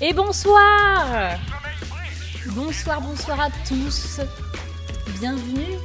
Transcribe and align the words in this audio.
Et 0.00 0.12
bonsoir 0.12 1.38
Bonsoir, 2.48 3.00
bonsoir 3.00 3.40
à 3.40 3.48
tous. 3.66 4.20
Bienvenue. 5.20 5.78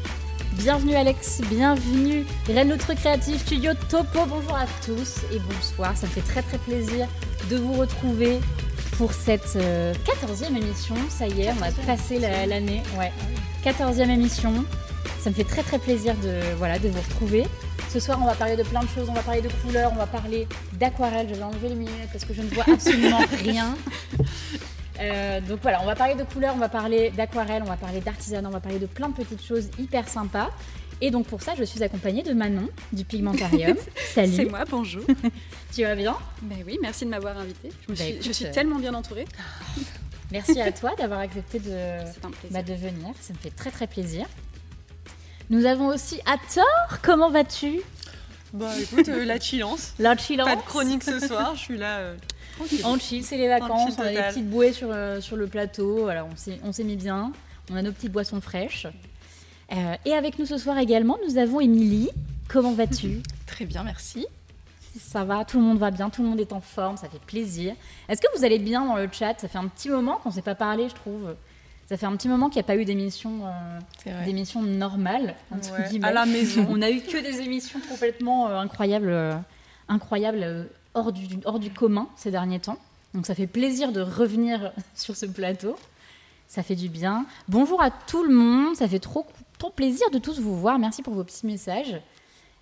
Bienvenue 0.54 0.96
Alex, 0.96 1.42
bienvenue 1.50 2.26
Rennes 2.48 2.70
Notre 2.70 2.94
Créative 2.96 3.38
Studio 3.38 3.72
Topo, 3.88 4.26
bonjour 4.26 4.56
à 4.56 4.66
tous 4.84 5.20
et 5.32 5.40
bonsoir. 5.40 5.96
Ça 5.96 6.08
me 6.08 6.12
fait 6.12 6.22
très 6.22 6.42
très 6.42 6.58
plaisir 6.58 7.08
de 7.50 7.58
vous 7.58 7.74
retrouver 7.74 8.40
pour 8.98 9.14
cette 9.14 9.56
14e 9.56 9.58
euh, 9.58 10.58
émission. 10.58 10.96
Ça 11.10 11.28
y 11.28 11.44
est, 11.44 11.52
on 11.52 11.62
a 11.62 11.72
passé 11.86 12.18
l'année. 12.20 12.82
Ouais, 12.98 13.14
14e 13.64 14.10
émission. 14.10 14.66
Ça 15.20 15.30
me 15.30 15.36
fait 15.36 15.44
très 15.44 15.62
très 15.62 15.78
plaisir 15.78 16.16
de, 16.16 16.42
voilà, 16.58 16.80
de 16.80 16.90
vous 16.90 17.02
retrouver. 17.02 17.46
Ce 17.90 18.00
soir, 18.00 18.20
on 18.22 18.26
va 18.26 18.36
parler 18.36 18.56
de 18.56 18.62
plein 18.62 18.82
de 18.82 18.88
choses. 18.88 19.10
On 19.10 19.14
va 19.14 19.24
parler 19.24 19.42
de 19.42 19.50
couleurs, 19.64 19.92
on 19.92 19.96
va 19.96 20.06
parler 20.06 20.48
d'aquarelle. 20.74 21.28
Je 21.28 21.34
vais 21.34 21.42
enlever 21.42 21.70
les 21.70 21.76
lunettes 21.76 22.10
parce 22.12 22.24
que 22.24 22.36
je 22.36 22.44
ne 22.44 22.50
vois 22.50 22.66
absolument 22.72 23.22
rien. 23.44 23.76
Euh, 25.02 25.42
donc 25.42 25.60
voilà, 25.64 25.82
on 25.82 25.88
va 25.88 25.96
parler 25.96 26.14
de 26.14 26.24
couleurs, 26.24 26.54
on 26.56 26.60
va 26.60 26.70
parler 26.70 27.10
d'aquarelle, 27.10 27.64
on 27.64 27.70
va 27.70 27.78
parler 27.78 28.00
d'artisanat, 28.00 28.48
on 28.48 28.52
va 28.52 28.60
parler 28.60 28.78
de 28.78 28.86
plein 28.86 29.10
de 29.10 29.16
petites 29.16 29.44
choses 29.44 29.70
hyper 29.80 30.08
sympas. 30.08 30.52
Et 31.02 31.10
donc 31.10 31.26
pour 31.26 31.42
ça, 31.42 31.56
je 31.58 31.64
suis 31.64 31.82
accompagnée 31.82 32.22
de 32.22 32.34
Manon 32.34 32.70
du 32.94 33.06
Pigmentarium. 33.06 33.78
Salut. 34.14 34.34
C'est 34.36 34.46
moi, 34.46 34.66
bonjour. 34.70 35.04
tu 35.74 35.82
vas 35.82 35.96
bien? 35.96 36.16
Ben 36.44 36.60
oui, 36.68 36.78
merci 36.84 37.06
de 37.06 37.10
m'avoir 37.10 37.40
invitée. 37.40 37.72
Je, 37.88 37.96
bah, 37.96 38.34
suis 38.34 38.46
euh, 38.46 38.54
tellement 38.54 38.78
bien 38.78 38.94
entourée. 38.94 39.26
Merci 40.32 40.62
à 40.62 40.72
toi 40.72 40.92
d'avoir 40.96 41.22
accepté 41.22 41.58
de, 41.58 42.04
bah, 42.52 42.62
de 42.62 42.74
venir. 42.74 43.16
Ça 43.20 43.34
me 43.34 43.40
fait 43.40 43.50
très 43.50 43.72
très 43.72 43.88
plaisir. 43.88 44.28
Nous 45.50 45.66
avons 45.66 45.88
aussi 45.88 46.20
Hathor. 46.28 47.00
Comment 47.02 47.32
vas-tu? 47.32 47.82
Bah 48.54 48.72
écoute, 48.80 49.10
euh, 49.10 49.26
la 49.26 49.40
chillance. 49.40 49.94
La 50.00 50.16
chillance. 50.16 50.48
Pas 50.48 50.56
de 50.56 50.62
chronique 50.62 51.04
ce 51.04 51.20
soir, 51.20 51.56
je 51.56 51.60
suis 51.60 51.78
là. 51.78 52.14
On 52.84 53.00
chill, 53.00 53.24
c'est 53.24 53.38
les 53.38 53.48
vacances, 53.48 53.96
on 53.98 54.02
a 54.02 54.10
des 54.10 54.22
petites 54.22 54.50
bouées 54.50 54.74
sur, 54.74 54.90
euh, 54.92 55.22
sur 55.22 55.38
le 55.38 55.48
plateau, 55.48 56.04
voilà, 56.04 56.28
on 56.64 56.72
s'est 56.72 56.84
mis 56.84 56.98
bien, 56.98 57.32
on 57.72 57.76
a 57.76 57.82
nos 57.82 57.92
petites 57.92 58.12
boissons 58.12 58.42
fraîches. 58.42 58.86
Euh, 59.72 59.96
et 60.06 60.14
avec 60.14 60.38
nous 60.40 60.46
ce 60.46 60.58
soir 60.58 60.78
également, 60.78 61.18
nous 61.28 61.38
avons 61.38 61.60
Émilie. 61.62 62.10
Comment 62.48 62.74
vas-tu? 62.74 63.22
Très 63.48 63.66
bien, 63.66 63.84
merci. 63.84 64.28
Ça 65.00 65.24
va, 65.24 65.46
tout 65.46 65.58
le 65.58 65.64
monde 65.64 65.78
va 65.78 65.90
bien, 65.90 66.10
tout 66.10 66.22
le 66.22 66.30
monde 66.30 66.40
est 66.40 66.54
en 66.54 66.62
forme, 66.62 66.98
ça 66.98 67.08
fait 67.08 67.22
plaisir. 67.22 67.76
Est-ce 68.08 68.22
que 68.22 68.28
vous 68.38 68.44
allez 68.44 68.60
bien 68.60 68.86
dans 68.86 68.98
le 68.98 69.08
chat? 69.12 69.40
Ça 69.40 69.48
fait 69.48 69.58
un 69.58 69.68
petit 69.68 69.90
moment 69.90 70.18
qu'on 70.18 70.30
ne 70.30 70.34
s'est 70.34 70.42
pas 70.42 70.56
parlé, 70.56 70.90
je 70.90 70.96
trouve. 70.96 71.36
Ça 71.90 71.98
fait 71.98 72.06
un 72.06 72.16
petit 72.16 72.30
moment 72.30 72.50
qu'il 72.50 72.58
n'y 72.58 72.66
a 72.66 72.68
pas 72.68 72.76
eu 72.76 72.86
d'émission 72.86 73.48
euh, 73.48 74.24
d'émission 74.24 74.62
normale. 74.62 75.34
à 76.04 76.12
la 76.12 76.28
maison. 76.28 76.68
On 76.70 76.84
a 76.84 76.92
eu 76.92 77.02
que 77.02 77.18
des 77.18 77.42
émissions 77.42 77.80
complètement 77.90 78.46
incroyables, 78.46 79.42
incroyables 79.88 80.70
hors 80.94 81.12
du, 81.12 81.26
hors 81.46 81.58
du 81.58 81.72
commun 81.72 82.08
ces 82.16 82.30
derniers 82.30 82.60
temps. 82.60 82.78
Donc 83.16 83.26
ça 83.26 83.34
fait 83.34 83.48
plaisir 83.48 83.92
de 83.92 84.02
revenir 84.02 84.72
sur 84.94 85.16
ce 85.16 85.26
plateau. 85.26 85.76
Ça 86.48 86.62
fait 86.62 86.76
du 86.76 86.90
bien. 86.90 87.26
Bonjour 87.48 87.82
à 87.82 87.90
tout 87.90 88.24
le 88.24 88.36
monde. 88.36 88.76
Ça 88.76 88.88
fait 88.88 89.00
trop, 89.00 89.26
trop 89.58 89.72
plaisir 89.72 90.12
de 90.12 90.20
tous 90.20 90.40
vous 90.40 90.56
voir. 90.56 90.78
Merci 90.78 91.02
pour 91.02 91.16
vos 91.16 91.24
petits 91.24 91.48
messages. 91.48 92.00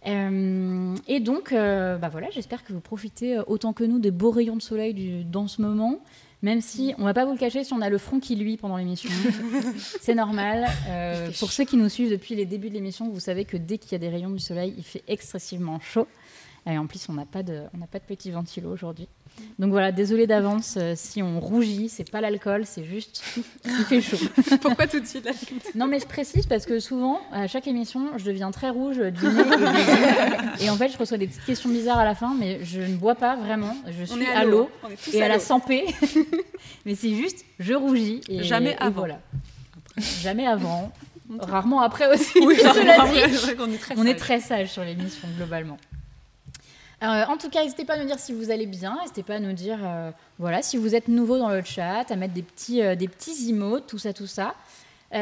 Euh, 0.06 0.96
et 1.06 1.20
donc, 1.20 1.52
euh, 1.52 1.98
bah 1.98 2.08
voilà, 2.08 2.30
j'espère 2.30 2.64
que 2.64 2.72
vous 2.72 2.80
profitez 2.80 3.40
autant 3.48 3.74
que 3.74 3.84
nous 3.84 4.00
des 4.00 4.12
beaux 4.12 4.32
rayons 4.32 4.56
de 4.56 4.62
soleil 4.62 4.94
du, 4.94 5.26
dans 5.26 5.50
ce 5.50 5.62
moment. 5.62 6.00
Même 6.44 6.62
si, 6.62 6.94
on 7.00 7.04
va 7.04 7.16
pas 7.16 7.26
vous 7.26 7.32
le 7.32 7.38
cacher, 7.38 7.64
si 7.64 7.74
on 7.74 7.82
a 7.82 7.90
le 7.90 7.98
front 7.98 8.20
qui 8.20 8.36
luit 8.36 8.58
pendant 8.58 8.78
l'émission, 8.78 9.10
c'est 10.02 10.14
normal. 10.14 10.68
Euh, 10.88 11.32
pour 11.40 11.52
ceux 11.52 11.66
qui 11.66 11.78
nous 11.78 11.90
suivent 11.90 12.12
depuis 12.12 12.36
les 12.36 12.46
débuts 12.46 12.70
de 12.70 12.76
l'émission, 12.76 13.10
vous 13.10 13.20
savez 13.20 13.44
que 13.44 13.58
dès 13.58 13.80
qu'il 13.80 13.94
y 13.94 13.96
a 13.96 14.00
des 14.00 14.10
rayons 14.10 14.30
du 14.30 14.40
soleil, 14.40 14.74
il 14.78 14.84
fait 14.84 15.04
excessivement 15.08 15.80
chaud. 15.80 16.08
Et 16.68 16.78
en 16.78 16.86
plus, 16.86 17.08
on 17.10 17.14
n'a 17.14 17.26
pas 17.26 17.44
de, 17.44 17.64
on 17.74 17.78
n'a 17.78 17.88
pas 17.88 17.98
de 17.98 18.04
petit 18.04 18.30
ventilo 18.30 18.72
aujourd'hui. 18.72 19.08
Donc 19.60 19.72
voilà, 19.72 19.92
désolé 19.92 20.28
d'avance 20.28 20.76
euh, 20.78 20.94
si 20.96 21.24
on 21.24 21.40
rougit, 21.40 21.90
c'est 21.90 22.10
pas 22.10 22.22
l'alcool, 22.22 22.66
c'est 22.66 22.84
juste 22.84 23.24
il 23.66 23.86
fait 23.86 24.02
chaud. 24.02 24.18
Pourquoi 24.62 24.86
tout 24.86 25.00
de 25.00 25.06
suite 25.06 25.28
Non 25.74 25.88
mais 25.88 26.00
je 26.00 26.06
précise 26.06 26.46
parce 26.46 26.68
que 26.68 26.80
souvent 26.80 27.22
à 27.32 27.48
chaque 27.48 27.68
émission, 27.68 28.12
je 28.18 28.26
deviens 28.26 28.52
très 28.52 28.70
rouge 28.70 28.98
du 28.98 29.26
nez 29.26 29.44
et, 30.62 30.70
en 30.70 30.76
fait 30.76 30.90
je 30.90 30.98
reçois 30.98 31.18
des 31.18 31.26
petites 31.26 31.46
questions 31.46 31.70
bizarres 31.70 31.98
à 31.98 32.06
la 32.06 32.14
fin, 32.14 32.36
mais 32.38 32.64
je 32.64 32.82
ne 32.82 32.96
bois 32.96 33.16
pas 33.16 33.36
vraiment. 33.36 33.76
Je 33.88 34.04
suis 34.04 34.26
à 34.28 34.46
l'eau 34.46 34.70
et 35.12 35.24
à, 35.24 35.28
la 35.28 35.40
santé, 35.40 35.86
mais 36.86 36.94
c'est 36.94 37.16
juste 37.16 37.44
je 37.58 37.74
rougis 37.74 38.22
et 38.30 38.44
jamais 38.44 38.76
avant. 38.80 38.92
voilà. 38.92 39.20
Jamais 40.22 40.46
avant. 40.46 40.92
Rarement 41.40 41.82
après 41.82 42.14
aussi. 42.14 42.40
Oui, 42.42 42.58
on 43.98 44.06
est 44.06 44.16
très 44.16 44.40
sage 44.40 44.70
sur 44.72 44.84
l'émission 44.84 45.28
globalement. 45.36 45.78
Euh, 47.04 47.26
en 47.26 47.38
tout 47.38 47.50
cas, 47.50 47.64
n'hésitez 47.64 47.86
pas 47.86 47.94
à 47.94 47.98
nous 47.98 48.06
dire 48.06 48.18
si 48.18 48.34
vous 48.34 48.50
allez 48.50 48.66
bien, 48.66 48.98
n'hésitez 49.02 49.22
pas 49.22 49.36
à 49.36 49.40
nous 49.40 49.54
dire 49.54 49.78
euh, 49.84 50.12
voilà, 50.40 50.64
si 50.64 50.78
vous 50.78 50.96
êtes 50.96 51.08
nouveau 51.08 51.38
dans 51.38 51.50
le 51.50 51.62
chat, 51.62 52.10
à 52.10 52.16
mettre 52.16 52.34
des 52.34 52.42
petits, 52.42 52.82
euh, 52.82 52.96
des 52.96 53.08
petits 53.08 53.50
emotes, 53.50 53.86
tout 53.86 54.00
ça, 54.00 54.14
tout 54.14 54.26
ça. 54.26 54.56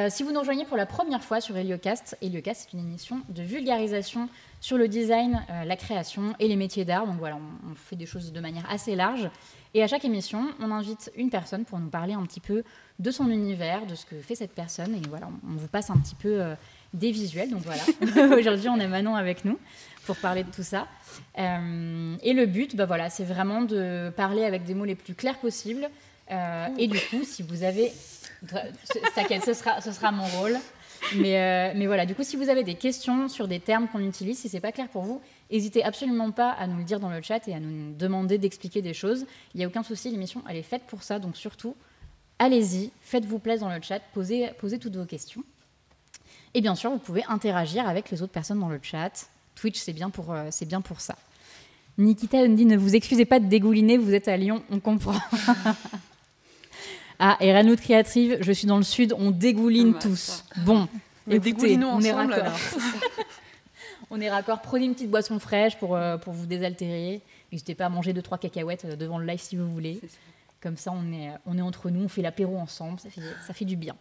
si 0.09 0.23
vous 0.23 0.31
nous 0.31 0.39
rejoignez 0.39 0.63
pour 0.63 0.77
la 0.77 0.85
première 0.85 1.21
fois 1.21 1.41
sur 1.41 1.57
Heliocast, 1.57 2.17
Heliocast 2.21 2.61
c'est 2.63 2.77
une 2.77 2.83
émission 2.83 3.21
de 3.27 3.43
vulgarisation 3.43 4.29
sur 4.61 4.77
le 4.77 4.87
design, 4.87 5.45
la 5.49 5.75
création 5.75 6.33
et 6.39 6.47
les 6.47 6.55
métiers 6.55 6.85
d'art. 6.85 7.05
Donc 7.05 7.17
voilà, 7.19 7.35
on, 7.35 7.75
fait 7.75 7.95
des 7.95 8.07
choses 8.07 8.31
de 8.31 8.39
manière 8.39 8.65
assez 8.71 8.95
large. 8.95 9.29
Et 9.75 9.83
à 9.83 9.87
chaque 9.87 10.05
émission, 10.05 10.47
on 10.59 10.71
invite 10.71 11.11
une 11.15 11.29
personne 11.29 11.65
pour 11.65 11.77
nous 11.77 11.89
parler 11.89 12.13
un 12.13 12.23
petit 12.23 12.39
peu 12.39 12.63
de 12.97 13.11
son 13.11 13.29
univers, 13.29 13.85
de 13.85 13.93
ce 13.93 14.05
que 14.05 14.15
fait 14.21 14.33
cette 14.33 14.55
personne. 14.55 14.95
Et 14.95 15.01
voilà, 15.07 15.27
on, 15.27 15.51
on 15.51 15.55
vous 15.57 15.67
passe 15.67 15.91
un 15.91 15.97
petit 15.97 16.15
peu 16.15 16.55
des 16.95 17.11
visuels. 17.11 17.50
Donc 17.50 17.61
voilà, 17.63 17.81
aujourd'hui 18.38 18.69
on 18.69 18.79
a 18.79 18.88
Manon 18.88 19.16
avec 19.16 19.45
nous 19.45 19.59
pour 20.06 20.16
parler 20.17 20.44
de 20.44 20.51
tout 20.51 20.63
ça. 20.63 20.88
Euh, 21.38 22.16
et 22.23 22.33
le 22.33 22.45
but, 22.45 22.75
bah 22.75 22.85
voilà, 22.85 23.09
c'est 23.09 23.23
vraiment 23.23 23.61
de 23.61 24.11
parler 24.16 24.44
avec 24.44 24.63
des 24.63 24.73
mots 24.73 24.85
les 24.85 24.95
plus 24.95 25.16
clairs 25.16 25.38
possibles. 25.39 25.89
Euh, 26.31 26.67
et 26.78 26.88
du 26.88 27.00
coup, 27.00 27.23
si 27.23 27.44
vous 27.44 27.63
avez... 27.63 27.91
T'inquiète, 29.16 29.44
ce 29.44 29.53
sera, 29.53 29.81
ce 29.81 29.91
sera 29.91 30.11
mon 30.11 30.25
rôle. 30.25 30.57
Mais, 31.16 31.39
euh, 31.39 31.73
mais, 31.75 31.88
voilà, 31.88 32.05
du 32.05 32.16
coup, 32.16 32.23
si 32.23 32.35
vous 32.35 32.50
avez 32.50 32.63
des 32.63 32.75
questions 32.75 33.28
sur 33.28 33.47
des 33.47 33.59
termes 33.59 33.88
qu'on 33.88 34.00
utilise, 34.00 34.39
si 34.39 34.50
c'est 34.50 34.59
pas 34.59 34.72
clair 34.72 34.88
pour 34.88 35.03
vous, 35.03 35.22
n'hésitez 35.51 35.84
absolument 35.84 36.31
pas 36.31 36.51
à 36.51 36.67
nous 36.67 36.78
le 36.78 36.84
dire 36.84 37.00
dans 37.00 37.09
le 37.09 37.22
chat 37.22 37.47
et 37.47 37.53
à 37.53 37.59
nous 37.59 37.94
demander 37.94 38.38
d'expliquer 38.38 38.81
des 38.81 38.94
choses. 38.94 39.25
Il 39.53 39.57
n'y 39.57 39.63
a 39.63 39.67
aucun 39.67 39.84
souci, 39.84 40.09
l'émission, 40.09 40.44
elle 40.50 40.57
est 40.57 40.63
faite 40.63 40.84
pour 40.88 41.03
ça. 41.03 41.19
Donc 41.19 41.38
surtout, 41.38 41.75
allez-y, 42.39 42.91
faites-vous 43.01 43.39
plaisir 43.39 43.67
dans 43.67 43.75
le 43.75 43.81
chat, 43.81 44.00
posez, 44.13 44.50
posez 44.59 44.79
toutes 44.79 44.95
vos 44.95 45.05
questions. 45.05 45.44
Et 46.55 46.61
bien 46.61 46.73
sûr, 46.73 46.89
vous 46.89 46.99
pouvez 46.99 47.23
interagir 47.27 47.85
avec 47.88 48.09
les 48.09 48.21
autres 48.21 48.31
personnes 48.31 48.61
dans 48.61 48.69
le 48.69 48.79
chat. 48.81 49.27
Twitch, 49.55 49.77
c'est 49.77 49.91
bien, 49.91 50.09
pour, 50.09 50.31
euh, 50.31 50.49
bien 50.61 50.79
pour 50.79 51.01
ça. 51.01 51.17
Nikita 51.97 52.47
dit 52.47 52.66
ne 52.66 52.77
vous 52.77 52.95
excusez 52.95 53.25
pas 53.25 53.41
de 53.41 53.45
dégouliner, 53.45 53.97
vous 53.97 54.13
êtes 54.13 54.29
à 54.29 54.38
Lyon, 54.38 54.63
on 54.71 54.79
comprend. 54.79 55.19
ah, 57.19 57.35
et 57.41 57.53
Ranout 57.53 57.75
Créative, 57.75 58.38
je 58.39 58.51
suis 58.53 58.67
dans 58.67 58.77
le 58.77 58.83
sud, 58.83 59.13
on 59.17 59.31
dégouline 59.31 59.91
bah, 59.91 59.99
tous. 60.01 60.45
Bon, 60.66 60.88
écoutez, 61.29 61.77
on 61.77 61.99
est 61.99 62.13
raccord. 62.13 62.57
on 64.09 64.22
est 64.22 64.29
raccord. 64.29 64.61
Prenez 64.61 64.85
une 64.85 64.93
petite 64.93 65.11
boisson 65.11 65.39
fraîche 65.39 65.75
pour, 65.77 65.97
euh, 65.97 66.16
pour 66.17 66.31
vous 66.31 66.45
désaltérer. 66.45 67.22
N'hésitez 67.51 67.75
pas 67.75 67.87
à 67.87 67.89
manger 67.89 68.13
2-3 68.13 68.39
cacahuètes 68.39 68.85
euh, 68.85 68.95
devant 68.95 69.17
le 69.17 69.25
live 69.25 69.41
si 69.41 69.57
vous 69.57 69.67
voulez. 69.67 69.99
Comme 70.61 70.77
ça, 70.77 70.93
on 70.93 71.11
est, 71.11 71.31
on 71.45 71.57
est 71.57 71.61
entre 71.61 71.89
nous, 71.89 72.05
on 72.05 72.09
fait 72.09 72.22
l'apéro 72.22 72.57
ensemble, 72.57 73.01
ça 73.01 73.09
fait, 73.09 73.22
ça 73.45 73.53
fait 73.53 73.66
du 73.66 73.75
bien. 73.75 73.95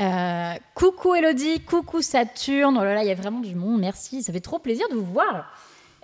Euh, 0.00 0.54
coucou 0.74 1.14
Elodie, 1.14 1.60
coucou 1.60 2.02
Saturne. 2.02 2.76
Oh 2.78 2.84
là 2.84 2.94
là, 2.94 3.02
il 3.04 3.08
y 3.08 3.12
a 3.12 3.14
vraiment 3.14 3.40
du 3.40 3.54
monde. 3.54 3.80
Merci, 3.80 4.22
ça 4.22 4.32
fait 4.32 4.40
trop 4.40 4.58
plaisir 4.58 4.88
de 4.88 4.94
vous 4.94 5.04
voir. 5.04 5.52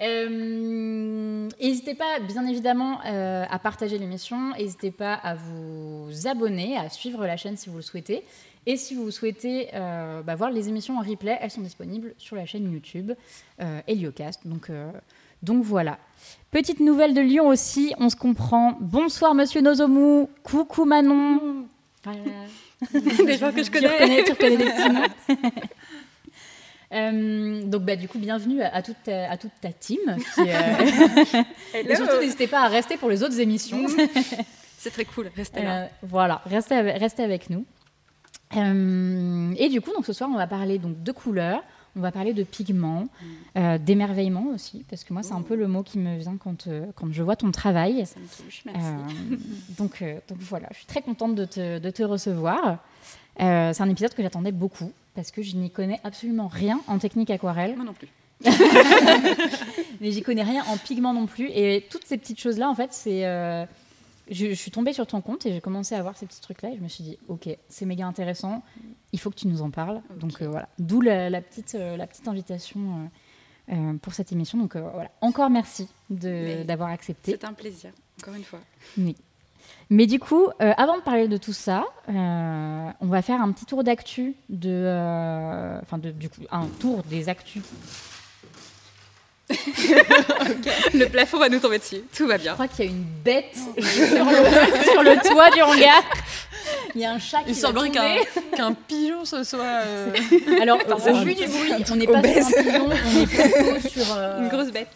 Euh, 0.01 1.49
n'hésitez 1.61 1.95
pas, 1.95 2.21
bien 2.21 2.47
évidemment, 2.47 3.01
euh, 3.05 3.45
à 3.51 3.59
partager 3.59 3.99
l'émission. 3.99 4.53
N'hésitez 4.57 4.91
pas 4.91 5.15
à 5.15 5.35
vous 5.35 6.27
abonner, 6.27 6.77
à 6.77 6.89
suivre 6.89 7.27
la 7.27 7.37
chaîne 7.37 7.57
si 7.57 7.69
vous 7.69 7.77
le 7.77 7.83
souhaitez. 7.83 8.25
Et 8.67 8.77
si 8.77 8.95
vous 8.95 9.11
souhaitez 9.11 9.71
bah, 9.73 10.35
voir 10.37 10.51
les 10.51 10.69
émissions 10.69 10.99
en 10.99 11.03
replay, 11.03 11.39
elles 11.41 11.51
sont 11.51 11.63
disponibles 11.63 12.15
sur 12.19 12.37
la 12.37 12.45
chaîne 12.45 12.71
YouTube 12.71 13.13
Heliocast. 13.87 14.47
Donc, 14.47 14.71
donc 15.43 15.65
voilà. 15.65 15.99
Petite 16.51 16.81
nouvelle 16.81 17.15
de 17.15 17.23
Lyon 17.23 17.49
aussi, 17.49 17.95
on 17.99 18.11
se 18.11 18.17
comprend. 18.17 18.77
Bonsoir 18.81 19.35
Monsieur 19.35 19.63
Nozomu, 19.63 20.27
coucou 20.43 20.85
Manon. 20.85 21.67
des 22.93 23.39
gens 23.39 23.53
que 23.53 23.63
je 23.63 23.71
connais. 23.71 24.25
Tu 24.25 24.33
reconnais, 24.33 24.57
des 24.57 24.65
petits 24.65 24.91
noms. 24.91 25.39
Euh, 26.93 27.63
donc 27.63 27.83
bah, 27.85 27.95
du 27.95 28.09
coup, 28.09 28.19
bienvenue 28.19 28.63
à, 28.63 28.83
toute, 28.83 29.01
ta, 29.05 29.31
à 29.31 29.37
toute 29.37 29.53
ta 29.61 29.73
team. 29.73 30.01
Qui, 30.35 30.41
euh, 30.41 31.43
et 31.89 31.95
surtout, 31.95 32.19
n'hésitez 32.21 32.49
pas 32.49 32.63
à 32.63 32.67
rester 32.67 32.97
pour 32.97 33.09
les 33.09 33.23
autres 33.23 33.39
émissions. 33.39 33.87
C'est 34.77 34.91
très 34.91 35.05
cool, 35.05 35.31
restez 35.37 35.63
là. 35.63 35.83
Euh, 35.83 35.87
voilà, 36.03 36.43
restez 36.47 36.75
avec, 36.75 36.99
restez 36.99 37.23
avec 37.23 37.49
nous. 37.49 37.65
et 38.53 39.69
du 39.69 39.81
coup, 39.81 39.93
donc, 39.93 40.05
ce 40.05 40.13
soir, 40.13 40.29
on 40.33 40.37
va 40.37 40.49
parler 40.49 40.79
donc, 40.79 41.01
de 41.01 41.13
couleurs, 41.13 41.63
on 41.97 42.01
va 42.01 42.13
parler 42.13 42.33
de 42.33 42.43
pigments, 42.43 43.09
euh, 43.57 43.79
d'émerveillement 43.79 44.47
aussi, 44.55 44.85
parce 44.89 45.05
que 45.05 45.13
moi, 45.13 45.23
c'est 45.23 45.33
un 45.33 45.43
peu 45.43 45.57
le 45.57 45.67
mot 45.67 45.83
qui 45.83 45.99
me 45.99 46.19
vient 46.19 46.37
quand, 46.37 46.67
euh, 46.67 46.87
quand 46.95 47.13
je 47.13 47.23
vois 47.23 47.37
ton 47.37 47.51
travail. 47.51 48.07
Ça 48.07 48.21
me 48.21 48.27
touche, 48.27 48.63
merci. 48.65 48.81
Euh, 48.81 49.37
donc, 49.79 50.05
donc 50.29 50.39
voilà, 50.41 50.69
je 50.71 50.79
suis 50.79 50.87
très 50.87 51.03
contente 51.03 51.35
de 51.35 51.45
te, 51.45 51.79
de 51.79 51.91
te 51.91 52.03
recevoir. 52.03 52.79
c'est 53.39 53.81
un 53.81 53.89
épisode 53.89 54.15
que 54.15 54.23
j'attendais 54.23 54.53
beaucoup, 54.53 54.93
parce 55.15 55.31
que 55.31 55.43
je 55.43 55.57
n'y 55.57 55.71
connais 55.71 56.01
absolument 56.05 56.49
rien 56.49 56.81
en 56.87 56.99
technique 56.99 57.31
aquarelle. 57.31 57.77
Moi 57.77 57.85
non 57.85 57.95
plus. 57.95 58.09
Mais 60.01 60.13
j'y 60.13 60.23
connais 60.23 60.45
rien 60.45 60.65
en 60.69 60.79
pigment 60.79 61.13
non 61.13 61.27
plus. 61.27 61.51
Et 61.51 61.87
toutes 61.91 62.07
ces 62.07 62.17
petites 62.17 62.41
choses-là, 62.41 62.71
en 62.71 62.75
fait, 62.75 62.93
c'est 62.93 63.27
je, 64.31 64.55
suis 64.55 64.71
tombée 64.71 64.93
sur 64.93 65.07
ton 65.07 65.21
compte 65.21 65.47
et 65.47 65.53
j'ai 65.53 65.61
commencé 65.61 65.95
à 65.95 66.03
voir 66.03 66.17
ces 66.17 66.27
petits 66.27 66.41
trucs-là 66.41 66.71
et 66.71 66.77
je 66.77 66.83
me 66.83 66.89
suis 66.89 67.05
dit, 67.05 67.19
ok, 67.29 67.49
c'est 67.69 67.87
méga 67.87 68.07
intéressant, 68.07 68.63
il 69.13 69.21
faut 69.21 69.31
que 69.31 69.37
tu 69.37 69.49
nous 69.49 69.63
en 69.63 69.71
parles. 69.71 70.01
Donc 70.17 70.43
voilà, 70.43 70.69
d'où 70.79 71.01
la, 71.01 71.41
petite, 71.41 71.75
la 71.75 72.07
petite 72.07 72.29
invitation 72.29 73.11
pour 74.03 74.15
cette 74.15 74.33
émission. 74.33 74.59
Donc 74.59 74.77
voilà, 74.77 75.11
encore 75.21 75.51
merci 75.51 75.89
d'avoir 76.09 76.91
accepté. 76.91 77.33
C'est 77.33 77.45
un 77.45 77.53
plaisir, 77.53 77.91
encore 78.19 78.35
une 78.35 78.45
fois. 78.45 78.61
Oui. 78.97 79.17
Mais 79.89 80.07
du 80.07 80.21
coup, 80.21 80.47
euh, 80.63 80.73
avant 80.77 80.97
de 80.97 81.03
parler 81.03 81.27
de 81.27 81.37
tout 81.37 81.53
ça, 81.53 81.85
euh, 82.09 82.91
on 83.01 83.07
va 83.07 83.23
faire 83.23 83.43
un 83.43 83.51
petit 83.51 83.67
tour 83.67 83.83
d'actu 83.83 84.35
de, 84.49 84.71
euh, 84.71 85.81
enfin 85.83 85.99
du 85.99 86.29
coup, 86.29 86.43
un 86.51 86.67
tour 86.79 87.03
des 87.03 87.29
actus. 87.29 87.63
Le 90.95 91.07
plafond 91.07 91.39
va 91.39 91.49
nous 91.49 91.59
tomber 91.59 91.79
dessus. 91.79 92.03
Tout 92.17 92.27
va 92.27 92.39
bien. 92.39 92.53
Je 92.53 92.55
crois 92.55 92.69
qu'il 92.69 92.85
y 92.85 92.89
a 92.89 92.91
une 92.91 93.05
bête 93.25 93.55
sur, 93.79 95.03
le, 95.03 95.29
toit 95.29 95.51
du 95.51 95.63
hangar. 95.63 96.03
Il 96.95 97.01
y 97.01 97.05
a 97.05 97.13
un 97.13 97.19
chat 97.19 97.43
qui 97.43 97.51
Il 97.51 97.57
semblerait 97.57 97.91
qu'un 97.91 98.73
pigeon 98.75 99.25
ce 99.25 99.43
soit. 99.45 99.83
Alors, 100.61 100.79
au 100.89 101.25
vu 101.25 101.35
du 101.35 101.47
bruit, 101.47 101.73
on 101.91 101.97
n'est 101.97 102.07
pas 102.07 102.23
sur 102.23 102.59
un 102.59 102.63
pigeon, 102.63 102.89
on 102.89 103.21
est 103.21 103.27
plutôt 103.27 103.89
sur. 103.89 104.19
Une 104.39 104.49
grosse 104.49 104.71
bête. 104.71 104.91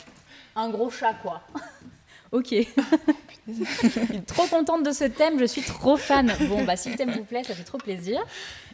Un 0.57 0.69
gros 0.69 0.91
chat, 0.91 1.15
quoi. 1.23 1.43
ok. 2.31 2.55
trop 4.27 4.47
contente 4.47 4.85
de 4.85 4.93
ce 4.93 5.05
thème, 5.05 5.39
je 5.39 5.45
suis 5.45 5.63
trop 5.63 5.97
fan. 5.97 6.33
Bon, 6.43 6.65
bah 6.65 6.77
si 6.77 6.91
le 6.91 6.97
thème 6.97 7.11
vous 7.11 7.25
plaît, 7.25 7.43
ça 7.45 7.55
fait 7.55 7.65
trop 7.65 7.79
plaisir. 7.79 8.21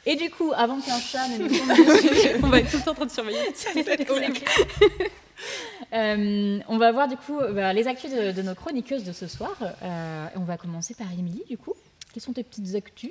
Et 0.07 0.17
du 0.17 0.31
coup, 0.31 0.53
avant 0.57 0.81
qu'un 0.81 0.99
chat 0.99 1.29
ne 1.29 1.39
nous 1.39 1.49
tombe 1.49 2.45
on 2.45 2.49
va 2.49 2.61
être 2.61 2.71
tout 2.71 2.79
le 2.79 2.83
temps 2.83 2.93
en 2.93 2.95
train 2.95 3.07
de 3.07 3.11
surveiller. 3.11 3.39
Euh, 5.93 6.61
on 6.69 6.79
va 6.79 6.93
voir 6.93 7.09
du 7.09 7.17
coup 7.17 7.39
bah, 7.53 7.73
les 7.73 7.87
actus 7.89 8.11
de, 8.11 8.43
nos 8.43 8.55
chroniqueuses 8.55 9.05
de 9.05 9.13
ce 9.13 9.27
soir. 9.27 9.57
Euh, 9.83 10.27
on 10.37 10.41
va 10.41 10.57
commencer 10.57 10.95
par 10.95 11.11
Émilie, 11.13 11.45
du 11.49 11.59
coup. 11.59 11.75
Quelles 12.13 12.23
sont 12.23 12.33
tes 12.33 12.45
petites 12.45 12.75
actus? 12.75 13.11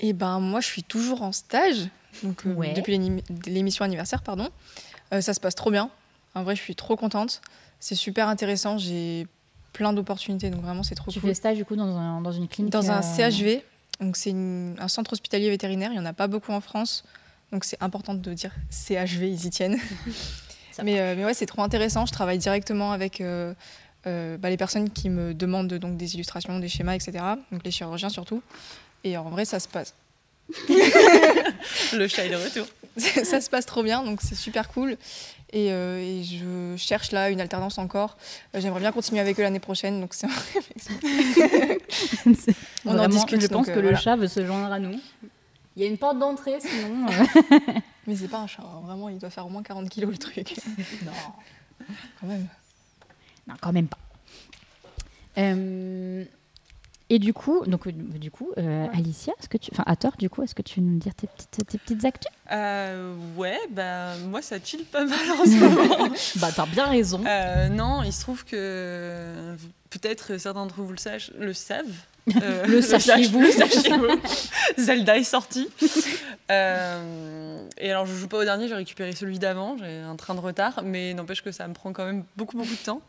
Eh 0.00 0.12
ben, 0.12 0.38
moi, 0.40 0.60
je 0.60 0.66
suis 0.66 0.82
toujours 0.82 1.22
en 1.22 1.32
stage, 1.32 1.88
donc 2.22 2.46
euh, 2.46 2.72
depuis 2.74 2.98
l'émission 3.46 3.84
anniversaire, 3.84 4.22
pardon. 4.22 4.48
Ça 5.10 5.34
se 5.34 5.40
passe 5.40 5.54
trop 5.54 5.70
bien. 5.70 5.90
En 6.34 6.42
vrai, 6.42 6.54
je 6.54 6.62
suis 6.62 6.74
trop 6.74 6.96
contente. 6.96 7.40
C'est 7.80 7.94
super 7.94 8.28
intéressant. 8.28 8.78
J'ai 8.78 9.26
plein 9.72 9.92
d'opportunités. 9.92 10.50
Donc 10.50 10.62
vraiment, 10.62 10.82
c'est 10.82 10.94
trop 10.94 11.10
tu 11.10 11.18
cool. 11.18 11.30
Tu 11.30 11.34
fais 11.34 11.34
stage 11.34 11.56
du 11.56 11.64
coup 11.64 11.76
dans, 11.76 12.20
dans 12.20 12.32
une 12.32 12.46
clinique 12.46 12.72
Dans 12.72 12.90
un 12.90 13.00
CHV. 13.02 13.62
Donc 14.00 14.16
c'est 14.16 14.34
un 14.34 14.88
centre 14.88 15.14
hospitalier 15.14 15.48
vétérinaire. 15.48 15.90
Il 15.92 15.94
n'y 15.94 16.00
en 16.00 16.06
a 16.06 16.12
pas 16.12 16.26
beaucoup 16.26 16.52
en 16.52 16.60
France. 16.60 17.04
Donc 17.52 17.64
c'est 17.64 17.82
important 17.82 18.14
de 18.14 18.32
dire 18.34 18.54
CHV, 18.70 19.30
ils 19.30 19.46
y 19.46 19.50
tiennent. 19.50 19.78
mais, 20.82 21.00
euh, 21.00 21.14
mais 21.16 21.24
ouais, 21.24 21.34
c'est 21.34 21.46
trop 21.46 21.62
intéressant. 21.62 22.06
Je 22.06 22.12
travaille 22.12 22.38
directement 22.38 22.92
avec 22.92 23.20
euh, 23.20 23.54
bah, 24.04 24.50
les 24.50 24.56
personnes 24.56 24.90
qui 24.90 25.10
me 25.10 25.34
demandent 25.34 25.72
donc 25.74 25.96
des 25.96 26.14
illustrations, 26.14 26.58
des 26.58 26.68
schémas, 26.68 26.94
etc. 26.94 27.24
Donc 27.52 27.64
les 27.64 27.70
chirurgiens 27.70 28.08
surtout. 28.08 28.42
Et 29.04 29.16
en 29.16 29.30
vrai, 29.30 29.44
ça 29.44 29.60
se 29.60 29.68
passe. 29.68 29.94
Le 30.68 32.08
chat 32.08 32.26
est 32.26 32.30
de 32.30 32.36
retour. 32.36 32.66
ça 33.24 33.40
se 33.40 33.50
passe 33.50 33.66
trop 33.66 33.82
bien, 33.82 34.02
donc 34.02 34.20
c'est 34.22 34.34
super 34.34 34.68
cool. 34.68 34.96
Et, 35.52 35.72
euh, 35.72 35.98
et, 35.98 36.22
je 36.24 36.74
cherche 36.76 37.12
là 37.12 37.30
une 37.30 37.40
alternance 37.40 37.78
encore. 37.78 38.18
Euh, 38.54 38.60
j'aimerais 38.60 38.80
bien 38.80 38.92
continuer 38.92 39.20
avec 39.20 39.38
eux 39.38 39.42
l'année 39.42 39.60
prochaine, 39.60 40.00
donc 40.00 40.12
c'est. 40.12 40.26
On 42.84 42.98
en 42.98 43.08
discute. 43.08 43.40
Je 43.40 43.46
pense 43.46 43.68
euh, 43.68 43.74
que 43.74 43.80
le 43.80 43.94
chat 43.94 44.16
veut 44.16 44.28
se 44.28 44.44
joindre 44.44 44.72
à 44.72 44.78
nous. 44.78 45.00
Il 45.78 45.82
y 45.82 45.86
a 45.86 45.90
une 45.90 45.96
porte 45.96 46.18
d'entrée, 46.18 46.58
sinon. 46.58 47.06
Mais 48.08 48.16
c'est 48.16 48.26
pas 48.26 48.40
un 48.40 48.48
chat, 48.48 48.64
hein. 48.64 48.80
vraiment, 48.84 49.08
il 49.10 49.18
doit 49.18 49.30
faire 49.30 49.46
au 49.46 49.48
moins 49.48 49.62
40 49.62 49.88
kilos 49.88 50.10
le 50.10 50.18
truc. 50.18 50.56
non. 51.04 51.12
Quand 52.20 52.26
même. 52.26 52.48
Non, 53.46 53.54
quand 53.60 53.72
même 53.72 53.86
pas. 53.86 53.98
Euh, 55.38 56.24
et 57.10 57.18
du 57.18 57.32
coup, 57.32 57.64
donc 57.66 57.86
euh, 57.86 57.92
du 57.92 58.30
coup, 58.30 58.50
euh, 58.58 58.86
Alicia, 58.92 59.32
est-ce 59.40 59.48
que 59.48 59.56
tu, 59.56 59.70
enfin 59.72 59.84
à 59.86 59.96
tort, 59.96 60.12
du 60.18 60.28
coup, 60.28 60.42
est-ce 60.42 60.54
que 60.54 60.60
tu 60.60 60.80
veux 60.80 60.86
nous 60.86 60.98
dire 60.98 61.14
tes 61.14 61.26
petites, 61.26 61.66
tes 61.66 61.78
petites 61.78 62.04
actus? 62.04 62.30
Euh, 62.52 63.14
Ouais, 63.36 63.58
bah 63.70 64.14
moi 64.26 64.42
ça 64.42 64.56
chill 64.62 64.84
pas 64.84 65.04
mal 65.04 65.30
en 65.32 65.44
ce 65.44 65.58
moment. 65.58 66.08
bah 66.36 66.48
t'as 66.54 66.66
bien 66.66 66.86
raison. 66.86 67.22
non, 67.70 68.02
il 68.02 68.12
se 68.12 68.20
trouve 68.20 68.44
que 68.44 69.56
peut-être 69.90 70.38
certains 70.38 70.60
d'entre 70.60 70.82
vous 70.82 70.92
le, 70.92 70.98
sachent, 70.98 71.32
le 71.38 71.54
savent. 71.54 71.86
le 72.66 72.82
sachez-vous. 72.82 73.42
Zelda 74.78 75.16
est 75.16 75.24
sorti. 75.24 75.66
et 76.50 77.90
alors 77.90 78.04
je 78.04 78.14
joue 78.14 78.28
pas 78.28 78.38
au 78.38 78.44
dernier, 78.44 78.68
j'ai 78.68 78.74
récupéré 78.74 79.12
celui 79.14 79.38
d'avant, 79.38 79.78
j'ai 79.78 80.00
un 80.00 80.16
train 80.16 80.34
de 80.34 80.40
retard, 80.40 80.82
mais 80.84 81.14
n'empêche 81.14 81.42
que 81.42 81.52
ça 81.52 81.66
me 81.68 81.72
prend 81.72 81.94
quand 81.94 82.04
même 82.04 82.24
beaucoup 82.36 82.58
beaucoup 82.58 82.68
de 82.68 82.84
temps. 82.84 83.00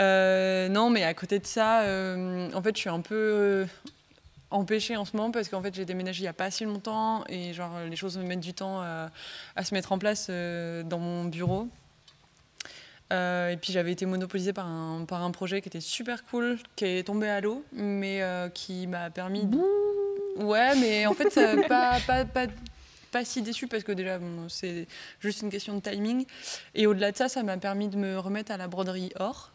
Euh, 0.00 0.68
non, 0.68 0.90
mais 0.90 1.04
à 1.04 1.14
côté 1.14 1.38
de 1.38 1.46
ça, 1.46 1.82
euh, 1.82 2.50
en 2.52 2.62
fait, 2.62 2.74
je 2.74 2.80
suis 2.80 2.90
un 2.90 3.00
peu 3.00 3.14
euh, 3.14 3.66
empêchée 4.50 4.96
en 4.96 5.04
ce 5.04 5.16
moment 5.16 5.30
parce 5.30 5.48
qu'en 5.48 5.62
fait, 5.62 5.74
j'ai 5.74 5.84
déménagé 5.84 6.20
il 6.20 6.24
n'y 6.24 6.28
a 6.28 6.32
pas 6.32 6.50
si 6.50 6.64
longtemps 6.64 7.24
et 7.28 7.52
genre 7.52 7.80
les 7.88 7.96
choses 7.96 8.18
me 8.18 8.24
mettent 8.24 8.40
du 8.40 8.54
temps 8.54 8.80
à, 8.80 9.64
se 9.64 9.74
mettre 9.74 9.92
en 9.92 9.98
place 9.98 10.28
dans 10.28 10.98
mon 10.98 11.24
bureau. 11.24 11.68
et 13.10 13.56
puis 13.60 13.72
j'avais 13.72 13.92
été 13.92 14.06
monopolisée 14.06 14.52
par 14.52 14.66
un, 14.66 15.04
par 15.04 15.22
un 15.22 15.30
projet 15.30 15.60
qui 15.60 15.68
était 15.68 15.80
super 15.80 16.24
cool, 16.24 16.58
qui 16.76 16.86
est 16.86 17.04
tombé 17.04 17.28
à 17.28 17.40
l'eau, 17.40 17.64
mais 17.72 18.22
qui 18.52 18.86
m'a 18.86 19.10
permis. 19.10 19.46
De... 19.46 19.58
Ouais, 20.36 20.74
mais 20.76 21.06
en 21.06 21.14
fait, 21.14 21.32
pas, 21.68 21.98
pas, 22.04 22.24
pas, 22.24 22.46
pas 23.12 23.24
si 23.24 23.42
déçue 23.42 23.68
parce 23.68 23.84
que 23.84 23.92
déjà, 23.92 24.18
c'est 24.48 24.88
juste 25.20 25.42
une 25.42 25.50
question 25.50 25.76
de 25.76 25.80
timing. 25.80 26.26
Et 26.74 26.88
au-delà 26.88 27.12
de 27.12 27.16
ça, 27.16 27.28
ça 27.28 27.44
m'a 27.44 27.56
permis 27.58 27.88
de 27.88 27.96
me 27.96 28.18
remettre 28.18 28.50
à 28.50 28.56
la 28.56 28.66
broderie 28.66 29.12
or. 29.20 29.53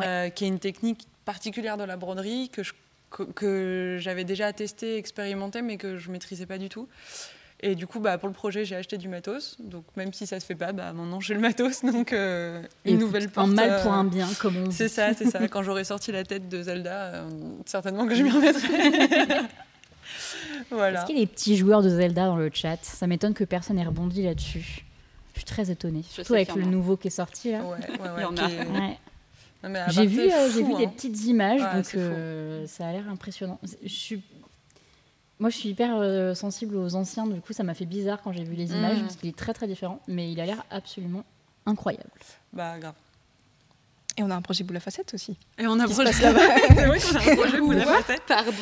Euh, 0.00 0.30
qui 0.30 0.44
est 0.44 0.48
une 0.48 0.58
technique 0.58 1.06
particulière 1.24 1.76
de 1.76 1.84
la 1.84 1.96
broderie 1.96 2.50
que, 2.50 2.62
que 3.34 3.98
j'avais 4.00 4.24
déjà 4.24 4.52
testé, 4.52 4.96
expérimenté, 4.96 5.62
mais 5.62 5.76
que 5.76 5.98
je 5.98 6.08
ne 6.08 6.12
maîtrisais 6.12 6.46
pas 6.46 6.58
du 6.58 6.68
tout. 6.68 6.88
Et 7.64 7.76
du 7.76 7.86
coup, 7.86 8.00
bah, 8.00 8.18
pour 8.18 8.28
le 8.28 8.34
projet, 8.34 8.64
j'ai 8.64 8.74
acheté 8.74 8.98
du 8.98 9.08
matos. 9.08 9.56
Donc, 9.60 9.84
même 9.96 10.12
si 10.12 10.26
ça 10.26 10.40
se 10.40 10.46
fait 10.46 10.56
pas, 10.56 10.72
bah, 10.72 10.92
maintenant 10.92 11.20
j'ai 11.20 11.34
le 11.34 11.40
matos. 11.40 11.84
Donc, 11.84 12.12
euh, 12.12 12.60
une 12.84 12.98
nouvelle 12.98 13.28
porte. 13.28 13.48
Un 13.48 13.52
mal 13.52 13.82
pour 13.82 13.92
un 13.92 14.04
bien, 14.04 14.28
comme 14.40 14.56
on 14.56 14.66
dit. 14.68 14.74
C'est 14.74 14.88
ça, 14.88 15.14
c'est 15.14 15.26
ça. 15.26 15.46
Quand 15.48 15.62
j'aurai 15.62 15.84
sorti 15.84 16.10
la 16.10 16.24
tête 16.24 16.48
de 16.48 16.62
Zelda, 16.62 16.90
euh, 16.92 17.28
certainement 17.64 18.06
que 18.06 18.16
je 18.16 18.22
m'y 18.24 18.30
remettrai. 18.30 18.68
voilà. 20.70 20.98
Est-ce 20.98 21.06
qu'il 21.06 21.16
y 21.16 21.22
a 21.22 21.24
des 21.24 21.30
petits 21.30 21.56
joueurs 21.56 21.82
de 21.82 21.88
Zelda 21.88 22.26
dans 22.26 22.36
le 22.36 22.50
chat? 22.52 22.78
Ça 22.82 23.06
m'étonne 23.06 23.34
que 23.34 23.44
personne 23.44 23.76
n'ait 23.76 23.84
rebondi 23.84 24.24
là-dessus. 24.24 24.84
Je 25.34 25.38
suis 25.38 25.46
très 25.46 25.70
étonnée. 25.70 26.02
Surtout 26.08 26.34
avec 26.34 26.54
le 26.56 26.64
nouveau 26.64 26.96
qui 26.96 27.08
est 27.08 27.12
sorti. 27.12 27.52
Là. 27.52 27.62
Ouais, 27.62 27.78
ouais, 28.00 28.24
ouais, 28.24 28.98
j'ai 29.88 30.06
vu, 30.06 30.20
euh, 30.20 30.50
j'ai 30.52 30.62
vu 30.62 30.74
des 30.74 30.84
hein. 30.84 30.92
petites 30.94 31.24
images, 31.24 31.60
donc 31.60 31.94
euh, 31.94 32.66
ça 32.66 32.88
a 32.88 32.92
l'air 32.92 33.08
impressionnant. 33.08 33.58
Je 33.82 33.88
suis... 33.88 34.22
Moi, 35.38 35.50
je 35.50 35.56
suis 35.56 35.70
hyper 35.70 35.96
euh, 35.96 36.34
sensible 36.34 36.76
aux 36.76 36.94
anciens, 36.94 37.26
du 37.26 37.40
coup, 37.40 37.52
ça 37.52 37.64
m'a 37.64 37.74
fait 37.74 37.84
bizarre 37.84 38.20
quand 38.22 38.32
j'ai 38.32 38.44
vu 38.44 38.54
les 38.54 38.70
images, 38.72 38.98
mm. 38.98 39.02
parce 39.02 39.16
qu'il 39.16 39.28
est 39.28 39.36
très 39.36 39.52
très 39.52 39.66
différent, 39.66 40.00
mais 40.06 40.30
il 40.30 40.40
a 40.40 40.46
l'air 40.46 40.64
absolument 40.70 41.24
incroyable. 41.66 42.10
Bah, 42.52 42.78
grave. 42.78 42.94
Et 44.18 44.22
on 44.22 44.30
a 44.30 44.36
un 44.36 44.42
projet 44.42 44.62
boule 44.62 44.76
à 44.76 44.80
facette 44.80 45.14
aussi. 45.14 45.36
Et 45.58 45.66
on 45.66 45.80
a 45.80 45.84
un 45.84 45.88
projet 45.88 46.12
C'est 46.12 46.30
vrai 46.30 47.00
qu'on 47.00 47.16
a 47.16 47.32
un 47.32 47.36
projet 47.36 47.60
boule 47.60 47.80
à 47.80 47.86
facette. 47.86 48.22
Pardon. 48.28 48.52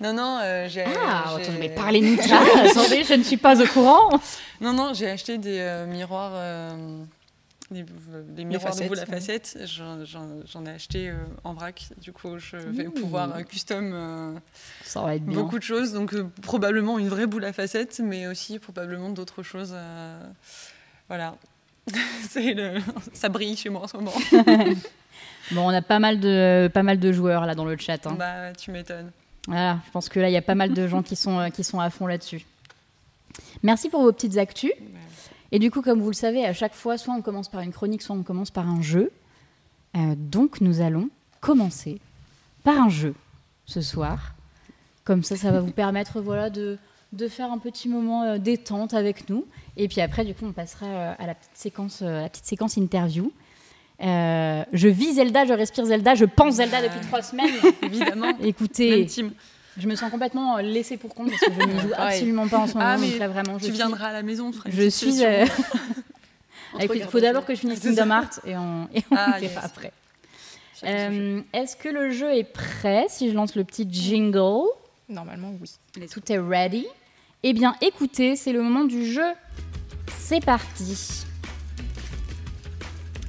Non, 0.00 0.12
non, 0.12 0.66
j'ai. 0.68 0.84
Ah, 0.84 1.36
attends, 1.36 1.52
mais 1.60 1.68
parlez-nous 1.68 2.16
de 2.16 2.22
ça. 2.22 2.40
Attendez, 2.70 3.04
je 3.04 3.14
ne 3.14 3.22
suis 3.22 3.36
pas 3.36 3.62
au 3.62 3.66
courant. 3.66 4.20
Non, 4.60 4.72
non, 4.72 4.92
j'ai 4.94 5.08
acheté 5.08 5.38
des 5.38 5.84
miroirs 5.88 6.32
les, 7.70 8.44
miroirs 8.44 8.76
de 8.76 8.86
boule 8.86 9.00
à 9.00 9.06
facettes, 9.06 9.58
j'en 9.64 10.66
ai 10.66 10.70
acheté 10.70 11.10
euh, 11.10 11.16
en 11.42 11.52
vrac. 11.52 11.88
Du 12.00 12.12
coup, 12.12 12.38
je 12.38 12.56
vais 12.56 12.84
pouvoir 12.84 13.34
euh, 13.34 13.42
custom 13.42 13.90
euh, 13.92 15.18
beaucoup 15.20 15.58
de 15.58 15.64
choses. 15.64 15.92
Donc, 15.92 16.14
probablement 16.42 16.98
une 16.98 17.08
vraie 17.08 17.26
boule 17.26 17.44
à 17.44 17.52
facettes, 17.52 18.00
mais 18.02 18.28
aussi 18.28 18.58
probablement 18.58 19.10
d'autres 19.10 19.42
choses. 19.42 19.74
voilà. 21.08 21.34
le... 22.36 22.80
Ça 23.12 23.28
brille 23.28 23.56
chez 23.56 23.68
moi 23.68 23.82
en 23.82 23.86
ce 23.88 23.96
moment. 23.96 24.12
bon, 25.52 25.66
on 25.66 25.68
a 25.68 25.82
pas 25.82 25.98
mal 25.98 26.20
de, 26.20 26.70
pas 26.72 26.82
mal 26.82 26.98
de 27.00 27.12
joueurs 27.12 27.46
là 27.46 27.54
dans 27.54 27.64
le 27.64 27.76
chat. 27.76 28.06
Hein. 28.06 28.16
Bah, 28.18 28.52
tu 28.52 28.70
m'étonnes. 28.70 29.10
Voilà, 29.46 29.78
je 29.86 29.90
pense 29.92 30.08
que 30.08 30.18
là, 30.18 30.28
il 30.28 30.32
y 30.32 30.36
a 30.36 30.42
pas 30.42 30.56
mal 30.56 30.72
de 30.72 30.88
gens 30.88 31.02
qui 31.02 31.14
sont, 31.14 31.50
qui 31.52 31.62
sont 31.64 31.80
à 31.80 31.90
fond 31.90 32.06
là-dessus. 32.06 32.44
Merci 33.62 33.88
pour 33.88 34.02
vos 34.02 34.12
petites 34.12 34.36
actus. 34.38 34.72
Et 35.52 35.58
du 35.58 35.70
coup, 35.70 35.82
comme 35.82 36.00
vous 36.00 36.10
le 36.10 36.14
savez, 36.14 36.44
à 36.44 36.52
chaque 36.52 36.74
fois, 36.74 36.98
soit 36.98 37.14
on 37.14 37.22
commence 37.22 37.48
par 37.48 37.60
une 37.60 37.72
chronique, 37.72 38.02
soit 38.02 38.16
on 38.16 38.22
commence 38.22 38.50
par 38.50 38.68
un 38.68 38.82
jeu. 38.82 39.12
Euh, 39.96 40.14
donc, 40.16 40.60
nous 40.60 40.80
allons 40.80 41.08
commencer 41.40 42.00
par 42.64 42.78
un 42.78 42.88
jeu 42.88 43.14
ce 43.64 43.80
soir. 43.80 44.34
Comme 45.04 45.22
ça, 45.22 45.36
ça 45.36 45.52
va 45.52 45.60
vous 45.60 45.70
permettre 45.70 46.20
voilà, 46.20 46.50
de, 46.50 46.78
de 47.12 47.28
faire 47.28 47.52
un 47.52 47.58
petit 47.58 47.88
moment 47.88 48.24
euh, 48.24 48.38
détente 48.38 48.92
avec 48.94 49.28
nous. 49.28 49.46
Et 49.76 49.86
puis 49.86 50.00
après, 50.00 50.24
du 50.24 50.34
coup, 50.34 50.46
on 50.46 50.52
passera 50.52 50.86
euh, 50.86 51.14
à 51.18 51.26
la 51.26 51.34
petite 51.34 51.54
séquence, 51.54 52.00
la 52.02 52.28
petite 52.28 52.46
séquence 52.46 52.76
interview. 52.76 53.30
je 54.00 54.88
vis 54.88 55.14
Zelda, 55.14 55.44
je 55.46 55.52
respire 55.52 55.84
Zelda, 55.84 56.16
je 56.16 56.24
pense 56.24 56.54
Zelda 56.54 56.82
depuis 56.82 57.06
trois 57.06 57.22
semaines. 57.22 57.54
Évidemment. 57.82 58.36
Écoutez, 58.40 59.06
je 59.78 59.86
me 59.86 59.94
sens 59.94 60.10
complètement 60.10 60.58
laissée 60.58 60.96
pour 60.96 61.14
compte 61.14 61.30
parce 61.30 61.40
que 61.40 61.52
je 61.52 61.66
ne 61.66 61.80
joue 61.80 61.92
absolument 61.96 62.48
pas 62.48 62.58
en 62.58 62.66
ce 62.66 62.74
moment. 62.74 62.86
Ah, 62.86 62.96
mais 62.98 63.26
vraiment, 63.26 63.58
tu 63.58 63.70
viendras 63.70 64.08
à 64.08 64.12
la 64.12 64.22
maison, 64.22 64.52
frère. 64.52 64.72
Je 64.74 64.88
suis. 64.88 65.24
Euh, 65.24 65.46
il 66.94 67.04
faut 67.04 67.20
d'abord 67.20 67.44
que 67.44 67.54
je 67.54 67.60
finisse 67.60 67.80
Kingdom 67.80 68.10
Hearts 68.10 68.40
et 68.44 68.56
on, 68.56 68.88
et 68.94 69.02
on 69.10 69.16
ah, 69.16 69.38
verra 69.38 69.62
après. 69.62 69.92
Est-ce 70.82 71.76
que 71.76 71.88
le 71.88 72.10
jeu 72.10 72.34
est 72.34 72.44
prêt 72.44 73.06
si 73.08 73.30
je 73.30 73.34
lance 73.34 73.54
le 73.54 73.64
petit 73.64 73.86
jingle? 73.90 74.68
Normalement, 75.08 75.52
oui. 75.60 76.06
Tout 76.08 76.32
est 76.32 76.38
ready. 76.38 76.86
Eh 77.42 77.52
bien, 77.52 77.76
écoutez, 77.80 78.36
c'est 78.36 78.52
le 78.52 78.60
moment 78.62 78.84
du 78.84 79.06
jeu. 79.10 79.32
C'est 80.18 80.44
parti. 80.44 81.24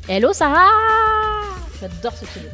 Hello 0.09 0.31
Sarah 0.31 0.69
J'adore 1.79 2.13
ce 2.13 2.25
pseudo. 2.25 2.47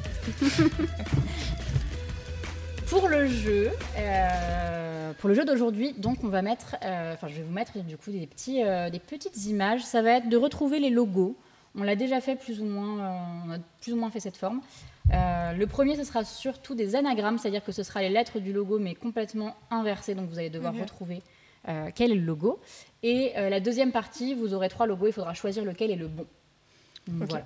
Pour 2.88 3.08
le 3.08 3.28
jeu, 3.28 3.72
euh, 3.98 5.13
pour 5.20 5.30
le 5.30 5.36
jeu 5.36 5.46
d'aujourd'hui, 5.46 5.94
donc 5.94 6.24
on 6.24 6.28
va 6.28 6.42
mettre, 6.42 6.75
euh, 6.84 7.13
enfin 7.13 7.28
je 7.28 7.36
vais 7.36 7.44
vous 7.44 7.54
mettre 7.54 7.78
du 7.80 7.98
coup 7.98 8.12
des 8.12 8.28
petits, 8.28 8.63
euh, 8.63 8.90
des 8.90 9.00
petites 9.00 9.46
images. 9.46 9.84
Ça 9.84 10.02
va 10.02 10.18
être 10.18 10.30
de 10.30 10.38
retrouver 10.38 10.80
les 10.80 10.90
logos. 10.90 11.36
On 11.75 11.84
l'a 11.84 11.96
déjà 11.96 12.22
fait 12.22 12.36
plus 12.36 12.62
ou 12.62 12.66
moins, 12.66 13.44
on 13.46 13.52
a 13.52 13.58
plus 13.82 13.94
ou 13.94 13.98
moins 13.98 14.10
fait 14.10 14.20
cette 14.20 14.38
forme. 14.38 14.62
le 15.10 15.66
premier, 15.66 15.96
ce 15.96 16.04
sera 16.04 16.24
surtout 16.24 16.75
des 16.75 16.96
anagrammes, 16.96 17.38
c'est-à-dire 17.38 17.63
que 17.63 17.72
ce 17.72 17.84
sera 17.84 18.02
les 18.02 18.10
lettres 18.10 18.40
du 18.40 18.54
logo 18.54 18.78
mais 18.80 18.94
complètement 18.96 19.56
inversées, 19.72 20.13
donc 20.13 20.30
vous 20.30 20.38
allez 20.38 20.52
devoir 20.52 20.75
retrouver 20.75 21.22
quel 21.96 22.12
est 22.12 22.16
le 22.16 22.25
logo. 22.25 22.60
Et 23.02 23.34
la 23.36 23.60
deuxième 23.60 23.92
partie, 23.92 24.36
vous 24.36 24.54
aurez 24.54 24.70
trois 24.70 24.86
logos, 24.86 25.08
il 25.08 25.13
faudra 25.13 25.34
choisir 25.34 25.66
lequel 25.66 25.90
est 25.90 25.96
le 25.96 26.08
bon. 26.08 26.28
Voilà. 27.08 27.44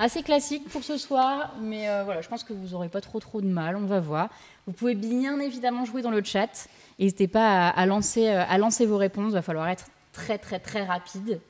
Assez 0.00 0.22
classique 0.22 0.68
pour 0.68 0.84
ce 0.84 0.96
soir, 0.96 1.56
mais 1.60 1.88
euh, 1.88 2.04
voilà, 2.04 2.20
je 2.20 2.28
pense 2.28 2.44
que 2.44 2.52
vous 2.52 2.68
n'aurez 2.68 2.88
pas 2.88 3.00
trop 3.00 3.18
trop 3.18 3.40
de 3.40 3.48
mal, 3.48 3.74
on 3.74 3.84
va 3.84 3.98
voir. 3.98 4.28
Vous 4.68 4.74
pouvez 4.74 4.94
bien 4.94 5.40
évidemment 5.40 5.86
jouer 5.86 6.02
dans 6.02 6.10
le 6.10 6.22
chat. 6.22 6.68
N'hésitez 6.98 7.26
pas 7.26 7.68
à, 7.68 7.86
lancer, 7.86 8.28
euh, 8.28 8.44
à 8.46 8.58
lancer 8.58 8.84
vos 8.84 8.98
réponses, 8.98 9.30
il 9.30 9.32
va 9.32 9.40
falloir 9.40 9.66
être 9.66 9.86
très 10.12 10.36
très 10.36 10.58
très 10.58 10.84
rapide. 10.84 11.40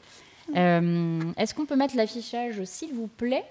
Euh, 0.54 1.20
est-ce 1.36 1.52
qu'on 1.52 1.66
peut 1.66 1.74
mettre 1.74 1.96
l'affichage, 1.96 2.62
s'il 2.62 2.94
vous 2.94 3.08
plaît? 3.08 3.44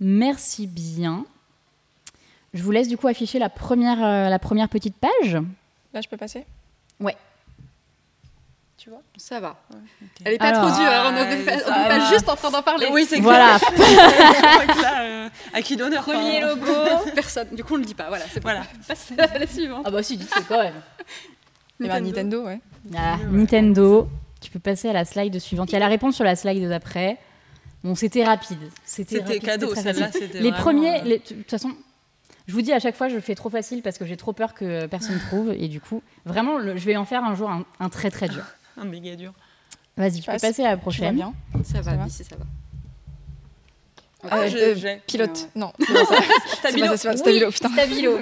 Merci 0.00 0.66
bien. 0.66 1.24
Je 2.52 2.62
vous 2.62 2.72
laisse 2.72 2.88
du 2.88 2.98
coup 2.98 3.08
afficher 3.08 3.38
la 3.38 3.48
première, 3.48 4.00
la 4.28 4.38
première 4.38 4.68
petite 4.68 4.96
page. 4.96 5.38
Là, 5.94 6.02
je 6.02 6.08
peux 6.08 6.18
passer? 6.18 6.44
Ouais 7.00 7.16
tu 8.80 8.88
vois 8.88 9.02
Ça 9.18 9.40
va. 9.40 9.62
Elle 10.24 10.34
est 10.34 10.38
pas 10.38 10.52
trop 10.52 10.68
dure, 10.68 10.90
on 11.04 11.12
n'est 11.12 11.44
pas, 11.44 12.10
juste 12.10 12.26
en 12.30 12.34
train 12.34 12.50
d'en 12.50 12.62
parler. 12.62 12.88
Oui, 12.90 13.04
c'est 13.06 13.20
Voilà. 13.20 13.58
là, 14.82 15.28
à 15.52 15.60
qui 15.60 15.76
l'honneur 15.76 16.02
Premier 16.02 16.40
logo. 16.40 16.64
Personne. 17.14 17.48
Du 17.52 17.62
coup, 17.62 17.74
on 17.74 17.76
le 17.76 17.84
dit 17.84 17.94
pas. 17.94 18.08
Voilà, 18.08 18.24
c'est 18.32 18.42
voilà. 18.42 18.62
Passe 18.88 19.12
à 19.18 19.38
la 19.38 19.46
suivante. 19.46 19.82
Ah 19.84 19.90
bah 19.90 20.02
si, 20.02 20.16
dites 20.16 20.32
quand 20.48 20.62
même. 20.62 20.80
Eh 21.78 21.88
ben, 21.88 22.00
Nintendo. 22.02 22.06
Nintendo, 22.06 22.44
ouais. 22.46 22.60
Ah, 22.96 23.18
Nintendo. 23.30 24.08
Tu 24.40 24.50
peux 24.50 24.58
passer 24.58 24.88
à 24.88 24.94
la 24.94 25.04
slide 25.04 25.38
suivante. 25.38 25.68
Il 25.68 25.74
y 25.74 25.76
a 25.76 25.80
la 25.80 25.88
réponse 25.88 26.14
sur 26.14 26.24
la 26.24 26.34
slide 26.34 26.66
d'après. 26.66 27.18
Bon, 27.84 27.94
c'était 27.94 28.24
rapide. 28.24 28.70
C'était 28.86 29.40
cadeau, 29.40 29.74
celle-là. 29.74 30.08
Les 30.32 30.52
premiers, 30.52 31.02
euh, 31.02 31.04
de 31.04 31.16
toute 31.18 31.50
façon, 31.50 31.72
je 32.46 32.54
vous 32.54 32.62
dis 32.62 32.72
à 32.72 32.78
chaque 32.78 32.96
fois, 32.96 33.10
je 33.10 33.18
fais 33.20 33.34
trop 33.34 33.50
facile 33.50 33.82
parce 33.82 33.98
que 33.98 34.06
j'ai 34.06 34.16
trop 34.16 34.32
peur 34.32 34.54
que 34.54 34.86
personne 34.86 35.18
trouve. 35.18 35.52
Et 35.52 35.68
du 35.68 35.82
coup, 35.82 36.02
vraiment, 36.24 36.60
je 36.62 36.86
vais 36.86 36.96
en 36.96 37.04
faire 37.04 37.24
un 37.24 37.34
jour 37.34 37.50
un 37.50 37.88
très 37.90 38.10
très 38.10 38.28
dur 38.28 38.44
un 38.80 38.84
méga 38.84 39.14
dur. 39.16 39.32
Vas-y, 39.96 40.20
tu 40.20 40.30
peux 40.30 40.38
passer 40.38 40.64
à 40.64 40.70
la 40.70 40.76
prochaine. 40.76 41.14
Bien. 41.14 41.34
Ça 41.64 41.80
va, 41.80 42.08
ça 42.08 42.36
va. 42.36 42.46
Ah, 44.30 44.48
je, 44.48 44.98
pilote. 45.06 45.48
Non, 45.54 45.72
c'est 45.78 45.92
pas 45.92 46.04
ça. 46.04 46.16
Stabilo. 46.56 46.96
C'est 46.96 47.16
Stabilo, 47.16 47.50
putain. 47.50 47.68
Stabilo. 47.70 48.18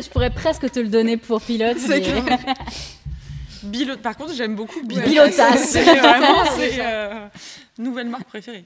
je 0.00 0.08
pourrais 0.10 0.30
presque 0.30 0.70
te 0.70 0.80
le 0.80 0.88
donner 0.88 1.16
pour 1.16 1.40
pilote. 1.40 1.78
C'est 1.78 2.00
mais... 3.64 3.96
Par 4.02 4.16
contre, 4.16 4.34
j'aime 4.34 4.56
beaucoup 4.56 4.82
Bilotas. 4.82 5.56
C'est 5.56 5.82
vraiment 5.98 6.44
c'est 6.56 6.78
euh, 6.80 7.26
nouvelle 7.78 8.08
marque 8.08 8.24
préférée. 8.24 8.64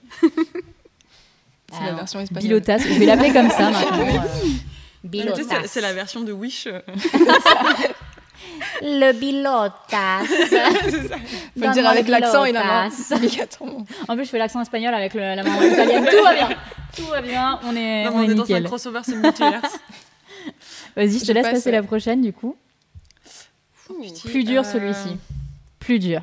C'est 1.70 1.84
la 1.84 1.92
version 1.92 2.20
espagnole. 2.20 2.42
Bilotas. 2.42 2.78
Je 2.78 2.98
vais 2.98 3.06
l'appeler 3.06 3.32
comme 3.32 3.50
ça 3.50 3.70
maintenant. 3.70 4.24
Bilotas. 5.04 5.66
C'est 5.66 5.80
la 5.80 5.92
version 5.92 6.22
de 6.22 6.32
Wish. 6.32 6.66
Le 8.82 9.12
bilotas. 9.12 10.24
Faut 10.24 11.66
le 11.66 11.72
dire 11.72 11.88
avec 11.88 12.08
l'accent 12.08 12.44
et 12.44 12.52
la 12.52 12.64
main 12.64 12.88
En 14.08 14.16
plus, 14.16 14.24
je 14.24 14.30
fais 14.30 14.38
l'accent 14.38 14.60
espagnol 14.60 14.94
avec 14.94 15.14
la 15.14 15.42
main 15.42 15.62
italienne. 15.62 16.06
Tout 16.10 16.22
va 16.22 16.34
bien. 16.34 16.48
Tout 16.96 17.06
va 17.06 17.20
bien. 17.20 17.60
On 17.64 17.76
est, 17.76 18.04
non, 18.04 18.12
on, 18.14 18.22
est, 18.22 18.34
dans 18.34 18.54
un 18.54 18.62
crossover, 18.62 19.00
multiverse. 19.08 19.78
Vas-y, 20.96 21.18
je 21.18 21.24
te 21.26 21.32
laisse 21.32 21.48
passer 21.48 21.70
la 21.70 21.82
prochaine 21.82 22.22
du 22.22 22.32
coup. 22.32 22.56
Plus 24.24 24.44
dur 24.44 24.62
euh, 24.62 24.72
celui-ci. 24.72 25.16
Plus 25.78 25.98
dur. 25.98 26.22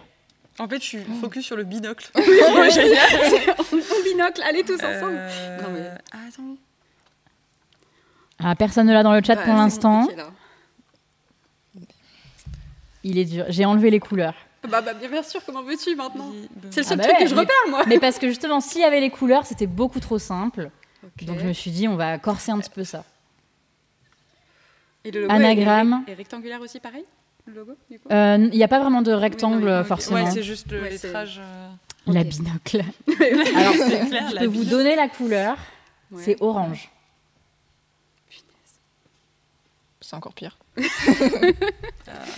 En 0.60 0.68
fait, 0.68 0.78
je 0.78 0.88
suis 0.88 1.00
focus 1.22 1.46
sur 1.46 1.56
le 1.56 1.64
binocle. 1.64 2.10
Oui, 2.16 2.72
génial. 2.72 3.56
Mon 3.72 4.04
binocle, 4.04 4.42
allez 4.48 4.64
tous 4.64 4.76
ensemble. 4.76 5.18
Euh... 5.18 5.62
Non, 5.62 5.70
mais... 5.74 5.90
ah, 6.12 6.18
attends. 6.28 6.58
Ah, 8.40 8.56
personne 8.56 8.88
ne 8.88 8.94
l'a 8.94 9.04
dans 9.04 9.14
le 9.14 9.22
chat 9.24 9.38
pour 9.38 9.54
l'instant. 9.54 10.08
Il 13.04 13.18
est 13.18 13.26
dur. 13.26 13.46
J'ai 13.50 13.66
enlevé 13.66 13.90
les 13.90 14.00
couleurs. 14.00 14.36
Bah, 14.70 14.82
bah 14.82 14.94
bien 14.94 15.24
sûr, 15.24 15.42
comment 15.46 15.62
veux-tu 15.62 15.96
maintenant 15.96 16.32
C'est 16.72 16.82
le 16.82 16.86
seul 16.86 17.00
ah 17.02 17.04
bah 17.04 17.10
truc 17.10 17.20
que 17.20 17.28
je 17.28 17.36
repère, 17.36 17.56
moi. 17.70 17.84
Mais 17.88 18.00
parce 18.00 18.18
que 18.18 18.28
justement, 18.30 18.62
s'il 18.62 18.82
y 18.82 18.86
avait 18.86 19.02
les 19.02 19.10
couleurs, 19.10 19.46
c'était 19.46 19.68
beaucoup 19.68 20.00
trop 20.00 20.20
simple. 20.20 20.70
Donc 21.24 21.40
je 21.40 21.46
me 21.46 21.54
suis 21.54 21.72
dit, 21.72 21.88
on 21.88 21.98
va 21.98 22.18
corser 22.18 22.52
un 22.52 22.60
petit 22.60 22.70
peu 22.70 22.86
ça. 22.86 23.04
Et 25.04 25.12
le 25.12 25.22
logo 25.22 25.34
Anagramme. 25.34 26.06
Est, 26.08 26.14
rectangulaire 26.14 26.62
aussi, 26.62 26.80
pareil 26.80 27.04
Le 27.46 27.54
logo 27.54 27.74
euh, 28.12 28.50
Il 28.52 28.58
n'y 28.58 28.64
a 28.64 28.70
pas 28.70 28.80
vraiment 28.80 29.02
de 29.02 29.12
rectangle, 29.12 29.84
forcément. 29.84 30.24
Ouais, 30.24 30.32
c'est 30.32 30.44
juste 30.44 30.72
le 30.72 30.82
lettrage. 30.82 31.42
Euh, 31.44 31.70
la 32.08 32.24
binocle. 32.24 32.84
Alors, 33.08 33.74
clair, 34.08 34.30
je 34.32 34.38
peux 34.40 34.46
vous 34.46 34.64
donner 34.64 34.96
la 34.96 35.10
couleur. 35.10 35.58
C'est 36.18 36.42
orange. 36.42 36.90
C'est 40.00 40.16
encore 40.16 40.34
pire. 40.34 40.58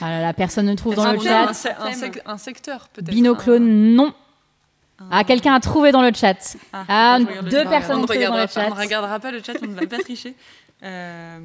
ah 0.02 0.22
la 0.22 0.34
personne 0.34 0.66
ne 0.66 0.76
trouve 0.76 0.96
dans 0.96 1.12
le 1.12 1.20
chat. 1.20 1.52
Un, 2.26 2.38
secteur 2.38 2.90
peut-être? 2.90 3.10
Binoclone, 3.10 3.96
non. 3.96 4.14
Ah, 5.12 5.24
quelqu'un 5.24 5.54
a 5.54 5.60
trouvé 5.60 5.92
dans 5.92 6.02
le 6.02 6.12
chat. 6.14 6.58
Ah, 6.74 6.86
ah 6.88 7.20
deux 7.44 7.64
personnes 7.66 8.00
ont 8.00 8.06
trouvé 8.06 8.26
dans 8.26 8.38
le 8.38 8.48
chat. 8.48 8.68
On 8.68 8.76
ne 8.76 8.80
regardera 8.80 9.20
pas 9.20 9.32
le 9.32 9.42
chat, 9.42 9.54
on 9.62 9.68
ne 9.68 9.76
va 9.76 9.88
pas 9.88 10.00
tricher. 10.00 10.36
Euh, 10.84 11.40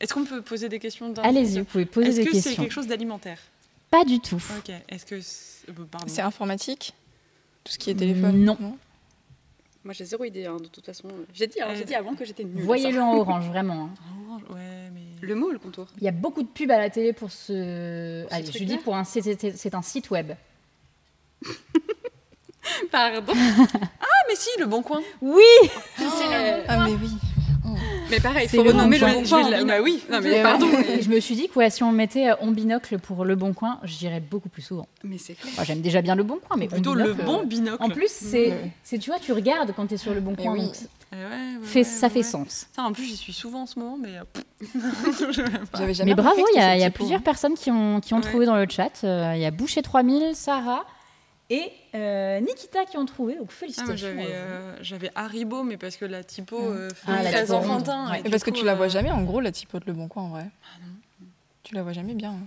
est-ce 0.00 0.14
qu'on 0.14 0.24
peut 0.24 0.42
poser 0.42 0.68
des 0.68 0.78
questions 0.78 1.12
Allez-y, 1.22 1.58
vous 1.60 1.64
pouvez 1.64 1.86
poser 1.86 2.12
des 2.12 2.24
questions. 2.24 2.38
Est-ce 2.38 2.44
que 2.44 2.50
c'est 2.50 2.56
quelque 2.56 2.72
chose 2.72 2.86
d'alimentaire? 2.86 3.38
Pas 3.90 4.04
du 4.04 4.20
tout. 4.20 4.42
Ok. 4.58 4.72
Est-ce 4.88 5.06
que 5.06 5.20
c'est 6.06 6.22
informatique? 6.22 6.94
Tout 7.64 7.72
ce 7.72 7.78
qui 7.78 7.90
est 7.90 7.94
téléphone? 7.94 8.44
Non. 8.44 8.78
Moi, 9.86 9.92
j'ai 9.92 10.04
zéro 10.04 10.24
idée, 10.24 10.46
hein, 10.46 10.56
de 10.56 10.66
toute 10.66 10.84
façon. 10.84 11.06
J'ai 11.32 11.46
dit, 11.46 11.60
hein, 11.60 11.68
dit, 11.72 11.94
avant 11.94 12.16
que 12.16 12.24
j'étais 12.24 12.42
nulle. 12.42 12.64
Voyez-le 12.64 13.00
en 13.00 13.18
orange, 13.18 13.46
vraiment. 13.46 13.84
Hein. 13.84 13.90
Orange, 14.26 14.42
ouais, 14.50 14.90
mais... 14.92 15.02
Le 15.20 15.36
mot, 15.36 15.52
le 15.52 15.60
contour? 15.60 15.86
Il 15.98 16.02
y 16.02 16.08
a 16.08 16.12
beaucoup 16.12 16.42
de 16.42 16.48
pubs 16.48 16.72
à 16.72 16.78
la 16.78 16.90
télé 16.90 17.12
pour 17.12 17.30
ce. 17.30 18.26
Allez, 18.32 18.50
je 18.50 18.64
dis 18.64 18.78
pour 18.78 18.96
un. 18.96 19.04
C'est 19.04 19.74
un 19.76 19.82
site 19.82 20.10
web. 20.10 20.32
Pardon? 22.90 23.32
ah, 23.32 24.24
mais 24.28 24.34
si, 24.34 24.50
le 24.58 24.66
Bon 24.66 24.82
Coin. 24.82 25.02
Oui. 25.22 25.44
Ah, 26.66 26.84
mais 26.84 26.96
oui. 27.00 27.12
Mais 28.10 28.20
pareil, 28.20 28.48
il 28.52 28.56
faut 28.56 28.62
renommer 28.62 28.98
le 28.98 29.06
Bon 29.06 29.22
Coin. 29.24 29.64
Bah 29.64 29.80
oui. 29.82 30.02
Non, 30.10 30.20
mais 30.22 30.42
pardon. 30.42 30.66
je 31.00 31.08
me 31.08 31.20
suis 31.20 31.34
dit 31.34 31.48
que 31.48 31.70
si 31.70 31.82
on 31.82 31.92
mettait 31.92 32.30
en 32.40 32.48
binocle 32.48 32.98
pour 32.98 33.24
le 33.24 33.34
Bon 33.34 33.52
Coin, 33.52 33.78
j'irais 33.84 34.20
beaucoup 34.20 34.48
plus 34.48 34.62
souvent. 34.62 34.86
Mais 35.04 35.18
c'est 35.18 35.34
clair. 35.34 35.64
J'aime 35.64 35.80
déjà 35.80 36.02
bien 36.02 36.14
le 36.14 36.22
Bon 36.22 36.38
Coin, 36.46 36.56
mais 36.56 36.68
plutôt 36.68 36.94
le 36.94 37.14
bon 37.14 37.44
binocle. 37.44 37.82
En 37.82 37.90
plus, 37.90 38.10
c'est, 38.10 38.52
tu 38.88 39.10
vois, 39.10 39.18
tu 39.18 39.32
regardes 39.32 39.72
quand 39.74 39.86
tu 39.86 39.94
es 39.94 39.98
sur 39.98 40.14
le 40.14 40.20
Bon 40.20 40.34
Coin. 40.34 40.52
Oui. 40.52 40.70
fait, 41.62 41.84
ça 41.84 42.08
fait 42.08 42.22
sens. 42.22 42.66
en 42.76 42.92
plus, 42.92 43.04
j'y 43.04 43.16
suis 43.16 43.32
souvent 43.32 43.62
en 43.62 43.66
ce 43.66 43.78
moment, 43.78 43.98
mais. 44.00 44.14
mais 46.04 46.14
bravo, 46.14 46.44
il 46.54 46.78
y 46.80 46.84
a, 46.84 46.90
plusieurs 46.90 47.22
personnes 47.22 47.54
qui 47.54 47.70
ont, 47.70 48.00
qui 48.00 48.14
ont 48.14 48.20
trouvé 48.20 48.46
dans 48.46 48.56
le 48.56 48.66
chat. 48.68 49.02
Euh, 49.04 49.32
il 49.34 49.40
y 49.40 49.44
a 49.44 49.50
Boucher 49.50 49.82
3000, 49.82 50.34
Sarah 50.34 50.84
et 51.48 51.70
euh, 51.94 52.40
Nikita 52.40 52.84
qui 52.84 52.96
ont 52.96 53.06
trouvé. 53.06 53.36
Donc 53.36 53.52
félicitations. 53.52 54.08
Ah, 54.18 54.22
euh, 54.22 54.76
j'avais 54.80 55.10
Haribo, 55.14 55.62
mais 55.62 55.76
parce 55.76 55.96
que 55.96 56.04
la 56.04 56.24
typo 56.24 56.58
euh, 56.58 56.88
ah, 57.06 57.22
très 57.22 57.52
enfantin. 57.52 58.12
Et, 58.14 58.28
parce 58.28 58.42
que 58.42 58.50
tu 58.50 58.64
la 58.64 58.74
vois 58.74 58.88
jamais, 58.88 59.10
en 59.10 59.22
gros, 59.22 59.40
la 59.40 59.52
typo 59.52 59.78
de 59.78 59.84
Le 59.86 59.92
Bon 59.92 60.08
Coin, 60.08 60.24
en 60.24 60.28
vrai. 60.28 60.46
Ah, 60.64 60.78
non. 60.84 61.26
Tu 61.62 61.74
la 61.74 61.82
vois 61.82 61.92
jamais 61.92 62.14
bien. 62.14 62.30
Hein. 62.30 62.46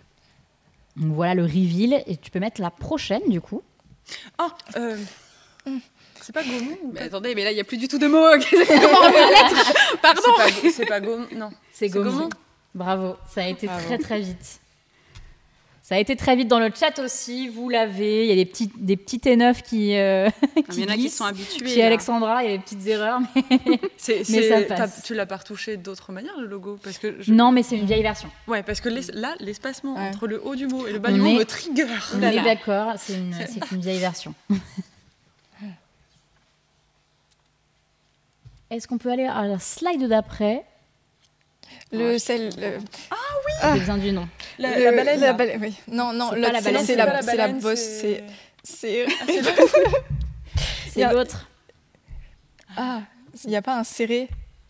Donc 0.98 1.14
voilà 1.14 1.34
le 1.34 1.44
reveal. 1.44 2.04
Et 2.08 2.18
tu 2.18 2.30
peux 2.30 2.40
mettre 2.40 2.62
la 2.62 2.72
prochaine, 2.72 3.22
du 3.28 3.40
coup. 3.40 3.62
Oh 4.40 4.50
C'est 6.22 6.34
pas 6.34 6.44
Gaumont 6.44 6.78
Mais 6.94 7.02
attendez, 7.02 7.36
mais 7.36 7.44
là, 7.46 7.52
il 7.52 7.56
n'y 7.56 7.62
a 7.62 7.66
plus 7.66 7.78
du 7.78 7.88
tout 7.88 8.00
de 8.00 8.08
mots. 8.08 8.28
Pardon 10.02 10.22
C'est 10.72 10.86
pas, 10.86 11.00
pas 11.00 11.00
Gaumont, 11.00 11.28
non. 11.36 11.52
C'est 11.72 11.88
Gaumont. 11.88 12.30
Bravo, 12.76 13.16
ça 13.28 13.44
a 13.44 13.48
été 13.48 13.68
très 13.68 13.98
très 13.98 14.20
vite. 14.20 14.60
Ça 15.90 15.96
a 15.96 15.98
été 15.98 16.16
très 16.16 16.36
vite 16.36 16.48
dans 16.48 16.60
le 16.60 16.70
chat 16.72 17.00
aussi. 17.00 17.48
Vous 17.48 17.68
l'avez. 17.68 18.26
Il 18.26 18.30
y 18.30 18.32
a 18.32 18.36
des 18.36 18.46
petits, 18.46 18.70
des 18.78 18.96
petits 18.96 19.18
T9 19.18 19.64
qui, 19.64 19.98
euh, 19.98 20.30
qui 20.70 20.78
Il 20.78 20.84
y 20.84 20.86
en 20.86 20.94
a 20.94 20.96
qui 20.96 21.10
sont 21.10 21.26
habitués. 21.26 21.68
Chez 21.68 21.84
Alexandra, 21.84 22.44
il 22.44 22.52
y 22.52 22.54
a 22.54 22.58
des 22.58 22.64
petites 22.64 22.86
erreurs, 22.86 23.20
mais, 23.36 23.44
c'est, 23.98 24.24
ça 24.24 24.62
passe. 24.62 25.02
Tu 25.04 25.16
l'as 25.16 25.26
pas 25.26 25.38
retouché 25.38 25.78
d'autre 25.78 26.12
manière, 26.12 26.40
le 26.40 26.46
logo 26.46 26.78
parce 26.84 27.00
que 27.00 27.32
Non, 27.32 27.52
mais 27.52 27.64
c'est 27.64 27.76
une 27.76 27.88
vieille 27.88 28.04
version. 28.04 28.30
Ouais, 28.48 28.62
parce 28.62 28.82
que 28.82 28.90
là, 28.90 29.34
l'espacement 29.40 29.96
entre 29.96 30.28
le 30.28 30.40
haut 30.46 30.54
du 30.54 30.68
mot 30.68 30.86
et 30.86 30.94
le 30.94 31.00
bas 31.00 31.12
du 31.12 31.20
mot 31.20 31.34
me 31.34 31.44
trigger. 31.44 31.88
On 32.14 32.22
est 32.22 32.44
d'accord, 32.44 32.94
c'est 32.98 33.16
une, 33.16 33.34
une 33.72 33.82
vieille 33.82 33.98
version. 33.98 34.36
Est-ce 38.70 38.88
qu'on 38.88 39.00
peut 39.00 39.10
aller 39.10 39.26
à 39.26 39.48
la 39.48 39.58
slide 39.58 40.08
d'après? 40.08 40.66
Le 41.92 42.20
sel. 42.20 42.52
Ah 43.10 43.16
oui 43.16 43.54
J'ai 43.74 43.80
besoin 43.80 43.98
du 43.98 44.12
nom. 44.12 44.28
La, 44.60 44.78
la 44.78 44.92
baleine. 44.92 45.20
La 45.20 45.34
baleine 45.34 45.62
oui. 45.62 45.76
Non, 45.88 46.14
non, 46.14 46.32
c'est 46.32 46.40
la 46.40 46.62
baleine. 46.62 46.86
C'est 46.86 46.96
la, 46.96 47.22
la, 47.22 47.48
bosse. 47.50 47.80
C'est. 47.80 48.24
C'est 48.64 49.06
ah, 51.04 51.14
l'autre. 51.14 51.48
Ah, 52.76 53.02
il 53.44 53.50
n'y 53.50 53.56
a 53.56 53.62
pas 53.62 53.80
un 53.80 53.84
serré? 53.84 54.30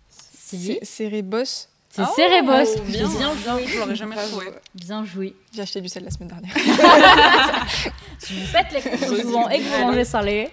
Si. 0.10 0.80
Serré 0.84 1.22
boss. 1.22 1.70
C'est 1.90 2.04
oh, 2.04 2.14
Cérébos. 2.16 2.82
Bien, 2.86 3.08
bien 3.10 3.34
joué. 3.36 3.68
Je 3.68 3.80
l'aurais 3.80 3.96
jamais 3.96 4.16
trouvé. 4.16 4.46
Bien 4.76 5.04
joué. 5.04 5.36
J'ai 5.52 5.64
acheté 5.64 5.82
du 5.82 5.90
sel 5.90 6.04
la 6.04 6.12
semaine 6.12 6.30
dernière. 6.30 6.54
si 8.20 8.40
vous 8.40 8.46
faites 8.46 8.72
les 8.72 8.82
courses 8.82 9.22
souvent 9.22 9.50
et 9.50 9.58
que 9.58 9.64
vous 9.64 9.86
mangez 9.86 10.06
salé, 10.06 10.50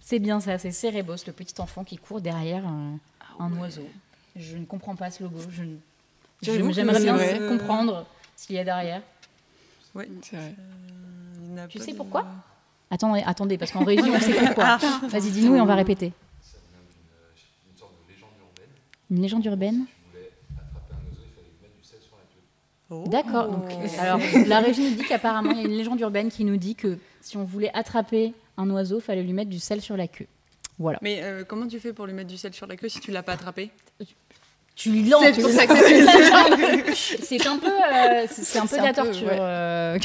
c'est 0.00 0.20
bien 0.20 0.38
ça. 0.38 0.56
C'est 0.58 0.70
Cérébos, 0.70 1.16
le 1.26 1.32
petit 1.32 1.60
enfant 1.60 1.82
qui 1.82 1.96
court 1.96 2.20
derrière 2.20 2.64
un, 2.64 2.98
ah 3.20 3.42
un 3.42 3.52
oiseau. 3.58 3.88
Je 4.36 4.56
ne 4.56 4.64
comprends 4.64 4.94
pas 4.94 5.10
ce 5.10 5.24
logo. 5.24 5.38
Je, 5.50 5.64
J'aimerais 6.40 7.00
bien 7.00 7.48
comprendre 7.48 8.06
ce 8.38 8.46
qu'il 8.46 8.56
y 8.56 8.58
a 8.60 8.64
derrière. 8.64 9.02
Oui, 9.94 10.04
c'est 10.22 10.36
vrai. 10.36 10.54
Euh, 11.56 11.66
tu 11.66 11.80
sais 11.80 11.92
pourquoi 11.92 12.24
Attendez, 12.90 13.22
attendez, 13.26 13.58
parce 13.58 13.72
qu'en 13.72 13.84
régie, 13.84 14.08
on 14.08 14.20
sait 14.20 14.32
pourquoi. 14.32 14.76
Vas-y, 15.08 15.30
dis-nous 15.30 15.56
et 15.56 15.60
on 15.60 15.66
va 15.66 15.74
répéter. 15.74 16.12
Une 19.10 19.20
légende 19.20 19.44
urbaine 19.44 19.86
Oh. 22.90 23.04
D'accord. 23.06 23.68
alors, 23.98 24.18
la 24.46 24.60
régie 24.60 24.80
nous 24.80 24.96
dit 24.96 25.04
qu'apparemment, 25.06 25.50
il 25.50 25.58
y 25.58 25.60
a 25.60 25.64
une 25.64 25.76
légende 25.76 26.00
urbaine 26.00 26.30
qui 26.30 26.42
nous 26.46 26.56
dit 26.56 26.74
que 26.74 26.96
si 27.20 27.36
on 27.36 27.44
voulait 27.44 27.70
attraper 27.74 28.32
un 28.56 28.70
oiseau, 28.70 28.96
il 29.00 29.02
fallait 29.02 29.22
lui 29.22 29.34
mettre 29.34 29.50
du 29.50 29.58
sel 29.58 29.82
sur 29.82 29.94
la 29.94 30.08
queue. 30.08 30.26
Voilà. 30.78 30.98
Mais 31.02 31.20
euh, 31.22 31.44
comment 31.44 31.66
tu 31.66 31.80
fais 31.80 31.92
pour 31.92 32.06
lui 32.06 32.14
mettre 32.14 32.30
du 32.30 32.38
sel 32.38 32.54
sur 32.54 32.66
la 32.66 32.76
queue 32.76 32.88
si 32.88 33.00
tu 33.00 33.10
l'as 33.10 33.22
pas 33.22 33.34
attrapé? 33.34 33.70
Tu 34.78 34.92
lui 34.92 35.02
lances. 35.08 35.24
C'est 35.34 35.42
ça 35.42 35.62
C'est 37.22 37.46
un 37.46 37.58
peu, 37.58 37.66
euh, 37.66 38.26
c'est 38.30 38.58
un 38.60 38.66
peu 38.66 38.78
de 38.78 38.82
la 38.82 38.94
torture. 38.94 39.28
Euh, 39.32 39.98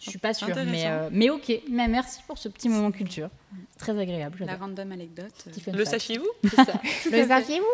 je, 0.00 0.10
suis 0.10 0.18
pas 0.18 0.32
sûre, 0.32 0.54
mais, 0.66 0.86
mais 1.10 1.28
ok. 1.30 1.52
Mais 1.68 1.88
merci 1.88 2.20
pour 2.26 2.38
ce 2.38 2.48
petit 2.48 2.68
moment 2.68 2.92
culture. 2.92 3.30
Très 3.78 3.98
agréable. 3.98 4.44
La 4.46 4.54
random 4.54 4.92
anecdote. 4.92 5.32
Le 5.72 5.84
sachiez-vous 5.84 6.28
Le 7.10 7.26
sachiez-vous 7.26 7.66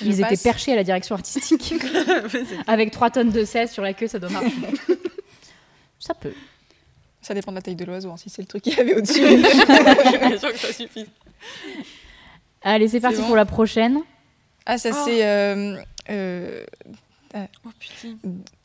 ils 0.00 0.20
étaient 0.20 0.36
perchés 0.36 0.74
à 0.74 0.76
la 0.76 0.84
direction 0.84 1.16
artistique. 1.16 1.74
Avec 2.68 2.92
3 2.92 3.10
tonnes 3.10 3.30
de 3.30 3.44
16 3.44 3.72
sur 3.72 3.82
la 3.82 3.94
queue, 3.94 4.06
ça 4.06 4.20
doit 4.20 4.30
marcher. 4.30 4.52
ça 5.98 6.14
peut. 6.14 6.34
Ça 7.20 7.34
dépend 7.34 7.50
de 7.50 7.56
la 7.56 7.62
taille 7.62 7.74
de 7.74 7.84
l'oiseau, 7.84 8.10
hein, 8.10 8.16
si 8.16 8.30
c'est 8.30 8.42
le 8.42 8.46
truc 8.46 8.62
qu'il 8.62 8.74
y 8.76 8.78
avait 8.78 8.94
au-dessus. 8.94 9.22
Je 9.22 10.26
suis 10.28 10.38
sûr 10.38 10.52
que 10.52 10.58
ça 10.58 10.72
suffit. 10.72 11.06
Allez, 12.62 12.86
c'est 12.86 13.00
parti 13.00 13.20
pour 13.22 13.34
la 13.34 13.44
prochaine. 13.44 14.02
Ah, 14.66 14.78
ça 14.78 14.90
oh. 14.92 15.02
c'est. 15.04 15.26
Euh, 15.26 15.76
euh, 16.10 16.64
oh 17.64 17.70
putain. 17.78 18.16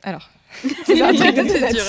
Alors, 0.04 0.30
c'est 0.86 1.02
un 1.02 1.14
truc 1.14 1.36
de 1.36 1.42
donuts. 1.42 1.80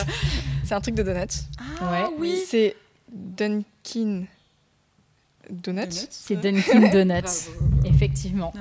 C'est 0.65 0.75
un 0.75 0.81
truc 0.81 0.95
de 0.95 1.03
donuts. 1.03 1.45
Ah, 1.59 1.93
ouais. 1.93 2.15
oui. 2.19 2.43
C'est 2.47 2.77
Dunkin' 3.11 4.27
Donuts. 5.51 6.09
C'est 6.11 6.37
Dunkin' 6.37 6.91
Donuts, 6.93 7.51
effectivement. 7.85 8.53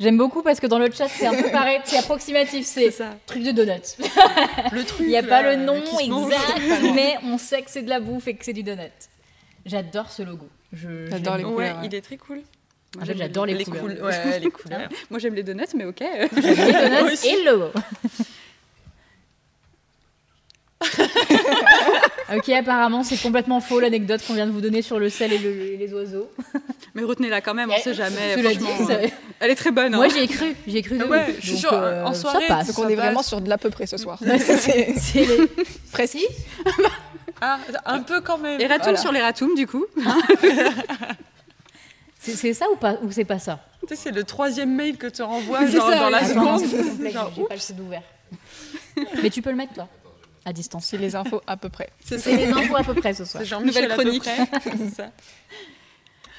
J'aime 0.00 0.16
beaucoup 0.16 0.42
parce 0.42 0.60
que 0.60 0.66
dans 0.66 0.78
le 0.78 0.90
chat, 0.90 1.08
c'est 1.08 1.26
un 1.26 1.34
peu 1.34 1.50
pareil, 1.52 1.80
c'est 1.84 1.98
approximatif, 1.98 2.66
c'est 2.66 2.90
truc 3.26 3.42
de 3.42 3.52
donuts. 3.52 3.96
le 4.72 4.84
truc. 4.84 5.00
Il 5.00 5.08
n'y 5.08 5.16
a 5.16 5.22
pas 5.22 5.42
le 5.42 5.56
nom 5.56 5.76
exact, 5.98 6.94
mais 6.94 7.16
on 7.24 7.38
sait 7.38 7.62
que 7.62 7.70
c'est 7.70 7.82
de 7.82 7.90
la 7.90 8.00
bouffe 8.00 8.28
et 8.28 8.34
que 8.34 8.44
c'est 8.44 8.52
du 8.52 8.62
donut. 8.62 8.90
J'adore 9.66 10.10
ce 10.10 10.22
logo. 10.22 10.48
J'adore 10.72 11.36
les 11.36 11.44
couleurs. 11.44 11.80
il 11.84 11.94
est 11.94 12.00
très 12.00 12.16
cool. 12.16 12.42
J'adore 13.00 13.46
les, 13.46 13.64
couleurs. 13.64 14.04
ouais, 14.04 14.38
les 14.40 14.50
couleurs. 14.50 14.88
Moi, 15.10 15.18
j'aime 15.18 15.34
les 15.34 15.42
donuts, 15.42 15.64
mais 15.74 15.86
ok. 15.86 16.00
Les 16.00 16.54
donuts 16.54 17.18
et 17.26 17.42
le 17.42 17.50
logo. 17.50 17.72
ok, 22.36 22.48
apparemment, 22.50 23.02
c'est 23.02 23.16
complètement 23.16 23.60
faux 23.60 23.80
l'anecdote 23.80 24.20
qu'on 24.26 24.34
vient 24.34 24.46
de 24.46 24.52
vous 24.52 24.60
donner 24.60 24.82
sur 24.82 24.98
le 24.98 25.08
sel 25.08 25.32
et, 25.32 25.38
les 25.38 25.94
oiseaux. 25.94 26.30
Mais 26.94 27.02
retenez-la 27.02 27.40
quand 27.40 27.54
même, 27.54 27.70
on 27.70 27.76
ne 27.76 27.80
sait 27.80 27.94
jamais. 27.94 28.36
Euh, 28.36 29.08
elle 29.40 29.50
est 29.50 29.54
très 29.54 29.70
bonne. 29.70 29.94
Moi, 29.94 30.06
hein. 30.06 30.08
j'y 30.12 30.18
ai 30.20 30.28
cru. 30.28 30.54
J'y 30.66 30.78
ai 30.78 30.82
cru. 30.82 31.02
Ouais, 31.04 31.36
je 31.40 31.46
suis 31.46 31.56
sûre, 31.56 31.72
euh, 31.72 32.04
en 32.04 32.12
soirée. 32.12 32.46
Ça 32.46 32.56
passe. 32.56 32.66
Donc, 32.68 32.78
on 32.84 32.88
est 32.88 32.96
vraiment 32.96 33.22
sur 33.22 33.40
de 33.40 33.48
l'à 33.48 33.56
peu 33.58 33.70
près 33.70 33.86
ce 33.86 33.96
soir. 33.96 34.18
c'est 34.20 35.38
précis. 35.92 36.26
ah, 37.40 37.58
un 37.86 38.00
peu 38.00 38.20
quand 38.20 38.36
même. 38.38 38.60
Et 38.60 38.66
ratoum 38.66 38.96
sur 38.96 39.12
les 39.12 39.22
ratoums, 39.22 39.54
du 39.54 39.66
coup. 39.66 39.86
C'est 42.22 42.54
ça 42.54 42.66
ou 42.70 42.76
pas 42.76 42.98
ou 43.02 43.10
c'est 43.10 43.24
pas 43.24 43.38
ça 43.38 43.60
Tu 43.80 43.88
sais, 43.88 43.96
c'est 43.96 44.10
le 44.12 44.24
troisième 44.24 44.74
mail 44.74 44.96
que 44.96 45.08
tu 45.08 45.22
renvoies 45.22 45.66
genre, 45.66 45.90
dans 45.90 46.10
la 46.10 46.24
seconde. 46.24 46.62
J'ai 47.34 47.44
pas 47.44 47.54
le 47.54 47.60
site 47.60 47.80
ouvert. 47.80 48.02
Mais 49.22 49.30
tu 49.30 49.42
peux 49.42 49.50
le 49.50 49.56
mettre 49.56 49.74
toi 49.74 49.88
à 50.44 50.52
distance. 50.52 50.86
C'est 50.86 50.98
les 50.98 51.14
infos 51.16 51.42
à 51.46 51.56
peu 51.56 51.68
près. 51.68 51.90
C'est 52.04 52.36
les 52.36 52.50
infos 52.50 52.76
à 52.76 52.82
peu 52.82 52.94
près 52.94 53.14
ce 53.14 53.24
soir. 53.24 53.42
C'est 53.42 53.48
genre 53.48 53.60
nouvelle 53.60 53.88
chronique. 53.88 54.24
ça. 54.96 55.10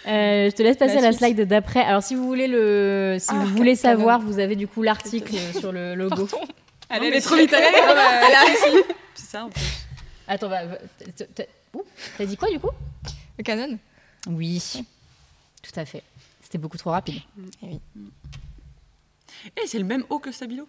Euh, 0.06 0.50
je 0.50 0.56
te 0.56 0.62
laisse 0.62 0.78
passer 0.78 0.98
à 0.98 1.02
la 1.02 1.14
slide 1.14 1.42
d'après. 1.42 1.82
Alors, 1.82 2.04
si 2.04 2.16
vous 2.16 2.26
voulez 2.26 2.48
le, 2.48 3.18
si 3.20 3.30
ah, 3.32 3.36
vous 3.36 3.56
voulez 3.56 3.76
savoir, 3.76 4.20
vous 4.20 4.40
avez 4.40 4.56
du 4.56 4.68
coup 4.68 4.84
l'article 4.84 5.36
sur 5.58 5.72
le 5.72 5.96
logo. 5.96 6.28
Allez, 6.90 7.08
elle 7.08 7.14
est 7.16 7.22
trop 7.22 7.36
vite. 7.36 7.54
Allez, 7.54 7.68
elle 7.74 8.36
a 8.36 8.86
C'est 9.16 9.26
ça 9.26 9.46
en 9.46 9.50
plus. 9.50 9.64
Attends, 10.28 10.50
bah, 10.50 10.62
t'as 12.18 12.26
dit 12.26 12.38
quoi 12.38 12.50
du 12.50 12.60
coup? 12.60 12.70
Le 13.38 13.44
Canon? 13.44 13.78
Oui, 14.28 14.84
tout 15.64 15.80
à 15.80 15.86
fait. 15.86 16.04
C'était 16.42 16.60
beaucoup 16.60 16.78
trop 16.78 16.92
rapide. 16.92 17.22
Et 17.64 17.68
oui. 17.68 17.80
Et 19.58 19.68
c'est 19.68 19.80
le 19.80 19.86
même 19.86 20.04
haut 20.10 20.20
que 20.20 20.32
Stabilo. 20.32 20.68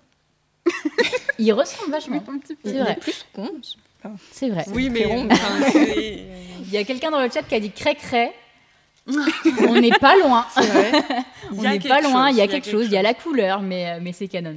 il 1.39 1.53
ressemble 1.53 1.91
vachement. 1.91 2.23
C'est 2.65 2.81
vrai. 2.81 2.97
plus 2.97 3.27
rond. 3.35 3.51
C'est 4.31 4.49
vrai. 4.49 4.65
Oui, 4.69 4.89
mais 4.91 5.03
il 6.61 6.71
y 6.71 6.77
a 6.77 6.85
quelqu'un 6.85 7.11
dans 7.11 7.21
le 7.21 7.31
chat 7.31 7.43
qui 7.43 7.55
a 7.55 7.61
dit 7.61 7.71
cré 7.71 7.95
cré. 7.95 8.33
on 9.07 9.79
n'est 9.81 9.99
pas 9.99 10.17
loin. 10.17 10.47
on 11.53 11.63
n'est 11.63 11.81
pas 11.81 12.01
loin. 12.01 12.31
Il 12.31 12.37
y 12.37 12.41
a 12.41 12.49
quelque 12.49 12.71
chose. 12.71 12.87
Il 12.87 12.93
y 12.93 12.97
a 12.97 13.03
la 13.03 13.13
couleur, 13.13 13.61
mais, 13.61 13.91
euh, 13.91 13.99
mais 14.01 14.13
c'est 14.13 14.29
canon. 14.29 14.57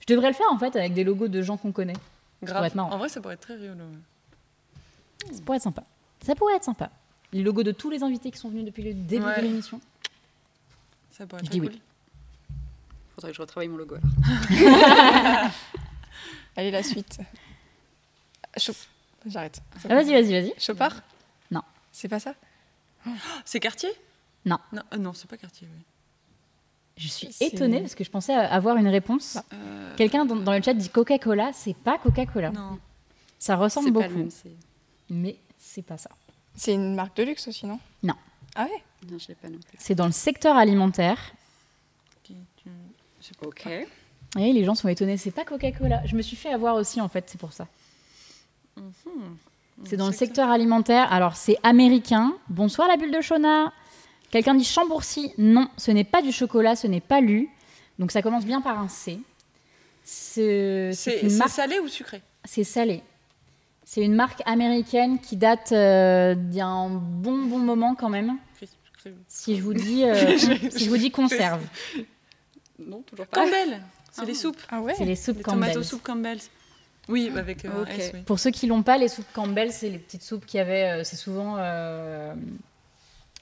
Je 0.00 0.14
devrais 0.14 0.28
le 0.28 0.34
faire 0.34 0.46
en 0.50 0.58
fait 0.58 0.76
avec 0.76 0.94
des 0.94 1.02
logos 1.02 1.28
de 1.28 1.42
gens 1.42 1.56
qu'on 1.56 1.72
connaît. 1.72 1.96
Grave. 2.42 2.70
En 2.76 2.98
vrai, 2.98 3.08
ça 3.08 3.20
pourrait 3.20 3.34
être 3.34 3.40
très 3.40 3.54
rigolo. 3.54 3.84
Ça 5.32 5.40
pourrait 5.44 5.56
être 5.56 5.64
sympa. 5.64 5.84
Ça 6.24 6.34
pourrait 6.34 6.56
être 6.56 6.64
sympa. 6.64 6.90
Les 7.32 7.42
logos 7.42 7.62
de 7.62 7.72
tous 7.72 7.90
les 7.90 8.02
invités 8.02 8.30
qui 8.30 8.38
sont 8.38 8.48
venus 8.48 8.64
depuis 8.64 8.82
le 8.82 8.94
début 8.94 9.24
de 9.24 9.42
l'émission. 9.42 9.80
Ça 11.10 11.26
pourrait 11.26 11.40
être 11.40 11.46
Je 11.46 11.50
dis 11.50 11.60
cool. 11.60 11.70
oui 11.70 11.80
faudrait 13.20 13.32
que 13.32 13.36
je 13.36 13.42
retravaille 13.42 13.68
mon 13.68 13.76
logo 13.76 13.96
alors. 13.96 15.50
Allez, 16.56 16.70
la 16.70 16.82
suite. 16.82 17.18
J'arrête. 19.26 19.60
Ah, 19.84 19.94
vas-y, 19.94 20.12
vas-y, 20.12 20.32
vas-y. 20.32 20.54
Chopard 20.58 21.02
Non. 21.50 21.62
C'est 21.92 22.08
pas 22.08 22.18
ça 22.18 22.34
C'est 23.44 23.60
quartier 23.60 23.90
Non. 24.46 24.58
Non, 24.72 24.82
euh, 24.92 24.96
non 24.96 25.12
c'est 25.12 25.28
pas 25.28 25.36
quartier, 25.36 25.68
oui. 25.70 25.82
Je 26.96 27.08
suis 27.08 27.28
étonnée 27.40 27.80
parce 27.80 27.94
que 27.94 28.04
je 28.04 28.10
pensais 28.10 28.34
avoir 28.34 28.76
une 28.76 28.88
réponse. 28.88 29.38
Euh, 29.52 29.94
Quelqu'un 29.96 30.24
dans, 30.24 30.52
le 30.52 30.62
chat 30.62 30.74
dit 30.74 30.88
Coca-Cola, 30.88 31.52
c'est 31.54 31.76
pas 31.76 31.98
Coca-Cola. 31.98 32.50
Non. 32.50 32.78
Ça 33.38 33.56
ressemble 33.56 33.90
beaucoup. 33.90 34.06
Pas 34.06 34.12
le 34.12 34.24
même, 34.24 34.30
mais 35.08 35.36
c'est 35.58 35.82
pas 35.82 35.96
ça. 35.96 36.10
C'est 36.60 36.74
une 36.74 36.94
marque 36.94 37.16
de 37.16 37.22
luxe 37.22 37.48
aussi, 37.48 37.64
non 37.64 37.80
Non. 38.02 38.12
Ah 38.54 38.64
ouais 38.64 38.82
Non, 39.10 39.16
je 39.18 39.28
l'ai 39.28 39.34
pas 39.34 39.48
non 39.48 39.56
plus. 39.56 39.78
C'est 39.78 39.94
dans 39.94 40.04
le 40.04 40.12
secteur 40.12 40.58
alimentaire. 40.58 41.32
Ok. 43.42 43.66
Et 44.38 44.52
les 44.52 44.62
gens 44.62 44.74
sont 44.74 44.88
étonnés. 44.88 45.16
C'est 45.16 45.30
pas 45.30 45.46
Coca-Cola. 45.46 46.02
Je 46.04 46.14
me 46.14 46.20
suis 46.20 46.36
fait 46.36 46.52
avoir 46.52 46.74
aussi, 46.74 47.00
en 47.00 47.08
fait, 47.08 47.24
c'est 47.28 47.40
pour 47.40 47.54
ça. 47.54 47.66
Mhm. 48.76 49.38
C'est 49.86 49.96
dans 49.96 50.08
le 50.08 50.12
secteur 50.12 50.50
alimentaire. 50.50 51.10
Alors, 51.10 51.34
c'est 51.34 51.56
américain. 51.62 52.34
Bonsoir, 52.50 52.88
la 52.88 52.98
bulle 52.98 53.10
de 53.10 53.22
Shona. 53.22 53.72
Quelqu'un 54.30 54.54
dit 54.54 54.64
Chambourcy. 54.64 55.32
Non, 55.38 55.66
ce 55.78 55.90
n'est 55.92 56.04
pas 56.04 56.20
du 56.20 56.30
chocolat, 56.30 56.76
ce 56.76 56.86
n'est 56.86 57.00
pas 57.00 57.22
lu. 57.22 57.48
Donc, 57.98 58.12
ça 58.12 58.20
commence 58.20 58.44
bien 58.44 58.60
par 58.60 58.78
un 58.78 58.88
C. 58.88 59.18
C'est 60.04 60.92
salé 60.92 61.78
ou 61.78 61.88
sucré? 61.88 62.20
C'est 62.44 62.64
salé. 62.64 63.02
C'est 63.92 64.02
une 64.02 64.14
marque 64.14 64.40
américaine 64.46 65.18
qui 65.18 65.36
date 65.36 65.72
euh, 65.72 66.36
d'un 66.36 66.90
bon 66.90 67.36
bon 67.46 67.58
moment 67.58 67.96
quand 67.96 68.08
même. 68.08 68.36
Si 69.26 69.56
je 69.56 69.62
vous 69.62 69.74
dis, 69.74 70.04
euh, 70.08 70.38
si 70.38 70.84
je 70.84 70.88
vous 70.88 70.96
dis 70.96 71.10
conserve. 71.10 71.60
Non, 72.78 73.02
toujours 73.02 73.26
pas. 73.26 73.40
Campbell 73.42 73.82
C'est 74.12 74.26
les 74.26 74.30
ah. 74.30 74.34
soupes. 74.36 74.60
Ah 74.68 74.80
ouais 74.80 74.94
C'est 74.96 75.04
les 75.04 75.16
soupes 75.16 75.38
les 75.38 75.42
Campbell. 75.42 75.72
Tomato 75.72 75.82
soupe 75.82 76.04
Campbell. 76.04 76.38
Oui, 77.08 77.32
avec 77.36 77.64
euh, 77.64 77.84
Pour 78.26 78.38
ceux 78.38 78.52
qui 78.52 78.68
l'ont 78.68 78.84
pas, 78.84 78.96
les 78.96 79.08
soupes 79.08 79.26
Campbell, 79.32 79.72
c'est 79.72 79.90
les 79.90 79.98
petites 79.98 80.22
soupes 80.22 80.46
qu'il 80.46 80.58
y 80.58 80.60
avait. 80.60 81.00
Euh, 81.00 81.02
c'est 81.02 81.16
souvent 81.16 81.56
euh, 81.58 82.32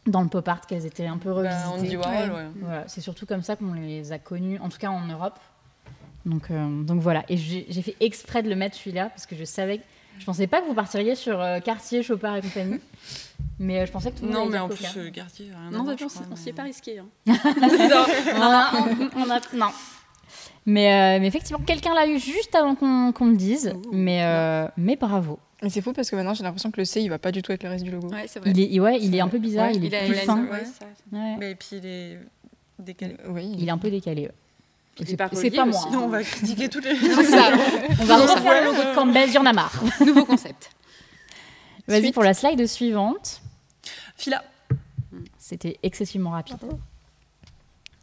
dans 0.06 0.22
le 0.22 0.28
pop 0.28 0.48
art 0.48 0.66
qu'elles 0.66 0.86
étaient 0.86 1.08
un 1.08 1.18
peu 1.18 1.42
bah, 1.42 1.68
revisitées. 1.68 1.96
Voilà, 1.98 2.84
c'est 2.86 3.02
surtout 3.02 3.26
comme 3.26 3.42
ça 3.42 3.56
qu'on 3.56 3.74
les 3.74 4.12
a 4.12 4.18
connues, 4.18 4.58
en 4.60 4.70
tout 4.70 4.78
cas 4.78 4.88
en 4.88 5.04
Europe. 5.08 5.38
Donc, 6.24 6.50
donc 6.50 7.02
voilà. 7.02 7.26
Et 7.28 7.36
j'ai 7.36 7.82
fait 7.82 7.96
exprès 8.00 8.42
de 8.42 8.48
le 8.48 8.56
mettre 8.56 8.76
celui-là 8.76 9.10
parce 9.10 9.26
que 9.26 9.36
je 9.36 9.44
savais 9.44 9.82
Je 10.18 10.24
pensais 10.24 10.46
pas 10.46 10.60
que 10.60 10.66
vous 10.66 10.74
partiriez 10.74 11.14
sur 11.14 11.40
euh, 11.40 11.60
Cartier, 11.60 12.02
Chopard 12.02 12.36
et 12.36 12.42
compagnie. 12.42 12.80
Mais 13.60 13.80
euh, 13.80 13.86
je 13.86 13.92
pensais 13.92 14.10
que 14.10 14.18
tout 14.18 14.24
le 14.26 14.30
monde 14.32 14.44
Non, 14.46 14.50
mais 14.50 14.58
en 14.58 14.68
plus, 14.68 14.84
euh, 14.96 15.10
Cartier, 15.10 15.46
rien 15.46 15.68
à 15.68 15.70
Non, 15.70 15.82
voir, 15.84 15.94
on 15.94 15.98
je 15.98 16.04
crois, 16.06 16.36
s'y 16.36 16.48
est 16.48 16.52
pas 16.52 16.62
risqué. 16.62 16.98
hein. 16.98 17.06
Non, 17.26 18.64
on- 19.16 19.20
on 19.22 19.30
a- 19.30 19.40
non. 19.56 19.70
Mais, 20.66 20.92
euh, 20.92 21.20
mais 21.20 21.26
effectivement, 21.26 21.62
quelqu'un 21.64 21.94
l'a 21.94 22.06
eu 22.06 22.18
juste 22.18 22.54
avant 22.54 22.74
qu'on 22.74 23.10
qu'on 23.12 23.26
le 23.26 23.36
dise. 23.36 23.72
Ouh. 23.74 23.90
Mais, 23.92 24.22
euh, 24.22 24.68
mais 24.76 24.96
bravo. 24.96 25.38
Mais 25.62 25.70
c'est 25.70 25.80
fou 25.80 25.92
parce 25.92 26.08
que 26.10 26.14
maintenant 26.14 26.34
j'ai 26.34 26.44
l'impression 26.44 26.70
que 26.70 26.80
le 26.80 26.84
C 26.84 27.00
il 27.00 27.08
va 27.08 27.18
pas 27.18 27.32
du 27.32 27.42
tout 27.42 27.50
avec 27.50 27.62
le 27.64 27.68
reste 27.70 27.84
du 27.84 27.90
logo. 27.90 28.08
Ouais, 28.08 28.26
c'est 28.28 28.38
vrai. 28.38 28.52
Il 28.54 28.60
est, 28.76 28.78
ouais, 28.80 28.98
il 29.00 29.12
est 29.14 29.20
un 29.20 29.28
peu 29.28 29.38
bizarre, 29.38 29.68
Ouais, 29.70 29.74
il 29.76 29.84
est 29.84 29.88
Il 29.88 29.94
a- 29.94 29.98
plus 30.04 30.08
il 30.14 30.18
a 30.18 30.20
une- 30.22 30.26
fin. 30.26 30.42
ouais, 30.44 30.64
ça- 30.64 30.86
Ouais. 31.12 31.36
Mais 31.38 31.54
puis 31.56 31.68
il 31.78 31.86
est 31.86 32.18
décalé. 32.78 33.16
Oui. 33.28 33.54
Il 33.58 33.66
est 33.66 33.70
un 33.72 33.78
peu 33.78 33.90
décalé. 33.90 34.22
ouais. 34.22 34.32
C'est 35.06 35.16
pas 35.16 35.28
c'est 35.32 35.36
relié 35.38 35.50
pas 35.56 35.64
moi. 35.64 35.78
aussi. 35.78 35.88
hein. 35.88 35.92
Non, 35.92 36.04
on 36.04 36.08
va 36.08 36.22
critiquer 36.24 36.68
toutes 36.68 36.84
les. 36.84 36.96
Ça. 36.96 37.50
On 38.00 38.04
va 38.04 38.16
refaire 38.16 38.60
le 38.60 38.66
logo 38.66 38.82
de 38.90 38.94
Campbell, 38.94 39.30
j'en 39.32 39.44
ai 39.46 39.52
marre. 39.52 39.72
Nouveau 40.04 40.24
concept. 40.24 40.70
Vas-y 41.86 42.12
pour 42.12 42.22
la 42.22 42.34
slide 42.34 42.66
suivante. 42.66 43.40
Fila. 44.16 44.42
C'était 45.38 45.78
excessivement 45.82 46.30
rapide. 46.30 46.56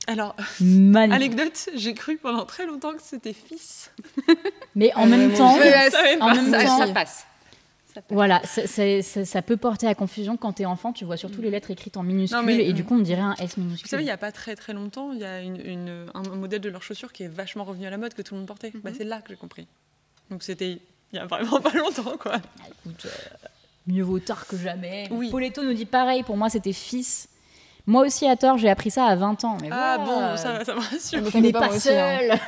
Alors, 0.07 0.35
Magnifique. 0.59 1.15
anecdote, 1.15 1.69
j'ai 1.75 1.93
cru 1.95 2.17
pendant 2.17 2.45
très 2.45 2.65
longtemps 2.65 2.93
que 2.93 3.01
c'était 3.03 3.33
fils. 3.33 3.91
Mais 4.75 4.93
en 4.95 5.03
Ah, 5.03 5.05
même 5.07 5.31
en 5.33 5.37
temps, 5.37 5.57
ça 6.77 6.87
passe. 6.93 7.25
Ça. 7.95 8.01
Voilà, 8.09 8.41
ça, 8.43 8.67
ça- 8.67 9.01
ça- 9.01 9.25
ça 9.25 9.41
peut 9.41 9.57
porter 9.57 9.87
à 9.87 9.95
confusion 9.95 10.35
quand 10.37 10.53
t'es 10.53 10.65
enfant. 10.65 10.91
Tu 10.93 11.05
vois 11.05 11.17
surtout 11.17 11.41
les 11.41 11.49
lettres 11.49 11.71
écrites 11.71 11.95
en 11.97 12.03
minuscules 12.03 12.37
Non, 12.37 12.43
mais- 12.43 12.57
et 12.65 12.73
du 12.73 12.83
coup 12.83 12.95
on 12.95 12.99
dirait 12.99 13.21
un 13.21 13.35
S 13.35 13.55
minuscule. 13.57 13.85
Vous 13.85 13.89
savez, 13.89 14.03
il 14.03 14.07
n'y 14.07 14.11
a 14.11 14.17
pas 14.17 14.31
très 14.31 14.55
très 14.55 14.73
longtemps, 14.73 15.11
il 15.13 15.19
y 15.19 15.23
a 15.25 15.39
une, 15.41 15.55
une- 15.65 16.05
un, 16.13 16.21
modèle 16.35 16.61
de 16.61 16.69
leurs 16.69 16.83
chaussures 16.83 17.13
qui 17.13 17.23
est 17.23 17.27
vachement 17.27 17.63
revenu 17.63 17.85
à 17.87 17.89
la 17.89 17.97
mode, 17.97 18.13
que 18.13 18.21
tout 18.21 18.33
le 18.33 18.39
monde 18.41 18.47
portait. 18.47 18.71
Bah, 18.83 18.91
c'est 18.95 19.03
là 19.05 19.21
que 19.21 19.29
j'ai 19.29 19.35
compris. 19.37 19.65
Donc 20.29 20.43
c'était 20.43 20.79
il 21.13 21.15
y 21.15 21.19
a 21.19 21.25
vraiment 21.25 21.59
pas 21.61 21.71
longtemps, 21.73 22.17
quoi. 22.19 22.33
Ah, 22.35 22.63
écoute, 22.67 23.05
euh, 23.05 23.09
mieux 23.87 24.03
vaut 24.03 24.19
tard 24.19 24.45
que 24.47 24.57
jamais. 24.57 25.07
Oui. 25.11 25.29
Poletto 25.29 25.63
nous 25.63 25.73
dit 25.73 25.85
pareil, 25.85 26.23
pour 26.23 26.35
moi 26.37 26.49
c'était 26.49 26.73
fils. 26.73 27.29
Moi 27.87 28.03
aussi 28.03 28.27
à 28.27 28.35
tort, 28.35 28.57
j'ai 28.57 28.69
appris 28.69 28.89
ça 28.89 29.05
à 29.05 29.15
20 29.15 29.43
ans. 29.45 29.57
Mais 29.61 29.69
Ah 29.71 29.99
voilà, 30.03 30.31
bon, 30.31 30.37
ça, 30.37 30.65
ça 30.65 30.73
me 30.73 30.79
rassure. 30.79 31.21
on 31.35 31.39
n'est 31.39 31.51
pas, 31.51 31.59
pas, 31.59 31.65
moi 31.67 31.75
aussi, 31.75 31.89
hein. 31.91 32.17
seul. 32.19 32.39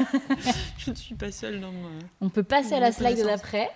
Je 0.79 0.89
ne 0.89 0.95
suis 0.95 1.13
pas 1.13 1.31
seule 1.31 1.61
dans 1.61 1.71
mon... 1.71 1.89
On 2.21 2.29
peut 2.29 2.41
passer 2.41 2.73
à 2.73 2.79
la 2.79 2.91
slide 2.91 3.23
d'après. 3.23 3.69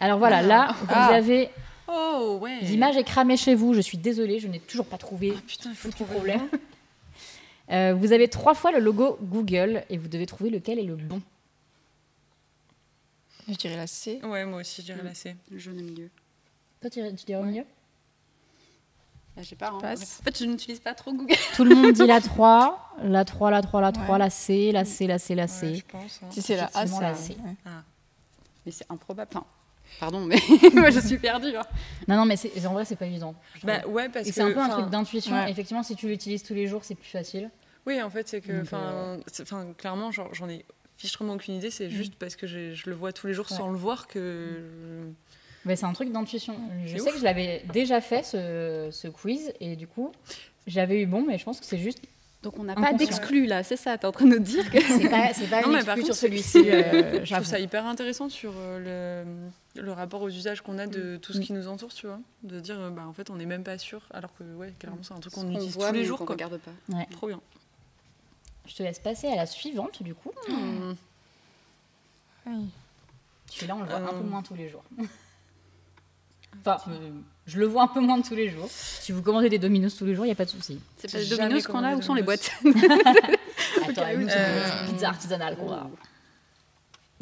Alors 0.00 0.18
voilà, 0.18 0.42
là, 0.42 0.74
vous 0.80 0.86
Ah. 0.88 1.08
avez 1.14 1.50
Oh 1.88 2.38
ouais. 2.40 2.60
l'image 2.60 2.96
est 2.96 3.04
cramée 3.04 3.36
chez 3.36 3.54
vous. 3.54 3.74
Je 3.74 3.80
suis 3.80 3.98
désolée, 3.98 4.38
je 4.38 4.48
n'ai 4.48 4.60
toujours 4.60 4.86
pas 4.86 4.98
trouvé 4.98 5.34
Ah, 5.36 5.40
putain, 5.46 5.70
il 5.70 5.76
faut 5.76 5.88
foutu 5.90 6.04
trouver. 6.04 6.14
problème. 6.36 6.48
Euh, 7.70 7.94
vous 7.94 8.12
avez 8.12 8.28
trois 8.28 8.52
fois 8.54 8.70
le 8.70 8.80
logo 8.80 9.16
Google 9.22 9.84
et 9.88 9.96
vous 9.96 10.08
devez 10.08 10.26
trouver 10.26 10.50
lequel 10.50 10.78
est 10.78 10.82
le 10.82 10.96
bon. 10.96 11.22
Je 13.48 13.54
dirais 13.54 13.76
la 13.76 13.86
C. 13.86 14.20
Ouais, 14.24 14.44
moi 14.44 14.60
aussi, 14.60 14.82
je 14.82 14.86
dirais 14.92 15.02
la 15.02 15.14
C. 15.14 15.36
Le 15.50 15.58
jaune 15.58 15.78
au 15.78 15.82
milieu. 15.82 16.10
Toi, 16.80 16.90
tu, 16.90 17.00
tu 17.16 17.24
dirais 17.24 17.40
au 17.40 17.44
milieu 17.44 17.64
Là, 19.36 19.42
j'ai 19.42 19.56
pas. 19.56 19.70
hein. 19.70 19.78
passe. 19.80 20.18
En 20.20 20.24
fait, 20.24 20.38
je 20.38 20.44
n'utilise 20.44 20.80
pas 20.80 20.92
trop 20.92 21.12
Google. 21.14 21.34
Tout 21.56 21.64
le 21.64 21.74
monde 21.74 21.92
dit 21.92 22.04
la 22.06 22.20
3, 22.20 22.96
la 23.04 23.24
3, 23.24 23.50
la 23.50 23.62
3, 23.62 23.80
la 23.80 23.92
3, 23.92 24.06
Ouais. 24.14 24.18
la 24.18 24.28
C, 24.28 24.70
la 24.72 24.84
C, 24.84 25.06
la 25.06 25.18
C, 25.18 25.34
la 25.34 25.44
Ouais, 25.44 25.48
C. 25.48 25.74
je 25.76 25.82
pense. 25.86 26.20
hein. 26.22 26.26
Si 26.30 26.42
c'est 26.42 26.56
la 26.56 26.70
A, 26.74 26.86
ça. 26.86 27.00
la 27.00 27.14
C. 27.14 27.36
ouais. 27.42 27.72
Mais 28.66 28.72
c'est 28.72 28.86
improbable. 28.90 29.30
Enfin, 29.34 29.46
pardon, 30.00 30.20
mais 30.20 30.36
moi, 30.74 30.90
je 30.90 31.00
suis 31.00 31.18
perdue. 31.18 31.56
hein. 31.56 31.64
Non, 32.08 32.16
non, 32.16 32.24
mais 32.24 32.36
c'est- 32.36 32.66
en 32.66 32.72
vrai, 32.72 32.84
c'est 32.84 32.96
pas 32.96 33.06
évident. 33.06 33.34
Bah 33.64 33.86
ouais, 33.86 34.08
parce 34.08 34.26
Et 34.26 34.30
que... 34.30 34.34
c'est 34.34 34.42
un 34.42 34.52
peu 34.52 34.60
un 34.60 34.68
truc 34.68 34.90
d'intuition. 34.90 35.34
ouais. 35.34 35.50
Effectivement, 35.50 35.82
si 35.82 35.96
tu 35.96 36.08
l'utilises 36.08 36.42
tous 36.42 36.54
les 36.54 36.66
jours, 36.66 36.84
c'est 36.84 36.94
plus 36.94 37.08
facile. 37.10 37.50
Oui, 37.86 38.00
en 38.02 38.10
fait, 38.10 38.28
c'est 38.28 38.40
que, 38.40 38.62
enfin, 38.62 38.80
euh, 38.80 39.16
enfin, 39.42 39.66
clairement, 39.76 40.10
j'en 40.12 40.48
ai 40.48 40.64
fichtrement 40.96 41.32
aucune 41.34 41.54
idée. 41.54 41.70
C'est 41.70 41.88
Mm. 41.88 41.90
juste 41.90 42.14
parce 42.16 42.36
que 42.36 42.46
je 42.46 42.88
le 42.88 42.94
vois 42.94 43.12
tous 43.12 43.26
les 43.26 43.34
jours 43.34 43.46
Ouais. 43.50 43.56
sans 43.56 43.68
le 43.70 43.76
voir 43.76 44.06
que. 44.06 44.60
Mais 45.64 45.76
c'est 45.76 45.86
un 45.86 45.92
truc 45.92 46.10
d'intuition. 46.12 46.56
Je 46.86 46.96
sais 46.96 47.02
ouf. 47.02 47.12
que 47.12 47.18
je 47.18 47.24
l'avais 47.24 47.64
déjà 47.72 48.00
fait, 48.00 48.24
ce, 48.24 48.88
ce 48.90 49.06
quiz, 49.08 49.52
et 49.60 49.76
du 49.76 49.86
coup, 49.86 50.10
j'avais 50.66 51.00
eu 51.00 51.06
bon, 51.06 51.24
mais 51.26 51.38
je 51.38 51.44
pense 51.44 51.60
que 51.60 51.66
c'est 51.66 51.78
juste. 51.78 52.00
Donc, 52.42 52.58
on 52.58 52.64
n'a 52.64 52.74
pas 52.74 52.92
d'exclus 52.92 53.46
là, 53.46 53.62
c'est 53.62 53.76
ça 53.76 53.96
T'es 53.98 54.06
en 54.06 54.10
train 54.12 54.24
de 54.26 54.30
nous 54.36 54.42
dire 54.42 54.68
que. 54.70 54.80
C'est 54.80 55.08
pas, 55.08 55.32
c'est 55.32 55.46
pas 55.48 55.60
Non, 55.62 55.68
une 55.68 55.74
mais 55.74 55.84
par 55.84 55.94
contre, 55.94 56.06
sur 56.06 56.14
celui-ci. 56.16 56.64
c'est- 56.64 56.72
euh, 56.94 57.20
Je 57.24 57.32
trouve 57.34 57.46
ça 57.46 57.60
hyper 57.60 57.86
intéressant 57.86 58.28
sur 58.28 58.52
euh, 58.56 59.24
le, 59.76 59.80
le 59.82 59.92
rapport 59.92 60.22
aux 60.22 60.28
usages 60.28 60.60
qu'on 60.60 60.78
a 60.78 60.86
de 60.88 61.18
tout 61.18 61.32
ce 61.32 61.38
Mm. 61.38 61.42
qui 61.42 61.52
nous 61.52 61.68
entoure, 61.68 61.94
tu 61.94 62.06
vois. 62.08 62.18
De 62.42 62.58
dire, 62.58 62.80
euh, 62.80 62.90
bah, 62.90 63.06
en 63.06 63.12
fait, 63.12 63.30
on 63.30 63.36
n'est 63.36 63.46
même 63.46 63.62
pas 63.62 63.78
sûr, 63.78 64.02
alors 64.12 64.34
que, 64.36 64.42
ouais, 64.56 64.74
clairement, 64.78 64.98
c'est 65.02 65.14
un 65.14 65.20
truc 65.20 65.32
qu'on 65.34 65.48
utilise 65.52 65.74
voit, 65.76 65.88
tous 65.90 65.94
les 65.94 66.04
jours, 66.04 66.18
qu'on 66.18 66.24
regarde 66.26 66.58
pas. 66.58 66.72
Ouais. 66.96 67.06
Trop 67.12 67.28
bien. 67.28 67.40
Je 68.66 68.74
te 68.74 68.82
laisse 68.82 68.98
passer 68.98 69.28
à 69.28 69.36
la 69.36 69.46
suivante, 69.46 70.02
du 70.02 70.14
coup. 70.14 70.32
Mm. 70.48 70.92
Oui. 72.46 72.68
Celui-là, 73.52 73.76
on 73.76 73.80
le 73.82 73.86
voit 73.86 73.96
un 73.98 74.06
Euh. 74.08 74.18
peu 74.20 74.24
moins 74.28 74.42
tous 74.42 74.54
les 74.54 74.68
jours. 74.68 74.82
Enfin, 76.64 76.78
euh, 76.90 77.10
je 77.46 77.58
le 77.58 77.66
vois 77.66 77.82
un 77.82 77.88
peu 77.88 78.00
moins 78.00 78.20
tous 78.22 78.34
les 78.34 78.48
jours. 78.50 78.68
Si 78.70 79.10
vous 79.12 79.20
commandez 79.22 79.48
des 79.48 79.58
Dominos 79.58 79.96
tous 79.96 80.04
les 80.04 80.14
jours, 80.14 80.24
il 80.24 80.28
n'y 80.28 80.32
a 80.32 80.36
pas 80.36 80.44
de 80.44 80.50
souci. 80.50 80.78
C'est 80.98 81.10
pas 81.10 81.18
les 81.18 81.26
Domino's 81.26 81.66
qu'on 81.66 81.82
a 81.82 81.94
Où 81.96 82.02
sont 82.02 82.14
les 82.14 82.22
boîtes 82.22 82.50
Attends, 82.64 84.06
nous, 84.16 84.28
c'est 84.28 84.36
Euh, 84.36 84.84
une 84.86 84.92
pizza 84.92 85.08
artisanale 85.08 85.56
qu'on 85.56 85.72
a. 85.72 85.90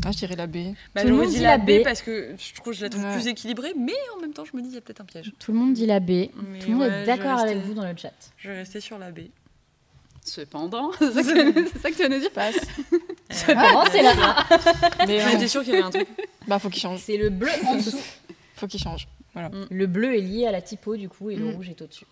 Ah, 0.05 0.13
je 0.13 0.17
dirais 0.19 0.37
la 0.37 0.47
B. 0.47 0.57
Bah, 0.95 1.03
Tout 1.03 1.09
le 1.09 1.15
monde 1.15 1.29
dit 1.29 1.41
la 1.41 1.59
B 1.59 1.81
B. 1.81 1.83
parce 1.85 2.01
que 2.01 2.35
je 2.39 2.55
trouve 2.55 2.73
que 2.73 2.79
je 2.79 2.83
la 2.85 2.89
trouve 2.89 3.05
Ouais. 3.05 3.13
plus 3.15 3.27
équilibrée, 3.27 3.75
mais 3.79 3.93
en 4.17 4.21
même 4.21 4.33
temps, 4.33 4.45
je 4.51 4.57
me 4.57 4.63
dis, 4.63 4.69
il 4.69 4.75
y 4.75 4.79
a 4.79 4.81
peut-être 4.81 5.03
un 5.03 5.05
piège. 5.05 5.31
Tout 5.39 5.53
le 5.53 5.59
monde 5.59 5.75
dit 5.75 5.85
la 5.85 6.01
B. 6.01 6.09
Mais 6.11 6.59
Tout 6.61 6.69
le 6.71 6.77
monde 6.77 6.89
ouais, 6.89 7.03
est 7.03 7.07
d'accord 7.07 7.39
avec 7.41 7.59
vous 7.59 7.75
dans 7.75 7.85
le 7.87 7.95
chat. 7.97 8.13
Je 8.39 8.49
vais 8.51 8.57
rester 8.59 8.81
sur 8.81 8.99
la 8.99 9.11
B. 9.11 9.21
Cependant, 10.25 10.91
c'est 10.99 11.13
ça, 11.13 11.23
que- 11.23 11.69
c'est 11.73 11.79
ça 11.79 11.91
que 11.91 11.97
tu 11.97 12.03
vas 12.03 12.09
nous 12.09 12.19
dire 12.21 12.31
Passe. 12.31 12.57
Cependant, 13.31 13.85
c'est 13.91 14.03
la 14.03 14.11
A. 14.13 14.47
Mais 15.07 15.21
J'étais 15.33 15.49
sûre 15.49 15.63
qu'il 15.65 15.73
y 15.75 15.77
avait 15.77 15.85
un 15.85 15.91
truc. 15.91 16.09
bah, 16.47 16.59
faut 16.59 16.69
qu'il 16.71 16.81
change. 16.81 17.01
C'est 17.01 17.17
le 17.19 17.29
bleu 17.31 17.51
en 17.67 17.77
dessous. 17.77 17.99
Faut 18.57 18.67
qu'il 18.67 18.81
change. 18.81 19.07
Le 19.35 19.87
bleu 19.87 20.17
est 20.17 20.21
lié 20.21 20.47
à 20.47 20.53
la 20.53 20.61
typo, 20.63 20.97
du 20.97 21.09
coup, 21.09 21.31
et 21.31 21.37
le 21.37 21.47
Mm. 21.47 21.55
rouge 21.55 21.69
est 21.71 21.81
au-dessus. 21.83 22.07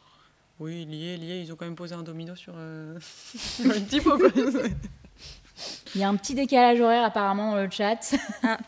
Oui, 0.61 0.85
lié, 0.85 1.17
lié, 1.17 1.41
ils 1.43 1.53
ont 1.53 1.57
quand 1.57 1.65
même 1.67 1.77
posé 1.77 1.95
un 1.95 2.03
domino 2.03 2.35
sur, 2.35 2.55
euh, 2.57 2.99
sur 3.37 3.75
une 3.75 3.87
typo. 3.87 4.17
Il 5.95 6.01
y 6.01 6.05
a 6.05 6.09
un 6.09 6.15
petit 6.17 6.35
décalage 6.35 6.81
horaire 6.81 7.05
apparemment 7.05 7.53
dans 7.53 7.63
le 7.63 7.71
chat. 7.71 8.15
Ah. 8.45 8.59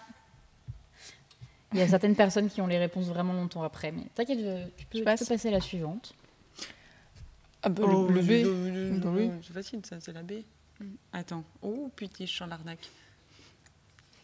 Il 1.72 1.78
y 1.78 1.82
a 1.82 1.86
certaines 1.88 2.16
personnes 2.16 2.48
qui 2.50 2.60
ont 2.60 2.66
les 2.66 2.78
réponses 2.78 3.06
vraiment 3.06 3.32
longtemps 3.32 3.62
après, 3.62 3.92
mais 3.92 4.02
t'inquiète, 4.14 4.38
tu 4.76 4.86
peux, 4.86 4.98
tu 4.98 5.04
passer 5.04 5.48
à 5.48 5.50
la 5.52 5.60
suivante. 5.60 6.14
Ah, 7.62 7.68
bah, 7.68 7.82
Oh, 7.86 8.08
le, 8.08 8.14
le 8.14 8.22
B. 8.22 8.30
le- 8.30 8.98
Bah 8.98 9.10
oui. 9.14 9.30
C'est 9.46 9.52
facile, 9.52 9.80
ça, 9.84 10.00
c'est 10.00 10.12
la 10.12 10.22
B. 10.24 10.32
Attends. 11.12 11.44
Oh, 11.62 11.90
putain, 11.94 12.24
je 12.26 12.32
sens 12.34 12.48
l'arnaque. 12.48 12.88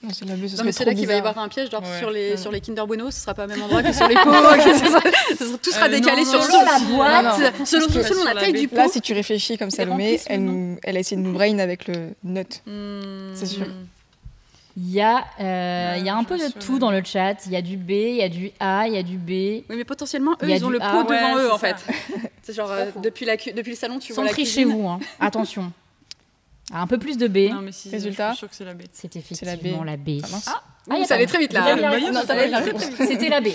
Non, 0.07 0.13
c'est 0.13 0.25
ce 0.25 0.57
Non, 0.57 0.65
mais 0.65 0.73
c'est 0.73 0.85
là 0.85 0.95
qu'il 0.95 1.07
va 1.07 1.15
y 1.15 1.19
avoir 1.19 1.37
un 1.39 1.49
piège, 1.49 1.71
genre 1.71 1.83
Ouais. 1.83 1.99
sur, 1.99 2.11
les, 2.11 2.31
Ouais. 2.33 2.37
sur 2.37 2.53
les 2.53 2.61
Kinder 2.61 2.87
Bueno, 2.87 3.11
ce 3.11 3.21
sera 3.21 3.35
pas 3.35 3.45
au 3.45 3.49
même 3.49 3.61
endroit 3.63 3.83
que 3.83 3.93
sur 3.93 4.07
les 4.07 4.15
pots. 4.23 4.31
tout 5.63 5.71
sera 5.73 5.87
Euh, 5.87 5.89
décalé 5.89 6.23
non, 6.25 6.31
sur, 6.31 6.39
non, 6.39 6.45
sur 6.47 6.63
la 6.63 6.79
boîte. 6.97 7.25
Non, 7.25 7.31
non. 7.31 7.65
selon, 7.65 7.87
Parce 7.87 7.95
que- 7.97 8.03
selon 8.03 8.25
la 8.25 8.31
sur 8.31 8.35
la 8.35 8.41
taille 8.41 8.53
du 8.53 8.69
pot. 8.69 8.77
Là, 8.77 8.89
si 8.89 9.01
tu 9.01 9.13
réfléchis 9.15 9.59
comme 9.59 9.71
Salomé, 9.71 10.21
elle, 10.27 10.45
nous, 10.45 10.79
elle 10.85 10.97
a 10.97 11.01
essayé 11.01 11.21
de 11.21 11.27
nous 11.27 11.33
brain 11.33 11.59
avec 11.59 11.89
le 11.89 12.11
note. 12.25 12.63
C'est 13.35 13.47
sûr. 13.47 13.67
Il 14.79 14.91
y 14.93 15.01
a, 15.01 15.25
euh, 15.41 15.95
il 15.99 16.05
y 16.05 16.09
a 16.11 16.15
un 16.15 16.25
peu 16.25 16.37
de 16.37 16.53
tout 16.61 16.79
dans 16.79 16.91
le 16.91 17.03
chat. 17.03 17.35
Il 17.47 17.53
y 17.53 17.57
a 17.57 17.63
du 17.63 17.79
B, 17.79 17.93
il 17.93 18.17
y 18.17 18.23
a 18.23 18.29
du 18.29 18.51
A, 18.61 18.87
il 18.87 18.93
y 18.93 18.99
a 18.99 19.03
du 19.03 19.17
B. 19.17 19.31
Oui, 19.31 19.77
mais 19.77 19.85
potentiellement, 19.85 20.33
eux, 20.43 20.51
ils 20.51 20.65
ont 20.67 20.69
le 20.71 20.79
pot 20.79 20.85
A. 20.85 21.03
devant 21.03 21.35
Ouais, 21.37 21.43
eux, 21.45 21.53
en 21.53 21.57
fait. 21.57 21.77
C'est 22.43 22.53
genre, 22.55 22.71
euh, 22.71 22.85
depuis, 23.03 23.25
la 23.25 23.37
depuis 23.37 23.71
le 23.71 23.75
salon, 23.77 23.99
tu 23.99 24.13
Sans 24.13 24.17
vois 24.21 24.25
la 24.27 24.31
tricher 24.33 24.65
vous, 24.65 24.87
hein. 24.87 25.01
attention. 25.19 25.73
Ah, 26.73 26.83
un 26.83 26.87
peu 26.87 26.99
plus 26.99 27.17
de 27.17 27.29
B. 27.29 27.53
Non, 27.53 27.63
mais 27.63 27.71
si, 27.73 27.91
Résultat 27.91 28.31
je 28.31 28.35
suis 28.35 28.39
sûre 28.41 28.51
que 28.51 28.57
c'est 28.57 28.65
la 28.65 28.75
B. 28.75 28.83
C'est 28.93 29.15
la 29.15 29.21
effectivement 29.21 29.83
B. 29.83 29.87
la 29.87 29.97
B. 29.97 30.09
Ah, 30.25 30.29
mince. 30.33 30.49
Ah, 30.49 30.63
a 30.95 31.03
ça 31.03 31.09
pas- 31.09 31.15
allait 31.15 31.27
très 31.27 31.39
vite, 31.39 31.53
là. 31.53 31.77
C'était 32.99 33.29
la 33.29 33.41
B. 33.41 33.49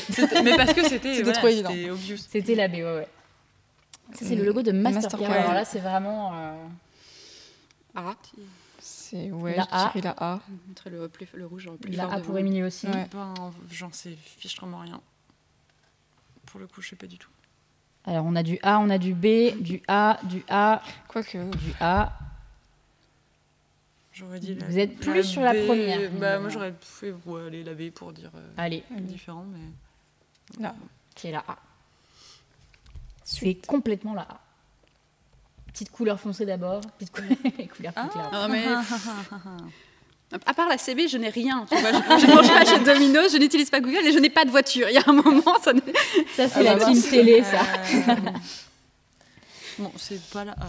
Mais 0.44 0.56
parce 0.56 0.74
que 0.74 0.84
c'était 0.88 1.10
C'était 1.16 1.24
voilà, 1.24 1.38
trop 1.38 1.48
évident. 1.48 1.70
C'était 1.72 1.90
obvious. 1.90 2.18
C'était 2.18 2.56
la 2.56 2.68
B, 2.70 2.74
ouais, 2.76 2.84
ouais. 2.84 3.08
Ça, 4.14 4.26
c'est 4.26 4.36
le 4.36 4.44
logo 4.46 4.62
de 4.62 4.72
Mastercard. 4.72 5.20
Mastercard. 5.20 5.42
Alors 5.44 5.54
là, 5.54 5.66
c'est 5.66 5.80
vraiment. 5.80 6.32
euh, 6.36 6.54
Ah, 7.96 8.16
C'est 8.80 9.30
ouais, 9.32 9.56
La 9.58 9.64
je 9.64 9.68
A. 9.72 9.92
la 10.04 10.16
A. 10.18 10.40
le, 10.90 11.08
plus, 11.08 11.28
le 11.34 11.46
rouge 11.46 11.68
le 11.70 11.78
plus 11.78 11.92
la 11.94 12.04
fort 12.04 12.14
A 12.14 12.20
pour 12.22 12.38
Émilie 12.38 12.64
aussi. 12.64 12.88
Ouais. 12.88 13.08
Ben, 13.14 13.34
j'en 13.70 13.92
sais 13.92 14.18
fichtrement 14.38 14.80
rien. 14.80 15.02
Pour 16.46 16.60
le 16.60 16.68
coup, 16.68 16.82
je 16.82 16.90
sais 16.90 16.96
pas 16.96 17.08
du 17.08 17.18
tout. 17.18 17.30
Alors, 18.06 18.26
on 18.26 18.36
a 18.36 18.44
du 18.44 18.58
A, 18.64 18.80
on 18.80 18.90
a 18.90 18.98
du 18.98 19.14
B, 19.14 19.54
du 19.62 19.82
A, 19.88 20.18
du 20.24 20.44
A, 20.50 20.82
Quoique. 21.08 21.38
du 21.58 21.74
A. 21.80 22.12
J'aurais 24.22 24.40
dit 24.40 24.54
la 24.56 24.68
Vous 24.68 24.78
êtes 24.78 24.98
plus 25.00 25.24
sur 25.24 25.42
la 25.42 25.54
B. 25.54 25.66
première, 25.66 26.12
Bah, 26.12 26.38
moi, 26.40 26.50
j'aurais 26.50 26.74
fait 26.80 27.12
ouais, 27.26 27.48
aller 27.48 27.64
la 27.64 27.74
B 27.74 27.90
pour 27.90 28.14
dire 28.14 28.30
euh, 28.36 28.48
Allez, 28.58 28.84
différent, 29.00 29.46
mais. 29.52 30.62
Là. 30.64 30.76
c'est 31.16 31.32
la 31.32 31.40
A. 31.48 31.58
C'est 33.24 33.56
complètement 33.66 34.14
la 34.14 34.22
A. 34.24 34.40
Petite 35.74 35.90
couleur 35.92 36.20
foncée 36.20 36.46
d'abord, 36.46 36.82
petite 37.00 37.12
couleur, 37.12 37.30
couleur 37.76 37.94
plus 37.94 38.10
claire. 38.10 38.30
Non, 38.32 38.48
mais... 38.50 38.66
À 40.46 40.54
part 40.54 40.70
la 40.70 40.78
CB, 40.78 41.10
je 41.10 41.18
n'ai 41.18 41.28
rien. 41.28 41.66
Tu 41.70 41.76
vois, 41.78 41.92
je 41.92 42.26
ne 42.26 42.34
mange 42.36 42.48
pas 42.48 42.64
chez 42.64 42.80
Domino's, 42.80 43.34
je 43.34 43.38
n'utilise 43.38 43.70
pas 43.70 43.82
Google 43.82 44.06
et 44.06 44.14
je 44.14 44.20
n'ai 44.20 44.30
pas 44.30 44.46
de 44.46 44.50
voiture. 44.50 44.88
Il 44.88 44.94
y 44.96 44.98
a 44.98 45.04
un 45.06 45.12
moment, 45.12 45.60
ça 45.62 45.74
Ça, 46.34 46.48
c'est 46.48 46.60
Ah 46.60 46.64
la 46.64 46.76
bah 46.76 46.86
team 46.86 46.94
mince. 46.96 47.10
télé, 47.10 47.44
ça. 47.44 47.60
Euh, 47.60 48.16
bon, 49.80 49.92
c'est 49.98 50.22
pas 50.30 50.46
la 50.46 50.54
A. 50.54 50.68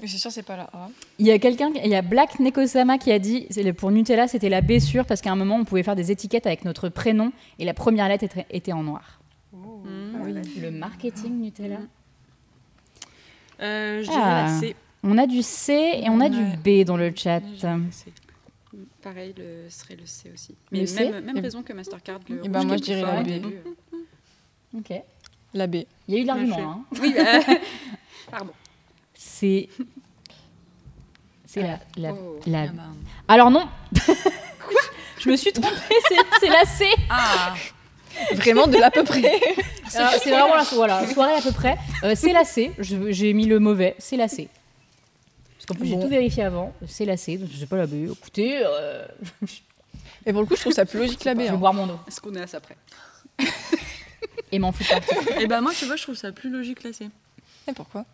Mais 0.00 0.06
c'est 0.08 0.18
sûr, 0.18 0.30
c'est 0.30 0.42
pas 0.42 0.56
la 0.56 0.64
A. 0.72 0.88
Il 1.18 1.26
y 1.26 1.30
a 1.32 1.38
quelqu'un, 1.38 1.70
il 1.74 1.90
y 1.90 1.94
a 1.94 2.02
Black 2.02 2.38
Nekosama 2.40 2.98
qui 2.98 3.10
a 3.12 3.18
dit 3.18 3.46
c'est- 3.50 3.72
pour 3.72 3.90
Nutella, 3.90 4.28
c'était 4.28 4.48
la 4.48 4.60
B 4.60 4.78
sûre 4.78 5.04
parce 5.06 5.20
qu'à 5.20 5.32
un 5.32 5.36
moment, 5.36 5.56
on 5.56 5.64
pouvait 5.64 5.82
faire 5.82 5.96
des 5.96 6.10
étiquettes 6.12 6.46
avec 6.46 6.64
notre 6.64 6.88
prénom 6.88 7.32
et 7.58 7.64
la 7.64 7.74
première 7.74 8.08
lettre 8.08 8.24
était, 8.24 8.46
était 8.50 8.72
en 8.72 8.82
noir. 8.82 9.20
Mmh. 9.52 10.42
Le 10.60 10.70
marketing 10.70 11.40
Nutella. 11.40 11.78
Euh, 13.60 14.02
je 14.02 14.08
dirais 14.08 14.20
Ah. 14.22 14.46
la 14.46 14.60
C. 14.60 14.76
On 15.02 15.16
a 15.18 15.26
du 15.26 15.42
C 15.42 15.72
et 16.02 16.08
on 16.10 16.20
a 16.20 16.28
du 16.28 16.40
B 16.64 16.84
dans 16.84 16.96
le 16.96 17.12
chat. 17.14 17.40
Pareil, 19.02 19.34
le 19.38 19.70
serait 19.70 19.96
le 19.96 20.04
C 20.06 20.30
aussi. 20.34 20.54
Mais 20.70 20.84
même, 20.96 21.24
même 21.24 21.38
raison 21.38 21.62
que 21.62 21.72
Mastercard. 21.72 22.20
Le 22.28 22.44
Et 22.44 22.48
ben, 22.48 22.64
moi, 22.64 22.76
je 22.76 22.82
dirais 22.82 23.02
la 23.02 23.22
B. 23.22 23.44
Ok. 24.76 24.92
La 25.54 25.66
B. 25.66 25.76
Il 26.06 26.14
y 26.14 26.16
a 26.16 26.20
eu 26.20 26.22
de 26.22 26.26
l'argument. 26.26 26.58
Hein. 26.72 26.84
Oui, 27.00 27.14
euh, 27.16 27.40
pardon. 28.30 28.52
C'est. 29.20 29.68
C'est 31.46 31.62
la, 31.62 31.78
la, 31.96 32.12
Oh. 32.12 32.38
la- 32.46 32.64
Ah 32.68 32.72
bah. 32.74 32.82
Alors 33.26 33.50
non 33.50 33.66
Je 35.18 35.30
me 35.30 35.36
suis 35.36 35.50
trompée, 35.52 35.74
c'est- 36.08 36.14
c'est 36.40 36.48
la 36.50 36.64
C 36.66 36.84
Ah, 37.08 37.54
Vraiment 38.34 38.66
de 38.66 38.76
l'à 38.76 38.90
peu 38.90 39.02
près. 39.02 39.40
Alors, 39.94 40.12
C'est 40.22 40.30
vraiment 40.30 40.54
la 40.54 40.62
voilà, 40.64 41.06
soirée 41.08 41.32
à 41.34 41.40
peu 41.40 41.50
près. 41.52 41.76
Euh, 42.04 42.12
c'est 42.14 42.32
la 42.34 42.44
C, 42.44 42.70
j'ai 42.78 43.32
mis 43.32 43.46
le 43.46 43.58
mauvais, 43.60 43.96
c'est 43.98 44.16
la 44.18 44.28
C. 44.28 44.48
Parce 45.56 45.66
qu'en 45.66 45.74
plus 45.74 45.88
j'ai 45.88 45.98
tout 45.98 46.08
vérifié 46.08 46.42
avant, 46.44 46.74
c'est 46.86 47.06
la 47.06 47.16
C, 47.16 47.38
donc 47.38 47.48
je 47.50 47.56
sais 47.56 47.66
pas 47.66 47.76
la 47.78 47.86
B. 47.86 48.10
Écoutez, 48.12 48.60
euh, 48.64 49.06
Et 50.26 50.32
pour 50.32 50.42
le 50.42 50.46
coup, 50.46 50.54
je 50.54 50.60
trouve 50.60 50.72
ça 50.74 50.84
plus 50.84 50.98
logique 50.98 51.20
que 51.20 51.24
la 51.24 51.34
B. 51.34 51.38
je 51.38 51.42
vais 51.44 51.48
hein. 51.48 51.56
boire 51.56 51.72
mon 51.74 51.88
eau 51.88 51.98
Est-ce 52.06 52.20
qu'on 52.20 52.34
est 52.34 52.42
à 52.42 52.46
ça 52.46 52.60
près? 52.60 52.76
Et 54.52 54.58
m'en 54.58 54.70
foutre. 54.72 54.92
et 55.40 55.46
bah 55.46 55.60
moi, 55.62 55.72
tu 55.74 55.86
vois, 55.86 55.96
je 55.96 56.02
trouve 56.02 56.14
ça 56.16 56.30
plus 56.30 56.50
logique 56.50 56.82
la 56.84 56.92
C. 56.92 57.08
Et 57.68 57.72
pourquoi? 57.72 58.04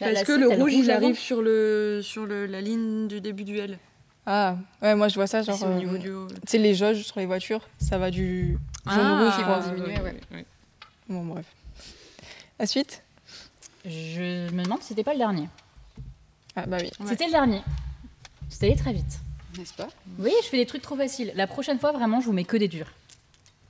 Parce 0.00 0.24
que 0.24 0.32
le 0.32 0.48
rouge, 0.48 0.72
il 0.74 0.90
arrive 0.90 1.18
sur, 1.18 1.42
le, 1.42 2.00
sur 2.02 2.26
le, 2.26 2.46
la 2.46 2.60
ligne 2.60 3.08
du 3.08 3.20
début 3.20 3.44
du 3.44 3.58
L. 3.58 3.78
Ah, 4.26 4.56
ouais, 4.80 4.94
moi 4.94 5.08
je 5.08 5.14
vois 5.16 5.26
ça 5.26 5.42
genre. 5.42 5.56
C'est 5.56 5.66
au 5.66 5.68
euh, 5.68 5.74
niveau 5.78 5.98
du 5.98 6.10
haut. 6.10 6.28
Tu 6.28 6.36
sais, 6.46 6.58
les 6.58 6.74
jauges 6.74 7.02
sur 7.02 7.20
les 7.20 7.26
voitures, 7.26 7.68
ça 7.78 7.98
va 7.98 8.10
du 8.10 8.58
jaune 8.86 8.98
Ah, 9.04 9.22
rouge 9.22 9.36
qui 9.36 9.42
vont 9.42 9.60
diminuer, 9.60 9.98
oui, 9.98 10.02
ouais. 10.02 10.20
oui, 10.30 10.36
oui. 10.38 10.44
Bon, 11.08 11.24
bref. 11.24 11.44
La 12.58 12.66
suite? 12.66 13.02
Je 13.84 14.50
me 14.50 14.62
demande 14.64 14.80
si 14.80 14.88
c'était 14.88 15.04
pas 15.04 15.12
le 15.12 15.18
dernier. 15.18 15.48
Ah, 16.56 16.64
bah 16.66 16.78
oui. 16.80 16.90
Ouais. 17.00 17.06
C'était 17.08 17.26
le 17.26 17.32
dernier. 17.32 17.60
C'était 18.48 18.66
allé 18.66 18.76
très 18.76 18.92
vite. 18.94 19.18
N'est-ce 19.58 19.74
pas? 19.74 19.88
Vous 20.06 20.22
voyez, 20.22 20.36
je 20.42 20.48
fais 20.48 20.56
des 20.56 20.66
trucs 20.66 20.82
trop 20.82 20.96
faciles. 20.96 21.32
La 21.34 21.46
prochaine 21.46 21.78
fois, 21.78 21.92
vraiment, 21.92 22.20
je 22.20 22.26
vous 22.26 22.32
mets 22.32 22.44
que 22.44 22.56
des 22.56 22.68
durs. 22.68 22.90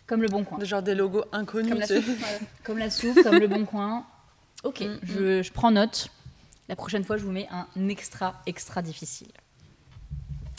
Comme 0.06 0.22
le 0.22 0.28
bon 0.28 0.44
coin. 0.44 0.62
Genre 0.62 0.82
des 0.82 0.94
logos 0.94 1.24
inconnus. 1.32 1.70
Comme 1.70 1.80
la 1.80 1.86
tu 1.86 1.94
sais. 1.94 2.02
soupe. 2.02 2.24
Comme 2.62 2.78
la 2.78 2.90
soupe, 2.90 3.22
comme 3.22 3.38
le 3.38 3.48
bon 3.48 3.64
coin. 3.64 4.04
Ok, 4.64 4.80
Mm, 4.80 4.98
je, 5.02 5.42
je 5.42 5.52
prends 5.52 5.70
note. 5.70 6.08
La 6.68 6.76
prochaine 6.76 7.04
fois, 7.04 7.16
je 7.18 7.24
vous 7.24 7.32
mets 7.32 7.46
un 7.50 7.66
extra, 7.88 8.40
extra 8.46 8.80
difficile. 8.82 9.28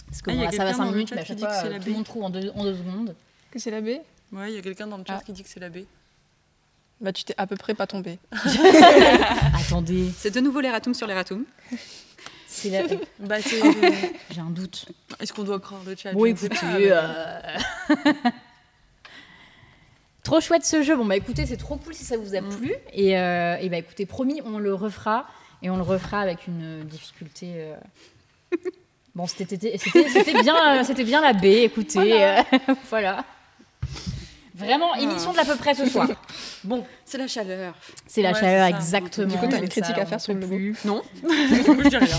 Parce 0.08 0.22
que 0.22 0.30
Ah, 0.32 0.34
bon, 0.36 0.42
là, 0.44 0.52
ça 0.52 0.58
va 0.64 0.66
quelqu'un 0.66 0.74
5 0.74 0.78
dans 0.78 0.92
le 0.92 0.96
minutes, 0.98 1.12
mais 1.16 1.22
à 1.22 1.26
chaque 1.26 1.40
fois, 1.40 1.62
tout 1.80 1.88
le 1.88 1.92
monde 1.94 2.06
trouve 2.06 2.24
en 2.24 2.30
deux, 2.30 2.52
en 2.56 2.64
deux 2.64 2.76
secondes. 2.76 3.16
Que 3.52 3.60
c'est 3.60 3.72
la 3.72 3.82
B? 3.82 3.88
Ouais, 4.32 4.52
il 4.52 4.56
y 4.56 4.58
a 4.58 4.62
quelqu'un 4.62 4.88
dans 4.88 4.98
le 4.98 5.04
chat 5.06 5.18
Ah. 5.20 5.24
qui 5.26 5.34
dit 5.34 5.44
que 5.44 5.50
c'est 5.50 5.60
la 5.60 5.70
B. 5.70 5.80
Bah, 7.02 7.12
tu 7.12 7.24
t'es 7.24 7.34
à 7.38 7.48
peu 7.48 7.56
près 7.58 7.74
pas 7.74 7.88
tombé. 7.88 8.20
Attendez, 9.60 10.12
C'est 10.18 10.32
de 10.32 10.40
nouveau 10.40 10.62
les 10.62 10.70
sur 10.94 11.08
les 11.08 11.14
c'est 12.48 12.70
la... 12.70 12.84
Bah, 13.20 13.42
c'est- 13.42 13.62
j'ai 14.32 14.42
un 14.42 14.50
doute. 14.50 14.86
Est-ce 15.20 15.34
qu'on 15.34 15.44
doit 15.44 15.60
croire 15.60 15.82
le 15.86 15.96
chat? 15.96 16.14
Bon, 16.14 16.26
écoutez, 16.26 16.56
euh, 16.92 17.40
trop 20.26 20.42
chouette 20.42 20.66
ce 20.66 20.82
jeu. 20.84 20.98
Bon, 20.98 21.06
bah 21.06 21.16
écoutez, 21.16 21.46
c'est 21.46 21.56
trop 21.56 21.78
cool 21.78 21.94
si 21.94 22.04
ça 22.04 22.18
vous 22.18 22.36
a 22.36 22.42
Mm. 22.42 22.50
plu. 22.50 22.74
Et, 22.94 23.18
euh, 23.18 23.56
et 23.62 23.70
bah 23.70 23.78
écoutez, 23.78 24.06
promis, 24.06 24.42
on 24.46 24.58
le 24.60 24.74
refera. 24.74 25.26
Et 25.64 25.70
on 25.70 25.78
le 25.78 25.84
refera 25.84 26.20
avec 26.20 26.48
une 26.48 26.82
difficulté. 26.84 27.54
euh, 27.56 27.76
Bon, 29.16 29.26
c'était 29.28 29.46
c'était- 29.48 29.78
c'était- 29.78 30.10
c'était 30.10 30.42
bien, 30.42 30.80
euh, 30.80 30.84
c'était 30.84 31.06
bien 31.06 31.22
la 31.22 31.32
B, 31.32 31.46
écoutez. 31.46 32.22
euh, 32.22 32.42
Voilà. 32.90 33.24
Vraiment, 34.54 34.94
émission 34.96 35.32
de 35.34 35.38
l'à 35.38 35.44
peu 35.46 35.56
près 35.56 35.74
ce 35.74 35.86
soir. 35.86 36.08
Bon, 36.64 36.86
C'est 37.04 37.18
la 37.18 37.28
chaleur. 37.28 37.76
c'est 38.08 38.22
la 38.22 38.32
Ouais, 38.32 38.40
chaleur, 38.40 38.66
c'est 38.68 38.72
ça. 38.72 38.78
exactement. 38.78 39.28
Du 39.28 39.38
coup, 39.38 39.48
t'as 39.50 39.58
une 39.58 39.64
Ça, 39.64 39.82
critique 39.82 39.98
à 39.98 40.04
on 40.04 40.06
faire 40.06 40.22
sur 40.22 40.34
peut 40.34 40.40
le 40.40 40.46
logo 40.46 40.56
plus. 40.56 40.76
Non, 40.86 41.02
je 41.24 41.90
dis 41.90 41.98
rien. 41.98 42.18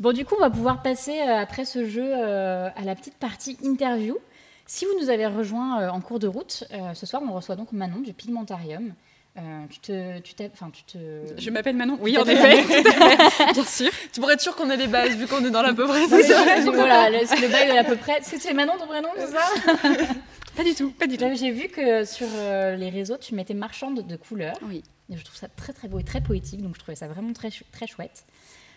Bon, 0.00 0.12
du 0.12 0.24
coup, 0.24 0.34
on 0.36 0.40
va 0.40 0.50
pouvoir 0.50 0.82
passer 0.82 1.20
euh, 1.20 1.36
après 1.36 1.64
ce 1.64 1.88
jeu 1.88 2.04
euh, 2.04 2.68
à 2.74 2.82
la 2.82 2.94
petite 2.96 3.14
partie 3.14 3.56
interview. 3.62 4.18
Si 4.66 4.84
vous 4.86 4.98
nous 5.00 5.10
avez 5.10 5.26
rejoint 5.26 5.82
euh, 5.82 5.88
en 5.88 6.00
cours 6.00 6.18
de 6.18 6.26
route, 6.26 6.64
euh, 6.72 6.94
ce 6.94 7.06
soir, 7.06 7.22
on 7.26 7.32
reçoit 7.32 7.56
donc 7.56 7.72
Manon 7.72 8.00
du 8.00 8.12
Pigmentarium. 8.12 8.94
Euh, 9.36 9.66
tu 9.68 9.80
te, 9.80 10.20
tu 10.20 10.34
enfin, 10.52 10.70
tu 10.70 10.84
te. 10.84 10.98
Je 11.36 11.50
m'appelle 11.50 11.74
Manon. 11.74 11.98
Oui, 12.00 12.16
en 12.16 12.24
effet. 12.24 12.62
Bien 13.52 13.64
sûr. 13.64 13.90
Tu 14.12 14.20
pourrais 14.20 14.34
être 14.34 14.40
sûr 14.40 14.54
qu'on 14.54 14.70
ait 14.70 14.76
les 14.76 14.86
bases 14.86 15.16
vu 15.16 15.26
qu'on 15.26 15.44
est 15.44 15.50
dans 15.50 15.62
l'à 15.62 15.74
peu 15.74 15.86
près. 15.88 16.06
C'est 16.06 16.60
voilà, 16.70 17.26
c'est 17.26 17.40
le 17.40 17.48
bail 17.48 17.68
de 17.68 17.74
l'à 17.74 17.82
peu 17.82 17.96
près. 17.96 18.20
C'est 18.22 18.54
Manon 18.54 18.74
ton 18.78 18.86
prénom, 18.86 19.08
c'est 19.16 19.26
ça 19.26 20.14
Pas 20.56 20.62
du 20.62 20.74
tout. 20.74 20.90
Pas 20.92 21.08
du 21.08 21.18
tout. 21.18 21.26
J'ai 21.34 21.50
vu 21.50 21.68
que 21.68 22.04
sur 22.04 22.28
euh, 22.32 22.76
les 22.76 22.90
réseaux, 22.90 23.16
tu 23.16 23.34
mettais 23.34 23.54
marchande 23.54 24.06
de 24.06 24.16
couleurs. 24.16 24.56
Oui. 24.62 24.84
Et 25.10 25.16
je 25.16 25.24
trouve 25.24 25.36
ça 25.36 25.48
très 25.48 25.72
très 25.72 25.88
beau 25.88 25.98
et 25.98 26.04
très 26.04 26.20
poétique, 26.20 26.62
donc 26.62 26.74
je 26.74 26.78
trouvais 26.78 26.94
ça 26.94 27.08
vraiment 27.08 27.32
très, 27.32 27.50
très 27.72 27.88
chouette. 27.88 28.24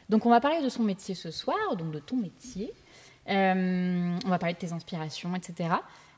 Donc 0.09 0.25
on 0.25 0.31
va 0.31 0.41
parler 0.41 0.63
de 0.63 0.69
son 0.69 0.81
métier 0.81 1.13
ce 1.13 1.29
soir, 1.29 1.75
donc 1.77 1.91
de 1.91 1.99
ton 1.99 2.15
métier. 2.15 2.73
Euh, 3.29 4.19
on 4.25 4.29
va 4.29 4.39
parler 4.39 4.53
de 4.53 4.59
tes 4.59 4.73
inspirations, 4.73 5.35
etc. 5.35 5.69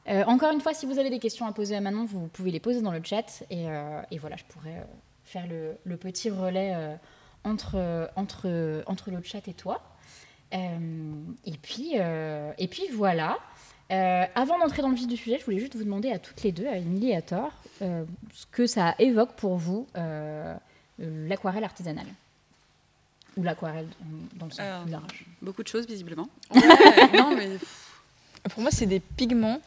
Euh, 0.07 0.23
encore 0.25 0.51
une 0.51 0.61
fois, 0.61 0.73
si 0.73 0.85
vous 0.85 0.99
avez 0.99 1.09
des 1.09 1.19
questions 1.19 1.45
à 1.45 1.51
poser 1.51 1.75
à 1.75 1.81
Manon, 1.81 2.05
vous 2.05 2.27
pouvez 2.27 2.51
les 2.51 2.59
poser 2.59 2.81
dans 2.81 2.91
le 2.91 3.01
chat. 3.03 3.43
Et, 3.49 3.69
euh, 3.69 4.01
voilà, 4.19 4.35
je 4.35 4.43
pourrais 4.45 4.85
faire 5.23 5.45
le, 5.47 5.97
petit 5.97 6.29
relais 6.29 6.75
entre, 7.43 8.09
entre, 8.15 8.83
entre 8.87 9.11
le 9.11 9.21
chat 9.21 9.47
et 9.47 9.53
toi. 9.53 9.81
Et, 10.51 11.57
puis, 11.61 11.95
et 11.95 12.67
puis 12.67 12.83
voilà. 12.93 13.37
Avant 13.89 14.57
d'entrer 14.57 14.81
dans 14.81 14.89
le 14.89 14.95
vif 14.95 15.07
du 15.07 15.17
sujet, 15.17 15.37
je 15.39 15.45
voulais 15.45 15.59
juste 15.59 15.75
vous 15.75 15.83
demander 15.83 16.11
à 16.11 16.19
toutes 16.19 16.41
les 16.43 16.51
deux, 16.51 16.67
à 16.67 16.77
Émilie 16.77 17.11
et 17.11 17.17
à 17.17 17.21
Thor, 17.21 17.51
ce 17.79 18.45
que 18.51 18.65
ça 18.65 18.95
évoque 18.97 19.33
pour 19.33 19.57
vous 19.57 19.87
l'aquarelle 20.97 21.63
artisanale. 21.63 22.07
Ou 23.37 23.43
l'aquarelle 23.43 23.87
dans- 24.35 24.45
le 24.47 24.51
sens 24.51 24.59
Alors. 24.59 24.81
plus 24.83 24.91
large. 24.91 25.25
Beaucoup 25.41 25.63
de 25.63 25.67
choses, 25.67 25.87
visiblement. 25.87 26.27
Ouais, 26.53 27.17
non, 27.17 27.35
mais 27.35 27.49
Pour 28.49 28.61
moi, 28.61 28.71
c'est 28.71 28.85
des 28.85 28.99
pigments, 28.99 29.61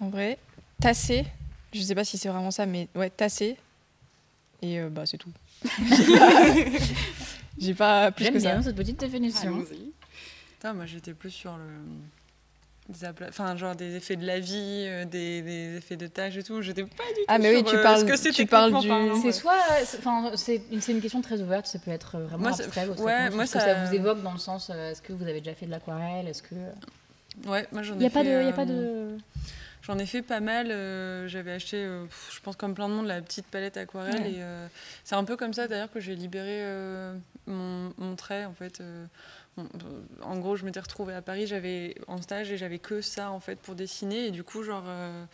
en 0.00 0.08
vrai, 0.08 0.38
tassés. 0.80 1.24
Je 1.72 1.80
sais 1.82 1.94
pas 1.94 2.04
si 2.04 2.16
c'est 2.18 2.28
vraiment 2.28 2.50
ça, 2.50 2.66
mais 2.66 2.88
ouais, 2.94 3.10
tassés. 3.10 3.56
Et 4.62 4.80
euh, 4.80 4.88
bah, 4.88 5.04
c'est 5.06 5.18
tout. 5.18 5.30
J'ai 7.58 7.74
pas 7.74 8.10
plus 8.12 8.24
J'aime 8.24 8.34
que 8.34 8.40
ça. 8.40 8.52
bien 8.52 8.62
cette 8.62 8.76
petite 8.76 8.98
définition. 9.00 9.64
Putain, 10.52 10.72
moi 10.74 10.86
j'étais 10.86 11.12
plus 11.14 11.30
sur 11.30 11.56
le. 11.56 11.64
Des 12.88 13.06
Enfin, 13.28 13.54
genre 13.56 13.76
des 13.76 13.96
effets 13.96 14.16
de 14.16 14.24
la 14.26 14.40
vie, 14.40 14.84
euh, 14.88 15.04
des, 15.04 15.42
des 15.42 15.76
effets 15.76 15.96
de 15.96 16.06
tâches 16.06 16.36
et 16.38 16.42
tout. 16.42 16.62
J'étais 16.62 16.84
pas 16.84 17.04
du 17.08 17.14
tout. 17.16 17.24
Ah, 17.28 17.38
mais 17.38 17.50
oui, 17.54 17.58
sur, 17.60 17.68
tu 17.70 17.76
euh, 17.76 17.82
parles- 17.82 18.00
ce 18.00 18.04
que 18.06 18.16
c'est 18.16 18.30
tu 18.30 18.46
parles 18.46 18.72
du- 18.80 18.88
C'est 19.22 19.32
soit, 19.32 19.52
enfin, 19.98 20.32
c'est 20.36 20.62
une, 20.72 21.00
question 21.02 21.20
très 21.20 21.40
ouverte, 21.42 21.66
ça 21.66 21.78
peut 21.78 21.90
être 21.90 22.18
vraiment 22.18 22.38
Moi, 22.38 22.48
abstrait. 22.58 22.86
votre 22.86 23.02
ouais, 23.02 23.28
moi, 23.30 23.44
Est-ce 23.44 23.52
que 23.52 23.58
ça- 23.60 23.74
ça 23.74 23.84
vous 23.84 23.94
évoque 23.94 24.22
dans 24.22 24.32
le 24.32 24.38
sens, 24.38 24.70
euh, 24.70 24.90
est-ce 24.92 25.02
que 25.02 25.12
vous 25.12 25.24
avez 25.24 25.40
déjà 25.40 25.54
fait 25.54 25.66
de 25.66 25.70
l'aquarelle 25.70 26.28
Est-ce 26.28 26.42
que 26.42 26.54
Ouais, 27.46 27.66
moi 27.72 27.82
j'en 27.82 27.94
il 27.94 27.96
ai 27.96 28.00
n'y 28.00 28.06
a 28.06 28.10
pas 28.10 28.24
de, 28.24 28.28
fait, 28.30 28.40
il 28.42 28.46
y 28.46 28.48
a 28.48 28.52
pas 28.52 28.62
euh, 28.62 29.10
de. 29.16 29.18
J'en 29.82 29.98
ai 29.98 30.06
fait 30.06 30.22
pas 30.22 30.40
mal. 30.40 30.70
euh, 30.70 31.28
J'avais 31.28 31.52
acheté, 31.52 31.76
euh, 31.84 32.04
je 32.32 32.40
pense 32.40 32.56
comme 32.56 32.74
plein 32.74 32.88
de 32.88 32.94
monde, 32.94 33.06
la 33.06 33.20
petite 33.22 33.46
palette 33.46 33.76
aquarelle. 33.76 34.22
Ouais. 34.22 34.30
Et 34.32 34.36
euh, 34.42 34.66
c'est 35.04 35.14
un 35.14 35.24
peu 35.24 35.36
comme 35.36 35.52
ça 35.52 35.68
d'ailleurs 35.68 35.90
que 35.92 36.00
j'ai 36.00 36.14
libéré 36.14 36.58
euh, 36.62 37.14
mon, 37.46 37.92
mon 37.98 38.16
trait 38.16 38.44
en 38.46 38.54
fait. 38.54 38.80
En 40.22 40.38
gros, 40.38 40.56
je 40.56 40.64
m'étais 40.64 40.80
retrouvée 40.80 41.14
à 41.14 41.22
Paris, 41.22 41.46
j'avais 41.46 41.94
en 42.06 42.20
stage 42.22 42.50
et 42.52 42.56
j'avais 42.56 42.78
que 42.78 43.00
ça 43.00 43.30
en 43.30 43.40
fait 43.40 43.56
pour 43.56 43.74
dessiner. 43.74 44.26
Et 44.26 44.30
du 44.30 44.42
coup, 44.44 44.62
genre, 44.62 44.84
euh, 44.86 45.24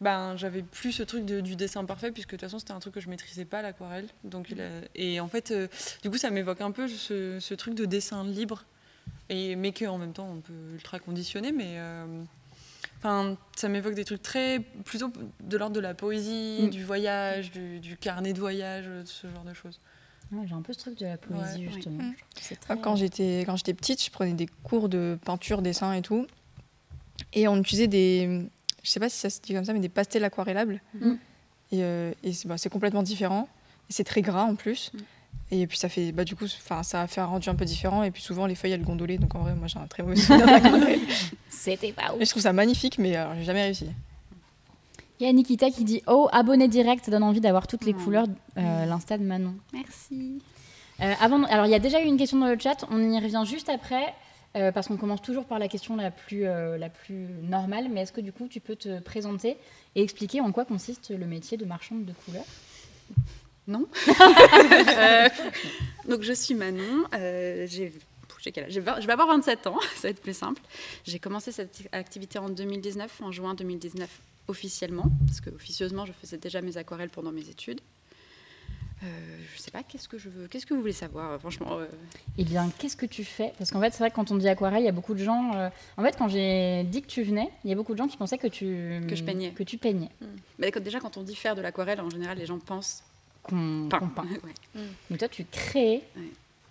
ben, 0.00 0.36
j'avais 0.36 0.62
plus 0.62 0.92
ce 0.92 1.02
truc 1.02 1.24
de- 1.24 1.40
du 1.40 1.56
dessin 1.56 1.84
parfait 1.84 2.12
puisque 2.12 2.30
de 2.30 2.36
toute 2.36 2.42
façon 2.42 2.58
c'était 2.58 2.72
un 2.72 2.78
truc 2.80 2.94
que 2.94 3.00
je 3.00 3.08
maîtrisais 3.08 3.44
pas 3.44 3.62
l'aquarelle. 3.62 4.06
Donc, 4.24 4.54
et 4.94 5.20
en 5.20 5.28
fait, 5.28 5.50
euh, 5.50 5.66
du 6.02 6.10
coup, 6.10 6.18
ça 6.18 6.30
m'évoque 6.30 6.60
un 6.60 6.70
peu 6.70 6.86
ce, 6.88 7.38
ce 7.40 7.54
truc 7.54 7.74
de 7.74 7.84
dessin 7.84 8.24
libre. 8.24 8.64
Et, 9.30 9.56
mais 9.56 9.72
que 9.72 9.84
en 9.86 9.98
même 9.98 10.12
temps 10.12 10.28
on 10.30 10.40
peut 10.40 10.52
ultra 10.74 10.98
conditionner, 10.98 11.52
mais 11.52 11.74
euh, 11.78 12.22
Enfin, 12.98 13.36
ça 13.56 13.68
m'évoque 13.68 13.94
des 13.94 14.04
trucs 14.04 14.22
très 14.22 14.58
plutôt 14.84 15.12
de 15.40 15.56
l'ordre 15.56 15.76
de 15.76 15.80
la 15.80 15.94
poésie, 15.94 16.62
Mm. 16.62 16.70
du 16.70 16.84
voyage, 16.84 17.52
du, 17.52 17.78
du 17.78 17.96
carnet 17.96 18.32
de 18.32 18.40
voyage, 18.40 18.86
ce 19.04 19.28
genre 19.28 19.44
de 19.44 19.54
choses. 19.54 19.78
Ouais, 20.32 20.46
J'ai 20.46 20.54
un 20.54 20.62
peu 20.62 20.72
ce 20.72 20.78
truc 20.80 20.98
de 20.98 21.06
la 21.06 21.16
poésie 21.16 21.66
Ouais. 21.66 21.72
justement. 21.72 22.12
C'est 22.40 22.60
très- 22.60 22.78
Quand 22.78 22.96
j'étais 22.96 23.42
quand 23.46 23.56
j'étais 23.56 23.74
petite, 23.74 24.04
je 24.04 24.10
prenais 24.10 24.34
des 24.34 24.46
cours 24.62 24.88
de 24.88 25.18
peinture, 25.24 25.62
dessin 25.62 25.92
et 25.94 26.02
tout. 26.02 26.26
Et 27.32 27.48
on 27.48 27.56
utilisait 27.56 27.88
des 27.88 28.42
je 28.82 28.90
sais 28.90 29.00
pas 29.00 29.08
si 29.08 29.18
ça 29.18 29.28
se 29.30 29.40
dit 29.40 29.54
comme 29.54 29.64
ça 29.64 29.72
mais 29.72 29.80
des 29.80 29.88
pastels 29.88 30.24
aquarellables. 30.24 30.80
Mm. 30.94 31.12
Et, 31.72 31.82
euh, 31.82 32.12
et 32.22 32.32
c'est 32.32 32.46
bah, 32.48 32.56
c'est 32.58 32.68
complètement 32.70 33.02
différent 33.02 33.48
et 33.90 33.92
c'est 33.92 34.04
très 34.04 34.22
gras 34.22 34.44
en 34.44 34.54
plus. 34.54 34.92
Mm. 34.94 34.98
Et 35.50 35.66
puis 35.66 35.78
ça 35.78 35.88
fait 35.88 36.12
bah 36.12 36.24
du 36.24 36.36
coup 36.36 36.46
ça 36.46 36.80
a 36.92 37.06
fait 37.06 37.20
un 37.22 37.26
rendu 37.26 37.48
un 37.48 37.54
peu 37.54 37.64
différent 37.64 38.02
et 38.02 38.10
puis 38.10 38.20
souvent 38.22 38.44
les 38.46 38.54
feuilles 38.54 38.72
elles 38.72 38.82
gondolaient 38.84 39.16
donc 39.18 39.34
en 39.34 39.40
vrai 39.40 39.54
moi 39.54 39.66
j'ai 39.66 39.78
un 39.78 39.86
très 39.86 40.02
mauvais 40.02 40.16
souvenir 40.16 40.46
d'aquarelle. 40.46 41.00
C'était 41.48 41.92
pas 41.92 42.12
Et 42.12 42.16
ouf. 42.16 42.24
je 42.24 42.30
trouve 42.30 42.42
ça 42.42 42.52
magnifique 42.52 42.98
mais 42.98 43.16
alors 43.16 43.34
j'ai 43.34 43.44
jamais 43.44 43.62
réussi. 43.62 43.86
Il 45.20 45.26
y 45.26 45.30
a 45.30 45.32
Nikita 45.32 45.70
qui 45.70 45.84
dit 45.84 46.02
Oh, 46.06 46.28
abonné 46.32 46.68
direct, 46.68 47.04
ça 47.04 47.10
donne 47.10 47.22
envie 47.24 47.40
d'avoir 47.40 47.66
toutes 47.66 47.84
les 47.84 47.94
Oh. 47.98 48.02
couleurs, 48.04 48.26
euh, 48.56 48.86
l'insta 48.86 49.18
de 49.18 49.24
Manon. 49.24 49.54
Merci. 49.72 50.40
avant, 51.00 51.44
alors 51.44 51.66
il 51.66 51.70
y 51.70 51.74
a 51.74 51.78
déjà 51.78 52.00
eu 52.02 52.06
une 52.06 52.16
question 52.16 52.38
dans 52.38 52.48
le 52.48 52.58
chat, 52.58 52.84
on 52.90 52.98
y 53.12 53.20
revient 53.20 53.42
juste 53.46 53.68
après. 53.68 54.14
parce 54.74 54.88
qu'on 54.88 54.96
commence 54.96 55.22
toujours 55.22 55.44
par 55.44 55.60
la 55.60 55.68
question 55.68 55.94
la 55.94 56.10
plus, 56.10 56.42
la 56.42 56.88
plus 56.88 57.26
normale, 57.44 57.88
mais 57.90 58.00
est-ce 58.02 58.12
que 58.12 58.20
du 58.20 58.32
coup 58.32 58.48
tu 58.48 58.58
peux 58.60 58.74
te 58.74 58.98
présenter 59.00 59.56
et 59.94 60.02
expliquer 60.02 60.40
en 60.40 60.50
quoi 60.50 60.64
consiste 60.64 61.10
le 61.10 61.26
métier 61.26 61.56
de 61.56 61.64
marchande 61.64 62.04
de 62.04 62.12
couleurs? 62.24 62.44
Non? 63.68 63.86
donc 66.08 66.22
je 66.22 66.32
suis 66.32 66.54
Manon, 66.54 67.04
j'ai 67.12 67.92
je 68.40 68.80
vais 68.80 69.12
avoir 69.12 69.28
27 69.28 69.66
ans, 69.66 69.76
ça 69.96 70.02
va 70.04 70.08
être 70.10 70.22
plus 70.22 70.36
simple. 70.36 70.62
J'ai 71.04 71.18
commencé 71.18 71.52
cette 71.52 71.88
activité 71.92 72.38
en 72.38 72.48
2019, 72.48 73.20
en 73.22 73.32
juin 73.32 73.54
2019 73.54 74.08
officiellement, 74.48 75.10
parce 75.26 75.40
que 75.40 75.50
officieusement 75.50 76.06
je 76.06 76.12
faisais 76.12 76.38
déjà 76.38 76.60
mes 76.60 76.76
aquarelles 76.76 77.10
pendant 77.10 77.32
mes 77.32 77.48
études. 77.48 77.80
Euh, 79.04 79.06
je 79.54 79.60
sais 79.60 79.70
pas, 79.70 79.84
qu'est-ce 79.84 80.08
que 80.08 80.18
je 80.18 80.28
veux, 80.28 80.48
qu'est-ce 80.48 80.66
que 80.66 80.74
vous 80.74 80.80
voulez 80.80 80.92
savoir, 80.92 81.32
euh, 81.32 81.38
franchement. 81.38 81.78
Euh 81.78 81.86
Eh 82.36 82.44
bien, 82.44 82.68
qu'est-ce 82.78 82.96
que 82.96 83.06
tu 83.06 83.22
fais? 83.22 83.52
Parce 83.56 83.70
qu'en 83.70 83.80
fait, 83.80 83.92
c'est 83.92 84.00
vrai 84.00 84.10
que 84.10 84.16
quand 84.16 84.32
on 84.32 84.36
dit 84.36 84.48
aquarelle, 84.48 84.82
il 84.82 84.86
y 84.86 84.88
a 84.88 84.92
beaucoup 84.92 85.14
de 85.14 85.22
gens. 85.22 85.54
Euh, 85.54 85.68
en 85.96 86.02
fait, 86.02 86.16
quand 86.18 86.28
j'ai 86.28 86.82
dit 86.84 87.02
que 87.02 87.06
tu 87.06 87.22
venais, 87.22 87.48
il 87.64 87.70
y 87.70 87.72
a 87.72 87.76
beaucoup 87.76 87.92
de 87.92 87.98
gens 87.98 88.08
qui 88.08 88.16
pensaient 88.16 88.38
que 88.38 88.48
tu 88.48 89.00
que 89.08 89.14
je 89.14 89.22
peignais. 89.22 89.52
Que 89.52 89.62
tu 89.62 89.78
peignais. 89.78 90.10
Hmm. 90.20 90.80
déjà, 90.80 90.98
quand 90.98 91.16
on 91.16 91.22
dit 91.22 91.36
faire 91.36 91.54
de 91.54 91.60
l'aquarelle, 91.60 92.00
en 92.00 92.10
général, 92.10 92.38
les 92.38 92.46
gens 92.46 92.58
pensent 92.58 93.04
qu'on 93.44 93.88
peint. 93.88 94.26
Mais 95.10 95.16
toi, 95.16 95.28
tu 95.28 95.44
crées 95.44 96.02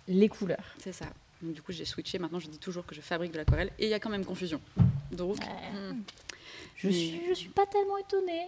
les 0.09 0.27
couleurs. 0.27 0.75
C'est 0.79 0.93
ça. 0.93 1.05
Donc, 1.41 1.53
du 1.53 1.61
coup, 1.61 1.71
j'ai 1.71 1.85
switché. 1.85 2.19
Maintenant, 2.19 2.39
je 2.39 2.49
dis 2.49 2.57
toujours 2.57 2.85
que 2.85 2.93
je 2.93 2.99
fabrique 2.99 3.31
de 3.31 3.37
l'aquarelle. 3.37 3.71
Et 3.79 3.85
il 3.85 3.89
y 3.89 3.93
a 3.93 3.99
quand 3.99 4.09
même 4.09 4.25
confusion. 4.25 4.59
Donc, 5.11 5.37
hmm. 5.37 6.01
Je, 6.77 6.89
suis, 6.89 7.21
je 7.29 7.33
suis 7.33 7.49
pas 7.49 7.65
tellement 7.65 7.97
étonnée. 7.97 8.47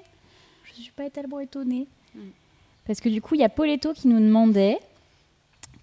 Je 0.66 0.82
suis 0.82 0.92
pas 0.92 1.10
tellement 1.10 1.40
étonnée. 1.40 1.88
Hmm. 2.16 2.30
Parce 2.86 3.00
que 3.00 3.10
du 3.10 3.22
coup, 3.22 3.36
il 3.36 3.42
y 3.42 3.44
a 3.44 3.50
Poletto 3.50 3.94
qui 3.94 4.08
nous 4.08 4.20
demandait 4.20 4.80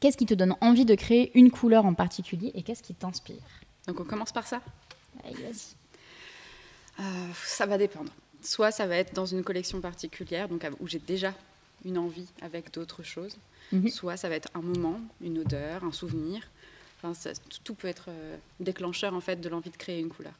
qu'est-ce 0.00 0.16
qui 0.16 0.26
te 0.26 0.34
donne 0.34 0.56
envie 0.60 0.84
de 0.84 0.94
créer 0.94 1.30
une 1.34 1.50
couleur 1.50 1.84
en 1.86 1.94
particulier 1.94 2.52
et 2.54 2.62
qu'est-ce 2.62 2.82
qui 2.82 2.94
t'inspire? 2.94 3.42
Donc, 3.86 4.00
on 4.00 4.04
commence 4.04 4.32
par 4.32 4.46
ça? 4.46 4.60
Allez, 5.24 5.34
vas-y. 5.34 5.74
Euh, 7.00 7.28
ça 7.44 7.66
va 7.66 7.78
dépendre. 7.78 8.10
Soit 8.42 8.70
ça 8.70 8.86
va 8.86 8.96
être 8.96 9.14
dans 9.14 9.26
une 9.26 9.42
collection 9.42 9.80
particulière, 9.80 10.48
donc 10.48 10.66
où 10.80 10.86
j'ai 10.86 10.98
déjà 10.98 11.34
une 11.84 11.98
envie 11.98 12.28
avec 12.42 12.72
d'autres 12.72 13.02
choses. 13.02 13.36
Mhm. 13.72 13.88
Soit 13.88 14.16
ça 14.16 14.28
va 14.28 14.36
être 14.36 14.48
un 14.54 14.62
moment, 14.62 15.00
une 15.20 15.38
odeur, 15.38 15.84
un 15.84 15.92
souvenir 15.92 16.48
tout 17.64 17.74
peut 17.74 17.88
être 17.88 18.06
euh, 18.08 18.36
déclencheur 18.60 19.14
en 19.14 19.20
fait 19.20 19.36
de 19.36 19.48
l'envie 19.48 19.70
de 19.70 19.76
créer 19.76 20.00
une 20.00 20.08
couleur. 20.08 20.32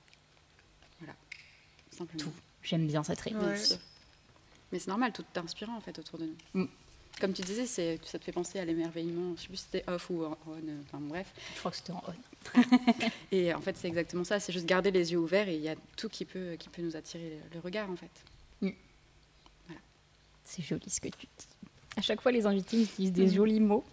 Simplement. 1.97 2.25
Tout. 2.25 2.33
J'aime 2.63 2.87
bien 2.87 3.03
cette 3.03 3.21
réponse. 3.21 3.79
Mais 4.73 4.79
c'est 4.79 4.89
normal, 4.89 5.13
tout 5.13 5.25
est 5.35 5.39
inspirant 5.39 5.77
en 5.77 5.81
fait 5.81 5.99
autour 5.99 6.19
de 6.19 6.27
nous. 6.27 6.63
Mm. 6.63 6.69
Comme 7.21 7.33
tu 7.33 7.41
disais, 7.43 7.65
c'est, 7.65 7.99
ça 8.05 8.19
te 8.19 8.25
fait 8.25 8.33
penser 8.33 8.59
à 8.59 8.65
l'émerveillement. 8.65 9.35
Je 9.37 9.43
sais 9.43 9.49
plus 9.49 9.57
si 9.57 9.65
c'était 9.71 9.91
off 9.91 10.11
ou 10.11 10.25
on. 10.25 10.33
Euh, 10.33 10.83
enfin 10.85 10.99
bref. 11.01 11.33
Je 11.55 11.59
crois 11.61 11.71
que 11.71 11.77
c'était 11.79 11.93
en 11.93 12.03
on. 12.07 12.63
et 13.33 13.55
en 13.55 13.61
fait, 13.61 13.77
c'est 13.77 13.89
exactement 13.89 14.25
ça. 14.25 14.39
C'est 14.39 14.53
juste 14.53 14.67
garder 14.67 14.91
les 14.91 15.13
yeux 15.13 15.19
ouverts 15.19 15.49
et 15.49 15.55
il 15.55 15.63
y 15.63 15.69
a 15.69 15.77
tout 15.97 16.11
qui 16.11 16.27
peut, 16.27 16.57
qui 16.59 16.69
peut 16.69 16.83
nous 16.83 16.95
attirer 16.95 17.41
le, 17.55 17.61
regard 17.61 17.91
en 17.91 17.97
fait. 17.97 18.11
Mm. 18.61 18.71
Voilà. 19.67 19.81
C'est 20.45 20.63
joli 20.63 20.91
ce 20.91 21.01
que 21.01 21.09
tu 21.09 21.27
dis. 21.39 21.47
À 21.97 22.03
chaque 22.03 22.21
fois, 22.21 22.33
les 22.33 22.45
invités 22.45 22.83
utilisent 22.83 23.13
des 23.13 23.27
mm. 23.27 23.35
jolis 23.35 23.61
mots. 23.61 23.85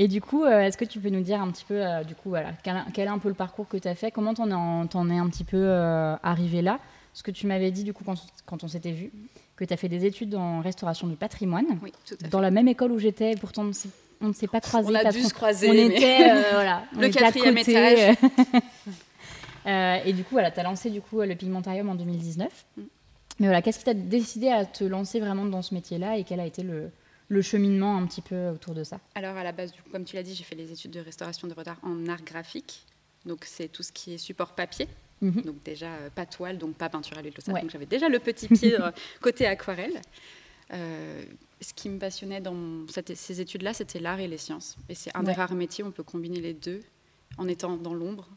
Et 0.00 0.06
du 0.06 0.20
coup, 0.20 0.44
euh, 0.44 0.60
est-ce 0.60 0.78
que 0.78 0.84
tu 0.84 1.00
peux 1.00 1.10
nous 1.10 1.22
dire 1.22 1.42
un 1.42 1.50
petit 1.50 1.64
peu, 1.64 1.84
euh, 1.84 2.04
du 2.04 2.14
coup, 2.14 2.28
voilà, 2.28 2.52
quel, 2.62 2.76
est 3.06 3.10
un 3.10 3.18
peu 3.18 3.26
le 3.28 3.34
parcours 3.34 3.66
que 3.66 3.76
tu 3.76 3.88
as 3.88 3.96
fait? 3.96 4.12
Comment 4.12 4.32
t'en 4.32 4.48
es, 4.48 4.54
en, 4.54 5.10
es 5.10 5.18
un 5.18 5.28
petit 5.28 5.42
peu 5.42 5.56
euh, 5.58 6.14
arrivé 6.22 6.62
là? 6.62 6.78
Ce 7.14 7.24
que 7.24 7.32
tu 7.32 7.48
m'avais 7.48 7.72
dit, 7.72 7.82
du 7.82 7.92
coup, 7.92 8.04
quand, 8.04 8.62
on 8.62 8.68
s'était 8.68 8.92
vu, 8.92 9.10
que 9.56 9.64
tu 9.64 9.74
as 9.74 9.76
fait 9.76 9.88
des 9.88 10.04
études 10.04 10.36
en 10.36 10.60
restauration 10.60 11.08
du 11.08 11.16
patrimoine. 11.16 11.66
Oui, 11.82 11.92
tout 12.06 12.14
à 12.14 12.24
fait. 12.24 12.30
Dans 12.30 12.40
la 12.40 12.52
même 12.52 12.68
école 12.68 12.92
où 12.92 12.98
j'étais, 13.00 13.34
pourtant 13.34 13.64
on 14.20 14.28
ne 14.28 14.32
s'est 14.32 14.46
pas 14.46 14.60
croisés. 14.60 14.88
On 14.88 14.94
a 14.94 15.10
dû 15.10 15.22
se 15.22 15.34
croiser. 15.34 15.68
On 15.68 15.72
était, 15.72 16.32
voilà, 16.52 16.84
le 16.96 17.08
quatrième 17.08 17.58
étage. 17.58 18.16
et 20.06 20.12
du 20.12 20.22
coup, 20.22 20.30
voilà, 20.34 20.52
tu 20.52 20.60
as 20.60 20.62
lancé 20.62 20.90
du 20.90 21.00
coup, 21.00 21.20
le 21.22 21.34
pigmentarium 21.34 21.88
en 21.88 21.96
2019. 21.96 22.48
Mm. 22.76 22.82
Mais 23.40 23.46
voilà, 23.46 23.62
qu'est-ce 23.62 23.80
qui 23.80 23.84
t'a 23.84 23.94
décidé 23.94 24.48
à 24.48 24.64
te 24.64 24.84
lancer 24.84 25.18
vraiment 25.18 25.44
dans 25.44 25.62
ce 25.62 25.74
métier-là 25.74 26.18
et 26.18 26.24
quel 26.24 26.38
a 26.38 26.46
été 26.46 26.62
le, 26.62 26.90
le 27.28 27.42
cheminement 27.42 27.96
un 27.96 28.06
petit 28.06 28.22
peu 28.22 28.48
autour 28.48 28.74
de 28.74 28.84
ça 28.84 29.00
Alors 29.14 29.36
à 29.36 29.44
la 29.44 29.52
base, 29.52 29.72
comme 29.92 30.04
tu 30.04 30.16
l'as 30.16 30.22
dit, 30.22 30.34
j'ai 30.34 30.44
fait 30.44 30.54
les 30.54 30.72
études 30.72 30.90
de 30.90 31.00
restauration 31.00 31.46
de 31.46 31.54
retard 31.54 31.76
en 31.82 32.06
art 32.08 32.22
graphique. 32.22 32.84
Donc 33.26 33.44
c'est 33.44 33.68
tout 33.68 33.82
ce 33.82 33.92
qui 33.92 34.14
est 34.14 34.18
support 34.18 34.54
papier. 34.54 34.88
Mhm. 35.20 35.42
Donc 35.42 35.62
déjà 35.64 35.88
euh, 35.88 36.10
pas 36.10 36.26
toile, 36.26 36.58
donc 36.58 36.76
pas 36.76 36.88
peinture 36.88 37.18
à 37.18 37.22
l'huile, 37.22 37.34
tout 37.34 37.42
ça. 37.42 37.52
Donc 37.52 37.70
j'avais 37.70 37.86
déjà 37.86 38.08
le 38.08 38.18
petit 38.18 38.48
pied 38.48 38.80
euh, 38.80 38.90
côté 39.20 39.46
aquarelle. 39.46 40.00
Euh, 40.72 41.24
ce 41.60 41.72
qui 41.74 41.88
me 41.88 41.98
passionnait 41.98 42.40
dans 42.40 42.86
ces 43.14 43.40
études-là, 43.40 43.74
c'était 43.74 43.98
l'art 43.98 44.20
et 44.20 44.28
les 44.28 44.38
sciences. 44.38 44.76
Et 44.88 44.94
c'est 44.94 45.14
un 45.16 45.22
des 45.22 45.32
rares 45.32 45.54
métiers 45.54 45.82
où 45.82 45.88
on 45.88 45.92
peut 45.92 46.02
combiner 46.02 46.40
les 46.40 46.54
deux 46.54 46.80
en 47.36 47.48
étant 47.48 47.76
dans 47.76 47.94
l'ombre 47.94 48.28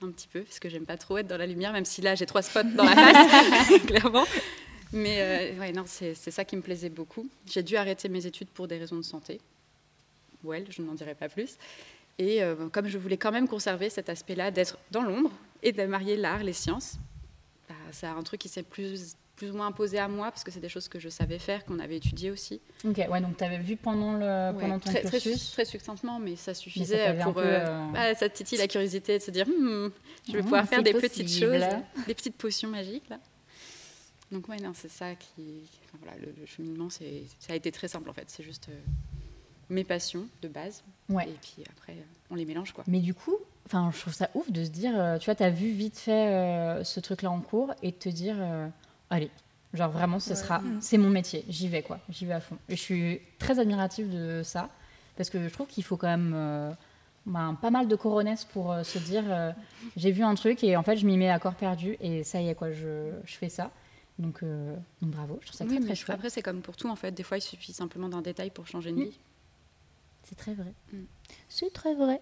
un 0.00 0.10
petit 0.10 0.28
peu, 0.28 0.42
parce 0.42 0.60
que 0.60 0.68
j'aime 0.68 0.86
pas 0.86 0.96
trop 0.96 1.18
être 1.18 1.26
dans 1.26 1.36
la 1.36 1.46
lumière, 1.46 1.72
même 1.72 1.84
si 1.84 2.00
là 2.00 2.14
j'ai 2.14 2.26
trois 2.26 2.42
spots 2.42 2.62
dans 2.76 2.84
la 2.84 2.94
face, 2.94 3.80
clairement. 3.86 4.24
Mais 4.92 5.52
euh, 5.54 5.60
ouais, 5.60 5.72
non, 5.72 5.84
c'est 5.86 6.14
ça 6.14 6.44
qui 6.44 6.56
me 6.56 6.62
plaisait 6.62 6.88
beaucoup. 6.88 7.28
J'ai 7.46 7.62
dû 7.62 7.76
arrêter 7.76 8.08
mes 8.08 8.26
études 8.26 8.48
pour 8.48 8.68
des 8.68 8.78
raisons 8.78 8.96
de 8.96 9.02
santé. 9.02 9.40
Well, 10.44 10.64
je 10.70 10.82
n'en 10.82 10.94
dirai 10.94 11.14
pas 11.14 11.28
plus. 11.28 11.56
Et 12.18 12.42
euh, 12.42 12.68
comme 12.70 12.88
je 12.88 12.98
voulais 12.98 13.16
quand 13.16 13.32
même 13.32 13.48
conserver 13.48 13.90
cet 13.90 14.08
aspect-là 14.08 14.50
d'être 14.50 14.78
dans 14.90 15.02
l'ombre 15.02 15.30
et 15.62 15.72
de 15.72 15.84
marier 15.84 16.16
l'art, 16.16 16.42
les 16.42 16.52
sciences, 16.52 16.98
bah, 17.68 17.74
c'est 17.92 18.06
un 18.06 18.22
truc 18.22 18.40
qui 18.40 18.48
s'est 18.48 18.64
plus, 18.64 19.16
plus 19.36 19.50
ou 19.50 19.56
moins 19.56 19.68
imposé 19.68 19.98
à 19.98 20.08
moi 20.08 20.30
parce 20.30 20.42
que 20.42 20.50
c'est 20.50 20.60
des 20.60 20.68
choses 20.68 20.88
que 20.88 20.98
je 20.98 21.08
savais 21.08 21.38
faire, 21.38 21.64
qu'on 21.64 21.78
avait 21.78 21.96
étudiées 21.96 22.32
aussi. 22.32 22.60
Ok, 22.84 22.96
ouais, 22.96 23.20
donc 23.20 23.36
tu 23.36 23.44
avais 23.44 23.58
vu 23.58 23.76
pendant, 23.76 24.14
le, 24.14 24.58
pendant 24.58 24.80
ton 24.80 24.90
très, 24.90 25.02
cursus 25.02 25.52
très, 25.52 25.64
succinctement, 25.64 26.18
mais 26.18 26.34
ça 26.34 26.54
suffisait 26.54 27.16
pour. 27.22 27.34
Peu, 27.34 27.42
euh, 27.44 27.86
bah, 27.92 28.14
ça 28.16 28.28
titille 28.28 28.58
la 28.58 28.68
curiosité 28.68 29.18
de 29.18 29.22
se 29.22 29.30
dire 29.30 29.46
hmm, 29.46 29.90
je 30.26 30.32
vais 30.32 30.42
pouvoir 30.42 30.66
faire 30.68 30.82
des 30.82 30.94
petites 30.94 31.30
choses, 31.30 31.62
des 32.06 32.14
petites 32.14 32.36
potions 32.36 32.68
magiques. 32.68 33.08
Là. 33.08 33.20
Donc 34.30 34.48
ouais, 34.48 34.58
non, 34.58 34.72
c'est 34.74 34.90
ça 34.90 35.14
qui... 35.14 35.62
voilà, 36.02 36.18
le, 36.18 36.46
cheminement, 36.46 36.90
ça 36.90 37.04
a 37.48 37.54
été 37.54 37.72
très 37.72 37.88
simple 37.88 38.10
en 38.10 38.12
fait. 38.12 38.24
C'est 38.28 38.42
juste 38.42 38.68
euh, 38.68 38.78
mes 39.70 39.84
passions 39.84 40.26
de 40.42 40.48
base. 40.48 40.82
Ouais. 41.08 41.28
Et 41.28 41.36
puis 41.40 41.64
après, 41.70 41.96
on 42.30 42.34
les 42.34 42.44
mélange 42.44 42.72
quoi. 42.72 42.84
Mais 42.86 43.00
du 43.00 43.14
coup, 43.14 43.36
enfin, 43.66 43.90
je 43.94 44.00
trouve 44.00 44.12
ça 44.12 44.28
ouf 44.34 44.50
de 44.50 44.64
se 44.64 44.70
dire, 44.70 44.92
euh, 44.94 45.18
tu 45.18 45.26
vois, 45.26 45.34
tu 45.34 45.42
as 45.42 45.50
vu 45.50 45.70
vite 45.70 45.98
fait 45.98 46.28
euh, 46.28 46.84
ce 46.84 47.00
truc-là 47.00 47.30
en 47.30 47.40
cours 47.40 47.72
et 47.82 47.90
de 47.90 47.96
te 47.96 48.10
dire, 48.10 48.36
allez, 49.08 49.30
genre 49.72 49.90
vraiment, 49.90 50.20
ce 50.20 50.34
sera, 50.34 50.62
c'est 50.80 50.98
mon 50.98 51.10
métier, 51.10 51.44
j'y 51.48 51.68
vais 51.68 51.82
quoi, 51.82 51.98
j'y 52.10 52.26
vais 52.26 52.34
à 52.34 52.40
fond. 52.40 52.58
Et 52.68 52.76
je 52.76 52.82
suis 52.82 53.20
très 53.38 53.58
admirative 53.58 54.10
de 54.10 54.42
ça 54.42 54.68
parce 55.16 55.30
que 55.30 55.48
je 55.48 55.52
trouve 55.52 55.66
qu'il 55.66 55.84
faut 55.84 55.96
quand 55.96 56.08
même... 56.08 56.76
Ben, 57.26 57.54
pas 57.60 57.70
mal 57.70 57.88
de 57.88 57.94
coronesses 57.94 58.46
pour 58.46 58.74
se 58.84 58.98
dire 58.98 59.24
j'ai 59.98 60.12
vu 60.12 60.22
un 60.22 60.34
truc 60.34 60.64
et 60.64 60.78
en 60.78 60.82
fait 60.82 60.96
je 60.96 61.04
m'y 61.04 61.18
mets 61.18 61.28
à 61.28 61.38
corps 61.38 61.56
perdu 61.56 61.98
et 62.00 62.24
ça 62.24 62.40
y 62.40 62.48
est 62.48 62.54
quoi 62.54 62.72
je, 62.72 63.10
je 63.26 63.34
fais 63.34 63.50
ça 63.50 63.70
donc, 64.18 64.42
euh, 64.42 64.74
donc, 65.00 65.12
bravo, 65.12 65.38
je 65.40 65.46
trouve 65.46 65.58
ça 65.58 65.64
très, 65.64 65.80
très 65.80 65.94
chouette. 65.94 66.14
Après, 66.14 66.30
c'est 66.30 66.42
comme 66.42 66.60
pour 66.60 66.76
tout, 66.76 66.88
en 66.88 66.96
fait. 66.96 67.12
Des 67.12 67.22
fois, 67.22 67.38
il 67.38 67.40
suffit 67.40 67.72
simplement 67.72 68.08
d'un 68.08 68.20
détail 68.20 68.50
pour 68.50 68.66
changer 68.66 68.90
une 68.90 68.96
mm. 68.96 69.04
vie. 69.04 69.18
C'est 70.24 70.34
très 70.34 70.54
vrai. 70.54 70.72
Mm. 70.92 70.96
C'est 71.48 71.72
très 71.72 71.94
vrai. 71.94 72.20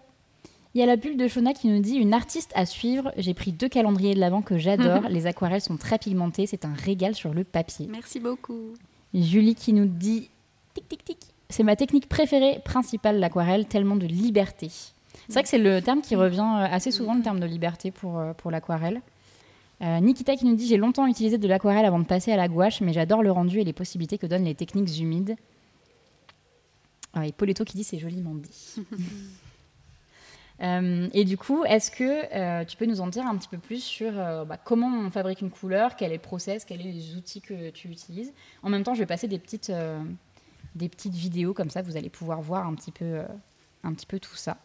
Il 0.73 0.79
y 0.79 0.83
a 0.83 0.85
la 0.85 0.95
bulle 0.95 1.17
de 1.17 1.27
Shona 1.27 1.53
qui 1.53 1.67
nous 1.67 1.81
dit 1.81 1.95
Une 1.95 2.13
artiste 2.13 2.51
à 2.53 2.67
suivre. 2.67 3.11
J'ai 3.17 3.33
pris 3.33 3.51
deux 3.51 3.67
calendriers 3.67 4.13
de 4.13 4.19
l'avant 4.19 4.43
que 4.43 4.59
j'adore. 4.59 5.01
Les 5.09 5.25
aquarelles 5.25 5.61
sont 5.61 5.77
très 5.77 5.97
pigmentées. 5.97 6.45
C'est 6.45 6.65
un 6.65 6.73
régal 6.73 7.15
sur 7.15 7.33
le 7.33 7.43
papier. 7.43 7.87
Merci 7.89 8.19
beaucoup. 8.19 8.73
Julie 9.15 9.55
qui 9.55 9.73
nous 9.73 9.85
dit 9.85 10.29
Tic, 10.75 10.87
tic, 10.87 11.03
tic. 11.03 11.17
C'est 11.49 11.63
ma 11.63 11.75
technique 11.75 12.07
préférée, 12.07 12.59
principale, 12.63 13.19
l'aquarelle, 13.19 13.65
tellement 13.65 13.95
de 13.95 14.05
liberté. 14.05 14.69
C'est 14.69 15.33
vrai 15.33 15.43
que 15.43 15.49
c'est 15.49 15.57
le 15.57 15.81
terme 15.81 16.01
qui 16.01 16.15
mm. 16.15 16.19
revient 16.19 16.39
euh, 16.59 16.67
assez 16.69 16.91
souvent, 16.91 17.15
le 17.15 17.23
terme 17.23 17.39
de 17.39 17.47
liberté 17.47 17.89
pour, 17.89 18.19
euh, 18.19 18.33
pour 18.33 18.51
l'aquarelle. 18.51 19.01
Euh, 19.81 19.99
Nikita 19.99 20.35
qui 20.35 20.45
nous 20.45 20.55
dit 20.55 20.67
J'ai 20.67 20.77
longtemps 20.77 21.05
utilisé 21.07 21.37
de 21.37 21.47
l'aquarelle 21.47 21.85
avant 21.85 21.99
de 21.99 22.05
passer 22.05 22.31
à 22.31 22.37
la 22.37 22.47
gouache, 22.47 22.81
mais 22.81 22.93
j'adore 22.93 23.21
le 23.21 23.31
rendu 23.31 23.59
et 23.59 23.63
les 23.63 23.73
possibilités 23.73 24.17
que 24.17 24.25
donnent 24.25 24.45
les 24.45 24.55
techniques 24.55 24.99
humides. 24.99 25.35
Ah, 27.13 27.27
et 27.27 27.31
Poletto 27.31 27.63
qui 27.63 27.77
dit 27.77 27.83
C'est 27.83 27.99
joliment 27.99 28.35
dit. 28.35 28.75
Euh, 30.59 31.07
et 31.13 31.23
du 31.23 31.37
coup, 31.37 31.63
est-ce 31.65 31.91
que 31.91 32.35
euh, 32.35 32.65
tu 32.65 32.77
peux 32.77 32.87
nous 32.87 32.99
en 32.99 33.05
dire 33.05 33.27
un 33.27 33.37
petit 33.37 33.47
peu 33.47 33.59
plus 33.59 33.83
sur 33.83 34.11
bah, 34.11 34.57
comment 34.57 34.87
on 34.87 35.11
fabrique 35.11 35.41
une 35.41 35.51
couleur, 35.51 35.95
quel 35.95 36.11
est 36.11 36.15
le 36.15 36.19
process, 36.19 36.65
quels 36.65 36.81
sont 36.81 36.87
les 36.87 37.15
outils 37.15 37.41
que 37.41 37.69
tu 37.69 37.89
utilises? 37.89 38.33
En 38.63 38.71
même 38.71 38.81
temps, 38.81 38.95
je 38.95 38.99
vais 39.01 39.05
passer 39.05 39.27
des 39.27 39.37
petites, 39.37 39.71
des 40.73 40.89
petites 40.89 41.13
vidéos 41.13 41.53
comme 41.53 41.69
ça, 41.69 41.83
vous 41.83 41.95
allez 41.95 42.09
pouvoir 42.09 42.41
voir 42.41 42.65
un 42.65 42.73
petit 42.73 42.89
peu, 42.89 43.21
un 43.83 43.93
petit 43.93 44.07
peu 44.07 44.19
tout 44.19 44.35
ça. 44.35 44.57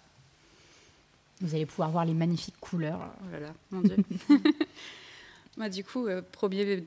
Vous 1.42 1.54
allez 1.54 1.66
pouvoir 1.66 1.90
voir 1.90 2.06
les 2.06 2.14
magnifiques 2.14 2.58
couleurs. 2.58 3.12
Oh 3.24 3.30
là 3.30 3.40
là, 3.40 3.52
mon 3.70 3.82
Dieu. 3.82 3.96
Moi, 5.56 5.68
du 5.68 5.84
coup, 5.84 6.06
euh, 6.06 6.22
premier 6.22 6.84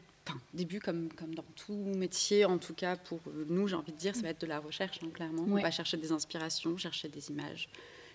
début, 0.53 0.80
comme, 0.80 1.09
comme 1.13 1.36
dans 1.36 1.45
tout 1.55 1.76
métier, 1.76 2.45
en 2.45 2.57
tout 2.57 2.74
cas 2.74 2.95
pour 2.95 3.20
nous, 3.47 3.68
j'ai 3.68 3.76
envie 3.76 3.91
de 3.91 3.97
dire, 3.97 4.16
ça 4.16 4.22
va 4.22 4.30
être 4.30 4.41
de 4.41 4.47
la 4.47 4.59
recherche, 4.59 4.99
hein, 5.03 5.09
clairement. 5.13 5.45
On 5.47 5.61
va 5.61 5.72
chercher 5.72 5.97
des 5.97 6.11
inspirations, 6.11 6.78
chercher 6.78 7.07
des 7.07 7.30
images, 7.30 7.70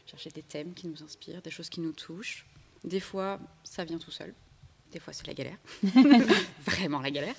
chercher 0.06 0.30
des 0.30 0.42
thèmes 0.42 0.74
qui 0.74 0.88
nous 0.88 1.02
inspirent, 1.02 1.42
des 1.42 1.50
choses 1.50 1.68
qui 1.68 1.80
nous 1.80 1.92
touchent. 1.92 2.46
Des 2.82 3.00
fois, 3.00 3.38
ça 3.62 3.84
vient 3.84 3.98
tout 3.98 4.10
seul. 4.10 4.34
Des 4.90 4.98
fois, 4.98 5.12
c'est 5.12 5.26
la 5.26 5.34
galère. 5.34 5.58
Vraiment 6.64 7.00
la 7.00 7.10
galère. 7.10 7.34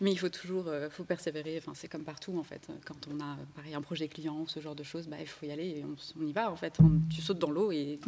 Mais 0.00 0.12
il 0.12 0.16
faut 0.16 0.28
toujours 0.28 0.68
euh, 0.68 0.88
faut 0.90 1.02
persévérer. 1.02 1.58
Enfin, 1.58 1.72
c'est 1.74 1.88
comme 1.88 2.04
partout 2.04 2.38
en 2.38 2.44
fait. 2.44 2.68
Quand 2.84 3.08
on 3.12 3.18
a 3.20 3.36
pareil 3.56 3.74
un 3.74 3.82
projet 3.82 4.06
client, 4.06 4.46
ce 4.46 4.60
genre 4.60 4.76
de 4.76 4.84
choses, 4.84 5.08
bah, 5.08 5.16
il 5.20 5.26
faut 5.26 5.44
y 5.44 5.50
aller 5.50 5.68
et 5.68 5.84
on, 5.84 6.24
y 6.24 6.32
va 6.32 6.52
en 6.52 6.56
fait. 6.56 6.78
tu 7.10 7.20
sautes 7.20 7.40
dans 7.40 7.50
l'eau 7.50 7.72
et 7.72 7.98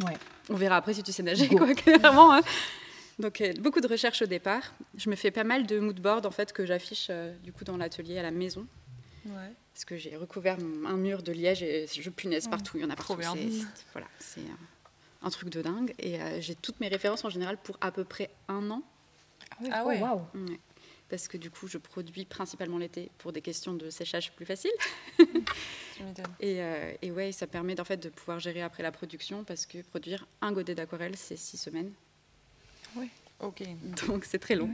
on 0.49 0.55
verra 0.55 0.77
après 0.77 0.93
si 0.93 1.03
tu 1.03 1.11
sais 1.11 1.23
nager 1.23 1.49
quoi. 1.49 1.73
Clairement. 1.75 2.33
Hein. 2.33 2.41
Donc 3.21 3.41
euh, 3.41 3.53
beaucoup 3.59 3.81
de 3.81 3.87
recherches 3.87 4.21
au 4.21 4.25
départ. 4.25 4.73
Je 4.97 5.09
me 5.09 5.15
fais 5.15 5.31
pas 5.31 5.43
mal 5.43 5.65
de 5.65 5.79
moodboard 5.79 6.25
en 6.25 6.31
fait 6.31 6.53
que 6.53 6.65
j'affiche 6.65 7.07
euh, 7.09 7.35
du 7.43 7.53
coup 7.53 7.63
dans 7.63 7.77
l'atelier 7.77 8.17
à 8.17 8.23
la 8.23 8.31
maison. 8.31 8.67
Parce 9.73 9.85
que 9.85 9.95
j'ai 9.97 10.17
recouvert 10.17 10.57
un 10.85 10.97
mur 10.97 11.21
de 11.21 11.31
liège 11.31 11.61
et 11.63 11.85
je 11.87 12.09
punaise 12.09 12.47
partout. 12.47 12.77
Il 12.77 12.81
y 12.81 12.85
en 12.85 12.89
a 12.89 12.95
partout. 12.95 13.13
Voilà, 13.93 14.07
c'est 14.19 14.41
un 15.21 15.29
truc 15.29 15.49
de 15.49 15.61
dingue. 15.61 15.93
Et 15.99 16.17
j'ai 16.41 16.55
toutes 16.55 16.79
mes 16.79 16.87
références 16.87 17.23
en 17.23 17.29
général 17.29 17.57
pour 17.57 17.77
à 17.81 17.91
peu 17.91 18.03
près 18.03 18.31
un 18.47 18.69
an. 18.71 18.81
Ah 19.71 19.85
ouais. 19.85 20.01
Oh, 20.03 20.21
parce 21.11 21.27
que 21.27 21.37
du 21.37 21.51
coup, 21.51 21.67
je 21.67 21.77
produis 21.77 22.23
principalement 22.23 22.77
l'été 22.77 23.11
pour 23.17 23.33
des 23.33 23.41
questions 23.41 23.73
de 23.73 23.89
séchage 23.89 24.31
plus 24.31 24.45
faciles. 24.45 24.71
et, 26.39 26.61
euh, 26.61 26.93
et, 27.01 27.11
ouais, 27.11 27.33
ça 27.33 27.47
permet 27.47 27.79
en 27.79 27.83
fait 27.83 27.97
de 27.97 28.07
pouvoir 28.07 28.39
gérer 28.39 28.61
après 28.61 28.81
la 28.81 28.93
production 28.93 29.43
parce 29.43 29.65
que 29.65 29.79
produire 29.83 30.25
un 30.39 30.53
godet 30.53 30.73
d'aquarelle, 30.73 31.17
c'est 31.17 31.35
six 31.35 31.57
semaines. 31.57 31.91
Oui, 32.95 33.09
ok. 33.39 33.63
Donc 34.07 34.25
c'est 34.25 34.39
très 34.39 34.55
long. 34.55 34.69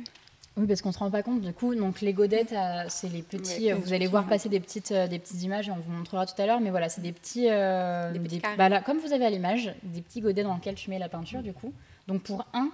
Oui, 0.57 0.65
parce 0.65 0.81
qu'on 0.81 0.89
ne 0.89 0.93
se 0.93 0.99
rend 0.99 1.11
pas 1.11 1.21
compte. 1.21 1.41
Du 1.41 1.53
coup, 1.53 1.75
donc 1.75 2.01
les 2.01 2.13
godettes, 2.13 2.55
c'est 2.89 3.09
les 3.09 3.21
petits. 3.21 3.71
vous 3.71 3.93
allez 3.93 4.07
voir 4.07 4.27
passer 4.27 4.49
des 4.49 4.59
petites, 4.59 4.91
euh, 4.91 5.07
des 5.07 5.19
petites 5.19 5.43
images 5.43 5.67
et 5.67 5.71
on 5.71 5.79
vous 5.79 5.91
montrera 5.91 6.25
tout 6.25 6.39
à 6.41 6.47
l'heure. 6.47 6.59
Mais 6.59 6.71
voilà, 6.71 6.89
c'est 6.89 7.01
des 7.01 7.11
petits. 7.11 7.47
Euh, 7.49 8.11
des 8.11 8.41
bah 8.57 8.81
comme 8.81 8.97
vous 8.97 9.13
avez 9.13 9.25
à 9.25 9.29
l'image, 9.29 9.73
des 9.83 10.01
petits 10.01 10.21
godets 10.21 10.43
dans 10.43 10.55
lesquels 10.55 10.75
tu 10.75 10.89
mets 10.89 10.97
la 10.97 11.09
peinture, 11.09 11.43
du 11.43 11.53
coup. 11.53 11.73
Donc 12.07 12.23
pour 12.23 12.45
un, 12.53 12.71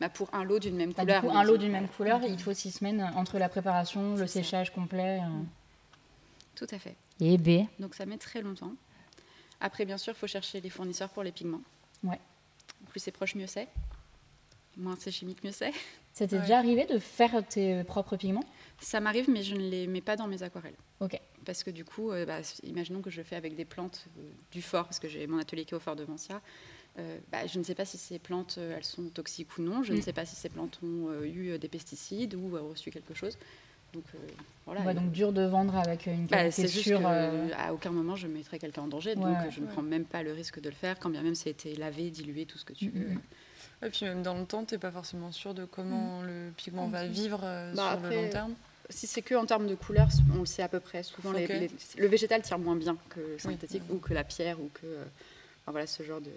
bah, 0.00 0.08
pour 0.08 0.32
un 0.34 0.44
lot 0.44 0.58
d'une 0.58 0.76
même 0.76 0.92
bah, 0.92 1.04
couleur. 1.04 1.36
Un 1.36 1.44
lot 1.44 1.58
d'une 1.58 1.72
même 1.72 1.88
couleur, 1.88 2.20
il 2.26 2.38
faut 2.38 2.54
six 2.54 2.70
semaines 2.70 3.02
entre 3.16 3.38
la 3.38 3.50
préparation, 3.50 4.14
le 4.14 4.26
séchage 4.26 4.72
complet. 4.72 5.20
Euh. 5.20 5.42
Tout 6.54 6.66
à 6.70 6.78
fait. 6.78 6.96
Et 7.20 7.36
B. 7.36 7.66
Donc 7.78 7.94
ça 7.94 8.06
met 8.06 8.16
très 8.16 8.40
longtemps. 8.40 8.72
Après, 9.60 9.84
bien 9.84 9.98
sûr, 9.98 10.14
il 10.14 10.18
faut 10.18 10.26
chercher 10.26 10.60
les 10.60 10.70
fournisseurs 10.70 11.10
pour 11.10 11.22
les 11.22 11.32
pigments. 11.32 11.62
Ouais. 12.02 12.20
Plus 12.88 13.00
c'est 13.00 13.10
proche, 13.10 13.34
mieux 13.34 13.46
c'est. 13.46 13.68
Moins 14.76 14.96
c'est 14.98 15.10
chimique, 15.10 15.42
mieux 15.42 15.52
c'est. 15.52 15.72
Ça 16.12 16.26
t'est 16.26 16.38
déjà 16.38 16.58
arrivé 16.58 16.86
de 16.86 16.98
faire 16.98 17.46
tes 17.46 17.84
propres 17.84 18.16
pigments? 18.16 18.44
Ça 18.80 19.00
m'arrive, 19.00 19.30
mais 19.30 19.42
je 19.42 19.54
ne 19.54 19.60
les 19.60 19.86
mets 19.86 20.00
pas 20.00 20.16
dans 20.16 20.26
mes 20.26 20.42
aquarelles. 20.42 20.76
Ok. 21.00 21.18
Parce 21.44 21.62
que 21.62 21.70
du 21.70 21.84
coup, 21.84 22.10
euh, 22.10 22.26
bah, 22.26 22.40
imaginons 22.62 23.00
que 23.00 23.10
je 23.10 23.18
le 23.18 23.24
fais 23.24 23.36
avec 23.36 23.54
des 23.54 23.64
plantes 23.64 24.06
euh, 24.18 24.22
du 24.50 24.62
fort, 24.62 24.84
parce 24.84 24.98
que 24.98 25.08
j'ai 25.08 25.26
mon 25.26 25.38
atelier 25.38 25.64
qui 25.64 25.74
est 25.74 25.76
au 25.76 25.80
fort 25.80 25.96
de 25.96 26.04
Vancia. 26.04 26.42
Euh, 26.98 27.18
bah, 27.30 27.46
je 27.46 27.58
ne 27.58 27.64
sais 27.64 27.74
pas 27.74 27.84
si 27.84 27.98
ces 27.98 28.18
plantes 28.18 28.56
euh, 28.58 28.74
elles 28.76 28.84
sont 28.84 29.08
toxiques 29.08 29.58
ou 29.58 29.62
non. 29.62 29.82
Je 29.82 29.92
ne 29.92 29.98
mm. 29.98 30.02
sais 30.02 30.12
pas 30.12 30.24
si 30.24 30.34
ces 30.34 30.48
plantes 30.48 30.78
ont 30.82 31.10
euh, 31.10 31.26
eu 31.26 31.58
des 31.58 31.68
pesticides 31.68 32.34
ou 32.34 32.56
ont 32.56 32.68
reçu 32.70 32.90
quelque 32.90 33.14
chose. 33.14 33.36
Donc 33.92 34.04
voilà. 34.66 34.92
donc 34.92 35.10
dur 35.10 35.32
de 35.32 35.42
vendre 35.42 35.74
avec 35.76 36.06
une 36.06 36.26
bah, 36.26 36.38
qualité 36.38 36.68
sûre. 36.68 37.06
À 37.06 37.72
aucun 37.72 37.90
moment 37.90 38.14
je 38.14 38.26
mettrai 38.26 38.58
quelqu'un 38.58 38.82
en 38.82 38.88
danger, 38.88 39.14
donc 39.14 39.36
je 39.50 39.60
ne 39.60 39.66
prends 39.66 39.80
même 39.80 40.04
pas 40.04 40.22
le 40.22 40.32
risque 40.32 40.60
de 40.60 40.68
le 40.68 40.74
faire, 40.74 40.98
quand 40.98 41.08
bien 41.08 41.22
même 41.22 41.36
ça 41.36 41.48
a 41.48 41.50
été 41.50 41.74
lavé, 41.76 42.10
dilué, 42.10 42.44
tout 42.44 42.58
ce 42.58 42.64
que 42.64 42.74
tu 42.74 42.90
veux. 42.90 43.08
Et 43.84 43.90
puis 43.90 44.06
même 44.06 44.22
dans 44.22 44.38
le 44.38 44.44
temps, 44.44 44.64
tu 44.64 44.74
n'es 44.74 44.78
pas 44.78 44.90
forcément 44.90 45.32
sûr 45.32 45.54
de 45.54 45.64
comment 45.64 46.20
mm. 46.20 46.26
le 46.26 46.50
pigment 46.56 46.88
va 46.88 47.06
vivre 47.06 47.40
bah, 47.74 47.98
sur 47.98 48.08
le 48.08 48.16
long 48.16 48.28
terme. 48.30 48.54
Si 48.88 49.06
c'est 49.06 49.22
que 49.22 49.34
en 49.34 49.46
termes 49.46 49.66
de 49.66 49.74
couleur, 49.74 50.08
on 50.34 50.40
le 50.40 50.46
sait 50.46 50.62
à 50.62 50.68
peu 50.68 50.80
près. 50.80 51.02
Souvent, 51.02 51.32
le 51.32 52.06
végétal 52.06 52.42
tire 52.42 52.58
moins 52.58 52.76
bien 52.76 52.96
que 53.08 53.20
le 53.20 53.38
synthétique 53.38 53.82
ou 53.90 53.98
que 53.98 54.14
la 54.14 54.24
pierre 54.24 54.60
ou 54.60 54.70
que 54.72 54.86
voilà, 55.72 55.86
ce 55.86 56.02
genre 56.04 56.20
de, 56.20 56.30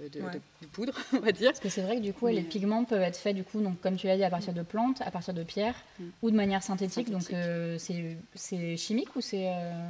poudre, 0.71 0.93
on 1.13 1.19
va 1.19 1.31
dire. 1.31 1.51
Parce 1.51 1.59
que 1.59 1.69
c'est 1.69 1.81
vrai 1.81 1.97
que 1.97 2.01
du 2.01 2.13
coup, 2.13 2.27
les 2.27 2.41
pigments 2.41 2.83
peuvent 2.83 3.01
être 3.01 3.17
faits, 3.17 3.35
du 3.35 3.43
coup, 3.43 3.61
donc, 3.61 3.79
comme 3.79 3.95
tu 3.95 4.07
l'as 4.07 4.17
dit, 4.17 4.23
à 4.23 4.29
partir 4.29 4.53
de 4.53 4.63
plantes, 4.63 5.01
à 5.01 5.11
partir 5.11 5.33
de 5.33 5.43
pierres 5.43 5.75
mm. 5.99 6.03
ou 6.23 6.31
de 6.31 6.35
manière 6.35 6.63
synthétique. 6.63 7.11
Donc, 7.11 7.31
euh, 7.31 7.77
c'est 7.77 8.77
chimique 8.77 9.15
ou 9.15 9.21
c'est. 9.21 9.49
Euh, 9.49 9.89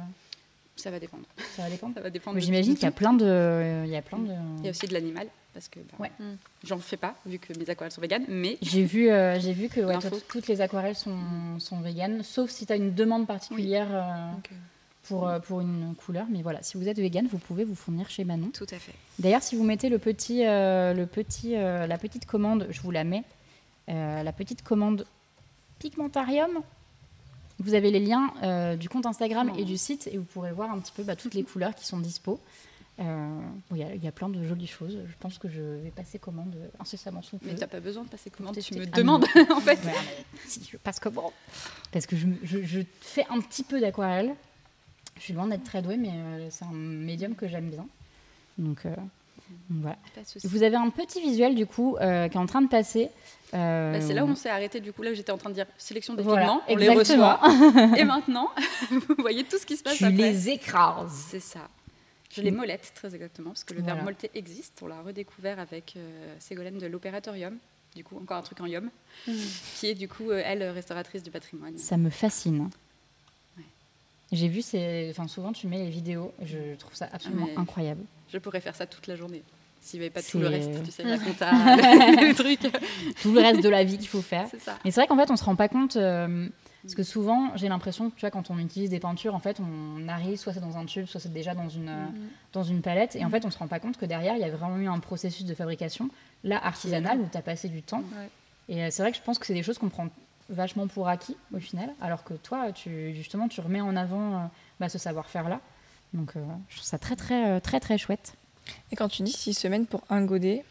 Ça 0.80 0.90
va 0.90 0.98
dépendre. 0.98 1.24
Ça 1.56 1.62
va 1.62 1.70
dépendre. 1.70 1.94
Ça 1.94 2.00
va 2.00 2.10
dépendre. 2.10 2.38
J'imagine 2.38 2.74
qu'il 2.74 2.84
y 2.84 2.86
a 2.86 2.92
plein 2.92 3.12
de. 3.12 3.84
Il 3.84 3.90
y 3.90 3.96
a 3.96 4.02
plein 4.02 4.18
de. 4.18 4.32
Il 4.58 4.64
y 4.64 4.68
a 4.68 4.70
aussi 4.70 4.86
de 4.86 4.94
l'animal 4.94 5.28
parce 5.52 5.68
que 5.68 5.80
bah, 5.80 5.96
ouais. 5.98 6.10
j'en 6.62 6.78
fais 6.78 6.96
pas 6.96 7.16
vu 7.26 7.38
que 7.38 7.52
mes 7.58 7.68
aquarelles 7.68 7.90
sont 7.90 8.00
véganes, 8.00 8.24
mais 8.28 8.56
j'ai 8.62 8.84
vu, 8.84 9.10
euh, 9.10 9.38
j'ai 9.40 9.52
vu 9.52 9.68
que 9.68 9.80
toutes 10.28 10.46
les 10.46 10.60
aquarelles 10.60 10.94
sont, 10.94 11.18
sont 11.58 11.80
véganes, 11.80 12.22
sauf 12.22 12.50
si 12.50 12.66
tu 12.66 12.72
as 12.72 12.76
une 12.76 12.94
demande 12.94 13.26
particulière. 13.26 13.88
Euh, 15.12 15.40
pour, 15.40 15.60
une 15.60 15.94
couleur. 15.96 16.26
Mais 16.30 16.42
voilà, 16.42 16.62
si 16.62 16.76
vous 16.76 16.88
êtes 16.88 16.98
vegan, 16.98 17.26
vous 17.26 17.38
pouvez 17.38 17.64
vous 17.64 17.74
fournir 17.74 18.08
chez 18.08 18.24
Manon. 18.24 18.50
Tout 18.52 18.66
à 18.70 18.78
fait. 18.78 18.92
D'ailleurs, 19.18 19.42
si 19.42 19.56
vous 19.56 19.64
mettez 19.64 19.88
le 19.88 19.98
petit, 19.98 20.46
euh, 20.46 20.94
le 20.94 21.06
petit, 21.06 21.56
euh, 21.56 21.86
la 21.86 21.98
petite 21.98 22.26
commande, 22.26 22.66
je 22.70 22.80
vous 22.80 22.90
la 22.90 23.04
mets, 23.04 23.24
la 23.88 24.32
petite 24.32 24.62
commande 24.62 25.04
Pigmentarium, 25.80 26.60
vous 27.60 27.74
avez 27.74 27.90
les 27.90 28.00
liens 28.00 28.74
du 28.76 28.88
compte 28.88 29.06
Instagram 29.06 29.52
et 29.56 29.64
du 29.64 29.76
site 29.76 30.08
et 30.12 30.18
vous 30.18 30.24
pourrez 30.24 30.52
voir 30.52 30.70
un 30.72 30.78
petit 30.78 30.92
peu 30.92 31.02
bah, 31.02 31.14
toutes 31.16 31.34
les 31.34 31.44
couleurs 31.44 31.74
qui 31.74 31.86
sont 31.86 31.98
dispo. 31.98 32.40
Il 32.98 33.76
y, 33.76 34.08
a 34.08 34.12
plein 34.12 34.28
de 34.28 34.42
jolies 34.44 34.66
choses. 34.66 34.98
Je 35.06 35.14
pense 35.20 35.38
que 35.38 35.48
je 35.48 35.62
vais 35.62 35.90
passer 35.90 36.18
commande 36.18 36.54
incessamment 36.78 37.22
sous 37.22 37.38
peu. 37.38 37.46
Mais 37.46 37.54
tu 37.54 37.60
n'as 37.60 37.66
pas 37.66 37.80
besoin 37.80 38.04
de 38.04 38.08
passer 38.08 38.30
commande, 38.30 38.58
tu 38.58 38.74
me 38.74 38.84
demandes 38.86 39.24
en 39.50 39.60
fait. 39.60 39.78
si 40.46 40.68
je 40.70 40.76
passe 40.76 41.00
commande. 41.00 41.32
Parce 41.92 42.06
que 42.06 42.16
je, 42.16 42.26
je 42.42 42.80
fais 43.00 43.26
un 43.30 43.40
petit 43.40 43.62
peu 43.62 43.80
d'aquarelle. 43.80 44.34
Je 45.20 45.26
suis 45.26 45.32
loin 45.34 45.46
d'être 45.46 45.64
très 45.64 45.82
douée, 45.82 45.98
mais 45.98 46.12
euh, 46.12 46.48
c'est 46.50 46.64
un 46.64 46.72
médium 46.72 47.34
que 47.34 47.46
j'aime 47.46 47.68
bien. 47.68 47.86
Donc, 48.56 48.86
euh, 48.86 48.96
voilà. 49.68 49.96
Vous 50.44 50.62
avez 50.62 50.76
un 50.76 50.90
petit 50.90 51.20
visuel 51.20 51.54
du 51.54 51.66
coup 51.66 51.96
euh, 52.00 52.28
qui 52.28 52.36
est 52.36 52.40
en 52.40 52.46
train 52.46 52.62
de 52.62 52.68
passer. 52.68 53.10
Bah, 53.52 54.00
c'est 54.00 54.14
là 54.14 54.24
où 54.24 54.28
on 54.28 54.34
s'est 54.34 54.50
arrêté 54.50 54.80
du 54.80 54.92
coup. 54.92 55.02
Là, 55.02 55.12
j'étais 55.12 55.32
en 55.32 55.38
train 55.38 55.50
de 55.50 55.54
dire 55.54 55.66
sélection 55.76 56.14
des 56.14 56.22
pigments, 56.22 56.62
on 56.68 56.76
les 56.76 56.88
reçoit. 56.88 57.40
et 57.96 58.04
maintenant, 58.04 58.50
vous 58.90 59.14
voyez 59.18 59.44
tout 59.44 59.58
ce 59.58 59.66
qui 59.66 59.76
se 59.76 59.82
passe. 59.82 59.96
Tu 59.96 60.08
les 60.10 60.50
écrases. 60.50 61.26
C'est 61.30 61.40
ça. 61.40 61.68
Je 62.32 62.42
les 62.42 62.52
mollette 62.52 62.92
très 62.94 63.12
exactement 63.12 63.50
parce 63.50 63.64
que 63.64 63.74
le 63.74 63.82
verbe 63.82 64.04
molleté 64.04 64.30
existe. 64.34 64.78
On 64.82 64.86
l'a 64.86 65.00
redécouvert 65.02 65.58
avec 65.58 65.96
Ségolène 66.38 66.78
de 66.78 66.86
l'Opératorium. 66.86 67.56
Du 67.96 68.04
coup, 68.04 68.16
encore 68.18 68.36
un 68.36 68.42
truc 68.42 68.60
en 68.60 68.66
yum, 68.66 68.88
mmh. 69.26 69.32
qui 69.74 69.88
est 69.88 69.96
du 69.96 70.06
coup 70.06 70.30
elle 70.30 70.62
restauratrice 70.62 71.24
du 71.24 71.32
patrimoine. 71.32 71.76
Ça 71.76 71.96
me 71.96 72.08
fascine. 72.08 72.70
J'ai 74.32 74.46
vu, 74.46 74.60
enfin, 75.10 75.26
souvent 75.26 75.52
tu 75.52 75.66
mets 75.66 75.78
les 75.78 75.90
vidéos, 75.90 76.32
je 76.44 76.76
trouve 76.76 76.94
ça 76.94 77.08
absolument 77.12 77.48
incroyable. 77.56 78.04
Je 78.32 78.38
pourrais 78.38 78.60
faire 78.60 78.74
ça 78.74 78.86
toute 78.86 79.06
la 79.06 79.16
journée. 79.16 79.42
S'il 79.80 79.98
n'y 79.98 80.06
avait 80.06 80.12
pas 80.12 80.22
tout 80.22 80.38
le 80.38 80.46
reste, 80.46 80.70
tu 80.84 80.90
sais, 80.90 81.02
la 81.02 81.18
compta, 81.18 81.50
le 81.52 82.34
truc. 82.34 82.60
Tout 83.22 83.32
le 83.32 83.40
reste 83.40 83.62
de 83.62 83.68
la 83.70 83.82
vie 83.82 83.96
qu'il 83.96 84.08
faut 84.08 84.20
faire. 84.20 84.46
C'est 84.50 84.60
ça. 84.60 84.78
Mais 84.84 84.90
c'est 84.90 85.00
vrai 85.00 85.06
qu'en 85.06 85.16
fait, 85.16 85.30
on 85.30 85.34
ne 85.34 85.38
se 85.38 85.44
rend 85.44 85.56
pas 85.56 85.68
compte, 85.68 85.96
euh, 85.96 86.48
parce 86.82 86.94
que 86.94 87.02
souvent, 87.02 87.56
j'ai 87.56 87.68
l'impression 87.68 88.10
que 88.10 88.14
tu 88.14 88.20
vois, 88.20 88.30
quand 88.30 88.50
on 88.50 88.58
utilise 88.58 88.90
des 88.90 89.00
peintures, 89.00 89.34
en 89.34 89.38
fait, 89.38 89.58
on 89.58 90.06
arrive, 90.06 90.36
soit 90.36 90.52
c'est 90.52 90.60
dans 90.60 90.76
un 90.76 90.84
tube, 90.84 91.06
soit 91.06 91.18
c'est 91.18 91.32
déjà 91.32 91.54
dans 91.54 91.70
une, 91.70 91.88
mm-hmm. 91.88 92.52
dans 92.52 92.62
une 92.62 92.82
palette, 92.82 93.16
et 93.16 93.24
en 93.24 93.30
fait, 93.30 93.42
on 93.44 93.48
ne 93.48 93.52
se 93.52 93.58
rend 93.58 93.68
pas 93.68 93.80
compte 93.80 93.96
que 93.96 94.04
derrière, 94.04 94.34
il 94.34 94.40
y 94.40 94.44
a 94.44 94.50
vraiment 94.50 94.76
eu 94.76 94.86
un 94.86 94.98
processus 94.98 95.46
de 95.46 95.54
fabrication, 95.54 96.10
là, 96.44 96.62
artisanal, 96.62 97.18
où 97.18 97.28
tu 97.32 97.38
as 97.38 97.42
passé 97.42 97.68
du 97.68 97.82
temps. 97.82 98.04
Et 98.68 98.84
euh, 98.84 98.88
c'est 98.90 99.02
vrai 99.02 99.12
que 99.12 99.16
je 99.16 99.22
pense 99.22 99.38
que 99.38 99.46
c'est 99.46 99.54
des 99.54 99.62
choses 99.62 99.78
qu'on 99.78 99.88
prend 99.88 100.08
vachement 100.50 100.88
pour 100.88 101.08
acquis 101.08 101.36
au 101.54 101.58
final, 101.58 101.94
alors 102.00 102.24
que 102.24 102.34
toi, 102.34 102.72
tu, 102.72 103.14
justement, 103.14 103.48
tu 103.48 103.60
remets 103.60 103.80
en 103.80 103.96
avant 103.96 104.34
euh, 104.34 104.46
bah, 104.78 104.88
ce 104.88 104.98
savoir-faire-là. 104.98 105.60
Donc, 106.14 106.36
euh, 106.36 106.44
je 106.68 106.76
trouve 106.76 106.86
ça 106.86 106.98
très, 106.98 107.16
très, 107.16 107.50
euh, 107.50 107.60
très, 107.60 107.80
très 107.80 107.98
chouette. 107.98 108.34
Et 108.92 108.96
quand 108.96 109.08
tu 109.08 109.22
dis 109.22 109.32
six 109.32 109.54
semaines 109.54 109.86
pour 109.86 110.02
un 110.10 110.24
godet, 110.24 110.64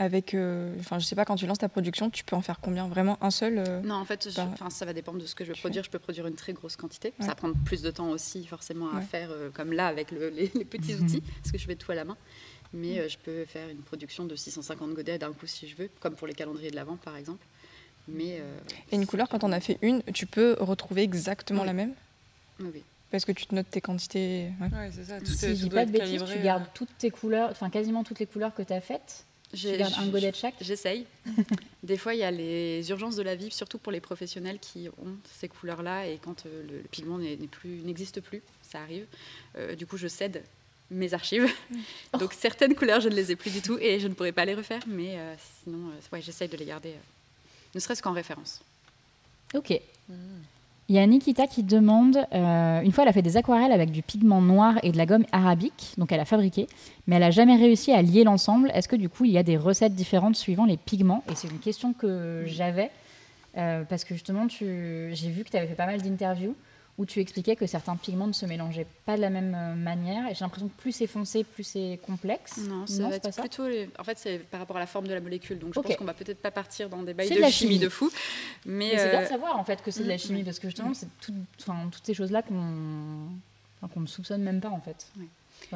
avec, 0.00 0.36
enfin, 0.80 0.98
je 0.98 1.04
sais 1.04 1.14
pas, 1.14 1.24
quand 1.24 1.36
tu 1.36 1.46
lances 1.46 1.58
ta 1.58 1.68
production, 1.68 2.10
tu 2.10 2.24
peux 2.24 2.34
en 2.34 2.40
faire 2.40 2.58
combien? 2.60 2.88
Vraiment 2.88 3.16
un 3.20 3.30
seul 3.30 3.62
Non, 3.84 3.94
en 3.94 4.04
fait, 4.04 4.28
ça 4.28 4.84
va 4.84 4.92
dépendre 4.92 5.20
de 5.20 5.26
ce 5.26 5.36
que 5.36 5.44
je 5.44 5.50
veux 5.50 5.56
produire. 5.56 5.84
Je 5.84 5.90
peux 5.90 6.00
produire 6.00 6.26
une 6.26 6.34
très 6.34 6.52
grosse 6.52 6.74
quantité. 6.74 7.12
Ça 7.20 7.28
va 7.28 7.34
prendre 7.36 7.54
plus 7.64 7.80
de 7.80 7.92
temps 7.92 8.10
aussi, 8.10 8.44
forcément, 8.44 8.90
à 8.92 9.00
faire, 9.00 9.30
comme 9.52 9.72
là, 9.72 9.86
avec 9.86 10.10
les, 10.10 10.48
petits 10.64 10.96
outils, 10.96 11.20
parce 11.20 11.52
que 11.52 11.58
je 11.58 11.66
fais 11.66 11.76
tout 11.76 11.92
à 11.92 11.94
la 11.94 12.04
main. 12.04 12.16
Mais 12.72 13.08
je 13.08 13.16
peux 13.18 13.44
faire 13.44 13.68
une 13.68 13.82
production 13.82 14.24
de 14.24 14.34
650 14.34 14.94
godets 14.94 15.18
d'un 15.18 15.32
coup 15.32 15.46
si 15.46 15.68
je 15.68 15.76
veux, 15.76 15.88
comme 16.00 16.16
pour 16.16 16.26
les 16.26 16.34
calendriers 16.34 16.72
de 16.72 16.76
l'Avent, 16.76 16.96
par 16.96 17.16
exemple. 17.16 17.46
Mais, 18.08 18.38
euh, 18.40 18.58
et 18.92 18.96
une 18.96 19.06
couleur, 19.06 19.28
quand 19.28 19.44
on 19.44 19.52
a 19.52 19.60
fait 19.60 19.78
une, 19.82 20.02
tu 20.12 20.26
peux 20.26 20.56
retrouver 20.60 21.02
exactement 21.02 21.64
la 21.64 21.72
même? 21.72 21.94
Oui. 22.60 22.82
Parce 23.14 23.24
que 23.24 23.30
tu 23.30 23.46
te 23.46 23.54
notes 23.54 23.70
tes 23.70 23.80
quantités. 23.80 24.50
Oui, 24.60 24.68
c'est 24.92 25.04
ça. 25.04 25.20
Tout 25.20 25.26
si 25.26 25.54
je 25.54 25.62
dis 25.62 25.70
pas 25.70 25.86
de 25.86 25.92
bêtises, 25.92 26.24
tu 26.24 26.40
gardes 26.40 26.64
euh. 26.64 26.74
toutes 26.74 26.98
tes 26.98 27.12
couleurs, 27.12 27.48
enfin 27.48 27.70
quasiment 27.70 28.02
toutes 28.02 28.18
les 28.18 28.26
couleurs 28.26 28.52
que 28.52 28.62
tu 28.62 28.72
as 28.72 28.80
faites. 28.80 29.24
Tu 29.54 29.70
gardes 29.76 29.94
un 29.98 30.08
godet 30.08 30.32
de 30.32 30.36
chaque 30.36 30.56
J'essaye. 30.60 31.06
Des 31.84 31.96
fois, 31.96 32.14
il 32.14 32.18
y 32.18 32.24
a 32.24 32.32
les 32.32 32.90
urgences 32.90 33.14
de 33.14 33.22
la 33.22 33.36
vie, 33.36 33.52
surtout 33.52 33.78
pour 33.78 33.92
les 33.92 34.00
professionnels 34.00 34.58
qui 34.58 34.88
ont 34.88 35.14
ces 35.32 35.46
couleurs-là, 35.46 36.08
et 36.08 36.18
quand 36.18 36.44
euh, 36.46 36.64
le, 36.68 36.78
pigment 36.88 37.18
n'existe 37.18 38.20
plus, 38.20 38.42
ça 38.62 38.80
arrive. 38.80 39.06
du 39.78 39.86
coup, 39.86 39.96
je 39.96 40.08
cède 40.08 40.42
mes 40.90 41.14
archives. 41.14 41.48
Donc 42.18 42.32
certaines 42.32 42.74
couleurs, 42.74 43.00
je 43.00 43.08
ne 43.08 43.14
les 43.14 43.30
ai 43.30 43.36
plus 43.36 43.52
du 43.52 43.62
tout, 43.62 43.78
et 43.78 44.00
je 44.00 44.08
ne 44.08 44.14
pourrais 44.14 44.32
pas 44.32 44.44
les 44.44 44.56
refaire, 44.56 44.82
mais 44.88 45.16
sinon, 45.62 45.92
ouais, 46.12 46.20
j'essaye 46.20 46.48
de 46.48 46.56
les 46.56 46.64
garder 46.64 46.94
ne 47.76 47.80
serait-ce 47.80 48.02
qu'en 48.02 48.12
référence. 48.12 48.60
Ok. 49.54 49.80
Il 50.88 50.94
y 50.94 50.98
a 50.98 51.06
Nikita 51.06 51.46
qui 51.46 51.62
demande, 51.62 52.26
euh, 52.34 52.80
une 52.82 52.92
fois 52.92 53.04
elle 53.04 53.08
a 53.08 53.12
fait 53.12 53.22
des 53.22 53.38
aquarelles 53.38 53.72
avec 53.72 53.90
du 53.90 54.02
pigment 54.02 54.42
noir 54.42 54.74
et 54.82 54.92
de 54.92 54.98
la 54.98 55.06
gomme 55.06 55.24
arabique, 55.32 55.94
donc 55.96 56.12
elle 56.12 56.20
a 56.20 56.26
fabriqué, 56.26 56.66
mais 57.06 57.16
elle 57.16 57.22
n'a 57.22 57.30
jamais 57.30 57.56
réussi 57.56 57.90
à 57.92 58.02
lier 58.02 58.22
l'ensemble. 58.22 58.70
Est-ce 58.74 58.88
que 58.88 58.96
du 58.96 59.08
coup 59.08 59.24
il 59.24 59.32
y 59.32 59.38
a 59.38 59.42
des 59.42 59.56
recettes 59.56 59.94
différentes 59.94 60.36
suivant 60.36 60.66
les 60.66 60.76
pigments? 60.76 61.24
Et 61.30 61.34
c'est 61.34 61.48
une 61.48 61.58
question 61.58 61.94
que 61.94 62.42
j'avais. 62.46 62.90
parce 63.54 64.04
que 64.04 64.14
justement, 64.14 64.46
j'ai 64.48 65.30
vu 65.30 65.44
que 65.44 65.50
tu 65.50 65.56
avais 65.56 65.66
fait 65.66 65.74
pas 65.74 65.86
mal 65.86 66.02
d'interviews 66.02 66.54
où 66.96 67.06
tu 67.06 67.20
expliquais 67.20 67.56
que 67.56 67.66
certains 67.66 67.96
pigments 67.96 68.26
ne 68.26 68.32
se 68.32 68.46
mélangeaient 68.46 68.86
pas 69.04 69.16
de 69.16 69.20
la 69.20 69.30
même 69.30 69.54
euh, 69.54 69.74
manière. 69.74 70.28
Et 70.30 70.34
j'ai 70.34 70.44
l'impression 70.44 70.68
que 70.68 70.80
plus 70.80 70.92
c'est 70.92 71.06
foncé, 71.06 71.42
plus 71.42 71.64
c'est 71.64 71.98
complexe. 72.06 72.58
Non, 72.58 72.86
ça 72.86 73.08
va 73.08 73.16
être 73.16 73.40
plutôt. 73.40 73.64
En 73.98 74.04
fait, 74.04 74.18
c'est 74.18 74.38
par 74.38 74.60
rapport 74.60 74.76
à 74.76 74.80
la 74.80 74.86
forme 74.86 75.08
de 75.08 75.14
la 75.14 75.20
molécule. 75.20 75.58
Donc 75.58 75.74
je 75.74 75.80
pense 75.80 75.96
qu'on 75.96 76.04
va 76.04 76.14
peut-être 76.14 76.40
pas 76.40 76.52
partir 76.52 76.88
dans 76.88 77.02
des 77.02 77.14
bails 77.14 77.30
de, 77.30 77.50
chimie. 77.50 77.78
de 77.78 77.88
fou. 77.88 78.10
Mais, 78.64 78.96
c'est 78.96 79.10
bien 79.10 79.20
de 79.20 79.24
euh, 79.24 79.28
savoir 79.28 79.58
en 79.58 79.64
fait 79.64 79.82
que 79.82 79.90
c'est 79.90 80.04
de 80.04 80.08
la 80.08 80.16
mm, 80.16 80.18
chimie 80.18 80.44
parce 80.44 80.58
que 80.58 80.68
justement, 80.68 80.94
c'est 80.94 81.08
tout, 81.20 81.34
toutes 81.58 82.06
ces 82.06 82.14
choses-là 82.14 82.42
qu'on 82.42 83.28
qu'on 83.92 84.00
ne 84.00 84.06
soupçonne 84.06 84.42
même 84.42 84.62
pas 84.62 84.70
en 84.70 84.80
fait. 84.80 85.12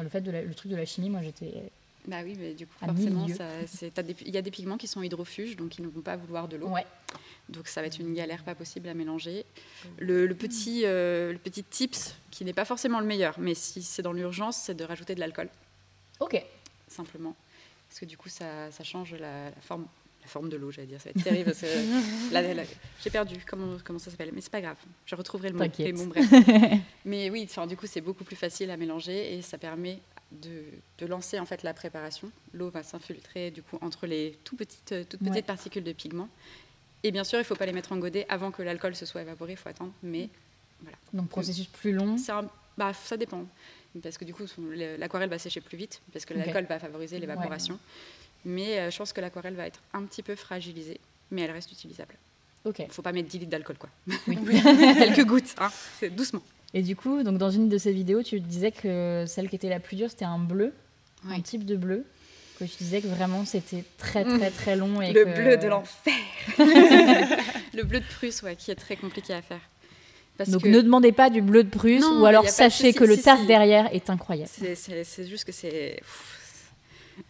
le 0.01 0.09
fait 0.09 0.21
de 0.21 0.31
le 0.31 0.53
truc 0.55 0.71
de 0.71 0.75
la 0.75 0.85
chimie, 0.85 1.11
moi 1.11 1.21
j'étais 1.21 1.69
bah 2.09 2.21
oui, 2.23 2.35
mais 2.39 2.55
du 2.55 2.65
coup, 2.65 2.73
forcément, 2.79 3.27
il 3.27 4.33
y 4.33 4.37
a 4.37 4.41
des 4.41 4.51
pigments 4.51 4.77
qui 4.77 4.87
sont 4.87 5.03
hydrofuges, 5.03 5.55
donc 5.55 5.77
ils 5.77 5.83
ne 5.83 5.87
vont 5.87 6.01
pas 6.01 6.17
vouloir 6.17 6.47
de 6.47 6.57
l'eau. 6.57 6.67
Ouais. 6.67 6.85
Donc 7.49 7.67
ça 7.67 7.81
va 7.81 7.87
être 7.87 7.99
une 7.99 8.13
galère 8.13 8.43
pas 8.43 8.55
possible 8.55 8.89
à 8.89 8.95
mélanger. 8.95 9.45
Le, 9.99 10.27
petit, 10.33 10.85
euh, 10.85 11.31
le 11.31 11.37
petit 11.37 11.63
tips, 11.63 12.15
qui 12.31 12.45
n'est 12.45 12.53
pas 12.53 12.65
forcément 12.65 12.99
le 12.99 13.05
meilleur, 13.05 13.39
mais 13.39 13.53
si 13.53 13.83
c'est 13.83 14.01
dans 14.01 14.13
l'urgence, 14.13 14.57
c'est 14.57 14.73
de 14.73 14.83
rajouter 14.83 15.13
de 15.13 15.19
l'alcool. 15.19 15.49
Ok. 16.19 16.43
Simplement. 16.87 17.35
Parce 17.87 17.99
que 17.99 18.05
du 18.05 18.17
coup, 18.17 18.29
ça, 18.29 18.71
ça 18.71 18.83
change 18.83 19.13
la, 19.13 19.51
forme, 19.61 19.85
la 20.21 20.27
forme 20.27 20.49
de 20.49 20.57
l'eau, 20.57 20.71
j'allais 20.71 20.87
dire. 20.87 20.99
Ça 20.99 21.09
va 21.09 21.19
être 21.19 21.23
terrible. 21.23 21.53
J'ai 23.03 23.09
perdu 23.11 23.35
comment, 23.47 23.77
comment 23.83 23.99
ça 23.99 24.09
s'appelle, 24.09 24.31
mais 24.33 24.41
c'est 24.41 24.51
pas 24.51 24.61
grave. 24.61 24.77
Je 25.05 25.15
retrouverai 25.15 25.49
le 25.49 25.57
mot. 25.57 25.65
Mais, 25.77 25.93
bon, 25.93 26.07
bref. 26.07 26.25
mais 27.05 27.29
oui, 27.29 27.47
du 27.67 27.77
coup, 27.77 27.87
c'est 27.87 28.01
beaucoup 28.01 28.23
plus 28.23 28.35
facile 28.35 28.71
à 28.71 28.77
mélanger 28.77 29.35
et 29.35 29.41
ça 29.41 29.57
permet 29.57 29.99
de, 30.31 30.63
de, 30.97 31.05
lancer 31.05 31.39
en 31.39 31.45
fait 31.45 31.63
la 31.63 31.73
préparation. 31.73 32.31
L'eau 32.53 32.69
va 32.69 32.83
s'infiltrer 32.83 33.51
du 33.51 33.61
coup 33.61 33.77
entre 33.81 34.07
les 34.07 34.37
tout 34.43 34.55
petites, 34.55 34.91
euh, 34.91 35.03
toutes 35.07 35.21
petites 35.21 35.45
particules 35.45 35.83
de 35.83 35.93
pigments. 35.93 36.29
Et 37.03 37.11
bien 37.11 37.23
sûr, 37.23 37.39
il 37.39 37.41
ne 37.41 37.45
faut 37.45 37.55
pas 37.55 37.65
les 37.65 37.71
mettre 37.71 37.91
en 37.91 37.97
godet 37.97 38.25
avant 38.29 38.51
que 38.51 38.61
l'alcool 38.61 38.95
se 38.95 39.05
soit 39.05 39.21
évaporé, 39.21 39.53
il 39.53 39.57
faut 39.57 39.69
attendre. 39.69 39.93
Mais 40.03 40.29
voilà. 40.81 40.97
Donc 41.13 41.29
processus 41.29 41.67
plus 41.67 41.93
long. 41.93 42.17
bah, 42.77 42.93
ça 42.93 43.17
dépend, 43.17 43.45
parce 44.01 44.17
que 44.17 44.23
du 44.23 44.33
coup 44.33 44.43
l'aquarelle 44.97 45.29
va 45.29 45.37
sécher 45.37 45.59
plus 45.59 45.77
vite, 45.77 46.01
parce 46.13 46.25
que 46.25 46.33
l'alcool 46.33 46.65
va 46.65 46.79
favoriser 46.79 47.19
l'évaporation. 47.19 47.79
Mais 48.45 48.79
euh, 48.79 48.91
je 48.91 48.97
pense 48.97 49.11
que 49.11 49.19
l'aquarelle 49.19 49.55
va 49.55 49.67
être 49.67 49.81
un 49.93 50.03
petit 50.05 50.23
peu 50.23 50.35
fragilisée, 50.35 50.99
mais 51.31 51.41
elle 51.41 51.51
reste 51.51 51.71
utilisable. 51.71 52.15
Il 52.65 52.85
ne 52.85 52.91
faut 52.91 53.01
pas 53.01 53.11
mettre 53.11 53.29
10 53.29 53.39
litres 53.39 53.51
d'alcool, 53.51 53.77
quoi. 53.77 53.89
Quelques 54.25 55.25
gouttes, 55.25 55.55
hein. 55.59 55.69
doucement. 56.09 56.41
Et 56.73 56.81
du 56.81 56.95
coup, 56.95 57.23
donc 57.23 57.37
dans 57.37 57.49
une 57.49 57.67
de 57.69 57.77
ces 57.77 57.91
vidéos, 57.91 58.21
tu 58.21 58.39
disais 58.39 58.71
que 58.71 59.25
celle 59.27 59.49
qui 59.49 59.55
était 59.55 59.69
la 59.69 59.79
plus 59.79 59.95
dure, 59.95 60.09
c'était 60.09 60.25
un 60.25 60.37
bleu, 60.37 60.73
un 61.27 61.41
type 61.41 61.65
de 61.65 61.75
bleu. 61.75 62.05
Que 62.59 62.65
tu 62.65 62.75
disais 62.79 62.99
que 62.99 63.07
vraiment 63.07 63.45
c'était 63.45 63.85
très 63.97 64.25
très 64.25 64.51
très 64.51 64.75
long. 64.75 65.01
Et 65.01 65.13
le 65.13 65.23
bleu 65.23 65.55
de 65.55 65.67
l'enfer 65.67 66.13
Le 66.57 67.83
bleu 67.83 68.01
de 68.01 68.05
Prusse, 68.05 68.43
ouais, 68.43 68.57
qui 68.57 68.69
est 68.69 68.75
très 68.75 68.97
compliqué 68.97 69.33
à 69.33 69.41
faire. 69.41 69.61
donc 70.45 70.65
ne 70.65 70.81
demandez 70.81 71.13
pas 71.13 71.29
du 71.29 71.41
bleu 71.41 71.63
de 71.63 71.69
Prusse, 71.69 72.05
ou 72.05 72.25
alors 72.25 72.47
sachez 72.49 72.93
que 72.93 73.05
le 73.05 73.17
taf 73.17 73.45
derrière 73.47 73.93
est 73.93 74.09
incroyable. 74.09 74.51
C'est 74.51 75.27
juste 75.27 75.45
que 75.45 75.53
c'est. 75.53 76.01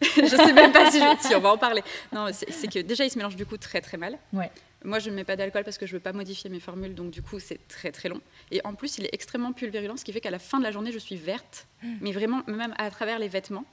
je 0.00 0.36
sais 0.36 0.52
même 0.52 0.72
pas 0.72 0.90
si, 0.90 0.98
je... 0.98 1.28
si 1.28 1.34
on 1.34 1.40
va 1.40 1.52
en 1.52 1.58
parler. 1.58 1.82
Non, 2.12 2.26
c'est 2.32 2.68
que 2.68 2.80
déjà 2.80 3.04
il 3.04 3.10
se 3.10 3.16
mélange 3.16 3.36
du 3.36 3.46
coup 3.46 3.56
très 3.56 3.80
très 3.80 3.96
mal. 3.96 4.18
Ouais. 4.32 4.50
Moi, 4.84 4.98
je 4.98 5.10
ne 5.10 5.14
mets 5.14 5.24
pas 5.24 5.36
d'alcool 5.36 5.64
parce 5.64 5.76
que 5.76 5.86
je 5.86 5.92
ne 5.92 5.98
veux 5.98 6.02
pas 6.02 6.12
modifier 6.12 6.48
mes 6.48 6.60
formules, 6.60 6.94
donc 6.94 7.10
du 7.10 7.22
coup, 7.22 7.38
c'est 7.38 7.66
très 7.68 7.92
très 7.92 8.08
long. 8.08 8.20
Et 8.50 8.60
en 8.64 8.74
plus, 8.74 8.98
il 8.98 9.04
est 9.04 9.10
extrêmement 9.12 9.52
pulvérulent, 9.52 9.96
ce 9.96 10.04
qui 10.04 10.12
fait 10.12 10.20
qu'à 10.20 10.30
la 10.30 10.38
fin 10.38 10.58
de 10.58 10.64
la 10.64 10.70
journée, 10.70 10.92
je 10.92 10.98
suis 10.98 11.16
verte, 11.16 11.66
mais 12.00 12.12
vraiment, 12.12 12.42
même 12.46 12.74
à 12.78 12.90
travers 12.90 13.18
les 13.18 13.28
vêtements. 13.28 13.64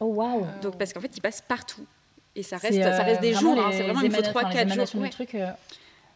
Oh 0.00 0.06
waouh 0.06 0.46
Donc, 0.62 0.78
parce 0.78 0.92
qu'en 0.92 1.00
fait, 1.00 1.16
il 1.16 1.20
passe 1.20 1.42
partout. 1.42 1.86
Et 2.34 2.42
ça 2.42 2.58
reste, 2.58 2.82
ça 2.82 3.02
reste 3.02 3.22
des 3.22 3.32
jours, 3.32 3.58
hein. 3.58 3.70
c'est 3.72 3.82
vraiment, 3.82 4.02
il 4.02 4.12
faut 4.12 4.20
3-4 4.20 4.74
jours. 4.74 5.02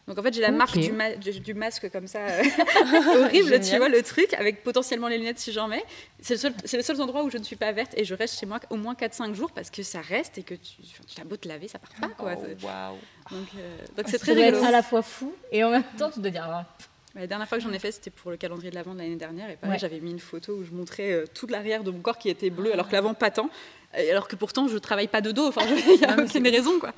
Donc 0.07 0.17
en 0.17 0.23
fait, 0.23 0.33
j'ai 0.33 0.41
la 0.41 0.51
marque 0.51 0.77
du, 0.77 1.39
du, 1.39 1.53
masque 1.53 1.89
comme 1.91 2.07
ça, 2.07 2.19
euh, 2.19 2.43
horrible, 3.23 3.59
tu 3.61 3.77
vois, 3.77 3.87
le 3.87 4.01
truc, 4.01 4.33
avec 4.33 4.63
potentiellement 4.63 5.07
les 5.07 5.17
lunettes 5.17 5.39
si 5.39 5.51
j'en 5.51 5.67
mets. 5.67 5.83
C'est 6.19 6.33
le, 6.33 6.39
seul, 6.39 6.53
le 6.73 6.81
seul 6.81 7.01
endroit 7.01 7.23
où 7.23 7.29
je 7.29 7.37
ne 7.37 7.43
suis 7.43 7.55
pas 7.55 7.71
verte 7.71 7.93
et 7.95 8.03
je 8.03 8.13
reste 8.15 8.39
chez 8.39 8.45
moi 8.45 8.59
au 8.69 8.77
moins 8.77 8.93
4-5 8.93 9.33
jours 9.33 9.51
parce 9.51 9.69
que 9.69 9.83
ça 9.83 10.01
reste 10.01 10.37
et 10.37 10.43
que 10.43 10.55
tu, 10.55 10.81
tu 11.07 11.21
as 11.21 11.23
beau 11.23 11.37
te 11.37 11.47
laver, 11.47 11.67
ça 11.67 11.79
part 11.79 11.91
pas. 11.99 12.13
Quoi. 12.15 12.35
Oh, 12.35 13.33
donc 13.33 13.47
euh, 13.57 13.77
donc 13.95 14.07
c'est 14.07 14.19
très 14.19 14.33
rigolo. 14.33 14.63
à 14.63 14.71
la 14.71 14.83
fois 14.83 15.01
fou 15.01 15.33
et 15.51 15.63
en 15.63 15.69
même 15.69 15.83
temps, 15.97 16.09
tu 16.09 16.21
te 16.21 16.27
dire. 16.27 16.45
Ah. 16.47 16.65
La 17.13 17.27
dernière 17.27 17.47
fois 17.47 17.57
que 17.57 17.63
j'en 17.63 17.73
ai 17.73 17.79
fait, 17.79 17.91
c'était 17.91 18.09
pour 18.09 18.31
le 18.31 18.37
calendrier 18.37 18.69
de 18.69 18.75
l'avant 18.75 18.93
de 18.93 18.99
l'année 18.99 19.17
dernière. 19.17 19.49
Et 19.49 19.57
pareil, 19.57 19.77
j'avais 19.77 19.99
mis 19.99 20.11
une 20.11 20.19
photo 20.19 20.53
où 20.53 20.63
je 20.63 20.71
montrais 20.71 21.11
euh, 21.11 21.25
toute 21.33 21.51
l'arrière 21.51 21.83
de 21.83 21.91
mon 21.91 21.99
corps 21.99 22.17
qui 22.17 22.29
était 22.29 22.49
bleu, 22.49 22.71
alors 22.71 22.87
que 22.87 22.93
l'avant 22.93 23.13
pas 23.13 23.31
tant. 23.31 23.49
Alors 23.93 24.29
que 24.29 24.37
pourtant, 24.37 24.69
je 24.69 24.77
travaille 24.77 25.09
pas 25.09 25.19
de 25.19 25.31
dos. 25.31 25.47
Enfin, 25.47 25.61
il 25.67 25.99
y 25.99 26.05
a 26.05 26.17
aucune 26.17 26.47
raison, 26.47 26.79
quoi. 26.79 26.93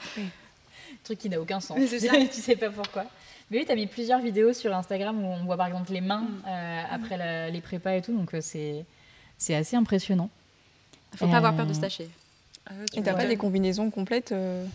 Truc 1.04 1.20
qui 1.20 1.30
n'a 1.30 1.40
aucun 1.40 1.60
sens. 1.60 1.80
Ça. 1.86 2.18
tu 2.32 2.42
sais 2.42 2.56
pas 2.56 2.70
pourquoi. 2.70 3.06
Mais 3.52 3.60
oui, 3.60 3.66
tu 3.66 3.72
as 3.72 3.76
mis 3.76 3.88
plusieurs 3.88 4.20
vidéos 4.20 4.54
sur 4.54 4.74
Instagram 4.74 5.24
où 5.24 5.28
on 5.28 5.44
voit 5.44 5.58
par 5.58 5.68
exemple 5.68 5.92
les 5.92 6.02
mains 6.02 6.22
mm. 6.22 6.44
euh, 6.48 6.84
après 6.92 7.52
les 7.52 7.62
prépas 7.62 7.96
et 7.96 8.02
tout, 8.02 8.16
donc 8.16 8.34
euh, 8.34 8.42
c'est 8.42 8.86
c'est 9.38 9.56
assez 9.56 9.76
impressionnant. 9.76 10.30
Il 11.14 11.20
faut 11.20 11.28
pas 11.28 11.38
avoir 11.38 11.56
peur 11.56 11.68
de 11.68 11.74
se 11.74 11.82
tâcher. 11.82 12.10
Ah 12.66 12.72
et 12.96 13.04
t'as 13.04 13.14
pas 13.14 13.26
des 13.26 13.36
combinaisons 13.36 13.92
complètes 13.92 14.32
euh... 14.32 14.66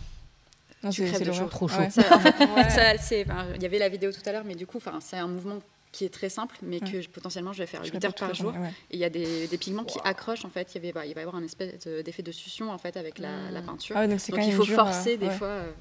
Non, 0.83 0.91
c'est 0.91 1.11
trop 1.49 1.67
chaud. 1.67 1.81
Il 3.55 3.61
y 3.61 3.65
avait 3.65 3.79
la 3.79 3.89
vidéo 3.89 4.11
tout 4.11 4.21
à 4.25 4.31
l'heure, 4.31 4.45
mais 4.45 4.55
du 4.55 4.65
coup, 4.65 4.79
c'est 5.01 5.17
un 5.17 5.27
mouvement 5.27 5.59
qui 5.91 6.05
est 6.05 6.13
très 6.13 6.29
simple, 6.29 6.55
mais 6.61 6.79
que 6.79 7.05
potentiellement 7.07 7.51
je 7.51 7.59
vais 7.59 7.65
faire 7.65 7.83
8 7.83 8.05
heures 8.05 8.13
par 8.13 8.33
jour. 8.33 8.53
Et 8.91 8.95
il 8.95 8.99
y 8.99 9.03
a 9.03 9.09
des, 9.09 9.47
des 9.47 9.57
pigments 9.57 9.83
qui 9.83 9.99
accrochent, 10.03 10.45
en 10.45 10.49
fait. 10.49 10.73
Il, 10.73 10.85
y 10.85 10.89
avait, 10.89 11.09
il 11.09 11.13
va 11.13 11.19
y 11.19 11.23
avoir 11.23 11.35
un 11.35 11.43
espèce 11.43 11.85
d'effet 11.85 12.23
de 12.23 12.31
succion 12.31 12.71
en 12.71 12.77
fait, 12.77 12.95
avec 12.95 13.19
la, 13.19 13.49
mm. 13.49 13.53
la 13.53 13.61
peinture. 13.61 13.97
Ah 13.97 14.07
donc, 14.07 14.21
il 14.37 14.53
faut 14.53 14.65
forcer 14.65 15.17
des 15.17 15.31
fois. 15.31 15.47
Euh, 15.47 15.71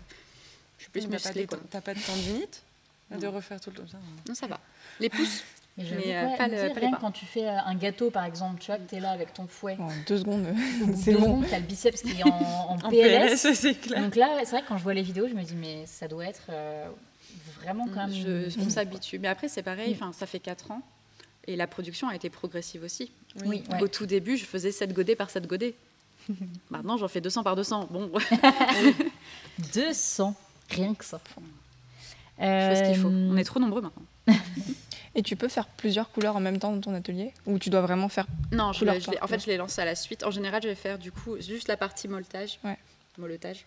je 0.79 0.85
suis 0.85 0.91
plus 0.91 1.09
musclée. 1.09 1.47
T'as 1.71 1.81
pas 1.81 1.95
de 1.95 2.01
tendinite 2.01 2.63
de 3.17 3.27
refaire 3.27 3.61
tout 3.61 3.71
le 3.71 3.77
temps 3.77 3.87
ça. 3.91 3.99
Non, 4.29 4.35
ça 4.35 4.47
va. 4.47 4.61
Les 5.01 5.09
pouces. 5.09 5.43
Mais, 5.79 6.17
euh, 6.17 6.37
pas, 6.37 6.49
le, 6.49 6.75
pas 6.75 6.99
quand 7.01 7.13
tu 7.13 7.25
fais 7.25 7.47
euh, 7.47 7.57
un 7.65 7.77
gâteau, 7.77 8.11
par 8.11 8.25
exemple, 8.25 8.61
tu 8.61 8.67
vois, 8.67 8.79
que 8.79 8.89
tu 8.89 8.97
es 8.97 9.01
là 9.01 9.13
avec 9.13 9.33
ton 9.33 9.47
fouet. 9.47 9.77
En 9.79 9.89
deux 10.09 10.19
secondes. 10.19 10.45
c'est 10.97 11.15
bon. 11.15 11.41
Tu 11.43 11.55
as 11.55 11.61
le 11.61 11.67
biceps 11.67 12.03
qui 12.03 12.21
est 12.21 12.25
en, 12.25 12.79
en, 12.83 12.91
PLS. 12.91 13.79
clair. 13.81 14.03
Donc 14.03 14.17
là, 14.17 14.41
c'est 14.41 14.51
vrai 14.51 14.63
que 14.63 14.67
quand 14.67 14.77
je 14.77 14.83
vois 14.83 14.95
les 14.95 15.03
vidéos, 15.03 15.29
je 15.29 15.35
me 15.35 15.43
dis, 15.45 15.55
mais 15.55 15.87
ça 15.87 16.09
doit 16.09 16.27
être 16.27 16.47
euh, 16.51 16.89
vraiment 17.63 17.87
quand 17.87 18.09
même. 18.09 18.13
Je, 18.13 18.61
on 18.61 18.69
s'habitue. 18.69 19.21
Mais 19.21 19.29
après, 19.29 19.47
c'est 19.47 19.63
pareil, 19.63 19.93
Enfin, 19.95 20.13
ça 20.13 20.27
fait 20.27 20.41
4 20.41 20.73
ans. 20.73 20.83
Et 21.47 21.55
la 21.55 21.69
production 21.69 22.09
a 22.09 22.17
été 22.17 22.29
progressive 22.29 22.83
aussi. 22.83 23.13
Oui. 23.45 23.63
Au 23.81 23.87
tout 23.87 24.05
début, 24.05 24.37
je 24.37 24.45
faisais 24.45 24.73
7 24.73 24.93
godets 24.93 25.15
par 25.17 25.31
7 25.31 25.47
godets. 25.47 25.77
Maintenant, 26.71 26.97
j'en 26.97 27.09
fais 27.09 27.21
200 27.21 27.45
par 27.45 27.55
200. 27.55 27.89
Bon. 27.91 28.11
200, 29.73 30.35
rien 30.69 30.95
que 30.95 31.05
ça. 31.05 31.21
Euh... 32.41 32.75
ce 32.75 32.91
qu'il 32.91 33.01
faut. 33.01 33.09
On 33.09 33.37
est 33.37 33.45
trop 33.45 33.61
nombreux 33.61 33.83
maintenant. 33.83 34.05
Et 35.15 35.23
tu 35.23 35.35
peux 35.35 35.49
faire 35.49 35.67
plusieurs 35.67 36.11
couleurs 36.11 36.37
en 36.37 36.41
même 36.41 36.59
temps 36.59 36.73
dans 36.73 36.81
ton 36.81 36.95
atelier 36.95 37.33
Ou 37.47 37.59
tu 37.59 37.71
dois 37.71 37.81
vraiment 37.81 38.09
faire 38.09 38.27
Non, 38.53 38.73
je, 38.73 38.85
en 38.85 39.27
fait, 39.27 39.41
je 39.41 39.47
les 39.47 39.57
lance 39.57 39.79
à 39.79 39.85
la 39.85 39.97
suite. 39.97 40.23
En 40.23 40.31
général, 40.31 40.63
je 40.63 40.69
vais 40.69 40.75
faire 40.75 40.99
du 40.99 41.11
coup 41.11 41.37
juste 41.41 41.67
la 41.67 41.77
partie 41.77 42.07
molletage, 42.07 42.61
ouais. 42.63 42.77
molletage 43.17 43.67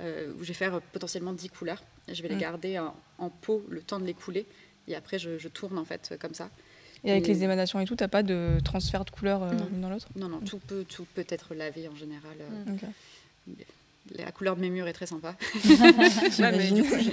euh, 0.00 0.32
où 0.38 0.42
je 0.42 0.48
vais 0.48 0.54
faire 0.54 0.80
potentiellement 0.80 1.32
10 1.32 1.48
couleurs. 1.48 1.82
Je 2.08 2.20
vais 2.22 2.28
les 2.28 2.36
mm. 2.36 2.40
garder 2.40 2.78
en, 2.78 3.30
pot 3.30 3.64
le 3.68 3.80
temps 3.80 3.98
de 3.98 4.04
les 4.04 4.14
couler. 4.14 4.46
Et 4.88 4.94
après, 4.94 5.18
je, 5.18 5.48
tourne 5.48 5.78
en 5.78 5.84
fait 5.84 6.14
comme 6.20 6.34
ça. 6.34 6.50
Et 7.04 7.10
avec 7.10 7.26
les 7.26 7.44
émanations 7.44 7.80
et 7.80 7.84
tout, 7.84 7.96
t'as 7.96 8.08
pas 8.08 8.22
de 8.22 8.58
transfert 8.64 9.04
de 9.04 9.10
couleurs 9.10 9.42
euh, 9.42 9.52
l'une 9.70 9.80
dans 9.80 9.90
l'autre? 9.90 10.08
Non, 10.16 10.28
non, 10.28 10.40
tout, 10.40 10.58
peut, 10.58 10.84
tout 10.88 11.06
peut 11.14 11.26
être 11.28 11.54
lavé 11.54 11.88
en 11.88 11.96
général. 11.96 12.36
Euh, 12.40 13.54
la 14.12 14.30
couleur 14.32 14.56
de 14.56 14.60
mes 14.60 14.70
murs 14.70 14.86
est 14.86 14.92
très 14.92 15.06
sympa. 15.06 15.34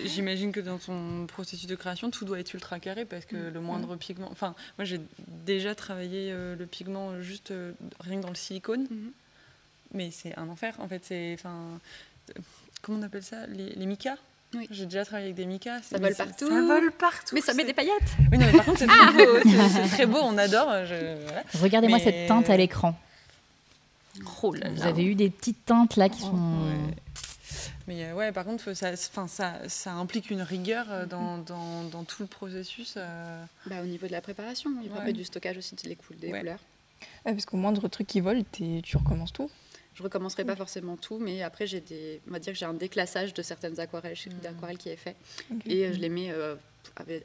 j'imagine 0.05 0.51
que 0.51 0.59
dans 0.59 0.77
ton 0.77 1.25
processus 1.27 1.67
de 1.67 1.75
création, 1.75 2.11
tout 2.11 2.25
doit 2.25 2.39
être 2.39 2.53
ultra 2.53 2.79
carré 2.79 3.05
parce 3.05 3.25
que 3.25 3.35
le 3.35 3.61
moindre 3.61 3.95
pigment. 3.95 4.27
Enfin, 4.31 4.55
moi, 4.77 4.85
j'ai 4.85 4.99
déjà 5.27 5.73
travaillé 5.73 6.31
euh, 6.31 6.55
le 6.55 6.65
pigment 6.65 7.21
juste 7.21 7.51
euh, 7.51 7.71
rien 8.01 8.17
que 8.17 8.23
dans 8.23 8.29
le 8.29 8.35
silicone, 8.35 8.87
mhm. 8.89 9.11
mais 9.93 10.11
c'est 10.11 10.37
un 10.37 10.49
enfer. 10.49 10.75
En 10.79 10.87
fait, 10.87 11.03
c'est. 11.05 11.33
Enfin, 11.33 11.79
comment 12.81 12.99
on 12.99 13.03
appelle 13.03 13.23
ça? 13.23 13.47
Les, 13.47 13.69
les 13.69 13.85
micas 13.85 14.17
oui. 14.53 14.67
J'ai 14.69 14.83
déjà 14.83 15.05
travaillé 15.05 15.27
avec 15.27 15.37
des 15.37 15.45
micas. 15.45 15.81
Ça 15.81 15.97
vole 15.97 16.13
partout. 16.13 16.49
Ça 16.49 16.61
vole 16.61 16.91
partout. 16.91 17.35
Mais 17.35 17.39
ça 17.39 17.53
met 17.53 17.63
des 17.63 17.71
paillettes. 17.71 18.01
Oui, 18.33 18.37
non, 18.37 18.45
mais 18.47 18.51
par 18.51 18.65
contre, 18.65 18.79
c'est 18.79 18.87
très 18.87 19.13
beau. 19.13 19.39
C'est 19.45 19.87
très 19.95 20.05
beau, 20.05 20.19
on 20.21 20.37
adore. 20.37 20.67
Regardez-moi 21.61 21.99
cette 21.99 22.27
teinte 22.27 22.49
à 22.49 22.57
l'écran. 22.57 22.99
Oh 24.43 24.53
Vous 24.53 24.84
avez 24.84 25.05
eu 25.05 25.16
des 25.16 25.30
petites 25.30 25.66
teintes 25.66 25.95
là 25.95 26.09
qui 26.09 26.22
oh, 26.24 26.32
sont. 26.32 26.93
Mais 27.88 28.05
euh, 28.05 28.14
ouais, 28.14 28.32
par 28.32 28.45
contre, 28.45 28.74
ça, 28.74 28.95
ça, 28.95 29.28
ça, 29.68 29.93
implique 29.93 30.30
une 30.30 30.41
rigueur 30.41 30.86
euh, 30.89 31.05
dans, 31.05 31.38
dans, 31.38 31.84
dans, 31.84 32.03
tout 32.03 32.22
le 32.22 32.28
processus. 32.28 32.95
Euh. 32.97 33.43
Bah, 33.66 33.82
au 33.82 33.86
niveau 33.86 34.07
de 34.07 34.12
la 34.12 34.22
préparation, 34.22 34.72
il 34.84 34.89
faut 34.89 34.99
ouais. 34.99 35.14
du 35.14 35.24
stockage 35.24 35.57
aussi 35.57 35.76
des, 35.76 35.89
des 35.89 36.32
couleurs. 36.32 36.59
parce 37.24 37.45
qu'au 37.45 37.57
moindre 37.57 37.88
truc 37.88 38.07
qui 38.07 38.20
vole, 38.22 38.43
tu 38.51 38.97
recommences 38.97 39.34
tout. 39.34 39.49
Je 39.93 40.03
recommencerai 40.03 40.45
pas 40.45 40.55
forcément 40.55 40.95
tout, 40.95 41.20
mais 41.20 41.43
après 41.43 41.68
j'ai 41.68 41.82
des, 41.82 42.22
on 42.26 42.32
va 42.32 42.39
dire 42.39 42.53
que 42.53 42.59
j'ai 42.59 42.66
un 42.66 42.74
déclassage 42.74 43.34
de 43.34 43.41
certaines 43.41 43.78
aquarelles, 43.78 44.16
mmh. 44.16 44.41
d'aquarelles 44.41 44.78
qui 44.78 44.88
est 44.88 44.95
fait, 44.95 45.18
et 45.66 45.91
je 45.91 45.99
les 45.99 46.07
mets, 46.07 46.32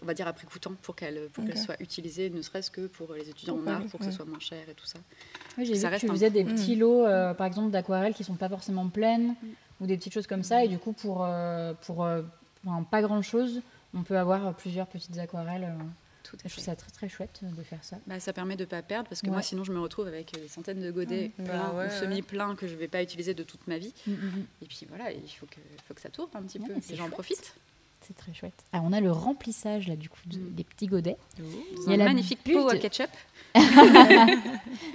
on 0.03 0.07
va 0.07 0.15
dire 0.15 0.27
après 0.27 0.47
temps 0.61 0.75
pour 0.83 0.97
qu'elles 0.97 1.29
pour 1.33 1.45
soient 1.57 1.81
utilisées, 1.81 2.31
ne 2.31 2.43
serait-ce 2.43 2.71
que 2.71 2.87
pour 2.87 3.13
les 3.15 3.29
étudiants 3.29 3.59
en 3.59 3.67
art, 3.67 3.85
pour 3.87 4.01
que 4.01 4.07
ce 4.07 4.11
soit 4.11 4.25
moins 4.25 4.41
cher 4.41 4.69
et 4.69 4.75
tout 4.75 4.87
ça. 4.87 4.99
Oui, 5.59 5.67
j'ai 5.67 5.75
vu 5.75 5.81
que 5.81 6.01
tu 6.01 6.09
faisais 6.09 6.31
des 6.31 6.45
petits 6.45 6.77
mm. 6.77 6.81
lots, 6.81 7.07
euh, 7.07 7.35
par 7.35 7.47
exemple, 7.47 7.71
d'aquarelles 7.71 8.15
qui 8.15 8.25
sont 8.25 8.35
pas 8.35 8.49
forcément 8.49 8.89
pleines, 8.89 9.29
mm. 9.31 9.47
ou 9.81 9.87
des 9.87 9.97
petites 9.97 10.15
choses 10.15 10.27
comme 10.27 10.43
ça, 10.43 10.65
et 10.65 10.69
du 10.69 10.79
coup, 10.79 10.93
pour, 10.93 11.25
euh, 11.25 11.73
pour 11.83 12.05
euh, 12.05 12.23
pas 12.91 13.03
grand-chose, 13.03 13.63
on 13.95 14.03
peut 14.03 14.19
avoir 14.19 14.55
plusieurs 14.55 14.87
petites 14.87 15.17
aquarelles. 15.19 15.75
Tout 16.23 16.37
je 16.45 16.51
trouve 16.51 16.65
ça 16.65 16.75
très 16.75 16.91
très 16.91 17.09
chouette 17.09 17.41
de 17.43 17.63
faire 17.63 17.85
ça. 17.85 17.99
Bah, 18.09 18.19
ça 18.19 18.33
permet 18.33 18.57
de 18.57 18.65
ne 18.65 18.69
pas 18.69 18.83
perdre 18.83 19.09
parce 19.09 19.21
que 19.21 19.31
moi 19.31 19.43
sinon 19.43 19.63
je 19.63 19.73
me 19.73 19.79
retrouve 19.79 20.09
avec 20.09 20.33
des 20.33 20.49
centaines 20.49 20.83
de 20.83 20.91
godets 20.91 21.31
pleins 21.37 21.73
bah 21.73 21.87
ou 21.87 22.01
semi-pleins 22.01 22.57
que 22.57 22.67
je 22.67 22.75
ne 22.75 22.79
vais 22.81 22.89
pas 22.89 23.01
utiliser 23.01 23.33
de 23.33 23.45
toute 23.45 23.65
ma 23.69 23.79
vie. 23.79 23.95
Mm, 24.09 24.11
mm, 24.11 24.17
mm. 24.17 24.47
Et 24.63 24.67
puis 24.67 24.87
voilà, 24.89 25.13
il 25.13 25.29
faut 25.29 25.47
que, 25.47 25.61
faut 25.87 25.95
que 25.95 26.01
ça 26.01 26.09
tourne 26.09 26.31
un 26.35 26.43
petit 26.43 26.59
peu, 26.59 26.73
et 26.73 26.97
j'en 26.97 27.11
profite. 27.11 27.55
C'est 28.07 28.15
très 28.15 28.33
chouette. 28.33 28.65
Ah, 28.73 28.81
on 28.85 28.93
a 28.93 29.01
le 29.01 29.11
remplissage 29.11 29.89
là 29.89 29.97
du 29.97 30.09
coup 30.09 30.21
des 30.27 30.63
petits 30.63 30.87
godets. 30.87 31.17
Oh. 31.41 31.43
Il 31.87 31.91
y 31.91 31.95
a 31.95 31.97
la 31.97 32.05
magnifique 32.05 32.39
pot 32.45 32.69
à 32.69 32.77
ketchup. 32.77 33.11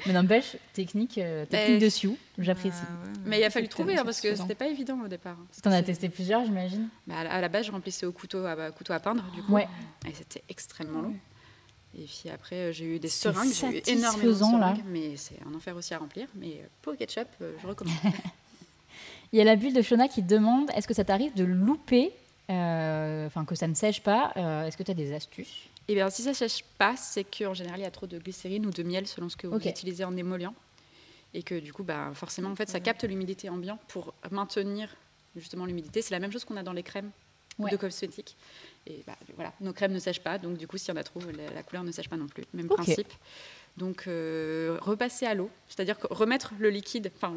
Mais 0.05 0.13
n'empêche, 0.13 0.55
technique, 0.71 1.17
euh, 1.17 1.45
technique 1.49 1.81
de 1.81 1.89
Sioux, 1.89 2.17
j'apprécie. 2.37 2.77
Ah, 2.83 3.07
Mais 3.25 3.39
il 3.39 3.43
a 3.43 3.49
fallu 3.49 3.67
trouver 3.67 3.97
hein, 3.97 4.03
parce 4.05 4.21
que 4.21 4.33
c'était 4.35 4.55
pas 4.55 4.67
évident 4.67 4.97
au 5.03 5.07
départ. 5.09 5.35
Tu 5.61 5.67
en 5.67 5.71
as 5.73 5.83
testé 5.83 6.07
plusieurs, 6.07 6.45
j'imagine 6.45 6.87
bah, 7.05 7.15
À 7.19 7.41
la 7.41 7.49
base, 7.49 7.65
je 7.65 7.71
remplissais 7.71 8.05
au 8.05 8.13
couteau 8.13 8.45
à, 8.45 8.71
couteau 8.71 8.93
à 8.93 8.99
peindre 8.99 9.23
du 9.35 9.43
coup. 9.43 9.53
Ouais. 9.53 9.67
Et 10.07 10.13
c'était 10.13 10.43
extrêmement 10.47 11.01
long. 11.01 11.15
Et 11.99 12.05
puis 12.05 12.29
après, 12.33 12.55
euh, 12.55 12.71
j'ai 12.71 12.85
eu 12.85 12.99
des 12.99 13.09
seringues, 13.09 13.51
j'ai 13.51 13.67
eu 13.67 13.81
énormément 13.87 14.31
de 14.31 14.37
seringues, 14.37 14.59
là. 14.61 14.77
mais 14.87 15.17
c'est 15.17 15.35
un 15.45 15.53
enfer 15.53 15.75
aussi 15.75 15.93
à 15.93 15.97
remplir. 15.97 16.27
Mais 16.35 16.61
euh, 16.61 16.67
pot 16.81 16.95
ketchup, 16.95 17.27
je 17.41 17.67
recommande. 17.67 17.97
il 19.33 19.39
y 19.39 19.41
a 19.41 19.43
la 19.43 19.57
bulle 19.57 19.73
de 19.73 19.81
Shona 19.81 20.07
qui 20.07 20.21
demande 20.21 20.69
est-ce 20.73 20.87
que 20.87 20.93
ça 20.93 21.03
t'arrive 21.03 21.33
de 21.33 21.43
louper 21.43 22.13
euh, 22.13 22.20
enfin 22.51 23.45
que 23.45 23.55
ça 23.55 23.67
ne 23.67 23.73
sèche 23.73 24.01
pas. 24.01 24.33
Euh, 24.37 24.65
est-ce 24.65 24.77
que 24.77 24.83
tu 24.83 24.91
as 24.91 24.95
des 24.95 25.13
astuces? 25.13 25.67
Eh 25.87 25.95
bien, 25.95 26.09
si 26.09 26.23
ça 26.23 26.29
ne 26.29 26.35
sèche 26.35 26.63
pas, 26.77 26.95
c'est 26.95 27.23
qu'en 27.23 27.53
général, 27.53 27.79
il 27.79 27.83
y 27.83 27.85
a 27.85 27.91
trop 27.91 28.07
de 28.07 28.17
glycérine 28.17 28.65
ou 28.65 28.71
de 28.71 28.83
miel 28.83 29.07
selon 29.07 29.29
ce 29.29 29.35
que 29.35 29.47
vous 29.47 29.57
utilisez 29.57 30.03
en 30.03 30.15
émollient. 30.15 30.53
Et 31.33 31.43
que 31.43 31.59
du 31.59 31.71
coup, 31.71 31.83
bah, 31.83 32.11
forcément, 32.13 32.49
en 32.49 32.55
fait, 32.55 32.69
ça 32.69 32.79
capte 32.79 33.03
l'humidité 33.03 33.49
ambiante 33.49 33.79
pour 33.87 34.13
maintenir 34.31 34.95
justement 35.35 35.65
l'humidité. 35.65 36.01
C'est 36.01 36.13
la 36.13 36.19
même 36.19 36.31
chose 36.31 36.43
qu'on 36.43 36.57
a 36.57 36.63
dans 36.63 36.73
les 36.73 36.83
crèmes 36.83 37.11
de 37.59 37.75
cosmétiques. 37.77 38.35
Et 38.87 39.03
bah, 39.05 39.15
voilà, 39.35 39.53
nos 39.61 39.73
crèmes 39.73 39.93
ne 39.93 39.99
sèchent 39.99 40.23
pas, 40.23 40.37
donc 40.37 40.57
du 40.57 40.67
coup, 40.67 40.77
si 40.77 40.91
on 40.91 40.95
a 40.95 41.03
trop, 41.03 41.19
la, 41.53 41.63
couleur 41.63 41.83
ne 41.83 41.91
sèche 41.91 42.09
pas 42.09 42.17
non 42.17 42.27
plus. 42.27 42.43
Même 42.53 42.67
principe. 42.67 43.11
Donc, 43.77 44.05
euh, 44.07 44.77
repasser 44.81 45.25
à 45.25 45.33
l'eau, 45.33 45.49
c'est-à-dire 45.67 45.97
remettre 46.09 46.53
le 46.59 46.69
liquide, 46.69 47.11
enfin 47.15 47.33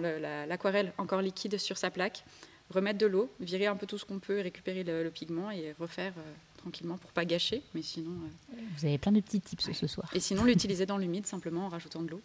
l'aquarelle 0.49 0.93
encore 0.99 1.21
liquide 1.21 1.59
sur 1.59 1.79
sa 1.79 1.91
plaque, 1.91 2.25
remettre 2.71 2.99
de 2.99 3.07
l'eau, 3.07 3.31
virer 3.41 3.67
un 3.67 3.77
peu 3.77 3.87
tout 3.87 3.99
ce 3.99 4.05
qu'on 4.05 4.19
peut, 4.19 4.41
récupérer 4.41 4.85
le, 4.85 5.11
pigment 5.11 5.51
et 5.51 5.75
refaire 5.79 6.13
euh, 6.19 6.33
tranquillement 6.59 6.97
pour 6.97 7.11
pas 7.13 7.25
gâcher. 7.25 7.63
Mais 7.75 7.83
sinon. 7.83 8.13
Euh, 8.13 8.57
Vous 8.77 8.87
avez 8.87 8.99
plein 8.99 9.13
de 9.13 9.21
petits 9.21 9.41
tips 9.41 9.73
ce 9.73 9.87
soir. 9.87 10.09
Et 10.15 10.21
sinon, 10.21 10.45
l'utiliser 10.45 10.87
dans 10.87 10.99
l'humide 10.99 11.27
simplement 11.27 11.67
en 11.67 11.69
rajoutant 11.69 12.03
de 12.03 12.11
l'eau, 12.11 12.23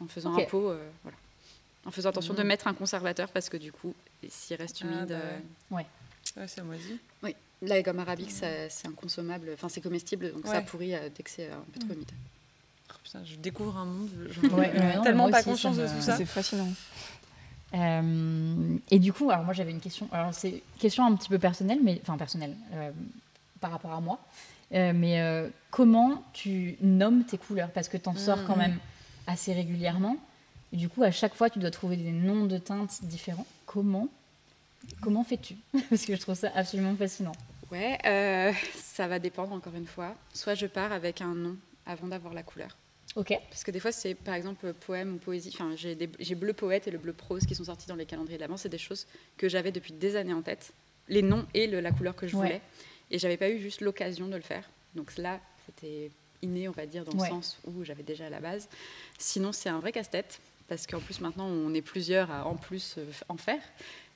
en 0.00 0.08
faisant 0.08 0.36
un 0.36 0.44
pot, 0.44 0.70
euh, 0.70 0.90
voilà. 1.02 1.16
En 1.84 1.90
faisant 1.90 2.10
attention 2.10 2.34
de 2.34 2.42
mmh. 2.42 2.46
mettre 2.46 2.66
un 2.68 2.74
conservateur 2.74 3.28
parce 3.30 3.48
que 3.48 3.56
du 3.56 3.72
coup, 3.72 3.92
s'il 4.28 4.56
reste 4.56 4.82
ah, 4.82 4.86
humide. 4.86 5.08
Bah 5.70 5.76
ouais. 5.76 5.86
ouais. 6.36 6.46
c'est 6.46 6.62
moisi. 6.62 6.98
Oui, 7.24 7.34
la 7.60 7.82
gomme 7.82 7.98
arabique, 7.98 8.30
c'est 8.30 8.86
inconsommable, 8.86 9.50
enfin 9.54 9.68
c'est 9.68 9.80
comestible, 9.80 10.32
donc 10.32 10.46
ça 10.46 10.62
pourrit 10.62 10.92
dès 11.14 11.22
que 11.22 11.30
c'est 11.30 11.50
un 11.50 11.64
peu 11.72 11.80
trop 11.80 11.88
mmh. 11.88 11.94
humide. 11.94 12.12
Oh, 12.88 12.98
putain, 13.02 13.24
je 13.24 13.34
découvre 13.34 13.76
un 13.76 13.84
monde. 13.84 14.10
Je... 14.30 14.40
tellement 15.02 15.28
pas 15.28 15.42
conscience 15.42 15.76
de 15.76 15.88
tout 15.88 16.00
ça. 16.00 16.16
C'est 16.16 16.24
fascinant. 16.24 16.68
Euh, 17.74 18.76
et 18.90 18.98
du 18.98 19.12
coup, 19.12 19.30
alors 19.30 19.44
moi 19.44 19.54
j'avais 19.54 19.70
une 19.70 19.80
question. 19.80 20.08
Alors 20.12 20.34
c'est 20.34 20.50
une 20.50 20.60
question 20.78 21.04
un 21.06 21.14
petit 21.14 21.28
peu 21.28 21.38
personnelle, 21.38 21.78
mais 21.82 22.00
enfin 22.02 22.16
personnelle 22.16 22.54
euh, 22.74 22.90
par 23.60 23.70
rapport 23.70 23.92
à 23.92 24.00
moi. 24.00 24.18
Euh, 24.74 24.92
mais 24.94 25.20
comment 25.70 26.24
tu 26.32 26.76
nommes 26.80 27.24
tes 27.24 27.38
couleurs? 27.38 27.70
Parce 27.70 27.88
que 27.88 27.96
tu 27.96 28.08
en 28.08 28.16
sors 28.16 28.44
quand 28.46 28.56
mm. 28.56 28.60
même 28.60 28.78
assez 29.26 29.52
régulièrement. 29.52 30.16
Et 30.72 30.76
du 30.76 30.88
coup, 30.88 31.02
à 31.02 31.10
chaque 31.10 31.34
fois, 31.34 31.50
tu 31.50 31.58
dois 31.58 31.70
trouver 31.70 31.96
des 31.96 32.12
noms 32.12 32.46
de 32.46 32.56
teintes 32.56 33.00
différents. 33.02 33.46
Comment 33.66 34.08
Comment 35.00 35.22
fais-tu? 35.22 35.54
Parce 35.90 36.04
que 36.04 36.16
je 36.16 36.20
trouve 36.20 36.34
ça 36.34 36.50
absolument 36.54 36.96
fascinant. 36.96 37.32
Ouais, 37.70 37.98
ça 38.74 39.06
va 39.06 39.18
dépendre 39.18 39.52
encore 39.52 39.74
une 39.74 39.86
fois. 39.86 40.14
Soit 40.34 40.54
je 40.54 40.66
pars 40.66 40.92
avec 40.92 41.20
un 41.20 41.34
nom 41.34 41.56
avant 41.86 42.08
d'avoir 42.08 42.34
la 42.34 42.42
couleur. 42.42 42.76
Parce 43.50 43.64
que 43.64 43.70
des 43.70 43.80
fois, 43.80 43.92
c'est 43.92 44.14
par 44.14 44.34
exemple 44.34 44.72
poème 44.72 45.14
ou 45.14 45.18
poésie. 45.18 45.50
Enfin, 45.54 45.74
j'ai 45.76 46.34
bleu 46.34 46.52
poète 46.52 46.88
et 46.88 46.90
le 46.90 46.98
bleu 46.98 47.12
prose 47.12 47.44
qui 47.44 47.54
sont 47.54 47.64
sortis 47.64 47.86
dans 47.86 47.96
les 47.96 48.06
calendriers 48.06 48.38
de 48.38 48.42
l'avant. 48.42 48.56
C'est 48.56 48.68
des 48.68 48.78
choses 48.78 49.06
que 49.36 49.48
j'avais 49.48 49.72
depuis 49.72 49.92
des 49.92 50.16
années 50.16 50.32
en 50.32 50.42
tête, 50.42 50.72
les 51.08 51.22
noms 51.22 51.46
et 51.54 51.66
la 51.66 51.92
couleur 51.92 52.16
que 52.16 52.26
je 52.26 52.36
voulais. 52.36 52.60
Et 53.10 53.18
j'avais 53.18 53.36
pas 53.36 53.50
eu 53.50 53.58
juste 53.58 53.82
l'occasion 53.82 54.28
de 54.28 54.36
le 54.36 54.42
faire. 54.42 54.68
Donc 54.94 55.16
là, 55.18 55.40
c'était 55.66 56.10
inné, 56.40 56.68
on 56.68 56.72
va 56.72 56.86
dire, 56.86 57.04
dans 57.04 57.22
le 57.22 57.28
sens 57.28 57.58
où 57.64 57.84
j'avais 57.84 58.02
déjà 58.02 58.26
à 58.26 58.30
la 58.30 58.40
base. 58.40 58.68
Sinon, 59.18 59.52
c'est 59.52 59.68
un 59.68 59.78
vrai 59.80 59.92
casse-tête 59.92 60.40
parce 60.68 60.86
qu'en 60.86 61.00
plus 61.00 61.20
maintenant, 61.20 61.46
on 61.46 61.74
est 61.74 61.82
plusieurs 61.82 62.30
à 62.30 62.46
en 62.46 62.56
plus 62.56 62.94
euh, 62.96 63.04
en 63.28 63.36
faire 63.36 63.60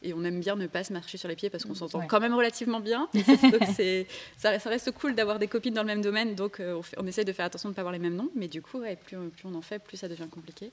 et 0.03 0.13
on 0.13 0.23
aime 0.25 0.41
bien 0.41 0.57
ne 0.57 0.67
pas 0.67 0.85
se 0.85 0.93
marcher 0.93 1.19
sur 1.19 1.29
les 1.29 1.37
pieds 1.37 1.51
parce 1.51 1.65
qu'on 1.65 1.75
s'entend 1.75 2.07
quand 2.07 2.21
même 2.21 2.35
relativement 2.35 2.81
bien. 2.81 3.09
ça, 4.37 4.51
reste 4.51 4.91
cool 4.93 5.15
d'avoir 5.15 5.39
des 5.39 5.49
copines 5.49 5.75
dans 5.75 5.83
le 5.83 5.87
même 5.87 6.03
domaine, 6.03 6.35
donc 6.35 6.61
euh, 6.61 6.81
on, 6.97 7.07
essaye 7.07 7.25
de 7.25 7.33
faire 7.33 7.47
attention 7.47 7.69
de 7.69 7.73
ne 7.73 7.75
pas 7.75 7.81
avoir 7.83 7.93
les 7.93 7.99
mêmes 7.99 8.15
noms, 8.15 8.31
mais 8.35 8.49
du 8.49 8.63
coup, 8.63 8.83
plus, 9.05 9.17
on 9.45 9.55
en 9.55 9.63
fait, 9.63 9.79
plus 9.79 9.97
ça 9.97 10.09
devient 10.09 10.29
compliqué. 10.31 10.71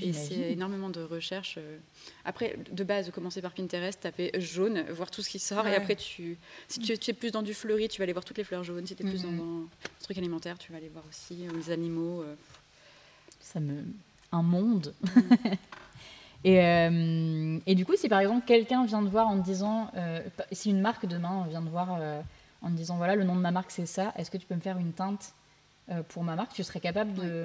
et 0.00 0.12
c'est 0.12 0.52
énormément 0.52 0.90
de 0.90 1.02
recherches. 1.02 1.56
Euh. 1.58 1.78
Après, 2.24 2.56
de 2.70 2.84
base, 2.84 3.10
commencer 3.10 3.40
par 3.40 3.52
Pinterest, 3.52 4.00
taper 4.00 4.30
jaune, 4.38 4.84
voir 4.90 5.10
tout 5.10 5.22
ce 5.22 5.30
qui 5.30 5.38
sort, 5.38 5.66
et 5.66 5.74
après, 5.74 5.96
tu, 5.96 6.36
si 6.68 6.80
tu, 6.80 6.92
es 6.92 7.14
plus 7.14 7.30
dans 7.30 7.42
du 7.42 7.54
fleuri, 7.54 7.88
tu 7.88 7.98
vas 7.98 8.04
aller 8.04 8.12
voir 8.12 8.24
toutes 8.24 8.38
les 8.38 8.44
fleurs 8.44 8.64
jaunes. 8.64 8.86
Si 8.86 8.94
tu 8.94 9.02
es 9.02 9.08
plus 9.08 9.22
dans, 9.22 9.28
un 9.28 9.66
truc 10.02 10.18
alimentaire, 10.18 10.58
tu 10.58 10.72
vas 10.72 10.78
aller 10.78 10.88
voir 10.88 11.04
aussi 11.08 11.46
euh, 11.46 11.50
les 11.56 11.70
animaux. 11.70 12.24
Ça 13.40 13.60
me 13.60 13.82
un 14.32 14.42
monde. 14.42 14.94
Et, 16.44 16.60
euh, 16.60 17.58
et, 17.66 17.74
du 17.74 17.84
coup, 17.84 17.96
si 17.96 18.08
par 18.08 18.20
exemple 18.20 18.46
quelqu'un 18.46 18.84
vient 18.84 19.02
de 19.02 19.08
voir 19.08 19.28
en 19.28 19.36
disant, 19.36 19.90
euh, 19.96 20.20
si 20.52 20.70
une 20.70 20.80
marque 20.80 21.06
demain 21.06 21.46
vient 21.48 21.62
de 21.62 21.68
voir 21.68 21.98
euh, 22.00 22.20
en 22.62 22.70
disant 22.70 22.96
voilà 22.96 23.16
le 23.16 23.24
nom 23.24 23.34
de 23.34 23.40
ma 23.40 23.50
marque 23.50 23.70
c'est 23.70 23.86
ça, 23.86 24.12
est-ce 24.16 24.30
que 24.30 24.36
tu 24.36 24.46
peux 24.46 24.54
me 24.54 24.60
faire 24.60 24.78
une 24.78 24.92
teinte 24.92 25.32
pour 26.08 26.22
ma 26.22 26.36
marque? 26.36 26.52
Tu 26.52 26.62
serais 26.62 26.80
capable 26.80 27.14
de. 27.14 27.44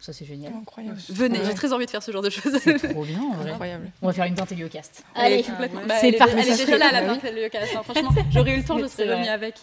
Ça 0.00 0.14
c'est 0.14 0.24
génial. 0.24 0.52
Incroyable. 0.54 0.98
Venez, 1.10 1.40
j'ai 1.44 1.54
très 1.54 1.72
envie 1.74 1.84
de 1.84 1.90
faire 1.90 2.02
ce 2.02 2.10
genre 2.10 2.22
de 2.22 2.30
choses. 2.30 2.58
C'est 2.58 2.78
trop 2.90 3.04
bien 3.04 3.20
en 3.20 3.32
vrai. 3.32 3.50
Incroyable. 3.50 3.90
On 4.00 4.06
va 4.06 4.12
faire 4.14 4.24
une 4.24 4.34
teinte 4.34 4.50
Heliocast. 4.50 5.04
Allez, 5.14 5.42
complètement. 5.42 5.82
Bah, 5.86 5.96
c'est 6.00 6.12
parti. 6.12 6.34
Elle 6.38 6.48
est 6.48 6.56
déjà 6.56 6.78
là 6.78 6.90
la 6.90 7.02
teinte 7.02 7.24
Heliocast. 7.24 7.76
Hein. 7.76 7.82
Franchement, 7.84 8.10
j'aurais 8.30 8.54
eu 8.54 8.56
le 8.58 8.64
temps, 8.64 8.78
je 8.78 8.86
serais 8.86 9.14
remis 9.14 9.28
avec 9.28 9.56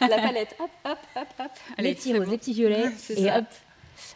la 0.00 0.16
palette. 0.18 0.54
Hop, 0.60 0.70
hop, 0.84 0.98
hop, 1.16 1.28
hop. 1.38 1.50
les 1.78 1.94
petits 1.94 2.16
roses, 2.16 2.28
les 2.28 2.38
petits 2.38 2.52
violets 2.52 2.90
et 3.16 3.30
hop. 3.30 3.44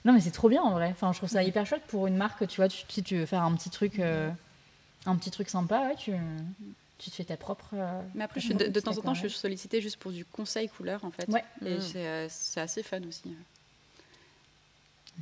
Non, 0.04 0.12
mais 0.12 0.20
c'est 0.20 0.30
trop 0.30 0.48
bien 0.48 0.62
en 0.62 0.72
vrai. 0.72 0.88
Enfin, 0.90 1.12
je 1.12 1.18
trouve 1.18 1.28
ça 1.28 1.42
hyper 1.42 1.66
chouette 1.66 1.82
pour 1.86 2.06
une 2.06 2.16
marque. 2.16 2.46
Tu 2.46 2.56
vois, 2.56 2.68
si 2.70 3.02
tu 3.02 3.16
veux 3.16 3.26
faire 3.26 3.42
un 3.42 3.54
petit 3.54 3.70
truc, 3.70 3.98
euh, 3.98 4.30
un 5.06 5.16
petit 5.16 5.30
truc 5.30 5.48
sympa, 5.48 5.88
ouais, 5.88 5.96
tu, 5.96 6.12
tu 6.98 7.10
te 7.10 7.16
fais 7.16 7.24
ta 7.24 7.36
propre. 7.36 7.70
Euh, 7.74 8.02
mais 8.14 8.24
après, 8.24 8.40
de, 8.40 8.80
temps 8.80 8.96
en 8.96 9.02
temps, 9.02 9.14
je 9.14 9.26
suis 9.26 9.38
sollicitée 9.38 9.80
juste 9.80 9.96
pour 9.96 10.12
du 10.12 10.24
conseil 10.24 10.68
couleur 10.68 11.04
en 11.04 11.10
fait. 11.10 11.28
Ouais. 11.28 11.44
Et 11.64 11.76
mm. 11.76 11.80
euh, 11.96 12.26
c'est 12.30 12.60
assez 12.60 12.82
fun 12.82 13.00
aussi. 13.08 13.34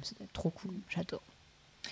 C'est 0.03 0.33
trop 0.33 0.51
cool. 0.51 0.75
J'adore. 0.89 1.23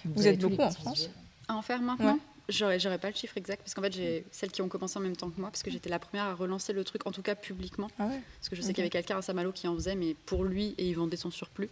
Vous, 0.04 0.26
êtes 0.26 0.38
beaucoup 0.38 0.62
en 0.62 0.70
France 0.70 1.10
À 1.48 1.54
en 1.54 1.62
faire 1.62 1.80
maintenant? 1.80 2.18
J'aurais, 2.48 2.80
j'aurais 2.80 2.98
pas 2.98 3.10
le 3.10 3.14
chiffre 3.14 3.36
exact 3.36 3.60
parce 3.60 3.74
qu'en 3.74 3.82
fait 3.82 3.92
j'ai 3.92 4.24
celles 4.30 4.50
qui 4.50 4.62
ont 4.62 4.68
commencé 4.68 4.98
en 4.98 5.02
même 5.02 5.16
temps 5.16 5.28
que 5.28 5.38
moi 5.38 5.50
parce 5.50 5.62
que 5.62 5.70
j'étais 5.70 5.90
la 5.90 5.98
première 5.98 6.24
à 6.24 6.34
relancer 6.34 6.72
le 6.72 6.82
truc 6.82 7.06
en 7.06 7.12
tout 7.12 7.20
cas 7.20 7.34
publiquement. 7.34 7.88
Ah 7.98 8.08
parce 8.38 8.48
que 8.48 8.56
je 8.56 8.62
sais 8.62 8.68
qu'il 8.68 8.78
y 8.78 8.80
avait 8.80 8.90
quelqu'un 8.90 9.18
à 9.18 9.22
Saint-Malo 9.22 9.52
qui 9.52 9.68
en 9.68 9.74
faisait 9.74 9.94
mais 9.94 10.14
pour 10.24 10.44
lui 10.44 10.74
et 10.78 10.88
il 10.88 10.94
vendait 10.94 11.18
son 11.18 11.30
surplus. 11.30 11.68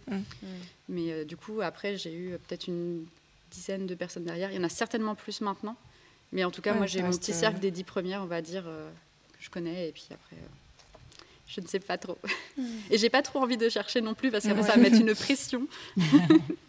Mais 0.87 1.11
euh, 1.11 1.25
du 1.25 1.35
coup 1.35 1.61
après 1.61 1.97
j'ai 1.97 2.13
eu 2.13 2.37
peut-être 2.47 2.67
une 2.67 3.07
dizaine 3.49 3.87
de 3.87 3.95
personnes 3.95 4.25
derrière. 4.25 4.51
Il 4.51 4.57
y 4.57 4.59
en 4.59 4.63
a 4.63 4.69
certainement 4.69 5.15
plus 5.15 5.41
maintenant. 5.41 5.75
Mais 6.31 6.43
en 6.43 6.51
tout 6.51 6.61
cas 6.61 6.75
moi 6.75 6.85
j'ai 6.85 7.01
mon 7.01 7.09
petit 7.09 7.33
cercle 7.33 7.57
euh, 7.57 7.61
des 7.61 7.71
dix 7.71 7.83
premières 7.83 8.21
on 8.21 8.27
va 8.27 8.43
dire 8.43 8.65
euh, 8.67 8.87
que 9.33 9.43
je 9.43 9.49
connais. 9.49 9.89
Et 9.89 9.91
puis 9.91 10.05
après 10.11 10.37
je 11.47 11.61
ne 11.61 11.65
sais 11.65 11.79
pas 11.79 11.97
trop. 11.97 12.19
Mm. 12.57 12.63
et 12.91 12.97
j'ai 12.97 13.09
pas 13.09 13.23
trop 13.23 13.39
envie 13.39 13.57
de 13.57 13.69
chercher 13.69 14.01
non 14.01 14.13
plus 14.13 14.29
parce 14.29 14.45
que 14.45 14.49
ça 14.61 14.73
va 14.73 14.77
mettre 14.77 14.99
une 14.99 15.15
pression 15.15 15.67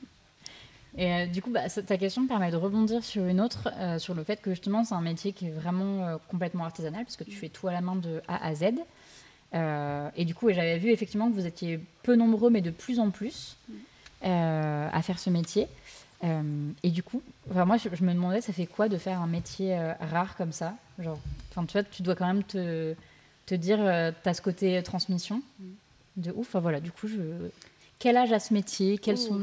Et 0.98 1.12
euh, 1.12 1.26
du 1.26 1.40
coup, 1.40 1.50
bah, 1.50 1.68
ta 1.68 1.96
question 1.96 2.22
me 2.22 2.28
permet 2.28 2.50
de 2.50 2.56
rebondir 2.56 3.04
sur 3.04 3.24
une 3.24 3.40
autre, 3.40 3.68
euh, 3.76 4.00
sur 4.00 4.14
le 4.14 4.24
fait 4.24 4.42
que 4.42 4.50
justement, 4.50 4.82
c'est 4.82 4.96
un 4.96 5.00
métier 5.00 5.32
qui 5.32 5.46
est 5.46 5.52
vraiment 5.52 6.04
euh, 6.04 6.16
complètement 6.28 6.64
artisanal, 6.64 7.04
parce 7.04 7.16
que 7.16 7.22
tu 7.22 7.36
fais 7.36 7.48
tout 7.48 7.68
à 7.68 7.72
la 7.72 7.80
main 7.80 7.94
de 7.94 8.20
A 8.26 8.44
à 8.44 8.54
Z. 8.56 8.64
et 10.16 10.24
du 10.24 10.34
coup, 10.34 10.50
j'avais 10.50 10.78
vu 10.78 10.90
effectivement 10.90 11.30
que 11.30 11.34
vous 11.34 11.46
étiez 11.46 11.80
peu 12.02 12.16
nombreux, 12.16 12.50
mais 12.50 12.62
de 12.62 12.72
plus 12.72 12.98
en 12.98 13.10
plus, 13.10 13.56
à 14.22 15.02
faire 15.02 15.20
ce 15.20 15.30
métier. 15.30 15.68
et 16.82 16.90
du 16.90 17.04
coup, 17.04 17.22
moi, 17.54 17.76
je, 17.76 18.04
me 18.04 18.12
demandais, 18.12 18.40
ça 18.40 18.52
fait 18.52 18.66
quoi 18.66 18.88
de 18.88 18.98
faire 18.98 19.22
un 19.22 19.28
métier 19.28 19.78
rare 20.00 20.36
comme 20.36 20.52
ça? 20.52 20.74
Genre, 20.98 21.20
tu 21.54 21.72
vois, 21.72 21.84
tu 21.84 22.02
dois 22.02 22.16
quand 22.16 22.26
même 22.26 22.42
te, 22.42 22.94
te 23.46 23.54
dire, 23.54 23.78
tu 23.78 24.28
as 24.28 24.34
ce 24.34 24.42
côté 24.42 24.82
transmission 24.82 25.42
mm. 25.60 25.64
de 26.16 26.32
ouf. 26.32 26.48
Enfin, 26.48 26.58
voilà, 26.58 26.80
du 26.80 26.90
coup, 26.90 27.06
je... 27.06 27.20
quel 28.00 28.16
âge 28.16 28.32
a 28.32 28.40
ce 28.40 28.52
métier? 28.52 28.98
Quels 28.98 29.16
sont 29.16 29.40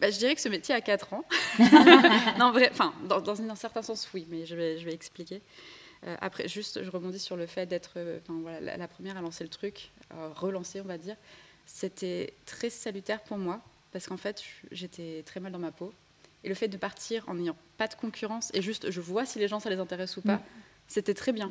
bah, 0.00 0.10
je 0.10 0.18
dirais 0.18 0.34
que 0.34 0.40
ce 0.40 0.48
métier 0.48 0.74
a 0.74 0.80
4 0.80 1.14
ans. 1.14 1.24
non, 2.38 2.52
vrai, 2.52 2.68
enfin, 2.70 2.92
dans, 3.08 3.20
dans, 3.20 3.40
un 3.40 3.54
certain 3.54 3.82
sens, 3.82 4.08
oui, 4.12 4.26
mais 4.30 4.44
je 4.44 4.54
vais, 4.54 4.78
je 4.78 4.84
vais 4.84 4.92
expliquer. 4.92 5.40
Euh, 6.06 6.16
après, 6.20 6.48
juste, 6.48 6.82
je 6.84 6.90
rebondis 6.90 7.18
sur 7.18 7.36
le 7.36 7.46
fait 7.46 7.66
d'être 7.66 7.94
euh, 7.96 8.18
voilà, 8.28 8.76
la, 8.76 8.88
première 8.88 9.16
à 9.16 9.22
lancer 9.22 9.42
le 9.42 9.50
truc, 9.50 9.90
relancer, 10.34 10.80
on 10.80 10.84
va 10.84 10.98
dire. 10.98 11.16
C'était 11.64 12.34
très 12.44 12.70
salutaire 12.70 13.22
pour 13.22 13.38
moi, 13.38 13.60
parce 13.92 14.06
qu'en 14.06 14.18
fait, 14.18 14.42
j'étais 14.70 15.22
très 15.24 15.40
mal 15.40 15.52
dans 15.52 15.58
ma 15.58 15.72
peau. 15.72 15.92
Et 16.44 16.48
le 16.48 16.54
fait 16.54 16.68
de 16.68 16.76
partir 16.76 17.24
en 17.28 17.34
n'ayant 17.34 17.56
pas 17.78 17.88
de 17.88 17.94
concurrence, 17.94 18.50
et 18.54 18.62
juste, 18.62 18.90
je 18.90 19.00
vois 19.00 19.24
si 19.24 19.38
les 19.38 19.48
gens, 19.48 19.58
ça 19.58 19.70
les 19.70 19.78
intéresse 19.78 20.16
ou 20.16 20.20
pas, 20.20 20.36
mm. 20.36 20.42
c'était 20.86 21.14
très 21.14 21.32
bien. 21.32 21.50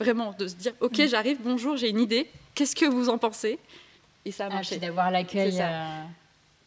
Vraiment, 0.00 0.32
de 0.32 0.48
se 0.48 0.54
dire, 0.56 0.72
ok, 0.80 0.98
mm. 0.98 1.06
j'arrive, 1.06 1.38
bonjour, 1.42 1.76
j'ai 1.76 1.90
une 1.90 2.00
idée, 2.00 2.28
qu'est-ce 2.54 2.74
que 2.74 2.86
vous 2.86 3.10
en 3.10 3.18
pensez? 3.18 3.58
Et 4.24 4.32
ça 4.32 4.46
a 4.46 4.48
ah, 4.48 4.54
marché. 4.54 4.78
d'avoir 4.78 5.10
l'accueil. 5.10 5.62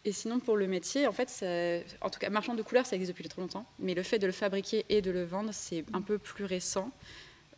Et 0.06 0.12
sinon, 0.12 0.40
pour 0.40 0.56
le 0.56 0.68
métier, 0.68 1.08
en 1.08 1.12
fait, 1.12 1.44
en 2.02 2.10
tout 2.10 2.20
cas, 2.20 2.30
marchand 2.30 2.54
de 2.54 2.62
couleurs, 2.62 2.86
ça 2.86 2.96
existe 2.96 3.12
depuis 3.12 3.28
trop 3.28 3.42
longtemps. 3.42 3.66
Mais 3.80 3.94
le 3.94 4.04
fait 4.04 4.20
de 4.20 4.26
le 4.26 4.32
fabriquer 4.32 4.86
et 4.90 5.02
de 5.02 5.12
le 5.12 5.26
vendre, 5.26 5.50
c'est 5.52 5.84
un 5.94 6.02
peu 6.02 6.18
plus 6.18 6.46
récent. 6.46 6.92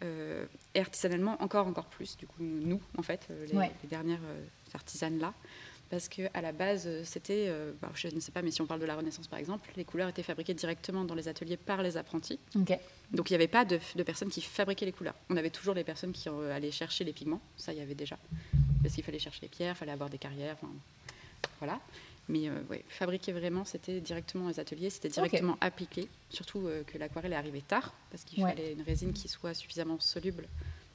Euh, 0.03 0.45
et 0.75 0.79
artisanalement, 0.79 1.41
encore, 1.41 1.67
encore 1.67 1.87
plus. 1.87 2.17
Du 2.17 2.25
coup, 2.25 2.41
nous, 2.41 2.81
en 2.97 3.03
fait, 3.03 3.27
euh, 3.29 3.45
les, 3.45 3.89
dernières 3.89 4.23
euh, 4.23 4.45
artisanes 4.73 5.19
là. 5.19 5.33
Parce 5.89 6.07
qu'à 6.07 6.41
la 6.41 6.51
base, 6.51 6.87
c'était, 7.03 7.51
bah, 7.81 7.89
je 7.95 8.09
ne 8.09 8.19
sais 8.19 8.31
pas, 8.31 8.43
mais 8.43 8.51
si 8.51 8.61
on 8.61 8.67
parle 8.67 8.79
de 8.79 8.85
la 8.85 8.95
Renaissance 8.95 9.27
par 9.27 9.39
exemple, 9.39 9.71
les 9.75 9.83
couleurs 9.83 10.07
étaient 10.07 10.21
fabriquées 10.21 10.53
directement 10.53 11.03
dans 11.03 11.15
les 11.15 11.27
ateliers 11.27 11.57
par 11.57 11.81
les 11.81 11.97
apprentis. 11.97 12.39
Donc 12.53 13.31
il 13.31 13.33
n'y 13.33 13.35
avait 13.35 13.47
pas 13.47 13.65
de, 13.65 13.79
de, 13.95 14.03
personnes 14.03 14.29
qui 14.29 14.41
fabriquaient 14.41 14.85
les 14.85 14.91
couleurs. 14.91 15.15
On 15.31 15.35
avait 15.35 15.49
toujours 15.49 15.73
les 15.73 15.83
personnes 15.83 16.11
qui 16.11 16.29
allaient 16.29 16.69
chercher 16.69 17.03
les 17.05 17.11
pigments, 17.11 17.41
ça 17.57 17.73
il 17.73 17.79
y 17.79 17.81
avait 17.81 17.95
déjà. 17.95 18.19
Parce 18.83 18.93
qu'il 18.93 19.03
fallait 19.03 19.17
chercher 19.17 19.39
les 19.41 19.47
pierres, 19.47 19.73
il 19.73 19.79
fallait 19.79 19.91
avoir 19.91 20.11
des 20.11 20.19
carrières, 20.19 20.57
voilà. 21.57 21.79
Mais 22.29 22.47
euh, 22.47 22.61
fabriquer 22.89 23.31
vraiment, 23.31 23.65
c'était 23.65 23.99
directement 23.99 24.47
les 24.47 24.59
ateliers, 24.59 24.91
c'était 24.91 25.09
directement 25.09 25.57
appliqué. 25.61 26.07
Surtout 26.29 26.67
euh, 26.67 26.83
que 26.83 26.99
l'aquarelle 26.99 27.33
est 27.33 27.35
arrivée 27.35 27.61
tard, 27.61 27.91
parce 28.11 28.23
qu'il 28.23 28.43
fallait 28.43 28.73
une 28.73 28.83
résine 28.83 29.13
qui 29.13 29.27
soit 29.27 29.55
suffisamment 29.55 29.99
soluble, 29.99 30.47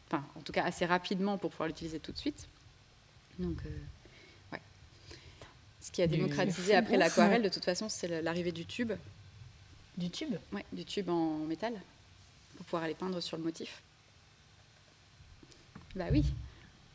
enfin, 0.06 0.24
en 0.36 0.40
tout 0.42 0.52
cas 0.52 0.62
assez 0.62 0.86
rapidement 0.86 1.36
pour 1.36 1.50
pouvoir 1.50 1.66
l'utiliser 1.66 1.98
tout 1.98 2.12
de 2.12 2.18
suite. 2.18 2.46
Donc, 3.40 3.58
euh, 3.66 3.68
ouais. 4.52 4.60
Ce 5.80 5.90
qui 5.90 6.02
a 6.02 6.06
démocratisé 6.06 6.76
après 6.76 6.96
l'aquarelle, 6.96 7.42
de 7.42 7.48
toute 7.48 7.64
façon, 7.64 7.88
c'est 7.88 8.22
l'arrivée 8.22 8.52
du 8.52 8.64
tube. 8.64 8.92
Du 9.98 10.10
tube 10.10 10.36
Oui, 10.52 10.62
du 10.72 10.84
tube 10.84 11.08
en 11.08 11.38
métal, 11.38 11.72
pour 12.56 12.64
pouvoir 12.66 12.84
aller 12.84 12.94
peindre 12.94 13.20
sur 13.20 13.36
le 13.36 13.42
motif. 13.42 13.82
Bah 15.96 16.06
oui, 16.12 16.24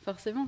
forcément 0.04 0.48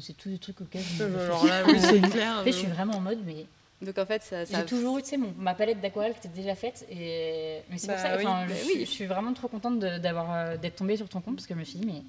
c'est 0.00 0.16
tous 0.16 0.28
des 0.28 0.38
trucs 0.38 0.60
auxquels 0.60 0.82
je 0.82 1.04
me 1.04 2.10
clair. 2.10 2.42
je 2.44 2.50
suis 2.50 2.66
vraiment 2.66 2.96
en 2.96 3.00
mode, 3.00 3.18
mais. 3.24 3.46
Donc 3.80 3.98
en 3.98 4.06
fait, 4.06 4.22
ça. 4.22 4.44
J'ai 4.44 4.64
toujours 4.64 4.98
eu, 4.98 5.02
tu 5.02 5.08
sais, 5.08 5.18
ma 5.38 5.54
palette 5.54 5.80
d'aquarelle 5.80 6.12
qui 6.12 6.28
était 6.28 6.40
déjà 6.40 6.54
faite. 6.54 6.86
Et... 6.88 7.62
Mais 7.68 7.78
c'est 7.78 7.88
pour 7.88 7.96
bah 7.96 8.02
ça, 8.02 8.16
oui. 8.16 8.24
Bah 8.24 8.46
je, 8.48 8.80
je, 8.80 8.84
suis 8.84 9.06
vraiment 9.06 9.32
trop 9.32 9.48
contente 9.48 9.80
d'avoir 9.80 10.32
euh, 10.32 10.56
d'être 10.56 10.76
tombée 10.76 10.96
sur 10.96 11.08
ton 11.08 11.20
compte 11.20 11.36
parce 11.36 11.46
que 11.46 11.54
je 11.54 11.58
me 11.58 11.64
suis 11.64 11.80
dit, 11.80 11.86
mais 11.86 12.02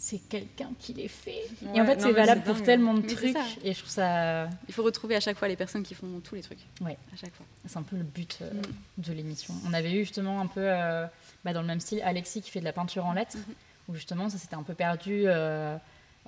c'est 0.00 0.20
quelqu'un 0.28 0.70
qui 0.78 0.94
les 0.94 1.08
fait. 1.08 1.42
et 1.74 1.80
en 1.80 1.84
fait, 1.84 2.00
c'est 2.00 2.12
valable 2.12 2.42
pour 2.42 2.62
tellement 2.62 2.94
de 2.94 3.06
trucs. 3.06 3.36
Et 3.64 3.74
je 3.74 3.78
trouve 3.80 3.90
ça. 3.90 4.48
Il 4.68 4.72
faut 4.72 4.84
retrouver 4.84 5.16
à 5.16 5.20
chaque 5.20 5.36
fois 5.36 5.48
les 5.48 5.56
personnes 5.56 5.82
qui 5.82 5.94
font 5.94 6.20
tous 6.22 6.36
les 6.36 6.42
trucs. 6.42 6.60
Ouais. 6.80 6.96
À 7.12 7.16
chaque 7.16 7.34
fois. 7.34 7.44
C'est 7.66 7.78
un 7.78 7.82
peu 7.82 7.96
le 7.96 8.04
but 8.04 8.38
euh, 8.40 8.50
mm. 8.52 9.02
de 9.02 9.12
l'émission. 9.12 9.54
On 9.66 9.74
avait 9.74 9.92
eu 9.92 9.98
justement 9.98 10.40
un 10.40 10.46
peu, 10.46 10.60
euh, 10.62 11.04
bah, 11.44 11.52
dans 11.52 11.62
le 11.62 11.66
même 11.66 11.80
style, 11.80 12.00
Alexis 12.04 12.42
qui 12.42 12.50
fait 12.50 12.60
de 12.60 12.64
la 12.64 12.72
peinture 12.72 13.04
en 13.06 13.12
lettres, 13.12 13.36
mm-hmm. 13.36 13.88
où 13.88 13.94
justement 13.96 14.30
ça 14.30 14.38
s'était 14.38 14.54
un 14.54 14.62
peu 14.62 14.74
perdu. 14.74 15.24
Euh, 15.26 15.76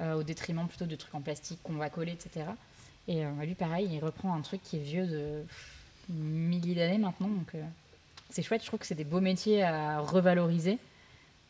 au 0.00 0.22
détriment 0.22 0.66
plutôt 0.66 0.86
de 0.86 0.96
trucs 0.96 1.14
en 1.14 1.20
plastique 1.20 1.58
qu'on 1.62 1.74
va 1.74 1.90
coller, 1.90 2.12
etc. 2.12 2.46
Et 3.08 3.24
euh, 3.24 3.30
lui, 3.44 3.54
pareil, 3.54 3.88
il 3.92 4.04
reprend 4.04 4.34
un 4.34 4.40
truc 4.40 4.62
qui 4.62 4.76
est 4.76 4.80
vieux 4.80 5.06
de 5.06 5.42
milliers 6.08 6.74
d'années 6.74 6.98
maintenant. 6.98 7.28
Donc, 7.28 7.54
euh, 7.54 7.62
c'est 8.30 8.42
chouette. 8.42 8.62
Je 8.62 8.66
trouve 8.66 8.80
que 8.80 8.86
c'est 8.86 8.94
des 8.94 9.04
beaux 9.04 9.20
métiers 9.20 9.62
à 9.62 10.00
revaloriser. 10.00 10.78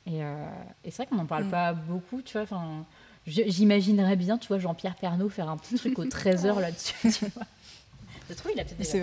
Et, 0.07 0.21
et 0.21 0.91
c'est 0.91 0.97
vrai 0.97 1.07
qu'on 1.07 1.17
n'en 1.17 1.27
parle 1.27 1.45
mm. 1.45 1.51
pas 1.51 1.73
beaucoup, 1.75 2.23
tu 2.23 2.39
vois. 2.39 2.47
J'imaginerais 3.27 4.17
bien, 4.17 4.39
tu 4.39 4.49
vois, 4.49 4.59
Jean-Pierre 4.59 4.97
Pernaud 4.97 5.29
faire 5.29 5.51
un 5.51 5.59
petit 5.59 5.77
truc 5.77 5.99
au 5.99 6.05
trésor 6.09 6.59
là-dessus. 6.59 7.13
Tu 7.13 7.27
vois. 7.27 7.45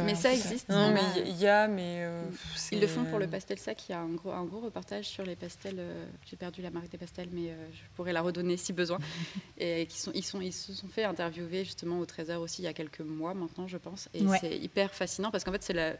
Mais 0.03 0.15
ça 0.15 0.33
existe. 0.33 0.69
Non, 0.69 0.91
mais 0.91 1.01
il 1.25 1.37
y 1.37 1.47
a, 1.47 1.67
mais. 1.67 1.99
Euh, 2.01 2.23
ils 2.71 2.79
le 2.79 2.87
font 2.87 3.03
pour 3.05 3.19
le 3.19 3.27
pastel 3.27 3.57
sac. 3.57 3.89
Il 3.89 3.91
y 3.91 3.95
a 3.95 3.99
un 3.99 4.09
gros, 4.09 4.31
un 4.31 4.45
gros 4.45 4.59
reportage 4.59 5.05
sur 5.05 5.23
les 5.23 5.35
pastels. 5.35 5.77
Euh, 5.79 6.05
j'ai 6.25 6.35
perdu 6.35 6.61
la 6.61 6.69
marque 6.69 6.89
des 6.89 6.97
pastels, 6.97 7.29
mais 7.31 7.49
euh, 7.49 7.67
je 7.73 7.79
pourrais 7.95 8.13
la 8.13 8.21
redonner 8.21 8.57
si 8.57 8.73
besoin. 8.73 8.99
et 9.57 9.85
qui 9.87 9.99
sont, 9.99 10.11
ils, 10.13 10.23
sont, 10.23 10.41
ils 10.41 10.53
se 10.53 10.73
sont 10.73 10.87
fait 10.87 11.03
interviewer 11.03 11.63
justement 11.63 11.99
au 11.99 12.05
Trésor 12.05 12.41
aussi 12.41 12.61
il 12.61 12.65
y 12.65 12.67
a 12.67 12.73
quelques 12.73 13.01
mois 13.01 13.33
maintenant, 13.33 13.67
je 13.67 13.77
pense. 13.77 14.09
Et 14.13 14.23
c'est 14.39 14.57
hyper 14.57 14.93
fascinant 14.93 15.31
parce 15.31 15.43
qu'en 15.43 15.51
fait, 15.51 15.63
c'est 15.63 15.73
la. 15.73 15.93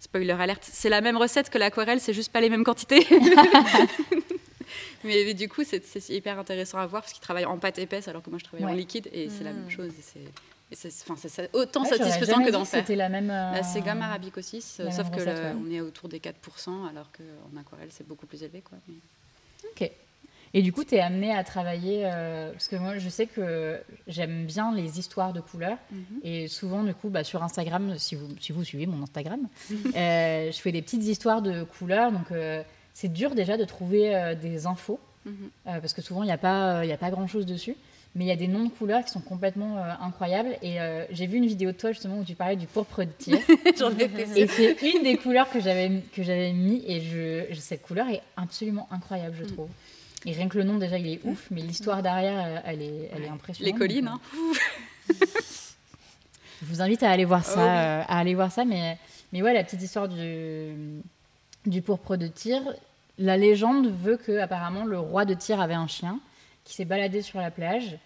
Spoiler 0.00 0.32
alerte, 0.32 0.68
c'est 0.70 0.90
la 0.90 1.00
même 1.00 1.16
recette 1.16 1.48
que 1.48 1.56
l'aquarelle, 1.56 1.98
c'est 1.98 2.12
juste 2.12 2.30
pas 2.30 2.42
les 2.42 2.50
mêmes 2.50 2.64
quantités. 2.64 3.06
mais, 5.04 5.32
du 5.32 5.48
coup, 5.48 5.62
c'est 5.64 5.82
hyper 6.10 6.38
intéressant 6.38 6.76
à 6.76 6.86
voir 6.86 7.02
parce 7.02 7.14
qu'ils 7.14 7.22
travaillent 7.22 7.46
en 7.46 7.58
pâte 7.58 7.78
épaisse 7.78 8.06
alors 8.08 8.22
que 8.22 8.28
moi 8.28 8.38
je 8.38 8.44
travaille 8.44 8.66
en 8.66 8.74
liquide 8.74 9.08
et 9.12 9.30
c'est 9.30 9.44
la 9.44 9.52
même 9.52 9.66
mm. 9.66 9.70
chose. 9.70 9.92
Et 10.16 10.24
c'est 10.72 11.50
autant 11.52 11.84
satisfaisant 11.84 12.42
que 12.42 12.50
d'en 12.50 12.64
faire. 12.64 12.80
C'était 12.80 12.96
la 12.96 13.08
même. 13.08 13.30
Euh, 13.30 13.80
gamme 13.84 14.02
arabique 14.02 14.38
aussi, 14.38 14.60
sauf 14.60 15.10
que 15.10 15.54
on 15.56 15.70
est 15.70 15.80
autour 15.80 16.08
des 16.08 16.18
4%, 16.18 16.88
alors 16.88 17.10
qu'en 17.12 17.58
aquarelle, 17.58 17.88
c'est 17.90 18.06
beaucoup 18.06 18.26
plus 18.26 18.42
élevé. 18.42 18.62
Quoi. 18.62 18.78
Ok. 19.70 19.90
Et 20.56 20.62
du 20.62 20.72
coup, 20.72 20.84
tu 20.84 20.94
es 20.94 21.00
amené 21.00 21.34
à 21.34 21.42
travailler, 21.42 22.02
euh, 22.04 22.52
parce 22.52 22.68
que 22.68 22.76
moi, 22.76 22.98
je 22.98 23.08
sais 23.08 23.26
que 23.26 23.80
j'aime 24.06 24.46
bien 24.46 24.72
les 24.72 25.00
histoires 25.00 25.32
de 25.32 25.40
couleurs. 25.40 25.78
Mhm. 25.90 26.20
Et 26.22 26.46
souvent, 26.46 26.84
du 26.84 26.94
coup, 26.94 27.08
bah, 27.08 27.24
sur 27.24 27.42
Instagram, 27.42 27.98
si 27.98 28.14
vous, 28.14 28.28
si 28.40 28.52
vous 28.52 28.62
suivez 28.62 28.86
mon 28.86 29.02
Instagram, 29.02 29.48
euh, 29.96 30.52
je 30.52 30.60
fais 30.60 30.70
des 30.70 30.80
petites 30.80 31.02
histoires 31.02 31.42
de 31.42 31.64
couleurs. 31.64 32.12
Donc, 32.12 32.28
c'est 32.92 33.12
dur 33.12 33.34
déjà 33.34 33.56
de 33.56 33.64
trouver 33.64 34.36
des 34.40 34.66
infos, 34.66 35.00
mhm. 35.26 35.50
parce 35.64 35.92
que 35.92 36.02
souvent, 36.02 36.22
il 36.22 36.26
n'y 36.26 36.32
a 36.32 36.38
pas, 36.38 36.80
a 36.80 36.96
pas 36.96 37.10
grand-chose 37.10 37.46
dessus 37.46 37.76
mais 38.14 38.24
il 38.24 38.28
y 38.28 38.32
a 38.32 38.36
des 38.36 38.46
noms 38.46 38.64
de 38.64 38.70
couleurs 38.70 39.04
qui 39.04 39.10
sont 39.10 39.20
complètement 39.20 39.78
euh, 39.78 39.92
incroyables. 40.00 40.56
Et 40.62 40.80
euh, 40.80 41.04
j'ai 41.10 41.26
vu 41.26 41.38
une 41.38 41.46
vidéo 41.46 41.72
de 41.72 41.76
toi 41.76 41.90
justement 41.90 42.18
où 42.18 42.24
tu 42.24 42.34
parlais 42.34 42.56
du 42.56 42.66
pourpre 42.66 43.02
de 43.02 43.10
tir. 43.10 43.38
et 44.36 44.46
c'est 44.46 44.76
une 44.82 45.02
des 45.02 45.16
couleurs 45.16 45.50
que 45.50 45.60
j'avais 45.60 46.02
que 46.14 46.22
j'avais 46.22 46.52
mis 46.52 46.84
et 46.86 47.00
je, 47.00 47.54
cette 47.58 47.82
couleur 47.82 48.08
est 48.08 48.22
absolument 48.36 48.88
incroyable, 48.92 49.36
je 49.38 49.44
mm. 49.44 49.52
trouve. 49.52 49.68
Et 50.26 50.32
rien 50.32 50.48
que 50.48 50.56
le 50.56 50.64
nom 50.64 50.78
déjà 50.78 50.96
il 50.96 51.08
est 51.08 51.20
ouf, 51.24 51.48
mais 51.50 51.60
l'histoire 51.60 52.02
derrière 52.02 52.38
euh, 52.38 52.60
elle 52.64 52.82
est, 52.82 53.10
elle 53.14 53.24
est 53.24 53.28
impressionnante. 53.28 53.72
Les 53.72 53.78
collines, 53.78 54.08
hein. 54.08 54.20
Je 56.62 56.66
vous 56.68 56.80
invite 56.80 57.02
à 57.02 57.10
aller 57.10 57.26
voir 57.26 57.44
ça, 57.44 57.58
oh 57.58 58.04
à 58.08 58.18
aller 58.18 58.34
voir 58.34 58.50
ça, 58.50 58.64
mais 58.64 58.96
mais 59.32 59.42
ouais 59.42 59.52
la 59.52 59.64
petite 59.64 59.82
histoire 59.82 60.08
du 60.08 61.02
du 61.66 61.82
pourpre 61.82 62.16
de 62.16 62.28
tir. 62.28 62.62
La 63.18 63.36
légende 63.36 63.92
veut 63.92 64.16
que 64.16 64.38
apparemment 64.38 64.84
le 64.84 64.98
roi 64.98 65.24
de 65.24 65.34
tir 65.34 65.60
avait 65.60 65.74
un 65.74 65.88
chien 65.88 66.20
qui 66.64 66.74
s'est 66.74 66.84
baladé 66.84 67.22
sur 67.22 67.40
la 67.40 67.50
plage 67.50 67.98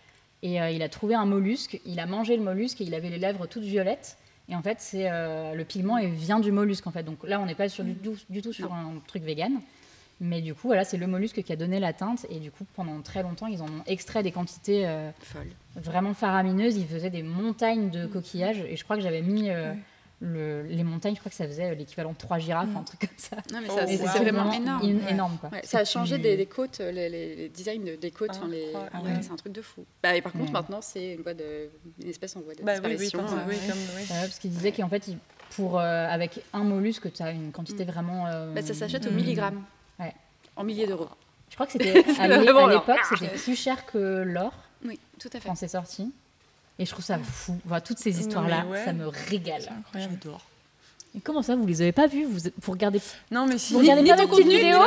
et 0.43 0.61
euh, 0.61 0.71
il 0.71 0.83
a 0.83 0.89
trouvé 0.89 1.15
un 1.15 1.27
mollusque. 1.27 1.81
Il 1.85 2.01
a 2.01 2.07
mangé 2.07 2.37
le 2.37 2.43
mollusque 2.43 2.81
et 2.81 2.85
il 2.85 2.95
avait 2.95 3.11
les 3.11 3.19
lèvres 3.19 3.47
toutes 3.47 3.65
violettes. 3.65 4.17
Et 4.49 4.57
en 4.57 4.63
fait, 4.63 4.81
c'est 4.81 5.11
euh, 5.11 5.55
le 5.55 5.65
pigment 5.65 5.99
et 5.99 6.09
vient 6.09 6.41
du 6.41 6.53
mollusque 6.53 6.87
en 6.87 6.91
fait. 6.91 7.03
Donc 7.03 7.19
là, 7.25 7.41
on 7.41 7.47
n'est 7.47 7.55
pas 7.55 7.69
sur 7.69 7.85
du, 7.85 7.95
tout, 7.95 8.17
du 8.31 8.41
tout 8.41 8.53
sur 8.53 8.73
un 8.73 8.95
truc 9.07 9.23
vegan. 9.23 9.61
Mais 10.21 10.41
du 10.41 10.53
coup, 10.53 10.69
voilà, 10.69 10.85
c'est 10.85 10.97
le 10.97 11.07
mollusque 11.07 11.43
qui 11.43 11.53
a 11.53 11.57
donné 11.57 11.79
la 11.79 11.93
teinte. 11.93 12.27
Et 12.31 12.41
du 12.41 12.51
coup, 12.51 12.65
pendant 12.75 13.01
très 13.03 13.23
longtemps, 13.23 13.47
ils 13.47 13.63
en 13.63 13.67
ont 13.67 13.83
extrait 13.87 14.23
des 14.23 14.33
quantités 14.33 14.87
euh, 14.87 15.11
vraiment 15.77 16.15
faramineuses. 16.15 16.77
Ils 16.77 16.87
faisaient 16.87 17.11
des 17.11 17.23
montagnes 17.23 17.91
de 17.91 18.07
mm. 18.07 18.11
coquillages. 18.11 18.61
Et 18.69 18.77
je 18.77 18.85
crois 18.85 18.97
que 18.97 19.03
j'avais 19.03 19.23
mis 19.23 19.51
les 20.21 20.85
montagnes, 20.85 21.15
je 21.15 21.21
crois 21.21 21.31
que 21.31 21.37
ça 21.37 21.47
faisait 21.47 21.75
l'équivalent 21.75 22.13
de 22.13 22.17
trois 22.17 22.39
girafes, 22.39 22.69
un 22.75 22.81
mm. 22.81 22.85
truc 22.85 23.01
comme 23.01 23.09
ça. 23.17 23.37
Non, 23.53 23.61
mais 23.63 23.69
ça, 23.69 23.87
c'est 23.87 24.19
vraiment 24.19 24.53
énorme. 24.53 25.01
énorme 25.09 25.39
quoi. 25.41 25.51
ça 25.63 25.79
a 25.79 25.85
changé 25.85 26.19
des, 26.19 26.47
côtes, 26.47 26.81
les, 26.81 27.49
designs 27.51 27.97
des 28.01 28.11
côtes. 28.11 28.41
Ah, 28.93 29.01
c'est 29.23 29.31
un 29.31 29.37
truc 29.37 29.53
de 29.53 29.63
fou. 29.63 29.85
Bah, 30.03 30.17
et 30.17 30.23
par 30.23 30.33
contre, 30.33 30.53
maintenant, 30.53 30.81
c'est 30.81 31.15
une, 31.15 31.25
une 32.03 32.09
espèce 32.11 32.37
en 32.37 32.41
voie 32.41 32.55
de 32.55 32.63
bah, 32.63 32.79
disparition. 32.81 33.21
Oui, 33.49 33.55
oui, 33.67 34.05
parce 34.09 34.39
qu'il 34.39 34.51
disait 34.51 34.73
qu'en 34.73 34.89
fait, 34.89 35.09
pour, 35.51 35.79
euh, 35.79 36.07
avec 36.09 36.43
un 36.53 36.65
mollusque, 36.65 37.13
tu 37.13 37.23
as 37.23 37.31
une 37.31 37.53
quantité 37.53 37.85
mm. 37.85 37.89
vraiment. 37.89 38.27
Euh, 38.27 38.53
bah, 38.53 38.63
ça 38.63 38.75
s'achète 38.75 39.07
au 39.07 39.11
milligramme. 39.11 39.63
En 40.57 40.65
milliers 40.65 40.89
d'euros. 40.89 41.09
Je 41.51 41.55
crois 41.55 41.67
que 41.67 41.73
c'était 41.73 42.05
à 42.21 42.27
l'époque, 42.27 42.99
c'était 43.09 43.29
plus 43.37 43.55
cher 43.55 43.87
que 43.87 44.23
l'or. 44.23 44.53
Oui, 44.85 44.99
tout 45.21 45.29
à 45.33 45.39
fait. 45.39 45.49
Quand 45.49 45.55
c'est 45.55 45.69
sorti. 45.69 46.13
Et 46.79 46.87
je 46.87 46.91
trouve 46.91 47.05
ça 47.05 47.19
fou. 47.19 47.59
Enfin, 47.67 47.81
toutes 47.81 47.99
ces 47.99 48.21
histoires-là, 48.21 48.65
ça 48.85 48.93
me 48.93 49.09
régale. 49.09 49.63
J'adore. 49.95 50.43
Et 51.17 51.21
comment 51.21 51.43
ça, 51.43 51.57
vous 51.57 51.67
les 51.67 51.83
avez 51.83 51.93
pas 51.93 52.07
vues? 52.07 52.25
Vous, 52.25 52.51
vous 52.61 52.73
regardez 52.73 53.01
Non, 53.31 53.47
mais 53.47 53.59
si. 53.59 53.73
Vous 53.73 53.81
regardez 53.81 54.09
pas 54.09 54.17
vos 54.17 54.29
petites 54.29 54.47
vidéos 54.47 54.79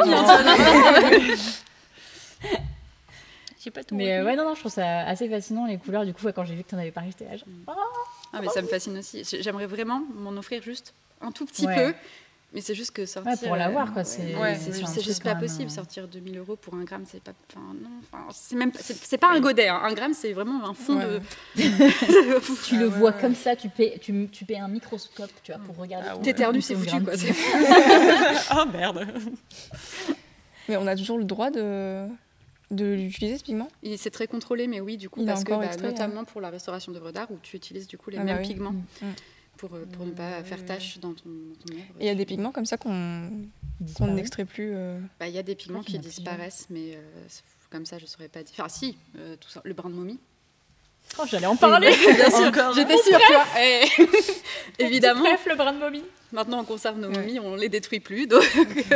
J'ai 3.63 3.71
pas 3.71 3.83
tout. 3.83 3.95
Mais 3.95 4.13
euh, 4.13 4.25
ouais, 4.25 4.35
non, 4.35 4.45
non, 4.45 4.55
je 4.55 4.59
trouve 4.59 4.71
ça 4.71 5.01
assez 5.01 5.29
fascinant 5.29 5.67
les 5.67 5.77
couleurs. 5.77 6.05
Du 6.05 6.13
coup, 6.13 6.25
quand 6.33 6.45
j'ai 6.45 6.55
vu 6.55 6.63
que 6.63 6.69
tu 6.69 6.75
en 6.75 6.79
avais 6.79 6.91
parlé, 6.91 7.11
j'étais 7.11 7.25
là. 7.25 7.39
Oh, 7.67 7.71
ah, 8.33 8.39
mais 8.41 8.47
ça 8.47 8.61
me 8.61 8.67
fascine 8.67 8.97
aussi. 8.97 9.23
J'aimerais 9.41 9.67
vraiment 9.67 10.01
m'en 10.15 10.31
offrir 10.31 10.63
juste 10.63 10.93
un 11.21 11.31
tout 11.31 11.45
petit 11.45 11.67
peu 11.67 11.93
mais 12.53 12.59
c'est 12.59 12.75
juste 12.75 12.91
que 12.91 13.05
sortir. 13.05 13.39
pour 13.39 13.55
l'avoir, 13.55 13.93
quoi. 13.93 14.03
C'est 14.03 14.33
juste 15.03 15.23
pas 15.23 15.35
possible. 15.35 15.69
Euh, 15.69 15.73
sortir 15.73 16.07
2000 16.07 16.37
euros 16.37 16.55
pour 16.57 16.73
un 16.75 16.83
gramme, 16.83 17.03
c'est 17.05 17.23
pas. 17.23 17.31
Enfin, 17.49 17.73
non. 17.81 18.19
c'est 18.31 18.55
même. 18.55 18.71
C'est 18.75 19.17
pas 19.17 19.31
un 19.31 19.39
godet. 19.39 19.69
Hein. 19.69 19.81
Un 19.83 19.93
gramme, 19.93 20.13
c'est 20.13 20.33
vraiment 20.33 20.67
un 20.67 20.73
fond 20.73 20.95
de. 20.95 21.21
tu 22.65 22.77
le 22.77 22.85
vois 22.85 23.13
comme 23.13 23.35
ça, 23.35 23.55
tu 23.55 23.69
paies, 23.69 23.97
tu, 24.01 24.27
tu 24.31 24.43
paies 24.43 24.57
un 24.57 24.67
microscope, 24.67 25.31
tu 25.43 25.53
vois, 25.53 25.61
pour 25.61 25.77
regarder. 25.77 26.09
Ah, 26.11 26.17
T'éternues, 26.17 26.61
c'est 26.61 26.75
foutu, 26.75 27.01
quoi. 27.01 27.13
oh 28.55 28.65
merde. 28.71 29.07
Mais 30.67 30.75
on 30.75 30.87
a 30.87 30.95
toujours 30.95 31.17
le 31.17 31.25
droit 31.25 31.51
de 31.51 32.07
de 32.71 32.85
l'utiliser 32.93 33.37
ce 33.37 33.43
pigment 33.43 33.67
C'est 33.97 34.11
très 34.11 34.27
contrôlé, 34.27 34.67
mais 34.67 34.79
oui, 34.79 34.97
du 34.97 35.09
coup, 35.09 35.25
parce 35.25 35.43
que 35.43 35.51
bah, 35.51 35.75
notamment 35.81 36.23
pour 36.23 36.41
la 36.41 36.49
restauration 36.49 36.91
d'œuvres 36.91 37.11
d'art 37.11 37.29
où 37.29 37.37
tu 37.41 37.57
utilises 37.57 37.87
du 37.87 37.97
coup 37.97 38.09
les 38.09 38.17
ah, 38.17 38.23
bah 38.23 38.33
mêmes 38.33 38.41
pigments. 38.41 38.71
Mm. 38.71 39.07
Pour, 39.61 39.75
euh, 39.75 39.85
pour 39.85 40.05
ne 40.07 40.11
pas 40.11 40.43
faire 40.43 40.65
tache 40.65 40.97
dans 40.97 41.13
ton, 41.13 41.29
œuvre. 41.29 41.79
Et 41.99 42.05
il 42.05 42.07
y 42.07 42.09
a 42.09 42.15
des 42.15 42.25
pigments 42.25 42.51
comme 42.51 42.65
ça 42.65 42.77
qu'on 42.77 43.29
n'extrait 44.01 44.45
plus 44.45 44.73
bah, 45.19 45.27
Il 45.27 45.35
y 45.35 45.37
a 45.37 45.43
des 45.43 45.55
pigments 45.55 45.83
qui 45.83 45.99
disparaissent, 45.99 46.67
mais 46.69 46.97
comme 47.69 47.85
ça, 47.85 47.97
je 47.97 48.03
ne 48.03 48.07
saurais 48.07 48.27
pas 48.27 48.43
dire. 48.43 48.55
Enfin, 48.57 48.69
si, 48.69 48.97
tout 49.39 49.49
ça, 49.49 49.61
le 49.63 49.73
brin 49.73 49.89
de 49.89 49.95
momie. 49.95 50.19
Oh, 51.19 51.23
j'allais 51.29 51.45
en 51.45 51.55
parler. 51.55 51.89
Bien 51.89 52.29
sûr, 52.29 52.73
j'étais 52.73 52.97
sûre, 52.97 53.19
tu 53.19 53.33
vois. 53.33 53.45
Eh. 53.59 53.85
Évidemment. 54.79 55.21
Bref, 55.21 55.45
le 55.47 55.55
brin 55.55 55.73
de 55.73 55.79
momie. 55.79 56.03
Maintenant, 56.31 56.61
on 56.61 56.63
conserve 56.63 56.97
nos 56.97 57.09
momies, 57.09 57.39
on 57.39 57.55
les 57.55 57.67
détruit 57.67 57.99
plus, 57.99 58.25
donc 58.25 58.43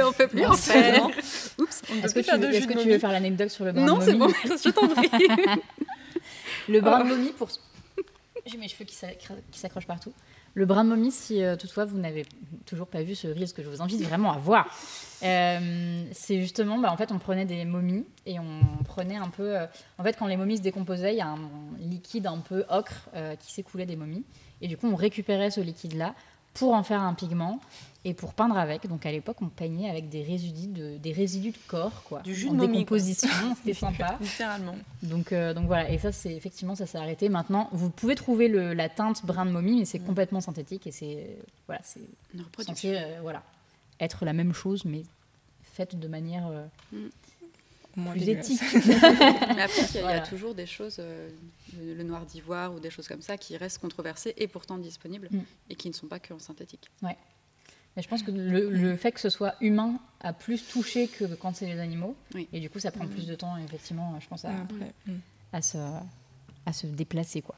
on 0.01 0.13
peut 0.13 0.27
plus 0.27 0.45
en 0.45 0.53
faire. 0.53 1.05
Oups. 1.59 1.81
Est-ce 2.03 2.13
que, 2.13 2.19
tu, 2.21 2.37
veux, 2.37 2.53
est 2.53 2.65
que 2.65 2.79
tu 2.81 2.89
veux 2.89 2.99
faire 2.99 3.11
l'anecdote 3.11 3.49
sur 3.49 3.65
le 3.65 3.73
brin 3.73 3.85
de 3.85 3.91
momie 3.91 3.99
Non, 3.99 4.05
c'est 4.05 4.17
bon, 4.17 4.29
je 4.45 4.69
t'en 4.69 4.87
prie. 4.87 5.09
le 6.69 6.79
brin 6.79 7.03
de 7.03 7.09
momie, 7.09 7.31
pour. 7.31 7.49
J'ai 8.45 8.57
mes 8.57 8.67
cheveux 8.67 8.85
qui 8.85 8.95
s'accrochent 9.59 9.87
partout. 9.87 10.13
Le 10.55 10.65
brin 10.65 10.85
de 10.85 10.89
momie, 10.89 11.11
si 11.11 11.43
euh, 11.43 11.57
toutefois 11.57 11.83
vous 11.83 11.97
n'avez 11.97 12.25
toujours 12.65 12.87
pas 12.87 13.03
vu 13.03 13.13
ce 13.13 13.27
reel, 13.27 13.45
ce 13.45 13.53
que 13.53 13.61
je 13.61 13.67
vous 13.67 13.81
invite 13.81 14.01
vraiment 14.01 14.31
à 14.31 14.37
voir, 14.37 14.65
euh, 15.21 16.05
c'est 16.13 16.39
justement, 16.39 16.79
bah, 16.79 16.93
en 16.93 16.97
fait, 16.97 17.11
on 17.11 17.19
prenait 17.19 17.43
des 17.43 17.65
momies 17.65 18.05
et 18.25 18.39
on 18.39 18.61
prenait 18.85 19.17
un 19.17 19.27
peu. 19.27 19.57
Euh, 19.57 19.67
en 19.97 20.03
fait, 20.03 20.15
quand 20.17 20.27
les 20.27 20.37
momies 20.37 20.57
se 20.57 20.61
décomposaient, 20.61 21.13
il 21.13 21.17
y 21.17 21.21
a 21.21 21.27
un 21.27 21.39
liquide 21.79 22.25
un 22.27 22.37
peu 22.37 22.63
ocre 22.69 23.09
qui 23.39 23.51
s'écoulait 23.51 23.85
des 23.85 23.97
momies. 23.97 24.23
Et 24.61 24.69
du 24.69 24.77
coup, 24.77 24.87
on 24.87 24.95
récupérait 24.95 25.51
ce 25.51 25.59
liquide-là 25.59 26.15
pour 26.53 26.73
en 26.73 26.83
faire 26.83 27.01
un 27.01 27.13
pigment 27.13 27.59
et 28.05 28.13
pour 28.13 28.33
peindre 28.33 28.55
avec. 28.55 28.87
Donc 28.87 29.05
à 29.05 29.11
l'époque, 29.11 29.37
on 29.41 29.49
peignait 29.49 29.89
avec 29.89 30.07
des 30.07 30.21
résidus 30.21 30.67
de, 30.67 30.97
des 30.97 31.11
résidus 31.11 31.51
de 31.51 31.57
corps, 31.67 32.03
quoi. 32.03 32.21
Du 32.21 32.33
jus 32.33 32.49
de 32.49 32.53
momie, 32.53 32.77
décomposition, 32.77 33.55
c'était 33.57 33.73
sympa. 33.77 34.17
Littéralement. 34.21 34.75
Donc, 35.01 35.33
euh, 35.33 35.53
donc 35.53 35.65
voilà, 35.65 35.89
et 35.89 35.97
ça, 35.97 36.11
c'est 36.11 36.33
effectivement, 36.33 36.75
ça 36.75 36.85
s'est 36.85 36.99
arrêté. 36.99 37.27
Maintenant, 37.27 37.67
vous 37.73 37.89
pouvez 37.89 38.15
trouver 38.15 38.47
le, 38.47 38.73
la 38.73 38.87
teinte 38.89 39.25
brun 39.25 39.45
de 39.45 39.51
momie, 39.51 39.79
mais 39.79 39.85
c'est 39.85 39.99
complètement 39.99 40.39
synthétique 40.39 40.87
et 40.87 40.91
c'est 40.91 41.35
voilà, 41.65 41.81
c'est 41.83 41.99
censé 42.63 42.95
euh, 42.95 43.17
voilà, 43.21 43.41
être 43.99 44.23
la 44.23 44.33
même 44.33 44.53
chose, 44.53 44.85
mais 44.85 45.01
faite 45.63 45.99
de 45.99 46.07
manière 46.07 46.47
euh, 46.47 46.65
mm. 47.95 48.11
plus 48.11 48.29
éthique. 48.29 48.61
mais 48.75 49.61
après, 49.63 49.81
il 49.95 50.01
y, 50.01 50.03
a 50.03 50.19
toujours 50.19 50.53
des 50.53 50.67
choses, 50.67 51.01
le, 51.75 52.03
noir 52.03 52.23
d'ivoire 52.27 52.71
ou 52.71 52.79
des 52.79 52.91
choses 52.91 53.07
comme 53.07 53.23
ça, 53.23 53.35
qui 53.35 53.57
restent 53.57 53.79
controversées 53.79 54.35
et 54.37 54.47
pourtant 54.47 54.77
disponibles 54.77 55.29
mm. 55.31 55.39
et 55.71 55.75
qui 55.75 55.89
ne 55.89 55.95
sont 55.95 56.07
pas 56.07 56.19
que 56.19 56.35
en 56.35 56.39
synthétique. 56.39 56.91
Ouais. 57.01 57.17
Mais 57.95 58.03
je 58.03 58.09
pense 58.09 58.23
que 58.23 58.31
le, 58.31 58.97
fait 58.97 59.11
que 59.11 59.19
ce 59.19 59.29
soit 59.29 59.55
humain 59.61 59.99
a 60.19 60.33
plus 60.33 60.67
touché 60.67 61.07
que 61.07 61.25
quand 61.35 61.55
c'est 61.55 61.65
les 61.65 61.79
animaux. 61.79 62.15
Et 62.51 62.59
du 62.59 62.69
coup, 62.69 62.79
ça 62.79 62.91
prend 62.91 63.07
plus 63.07 63.25
de 63.25 63.35
temps, 63.35 63.57
effectivement, 63.57 64.19
je 64.19 64.27
pense, 64.27 64.45
à, 64.45 64.51
à, 65.53 65.61
se, 65.61 65.77
à 66.65 66.73
se 66.73 66.87
déplacer. 66.87 67.41
quoi. 67.41 67.55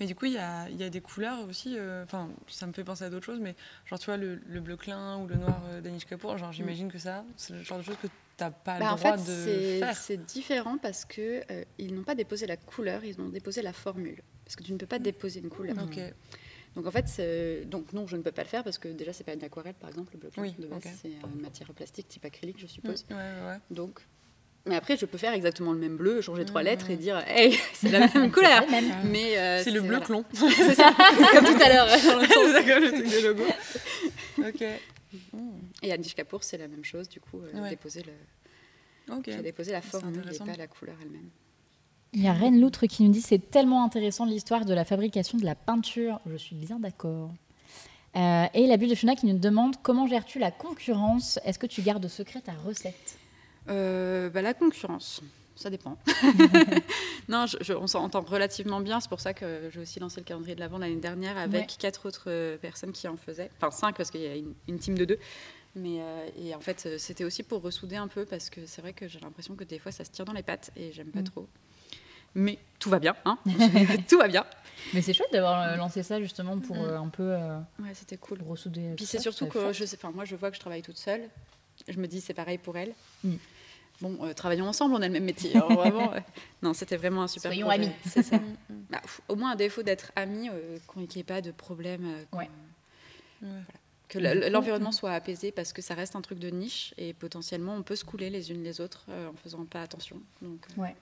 Mais 0.00 0.06
du 0.06 0.14
coup, 0.14 0.26
il 0.26 0.32
y 0.32 0.38
a, 0.38 0.68
y 0.70 0.82
a, 0.82 0.90
des 0.90 1.00
couleurs 1.00 1.48
aussi. 1.48 1.76
Euh, 1.76 2.04
enfin, 2.04 2.28
ça 2.48 2.66
me 2.66 2.72
fait 2.72 2.84
penser 2.84 3.04
à 3.04 3.10
d'autres 3.10 3.26
choses, 3.26 3.40
mais 3.40 3.54
genre, 3.86 3.98
tu 3.98 4.06
vois, 4.06 4.16
le, 4.16 4.36
bleu 4.60 4.76
clin 4.76 5.18
ou 5.18 5.26
le 5.26 5.36
noir 5.36 5.60
euh, 5.66 5.80
d'Anish 5.80 6.06
Kapoor, 6.06 6.38
genre, 6.38 6.52
j'imagine 6.52 6.90
que 6.90 6.98
ça, 6.98 7.24
c'est 7.36 7.52
le 7.52 7.62
genre 7.62 7.78
de 7.78 7.82
choses 7.82 7.96
que 8.02 8.08
tu 8.08 8.12
n'as 8.40 8.50
pas 8.50 8.74
le 8.74 8.84
bah, 8.84 8.96
droit 8.96 9.12
en 9.12 9.18
fait, 9.18 9.30
de 9.30 9.78
faire. 9.78 9.96
C'est 9.96 10.24
différent 10.24 10.78
parce 10.78 11.04
qu'ils 11.04 11.44
euh, 11.50 11.64
ils 11.78 11.94
n'ont 11.94 12.02
pas 12.02 12.14
déposé 12.14 12.46
la 12.46 12.56
couleur, 12.56 13.04
ils 13.04 13.20
ont 13.20 13.28
déposé 13.28 13.62
la 13.62 13.72
formule. 13.72 14.22
Parce 14.44 14.56
que 14.56 14.64
tu 14.64 14.72
ne 14.72 14.78
peux 14.78 14.86
pas 14.86 14.98
déposer 14.98 15.40
une 15.40 15.50
couleur. 15.50 15.76
Ok. 15.82 16.00
Donc 16.74 16.86
en 16.86 16.90
fait, 16.90 17.66
donc 17.66 17.92
non, 17.92 18.06
je 18.06 18.16
ne 18.16 18.22
peux 18.22 18.32
pas 18.32 18.42
le 18.42 18.48
faire 18.48 18.64
parce 18.64 18.78
que 18.78 18.88
déjà 18.88 19.12
c'est 19.12 19.24
pas 19.24 19.34
une 19.34 19.44
aquarelle 19.44 19.74
par 19.74 19.90
exemple, 19.90 20.14
le 20.14 20.20
bloc 20.20 20.32
de 20.58 20.66
base 20.66 20.82
c'est 21.00 21.10
une 21.10 21.40
matière 21.40 21.72
plastique 21.74 22.08
type 22.08 22.24
acrylique, 22.24 22.58
je 22.58 22.66
suppose. 22.66 23.04
Donc, 23.70 24.00
mais 24.64 24.76
après 24.76 24.96
je 24.96 25.04
peux 25.06 25.18
faire 25.18 25.32
exactement 25.32 25.72
le 25.72 25.78
même 25.78 25.96
bleu, 25.96 26.20
changer 26.20 26.44
trois 26.44 26.62
lettres 26.62 26.88
et 26.90 26.96
dire, 26.96 27.22
hey, 27.26 27.58
c'est 27.74 27.90
la 27.90 28.08
même 28.08 28.30
couleur. 28.30 28.64
Mais 29.04 29.38
euh, 29.38 29.62
c'est 29.62 29.70
le 29.70 29.80
bleu 29.80 30.00
clon. 30.00 30.24
c'est 30.32 30.74
ça, 30.74 30.94
comme 31.32 31.44
tout 31.44 31.62
à 31.62 31.68
l'heure. 31.68 31.86
le 31.88 33.28
logo. 33.28 33.44
ok. 34.38 34.64
Et 35.82 35.92
Anish 35.92 36.14
Kapoor, 36.14 36.42
c'est 36.42 36.58
la 36.58 36.68
même 36.68 36.84
chose. 36.84 37.08
Du 37.08 37.20
coup, 37.20 37.40
euh, 37.40 37.68
déposer 37.68 38.02
le, 38.02 38.12
j'ai 39.26 39.42
déposé 39.42 39.72
la 39.72 39.82
forme 39.82 40.22
et 40.30 40.38
pas 40.38 40.56
la 40.56 40.66
couleur 40.66 40.96
elle-même. 41.02 41.30
Il 42.14 42.22
y 42.22 42.28
a 42.28 42.34
Reine 42.34 42.60
Loutre 42.60 42.86
qui 42.86 43.04
nous 43.04 43.10
dit 43.10 43.22
c'est 43.22 43.50
tellement 43.50 43.84
intéressant 43.84 44.26
l'histoire 44.26 44.66
de 44.66 44.74
la 44.74 44.84
fabrication 44.84 45.38
de 45.38 45.46
la 45.46 45.54
peinture. 45.54 46.20
Je 46.26 46.36
suis 46.36 46.54
bien 46.54 46.78
d'accord. 46.78 47.30
Euh, 48.16 48.44
et 48.52 48.66
la 48.66 48.76
bulle 48.76 48.90
de 48.90 48.94
Chuna 48.94 49.16
qui 49.16 49.24
nous 49.24 49.38
demande 49.38 49.76
comment 49.82 50.06
gères-tu 50.06 50.38
la 50.38 50.50
concurrence? 50.50 51.38
Est-ce 51.46 51.58
que 51.58 51.66
tu 51.66 51.80
gardes 51.80 52.06
secret 52.08 52.42
ta 52.42 52.52
recette? 52.66 53.16
Euh, 53.70 54.28
bah, 54.28 54.42
La 54.42 54.52
concurrence, 54.52 55.22
ça 55.56 55.70
dépend. 55.70 55.96
non, 57.30 57.46
on 57.80 57.86
s'entend 57.86 58.20
relativement 58.20 58.80
bien. 58.80 59.00
C'est 59.00 59.08
pour 59.08 59.20
ça 59.20 59.32
que 59.32 59.70
j'ai 59.72 59.80
aussi 59.80 59.98
lancé 59.98 60.20
le 60.20 60.24
calendrier 60.24 60.54
de 60.54 60.60
l'avant 60.60 60.76
l'année 60.76 60.96
dernière 60.96 61.38
avec 61.38 61.78
quatre 61.78 62.06
autres 62.06 62.24
euh, 62.26 62.58
personnes 62.58 62.92
qui 62.92 63.08
en 63.08 63.16
faisaient. 63.16 63.50
Enfin, 63.56 63.70
cinq 63.70 63.96
parce 63.96 64.10
qu'il 64.10 64.20
y 64.20 64.26
a 64.26 64.34
une, 64.34 64.78
team 64.78 64.98
de 64.98 65.06
deux. 65.06 65.18
Mais 65.76 66.00
et 66.36 66.54
en 66.54 66.60
fait, 66.60 66.98
c'était 66.98 67.24
aussi 67.24 67.42
pour 67.42 67.62
ressouder 67.62 67.96
un 67.96 68.08
peu 68.08 68.26
parce 68.26 68.50
que 68.50 68.66
c'est 68.66 68.82
vrai 68.82 68.92
que 68.92 69.08
j'ai 69.08 69.20
l'impression 69.20 69.54
que 69.54 69.64
des 69.64 69.78
fois 69.78 69.90
ça 69.90 70.04
se 70.04 70.10
tire 70.10 70.26
dans 70.26 70.34
les 70.34 70.42
pattes 70.42 70.70
et 70.76 70.92
j'aime 70.92 71.10
pas 71.10 71.22
mm. 71.22 71.30
trop 71.30 71.48
mais 72.34 72.58
tout 72.78 72.90
va 72.90 72.98
bien, 72.98 73.14
hein 73.24 73.38
tout 74.08 74.18
va 74.18 74.28
bien. 74.28 74.44
Mais 74.94 75.02
c'est 75.02 75.12
chouette 75.12 75.32
d'avoir 75.32 75.62
euh, 75.62 75.76
lancé 75.76 76.02
ça 76.02 76.20
justement 76.20 76.58
pour 76.58 76.76
mm. 76.76 76.84
euh, 76.84 77.00
un 77.00 77.08
peu 77.08 77.22
euh, 77.22 77.58
ouais, 77.80 77.94
c'était 77.94 78.16
cool. 78.16 78.42
ressouder. 78.42 78.94
Puis 78.96 79.06
c'est 79.06 79.20
surtout 79.20 79.46
que 79.46 79.72
je 79.72 79.84
sais, 79.84 79.98
moi 80.14 80.24
je 80.24 80.36
vois 80.36 80.50
que 80.50 80.56
je 80.56 80.60
travaille 80.60 80.82
toute 80.82 80.98
seule. 80.98 81.28
Je 81.88 81.98
me 81.98 82.06
dis 82.06 82.20
c'est 82.20 82.34
pareil 82.34 82.58
pour 82.58 82.76
elle. 82.76 82.94
Mm. 83.24 83.34
Bon, 84.00 84.34
travaillons 84.34 84.66
ensemble, 84.66 84.94
on 84.94 85.02
a 85.02 85.06
le 85.06 85.12
même 85.12 85.24
métier. 85.24 85.56
Hein, 85.56 85.66
vraiment, 85.70 86.12
non, 86.62 86.74
c'était 86.74 86.96
vraiment 86.96 87.22
un 87.22 87.28
super. 87.28 87.52
Soyons 87.52 87.70
amis. 87.70 87.90
C'est 88.08 88.24
ça. 88.24 88.40
Bah, 88.90 89.00
au 89.28 89.36
moins 89.36 89.52
à 89.52 89.56
défaut 89.56 89.84
d'être 89.84 90.10
amis, 90.16 90.50
qu'il 90.92 91.02
n'y 91.02 91.20
ait 91.20 91.24
pas 91.24 91.40
de 91.40 91.52
problème. 91.52 92.26
ouais. 92.32 92.50
Que 94.08 94.18
l'environnement 94.18 94.92
soit 94.92 95.12
apaisé 95.12 95.52
parce 95.52 95.72
que 95.72 95.80
ça 95.80 95.94
reste 95.94 96.16
un 96.16 96.20
truc 96.20 96.38
de 96.38 96.50
niche 96.50 96.92
et 96.98 97.14
potentiellement 97.14 97.74
on 97.74 97.82
peut 97.82 97.96
se 97.96 98.04
couler 98.04 98.28
les 98.28 98.50
unes 98.50 98.62
les 98.62 98.82
autres 98.82 99.06
en 99.08 99.34
faisant 99.36 99.64
pas 99.64 99.80
attention. 99.80 100.20
Donc, 100.42 100.66
ouais. 100.76 100.94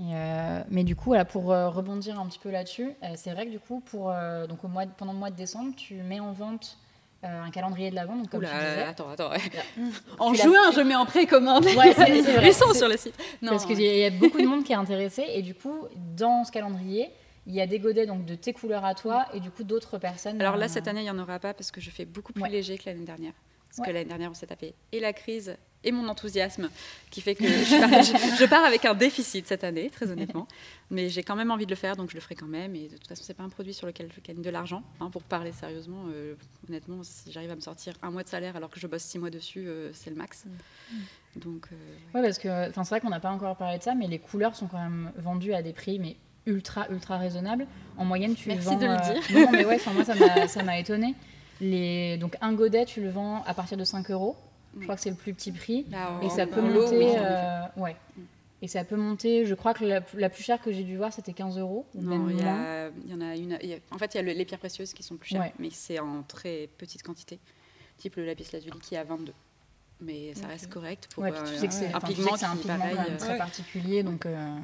Euh, 0.00 0.62
mais 0.70 0.84
du 0.84 0.96
coup, 0.96 1.10
voilà, 1.10 1.24
pour 1.24 1.52
euh, 1.52 1.68
rebondir 1.68 2.18
un 2.18 2.26
petit 2.26 2.38
peu 2.38 2.50
là-dessus, 2.50 2.92
euh, 3.02 3.08
c'est 3.14 3.30
vrai 3.32 3.46
que 3.46 3.50
du 3.50 3.60
coup, 3.60 3.80
pour, 3.80 4.12
donc 4.48 4.64
au 4.64 4.68
mois 4.68 4.86
pendant 4.86 5.12
le 5.12 5.18
mois 5.18 5.30
de 5.30 5.36
décembre, 5.36 5.74
tu 5.76 5.94
mets 5.94 6.20
en 6.20 6.32
vente 6.32 6.78
un 7.24 7.50
calendrier 7.50 7.90
de 7.90 7.94
l'avant. 7.94 8.16
Donc, 8.16 8.30
comme 8.30 8.40
Oula, 8.40 8.48
tu 8.48 8.56
disais, 8.56 8.82
attends, 8.82 9.08
attends. 9.10 9.30
en 10.18 10.34
juin, 10.34 10.72
je 10.74 10.80
mets 10.80 10.96
en 10.96 11.06
précommande. 11.06 11.64
Ouais, 11.66 11.94
c'est 11.94 12.20
vrai. 12.20 12.52
sur 12.74 12.88
le 12.88 12.96
site. 12.96 13.14
Non, 13.42 13.52
parce 13.52 13.64
qu'il 13.64 13.80
y 13.80 14.04
a 14.04 14.10
beaucoup 14.10 14.38
de 14.38 14.46
monde 14.48 14.64
qui 14.64 14.72
est 14.72 14.76
intéressé. 14.76 15.24
Et 15.28 15.42
du 15.42 15.54
coup, 15.54 15.86
dans 16.16 16.42
ce 16.42 16.50
calendrier, 16.50 17.10
il 17.46 17.54
y 17.54 17.60
a 17.60 17.68
des 17.68 17.78
godets 17.78 18.06
donc, 18.06 18.24
de 18.24 18.34
tes 18.34 18.52
couleurs 18.52 18.84
à 18.84 18.96
toi 18.96 19.26
et 19.34 19.38
du 19.38 19.52
coup 19.52 19.62
d'autres 19.62 19.98
personnes. 19.98 20.40
Alors 20.40 20.56
là, 20.56 20.66
cette 20.66 20.88
année, 20.88 21.02
il 21.02 21.04
n'y 21.04 21.10
en 21.10 21.18
aura 21.18 21.38
pas 21.38 21.54
parce 21.54 21.70
que 21.70 21.80
je 21.80 21.90
fais 21.90 22.04
beaucoup 22.04 22.32
plus 22.32 22.48
léger 22.48 22.76
que 22.76 22.86
l'année 22.86 23.04
dernière. 23.04 23.34
Parce 23.68 23.86
que 23.86 23.92
l'année 23.92 24.08
dernière, 24.08 24.30
on 24.30 24.34
s'est 24.34 24.46
tapé 24.46 24.74
et 24.90 24.98
la 24.98 25.12
crise 25.12 25.56
et 25.84 25.92
mon 25.92 26.08
enthousiasme 26.08 26.70
qui 27.10 27.20
fait 27.20 27.34
que 27.34 27.44
je 27.44 28.46
pars, 28.48 28.64
avec 28.64 28.84
un 28.84 28.94
déficit 28.94 29.46
cette 29.46 29.64
année, 29.64 29.90
très 29.90 30.10
honnêtement. 30.10 30.46
Mais 30.90 31.08
j'ai 31.08 31.22
quand 31.22 31.36
même 31.36 31.50
envie 31.50 31.66
de 31.66 31.70
le 31.70 31.76
faire, 31.76 31.96
donc 31.96 32.10
je 32.10 32.14
le 32.14 32.20
ferai 32.20 32.34
quand 32.34 32.46
même. 32.46 32.74
Et 32.74 32.88
de 32.88 32.96
toute 32.96 33.06
façon, 33.06 33.22
c'est 33.24 33.34
pas 33.34 33.42
un 33.42 33.48
produit 33.48 33.74
sur 33.74 33.86
lequel 33.86 34.10
je 34.14 34.20
gagne 34.20 34.42
de 34.42 34.50
l'argent. 34.50 34.82
Hein, 35.00 35.10
pour 35.10 35.22
parler 35.22 35.52
sérieusement, 35.52 36.04
euh, 36.12 36.34
honnêtement, 36.68 37.02
si 37.02 37.32
j'arrive 37.32 37.50
à 37.50 37.56
me 37.56 37.60
sortir 37.60 37.94
un 38.02 38.10
mois 38.10 38.22
de 38.22 38.28
salaire 38.28 38.56
alors 38.56 38.70
que 38.70 38.80
je 38.80 38.86
bosse 38.86 39.02
six 39.02 39.18
mois 39.18 39.30
dessus, 39.30 39.66
euh, 39.66 39.90
c'est 39.92 40.10
le 40.10 40.16
max. 40.16 40.44
Mm. 40.46 41.40
Donc, 41.40 41.66
euh, 41.72 41.76
ouais, 42.14 42.22
parce 42.22 42.38
que 42.38 42.70
c'est 42.74 42.88
vrai 42.88 43.00
qu'on 43.00 43.10
n'a 43.10 43.20
pas 43.20 43.30
encore 43.30 43.56
parlé 43.56 43.78
de 43.78 43.82
ça, 43.82 43.94
mais 43.94 44.06
les 44.06 44.18
couleurs 44.18 44.54
sont 44.54 44.66
quand 44.66 44.82
même 44.82 45.12
vendues 45.16 45.54
à 45.54 45.62
des 45.62 45.72
prix, 45.72 45.98
mais 45.98 46.16
ultra 46.46 46.88
ultra 46.90 47.18
raisonnables. 47.18 47.66
En 47.96 48.04
moyenne, 48.04 48.34
tu 48.34 48.48
Merci 48.48 48.66
vends. 48.66 48.76
de 48.76 48.86
le 48.86 49.12
dire. 49.12 49.22
non, 49.32 49.52
mais 49.52 49.64
ouais, 49.64 49.80
moi 49.94 50.04
ça 50.48 50.62
m'a 50.62 50.78
étonné. 50.78 51.14
Les, 51.60 52.16
donc 52.18 52.36
un 52.40 52.52
godet, 52.52 52.84
tu 52.84 53.00
le 53.00 53.10
vends 53.10 53.42
à 53.44 53.54
partir 53.54 53.76
de 53.76 53.84
5 53.84 54.10
euros. 54.10 54.36
Je 54.78 54.82
crois 54.84 54.96
que 54.96 55.02
c'est 55.02 55.10
le 55.10 55.16
plus 55.16 55.34
petit 55.34 55.52
prix. 55.52 55.84
Bah, 55.88 56.20
et 56.22 56.30
ça 56.30 56.46
peut 56.46 56.60
monter. 56.60 57.14
Euh, 57.18 57.62
ouais. 57.76 57.96
Et 58.64 58.68
ça 58.68 58.84
peut 58.84 58.96
monter, 58.96 59.44
je 59.44 59.54
crois 59.54 59.74
que 59.74 59.84
la, 59.84 60.30
plus 60.30 60.44
chère 60.44 60.62
que 60.62 60.70
j'ai 60.70 60.84
dû 60.84 60.96
voir, 60.96 61.12
c'était 61.12 61.32
15 61.32 61.58
euros. 61.58 61.84
Non, 61.96 62.28
il 62.28 62.36
y, 62.36 62.42
y, 62.42 63.14
en 63.14 63.20
a 63.20 63.36
une. 63.36 63.58
en 63.90 63.98
fait, 63.98 64.14
il 64.14 64.18
y 64.18 64.20
a 64.20 64.22
les 64.22 64.44
pierres 64.44 64.60
précieuses 64.60 64.92
qui 64.92 65.02
sont 65.02 65.16
plus 65.16 65.30
chères, 65.30 65.52
mais 65.58 65.70
c'est 65.70 65.98
en 65.98 66.22
très 66.22 66.68
petite 66.78 67.02
quantité. 67.02 67.40
Type 67.98 68.16
le 68.16 68.24
lapis 68.24 68.46
lazuli 68.52 68.78
qui 68.80 68.94
est 68.94 68.98
à 68.98 69.04
22. 69.04 69.32
Mais 70.00 70.34
ça 70.34 70.46
reste 70.46 70.68
correct 70.68 71.08
pour 71.12 71.22
ouais, 71.22 71.32
tu 71.44 71.56
sais 71.56 71.68
que 71.68 71.74
c'est 71.74 71.92
un 71.92 72.00
pigment, 72.00 72.36
pareil, 72.66 72.96
très 73.18 73.38
particulier. 73.38 74.02
Donc, 74.02 74.26
euh, 74.26 74.56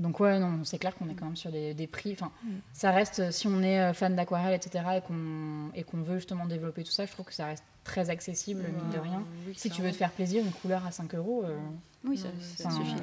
donc 0.00 0.18
ouais, 0.18 0.38
non, 0.38 0.64
c'est 0.64 0.78
clair 0.78 0.94
qu'on 0.94 1.08
est 1.08 1.14
quand 1.14 1.26
même 1.26 1.36
sur 1.36 1.50
des, 1.50 1.86
prix. 1.86 2.12
Enfin, 2.12 2.32
mm. 2.42 2.48
ça 2.72 2.90
reste, 2.90 3.30
si 3.30 3.46
on 3.46 3.62
est 3.62 3.80
euh, 3.80 3.92
fan 3.92 4.16
d'aquarelle, 4.16 4.54
etc., 4.54 4.84
et 4.96 5.00
qu'on 5.02 5.70
et 5.74 5.84
qu'on 5.84 6.02
veut 6.02 6.16
justement 6.16 6.46
développer 6.46 6.84
tout 6.84 6.90
ça, 6.90 7.04
je 7.04 7.12
trouve 7.12 7.26
que 7.26 7.34
ça 7.34 7.46
reste 7.46 7.64
très 7.84 8.10
accessible, 8.10 8.62
mine 8.62 8.90
de 8.92 8.98
rien. 8.98 9.22
si 9.54 9.70
tu 9.70 9.82
veux 9.82 9.90
te 9.90 9.96
faire 9.96 10.10
plaisir, 10.10 10.44
une 10.44 10.52
couleur 10.52 10.86
à 10.86 10.90
5 10.90 11.14
euros. 11.14 11.44
Euh, 11.44 11.56
oui, 12.04 12.16
ça, 12.16 12.28
suffit. 12.70 12.94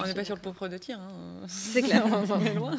on 0.00 0.06
n'est 0.06 0.14
pas 0.14 0.24
sur 0.24 0.36
le 0.36 0.40
propre 0.40 0.68
de 0.68 0.78
tir. 0.78 1.00
Hein. 1.00 1.42
C'est 1.48 1.82
clair. 1.82 2.06
loin. 2.54 2.76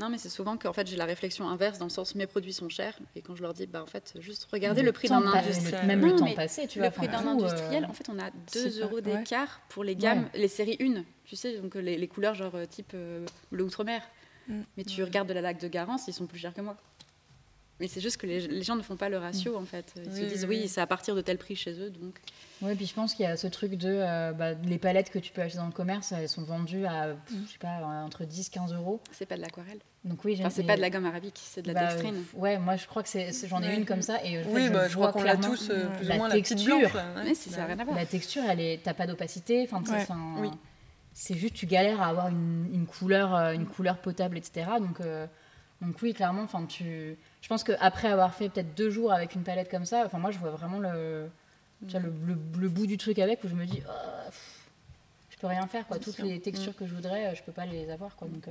Non, 0.00 0.08
mais 0.08 0.18
c'est 0.18 0.30
souvent 0.30 0.56
qu'en 0.56 0.72
fait 0.72 0.86
j'ai 0.86 0.96
la 0.96 1.04
réflexion 1.04 1.48
inverse 1.48 1.78
dans 1.78 1.84
le 1.84 1.90
sens 1.90 2.14
mes 2.14 2.26
produits 2.26 2.52
sont 2.52 2.68
chers 2.68 2.98
et 3.14 3.20
quand 3.20 3.36
je 3.36 3.42
leur 3.42 3.52
dis 3.52 3.66
bah 3.66 3.82
en 3.82 3.86
fait 3.86 4.14
juste 4.20 4.48
regardez 4.50 4.82
le, 4.82 4.90
prix 4.90 5.08
d'un 5.08 5.26
industriel, 5.26 5.86
même 5.86 6.00
le 6.00 6.16
temps 6.16 6.32
passé, 6.34 6.66
tu 6.66 6.78
vois. 6.78 6.88
Le 6.88 6.94
prix 6.94 7.08
d'un 7.08 7.26
industriel, 7.26 7.84
en 7.84 7.92
fait 7.92 8.08
on 8.08 8.18
a 8.18 8.30
2 8.54 8.80
euros 8.80 9.00
d'écart 9.00 9.60
pour 9.68 9.84
les 9.84 9.94
gammes, 9.94 10.28
les 10.34 10.48
séries 10.48 10.78
1, 10.80 11.04
tu 11.24 11.36
sais 11.36 11.58
donc 11.58 11.74
les, 11.74 11.98
les 11.98 12.08
couleurs 12.08 12.34
genre 12.34 12.54
euh, 12.54 12.66
type 12.66 12.92
euh, 12.94 13.26
le 13.50 13.64
outre-mer. 13.64 14.02
Mm. 14.48 14.62
Mais 14.76 14.84
tu 14.84 15.02
regardes 15.04 15.28
de 15.28 15.34
la 15.34 15.40
laque 15.40 15.60
de 15.60 15.68
Garance, 15.68 16.08
ils 16.08 16.14
sont 16.14 16.26
plus 16.26 16.38
chers 16.38 16.54
que 16.54 16.60
moi. 16.60 16.76
Mais 17.82 17.88
c'est 17.88 18.00
juste 18.00 18.16
que 18.16 18.28
les, 18.28 18.62
gens 18.62 18.76
ne 18.76 18.82
font 18.82 18.94
pas 18.94 19.08
le 19.08 19.18
ratio, 19.18 19.56
en 19.56 19.64
fait. 19.64 19.92
Ils 19.96 20.12
se 20.12 20.20
disent, 20.20 20.46
oui, 20.48 20.68
c'est 20.68 20.80
à 20.80 20.86
partir 20.86 21.16
de 21.16 21.20
tel 21.20 21.36
prix 21.36 21.56
chez 21.56 21.72
eux, 21.80 21.90
donc... 21.90 22.20
Oui, 22.60 22.76
puis 22.76 22.86
je 22.86 22.94
pense 22.94 23.14
qu'il 23.14 23.24
y 23.24 23.28
a 23.28 23.36
ce 23.36 23.48
truc 23.48 23.72
de... 23.72 23.88
Euh, 23.88 24.32
bah, 24.32 24.52
les 24.52 24.78
palettes 24.78 25.10
que 25.10 25.18
tu 25.18 25.32
peux 25.32 25.42
acheter 25.42 25.58
dans 25.58 25.66
le 25.66 25.72
commerce, 25.72 26.12
elles 26.12 26.28
sont 26.28 26.44
vendues 26.44 26.86
à, 26.86 27.16
je 27.28 27.50
sais 27.50 27.58
pas, 27.58 27.80
entre 28.04 28.24
10 28.24 28.50
15 28.50 28.72
euros. 28.74 29.00
C'est 29.10 29.26
pas 29.26 29.34
de 29.34 29.40
l'aquarelle 29.40 29.80
donc 30.04 30.24
oui, 30.24 30.36
enfin, 30.40 30.50
c'est 30.50 30.64
pas 30.64 30.74
de 30.74 30.80
la 30.80 30.90
gomme 30.90 31.06
arabique, 31.06 31.40
c'est 31.40 31.62
de 31.62 31.68
la 31.68 31.74
bah, 31.74 31.86
dextrine. 31.86 32.24
ouais, 32.34 32.58
moi 32.58 32.74
je 32.74 32.88
crois 32.88 33.04
que 33.04 33.08
j'en 33.46 33.62
ai 33.62 33.76
une 33.76 33.84
comme 33.84 34.02
ça 34.02 34.18
et 34.24 34.42
oui, 34.48 34.68
bah, 34.68 34.88
je, 34.88 34.96
crois 34.96 35.12
qu'on 35.12 35.22
l'a 35.22 35.36
tous 35.36 35.70
euh, 35.70 35.86
plus 35.96 36.10
ou 36.10 36.14
moins 36.14 36.26
la 36.26 36.34
texture. 36.34 36.90
La 36.92 37.22
mais 37.22 37.36
c'est 37.36 37.50
ça, 37.50 37.66
rien 37.66 37.78
à 37.78 37.84
voir. 37.84 37.96
La 37.96 38.04
texture, 38.04 38.42
elle 38.50 38.58
est, 38.58 38.80
t'as 38.82 38.94
pas 38.94 39.06
d'opacité, 39.06 39.64
enfin, 39.70 39.80
oui. 40.40 40.50
c'est 41.12 41.36
juste 41.36 41.54
tu 41.54 41.66
galères 41.66 42.02
à 42.02 42.08
avoir 42.08 42.26
une, 42.26 42.68
une 42.74 42.86
couleur, 42.86 43.32
euh, 43.32 43.52
une 43.52 43.66
couleur 43.66 43.98
potable, 43.98 44.38
etc. 44.38 44.66
Donc 44.80 44.98
donc 45.82 45.96
oui, 46.00 46.14
clairement, 46.14 46.42
enfin 46.42 46.64
tu, 46.64 47.18
je 47.42 47.48
pense 47.48 47.64
qu'après 47.64 48.08
avoir 48.08 48.34
fait 48.34 48.48
peut-être 48.48 48.74
deux 48.74 48.88
jours 48.88 49.12
avec 49.12 49.34
une 49.34 49.42
palette 49.42 49.70
comme 49.70 49.84
ça, 49.84 50.04
enfin 50.06 50.18
moi 50.18 50.30
je 50.30 50.38
vois 50.38 50.50
vraiment 50.50 50.78
le, 50.78 51.28
le, 51.82 52.12
le, 52.58 52.68
bout 52.68 52.86
du 52.86 52.96
truc 52.96 53.18
avec 53.18 53.44
où 53.44 53.48
je 53.48 53.54
me 53.54 53.66
dis, 53.66 53.82
oh, 53.86 54.30
je 55.28 55.36
peux 55.36 55.48
rien 55.48 55.66
faire 55.66 55.86
quoi. 55.86 55.98
Toutes 55.98 56.18
les 56.18 56.40
textures 56.40 56.72
mm. 56.72 56.76
que 56.76 56.86
je 56.86 56.94
voudrais, 56.94 57.36
je 57.36 57.42
peux 57.42 57.52
pas 57.52 57.66
les 57.66 57.90
avoir 57.90 58.16
quoi. 58.16 58.28
Donc 58.28 58.48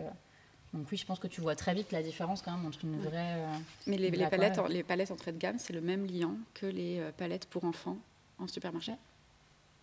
donc 0.73 0.87
oui, 0.89 0.97
je 0.97 1.05
pense 1.05 1.19
que 1.19 1.27
tu 1.27 1.41
vois 1.41 1.55
très 1.55 1.73
vite 1.73 1.91
la 1.91 2.01
différence 2.01 2.41
quand 2.41 2.51
même 2.51 2.65
entre 2.65 2.79
une 2.83 2.97
vraie. 3.01 3.35
Euh, 3.35 3.57
Mais 3.87 3.97
les, 3.97 4.09
palettes, 4.11 4.57
en, 4.57 4.67
les 4.67 4.83
palettes 4.83 5.11
entrée 5.11 5.33
de 5.33 5.37
gamme, 5.37 5.57
c'est 5.59 5.73
le 5.73 5.81
même 5.81 6.05
liant 6.05 6.35
que 6.53 6.65
les 6.65 6.99
euh, 6.99 7.11
palettes 7.11 7.45
pour 7.45 7.65
enfants 7.65 7.97
en 8.39 8.47
supermarché. 8.47 8.93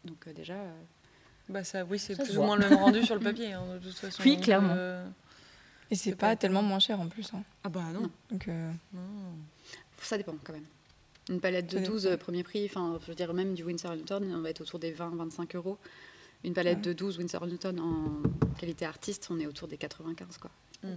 Donc 0.04 0.26
euh, 0.26 0.32
déjà. 0.32 0.54
Bah 1.50 1.62
ça, 1.62 1.84
oui, 1.84 1.98
c'est 1.98 2.16
plus 2.16 2.38
ou 2.38 2.42
moins 2.42 2.56
le 2.56 2.68
même 2.68 2.78
rendu 2.78 3.02
sur 3.02 3.14
le 3.14 3.20
papier, 3.20 3.52
hein, 3.52 3.64
de 3.74 3.86
toute 3.86 3.98
façon. 3.98 4.22
Oui, 4.22 4.40
clairement. 4.40 4.74
Et 5.90 5.94
c'est 5.94 6.14
pas, 6.14 6.36
tellement 6.36 6.62
moins 6.62 6.78
cher 6.78 7.00
en 7.00 7.08
plus. 7.08 7.30
Hein. 7.34 7.42
Ah 7.64 7.68
bah 7.68 7.84
non. 7.92 8.10
Donc, 8.30 8.48
Ça 10.00 10.16
dépend 10.16 10.34
quand 10.44 10.52
même. 10.52 10.66
Une 11.30 11.40
palette 11.40 11.70
de 11.74 11.78
12 11.84 12.16
premier 12.18 12.42
prix, 12.42 12.64
enfin, 12.66 12.98
je 13.02 13.06
veux 13.06 13.14
dire, 13.14 13.34
même 13.34 13.54
du 13.54 13.62
Winsor 13.62 13.94
Newton, 13.96 14.32
on 14.34 14.40
va 14.40 14.50
être 14.50 14.62
autour 14.62 14.78
des 14.78 14.92
20-25 14.92 15.56
euros. 15.56 15.78
Une 16.44 16.54
palette 16.54 16.80
de 16.80 16.92
12 16.92 17.18
Winsor 17.18 17.46
Newton 17.46 17.80
en 17.80 18.54
qualité 18.54 18.86
artiste, 18.86 19.28
on 19.30 19.38
est 19.40 19.46
autour 19.46 19.68
des 19.68 19.76
95, 19.76 20.38
quoi. 20.38 20.50
Mm. 20.82 20.94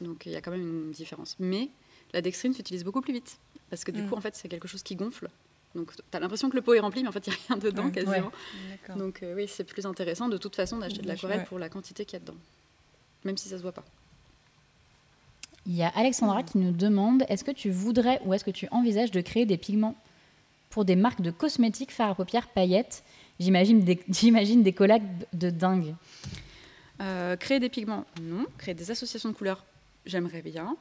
Donc 0.00 0.26
il 0.26 0.32
y 0.32 0.36
a 0.36 0.40
quand 0.40 0.50
même 0.50 0.60
une 0.60 0.92
différence. 0.92 1.36
Mais 1.38 1.70
la 2.12 2.20
dextrine 2.20 2.52
s'utilise 2.54 2.84
beaucoup 2.84 3.00
plus 3.00 3.12
vite. 3.12 3.38
Parce 3.70 3.84
que 3.84 3.90
du 3.90 4.02
mm. 4.02 4.08
coup, 4.08 4.14
en 4.16 4.20
fait, 4.20 4.36
c'est 4.36 4.48
quelque 4.48 4.68
chose 4.68 4.82
qui 4.82 4.94
gonfle. 4.96 5.28
Donc 5.74 5.94
tu 5.96 6.02
as 6.12 6.20
l'impression 6.20 6.50
que 6.50 6.56
le 6.56 6.62
pot 6.62 6.74
est 6.74 6.80
rempli, 6.80 7.02
mais 7.02 7.08
en 7.08 7.12
fait, 7.12 7.26
il 7.26 7.30
n'y 7.30 7.36
a 7.36 7.38
rien 7.48 7.56
dedans 7.56 7.90
quasiment. 7.90 8.32
Donc 8.96 9.22
euh, 9.22 9.34
oui, 9.34 9.48
c'est 9.48 9.64
plus 9.64 9.86
intéressant 9.86 10.28
de 10.28 10.36
toute 10.36 10.54
façon 10.54 10.78
d'acheter 10.78 11.00
de 11.00 11.08
l'aquarelle 11.08 11.44
pour 11.44 11.58
la 11.58 11.68
quantité 11.68 12.04
qu'il 12.04 12.14
y 12.14 12.16
a 12.16 12.20
dedans. 12.20 12.36
Même 13.24 13.36
si 13.36 13.48
ça 13.48 13.56
se 13.56 13.62
voit 13.62 13.72
pas. 13.72 13.84
Il 15.66 15.76
y 15.76 15.82
a 15.82 15.88
Alexandra 15.94 16.42
qui 16.42 16.58
nous 16.58 16.72
demande 16.72 17.24
est-ce 17.28 17.44
que 17.44 17.52
tu 17.52 17.70
voudrais 17.70 18.20
ou 18.24 18.34
est-ce 18.34 18.44
que 18.44 18.50
tu 18.50 18.66
envisages 18.72 19.12
de 19.12 19.20
créer 19.20 19.46
des 19.46 19.56
pigments 19.56 19.94
pour 20.70 20.84
des 20.84 20.96
marques 20.96 21.20
de 21.20 21.30
cosmétiques 21.30 21.92
fard 21.92 22.10
à 22.10 22.14
paupières 22.14 22.48
paillettes? 22.48 23.04
J'imagine 23.38 23.80
des, 23.80 24.00
des 24.62 24.72
collabs 24.72 25.02
de 25.32 25.50
dingue. 25.50 25.94
Euh, 27.00 27.36
créer 27.36 27.60
des 27.60 27.68
pigments, 27.68 28.04
non. 28.20 28.46
Créer 28.58 28.74
des 28.74 28.90
associations 28.90 29.30
de 29.30 29.34
couleurs, 29.34 29.64
j'aimerais 30.04 30.42
bien. 30.42 30.76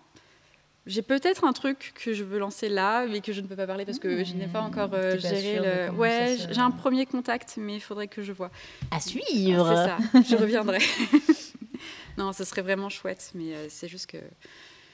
J'ai 0.88 1.04
peut-être 1.04 1.44
un 1.44 1.54
truc 1.54 1.94
que 1.96 2.14
je 2.14 2.24
veux 2.24 2.40
lancer 2.40 2.68
là, 2.68 3.06
mais 3.06 3.22
que 3.22 3.34
je 3.34 3.42
ne 3.42 3.48
peux 3.48 3.56
pas 3.56 3.68
parler 3.68 3.86
parce 3.86 4.00
que 4.00 4.24
je 4.24 4.34
n'ai 4.34 4.48
pas 4.48 4.62
encore 4.62 4.90
euh, 4.94 5.18
géré 5.20 5.60
le. 5.60 5.92
Ouais, 5.96 6.38
j'ai 6.50 6.60
un 6.60 6.72
premier 6.72 7.06
contact, 7.06 7.56
mais 7.58 7.76
il 7.76 7.80
faudrait 7.80 8.08
que 8.08 8.24
je 8.24 8.32
vois. 8.32 8.50
À 8.90 9.00
suivre. 9.00 9.68
Ah, 9.68 9.98
c'est 10.12 10.24
ça. 10.24 10.24
Je 10.28 10.36
reviendrai. 10.36 10.80
non, 12.18 12.34
ce 12.34 12.44
serait 12.44 12.64
vraiment 12.64 12.90
chouette, 12.90 13.32
mais 13.36 13.54
euh, 13.54 13.68
c'est 13.70 13.88
juste 13.88 14.08
que. 14.08 14.18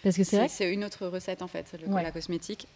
Parce 0.03 0.17
que 0.17 0.23
c'est 0.25 0.47
C'est 0.49 0.71
une 0.71 0.83
autre 0.83 1.07
recette 1.07 1.41
en 1.41 1.47
fait, 1.47 1.73
le 1.81 1.93
la 1.93 2.11
cosmétique. 2.11 2.67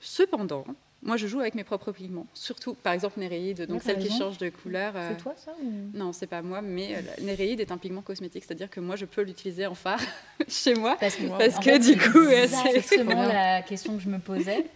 Cependant, 0.00 0.64
moi, 1.00 1.16
je 1.16 1.28
joue 1.28 1.38
avec 1.38 1.54
mes 1.54 1.62
propres 1.62 1.92
pigments, 1.92 2.26
surtout 2.34 2.74
par 2.74 2.92
exemple 2.92 3.20
Néréide, 3.20 3.66
donc 3.66 3.82
celle 3.82 3.98
qui 3.98 4.10
change 4.10 4.36
de 4.38 4.48
couleur. 4.48 4.94
C'est 4.94 5.00
euh, 5.00 5.14
toi 5.22 5.34
ça 5.36 5.52
ou... 5.62 5.96
Non, 5.96 6.12
c'est 6.12 6.26
pas 6.26 6.42
moi, 6.42 6.60
mais 6.60 6.96
euh, 6.96 7.00
Néréide 7.22 7.60
est 7.60 7.70
un 7.70 7.78
pigment 7.78 8.02
cosmétique, 8.02 8.44
c'est-à-dire 8.44 8.68
que 8.68 8.80
moi, 8.80 8.96
je 8.96 9.04
peux 9.04 9.22
l'utiliser 9.22 9.66
en 9.66 9.76
phare 9.76 10.00
chez 10.48 10.74
moi, 10.74 10.96
parce 10.98 11.14
que, 11.14 11.28
parce 11.28 11.64
que 11.64 11.78
du 11.78 11.96
coup, 11.96 12.28
c'est 12.28 12.76
exactement 12.76 13.26
la 13.28 13.62
question 13.62 13.96
que 13.96 14.02
je 14.02 14.08
me 14.08 14.18
posais. 14.18 14.66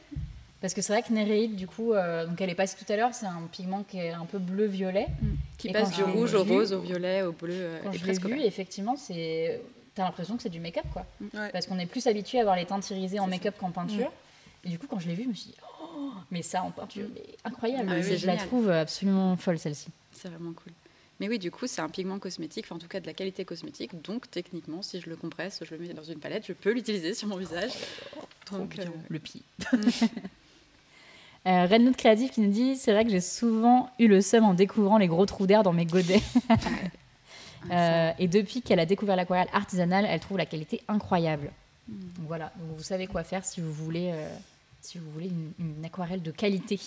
Parce 0.61 0.75
que 0.75 0.81
c'est 0.81 0.93
vrai 0.93 1.03
que 1.03 1.13
Néréide, 1.13 1.57
du 1.57 1.67
coup, 1.67 1.93
euh, 1.93 2.25
donc 2.25 2.41
elle 2.41 2.49
est 2.49 2.55
passée 2.55 2.77
tout 2.79 2.91
à 2.91 2.97
l'heure, 2.97 3.13
c'est 3.13 3.27
un 3.27 3.49
pigment 3.51 3.83
qui 3.83 3.99
est 3.99 4.13
un 4.13 4.25
peu 4.25 4.39
bleu-violet. 4.39 5.09
Mm. 5.21 5.27
Qui 5.59 5.73
passe 5.73 5.91
du 5.91 6.05
rouge 6.05 6.35
au 6.35 6.45
rose, 6.45 6.73
au 6.73 6.81
violet, 6.81 7.23
au 7.23 7.33
bleu. 7.33 7.69
Quand 7.83 7.91
je 7.91 8.07
l'ai 8.07 8.13
vu, 8.13 8.41
effectivement, 8.43 8.97
c'est... 8.97 9.61
T'as 9.95 10.05
l'impression 10.05 10.37
que 10.37 10.43
c'est 10.43 10.49
du 10.49 10.61
make-up, 10.61 10.87
quoi. 10.93 11.05
Mm. 11.21 11.49
Parce 11.53 11.67
qu'on 11.67 11.81
est 11.81 11.87
plus 11.87 12.07
habitué 12.07 12.39
à 12.39 12.45
voir 12.45 12.55
les 12.55 12.65
teintes 12.65 12.89
irisées 12.91 13.19
en 13.19 13.27
make-up 13.27 13.57
qu'en 13.59 13.73
peinture. 13.73 14.07
Mm. 14.07 14.67
Et 14.67 14.69
du 14.69 14.79
coup, 14.79 14.87
quand 14.89 15.01
je 15.01 15.09
l'ai 15.09 15.15
vu, 15.15 15.25
je 15.25 15.29
me 15.29 15.35
suis 15.35 15.51
dit, 15.51 15.57
mais 16.31 16.43
ça 16.43 16.63
en 16.63 16.71
peinture, 16.71 17.09
mais 17.15 17.25
incroyable. 17.45 17.91
Ah 17.91 18.01
je 18.01 18.27
la 18.27 18.37
trouve 18.37 18.71
absolument 18.71 19.37
folle 19.37 19.59
celle-ci. 19.59 19.89
C'est 20.13 20.29
vraiment 20.29 20.53
cool. 20.53 20.73
Mais 21.23 21.29
oui, 21.29 21.39
du 21.39 21.53
coup, 21.53 21.69
c'est 21.69 21.81
un 21.81 21.89
pigment 21.89 22.19
cosmétique, 22.19 22.65
enfin, 22.67 22.75
en 22.75 22.79
tout 22.81 22.89
cas 22.89 22.99
de 22.99 23.07
la 23.07 23.13
qualité 23.13 23.45
cosmétique. 23.45 24.03
Donc, 24.03 24.29
techniquement, 24.29 24.83
si 24.83 25.01
je 25.01 25.09
le 25.09 25.15
compresse, 25.15 25.63
je 25.63 25.73
le 25.73 25.81
mets 25.81 25.95
dans 25.95 26.03
une 26.03 26.19
palette, 26.19 26.45
je 26.49 26.53
peux 26.53 26.73
l'utiliser 26.73 27.15
sur 27.15 27.29
mon 27.29 27.37
visage. 27.37 27.71
donc, 28.51 28.77
euh, 28.79 28.87
le 29.09 29.19
pied. 29.21 29.41
euh, 31.47 31.67
Red 31.67 31.83
Note 31.83 31.97
Créatif 31.97 32.33
qui 32.33 32.41
nous 32.41 32.51
dit 32.51 32.77
C'est 32.77 32.91
vrai 32.93 33.05
que 33.05 33.11
j'ai 33.11 33.21
souvent 33.21 33.89
eu 34.01 34.09
le 34.09 34.21
seum 34.21 34.45
en 34.45 34.55
découvrant 34.55 34.99
les 34.99 35.07
gros 35.07 35.25
trous 35.25 35.47
d'air 35.47 35.63
dans 35.63 35.73
mes 35.73 35.87
godets. 35.87 36.23
euh, 37.71 38.11
et 38.19 38.27
depuis 38.27 38.61
qu'elle 38.61 38.81
a 38.81 38.87
découvert 38.87 39.15
l'aquarelle 39.15 39.47
artisanale, 39.53 40.07
elle 40.09 40.19
trouve 40.19 40.39
la 40.39 40.47
qualité 40.47 40.81
incroyable. 40.89 41.53
Hmm. 41.89 42.01
Donc, 42.17 42.27
voilà, 42.27 42.53
donc, 42.57 42.77
vous 42.77 42.83
savez 42.83 43.07
quoi 43.07 43.23
faire 43.23 43.45
si 43.45 43.61
vous 43.61 43.73
voulez. 43.73 44.11
Euh, 44.13 44.29
si 44.83 44.99
vous 44.99 45.11
voulez, 45.13 45.31
une, 45.59 45.85
aquarelle 45.85 46.23
de 46.23 46.31
qualité. 46.31 46.79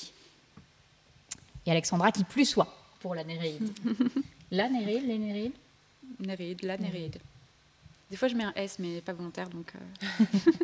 Et 1.66 1.72
Alexandra 1.72 2.12
qui 2.12 2.24
plus 2.24 2.46
soit 2.46 2.72
pour 3.00 3.16
la 3.16 3.24
Néréide. 3.24 3.72
la 4.52 4.70
Néréide, 4.70 5.08
les 5.08 5.18
Néréides 5.18 5.54
Néréide, 6.20 6.64
la 6.64 6.78
Néréide. 6.78 7.18
Des 8.12 8.18
fois, 8.18 8.28
je 8.28 8.36
mets 8.36 8.44
un 8.44 8.54
S, 8.56 8.78
mais 8.80 9.02
pas 9.02 9.14
volontaire, 9.14 9.50
donc... 9.50 9.74
Euh. 9.76 10.52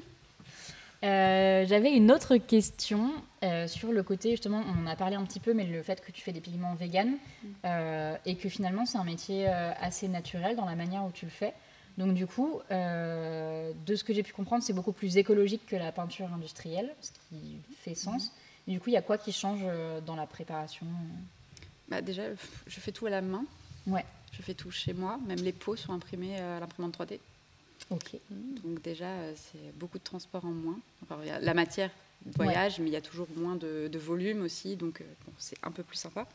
Euh, 1.03 1.65
j'avais 1.65 1.91
une 1.95 2.11
autre 2.11 2.37
question 2.37 3.11
euh, 3.43 3.67
sur 3.67 3.91
le 3.91 4.03
côté, 4.03 4.29
justement, 4.29 4.63
on 4.67 4.83
en 4.83 4.85
a 4.85 4.95
parlé 4.95 5.15
un 5.15 5.23
petit 5.23 5.39
peu, 5.39 5.51
mais 5.51 5.65
le 5.65 5.81
fait 5.81 5.99
que 5.99 6.11
tu 6.11 6.21
fais 6.21 6.31
des 6.31 6.41
pigments 6.41 6.75
vegan 6.75 7.17
mm. 7.43 8.17
et 8.23 8.35
que 8.35 8.47
finalement 8.49 8.85
c'est 8.85 8.99
un 8.99 9.03
métier 9.03 9.47
assez 9.47 10.07
naturel 10.07 10.55
dans 10.55 10.65
la 10.65 10.75
manière 10.75 11.03
où 11.03 11.09
tu 11.11 11.25
le 11.25 11.31
fais. 11.31 11.55
Donc 11.97 12.13
du 12.13 12.27
coup, 12.27 12.61
euh, 12.71 13.73
de 13.85 13.95
ce 13.95 14.03
que 14.03 14.13
j'ai 14.13 14.23
pu 14.23 14.33
comprendre, 14.33 14.63
c'est 14.63 14.73
beaucoup 14.73 14.93
plus 14.93 15.17
écologique 15.17 15.65
que 15.67 15.75
la 15.75 15.91
peinture 15.91 16.31
industrielle, 16.33 16.93
ce 17.01 17.11
qui 17.11 17.57
fait 17.81 17.95
sens. 17.95 18.31
Et 18.67 18.71
du 18.71 18.79
coup, 18.79 18.89
il 18.89 18.93
y 18.93 18.97
a 18.97 19.01
quoi 19.01 19.17
qui 19.17 19.31
change 19.31 19.61
euh, 19.63 19.99
dans 20.01 20.15
la 20.15 20.25
préparation 20.25 20.85
bah 21.89 22.01
Déjà, 22.01 22.23
je 22.67 22.79
fais 22.79 22.91
tout 22.91 23.05
à 23.07 23.09
la 23.09 23.21
main. 23.21 23.45
Ouais. 23.87 24.05
Je 24.31 24.41
fais 24.41 24.53
tout 24.53 24.71
chez 24.71 24.93
moi. 24.93 25.19
Même 25.27 25.39
les 25.39 25.51
pots 25.51 25.75
sont 25.75 25.93
imprimés 25.93 26.39
à 26.39 26.59
l'imprimante 26.59 26.97
3D. 26.97 27.19
Ok. 27.89 28.15
Donc 28.29 28.81
déjà, 28.81 29.07
euh, 29.07 29.33
c'est 29.35 29.77
beaucoup 29.77 29.97
de 29.97 30.03
transport 30.03 30.45
en 30.45 30.51
moins. 30.51 30.79
la 31.41 31.53
matière 31.53 31.91
voyage, 32.37 32.79
mais 32.79 32.87
il 32.87 32.93
y 32.93 32.97
a 32.97 33.01
toujours 33.01 33.27
moins 33.35 33.55
de, 33.55 33.97
volume 33.97 34.43
aussi, 34.43 34.75
donc 34.75 35.03
c'est 35.39 35.57
un 35.63 35.71
peu 35.71 35.81
plus 35.81 35.97
sympa. 35.97 36.27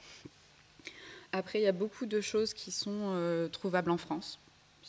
Après, 1.32 1.60
il 1.60 1.62
y 1.62 1.68
a 1.68 1.72
beaucoup 1.72 2.06
de 2.06 2.20
choses 2.20 2.52
qui 2.52 2.72
sont 2.72 3.48
trouvables 3.52 3.92
en 3.92 3.96
France 3.96 4.40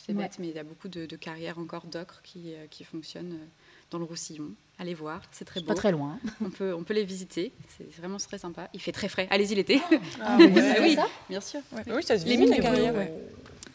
c'est 0.05 0.13
bête, 0.13 0.37
mais 0.39 0.47
il 0.47 0.55
y 0.55 0.59
a 0.59 0.63
beaucoup 0.63 0.87
de, 0.87 1.05
carrières 1.15 1.57
encore 1.59 1.85
d'ocre 1.85 2.21
qui, 2.23 2.53
euh, 2.53 2.67
qui 2.69 2.83
fonctionnent 2.83 3.33
euh, 3.33 3.45
dans 3.91 3.97
le 3.97 4.05
Roussillon. 4.05 4.51
Allez 4.79 4.93
voir, 4.93 5.21
c'est 5.31 5.45
très 5.45 5.59
beau. 5.59 5.67
Pas 5.67 5.75
très 5.75 5.91
loin. 5.91 6.19
On 6.41 6.49
peut, 6.49 6.73
on 6.73 6.83
peut 6.83 6.93
les 6.93 7.03
visiter, 7.03 7.51
c'est 7.77 7.91
vraiment 7.95 8.17
très 8.17 8.37
sympa. 8.37 8.69
Il 8.73 8.79
fait 8.79 8.91
très 8.91 9.09
frais. 9.09 9.27
Allez-y 9.31 9.55
l'été. 9.55 9.81
Ah, 10.21 10.37
oui, 10.81 10.95
ça 10.95 11.07
bien 11.29 11.41
sûr. 11.41 11.61
Oui, 11.87 12.03
ça 12.03 12.17
se 12.17 12.25
visite 12.25 12.49
les 12.49 12.59
carrières. 12.59 12.95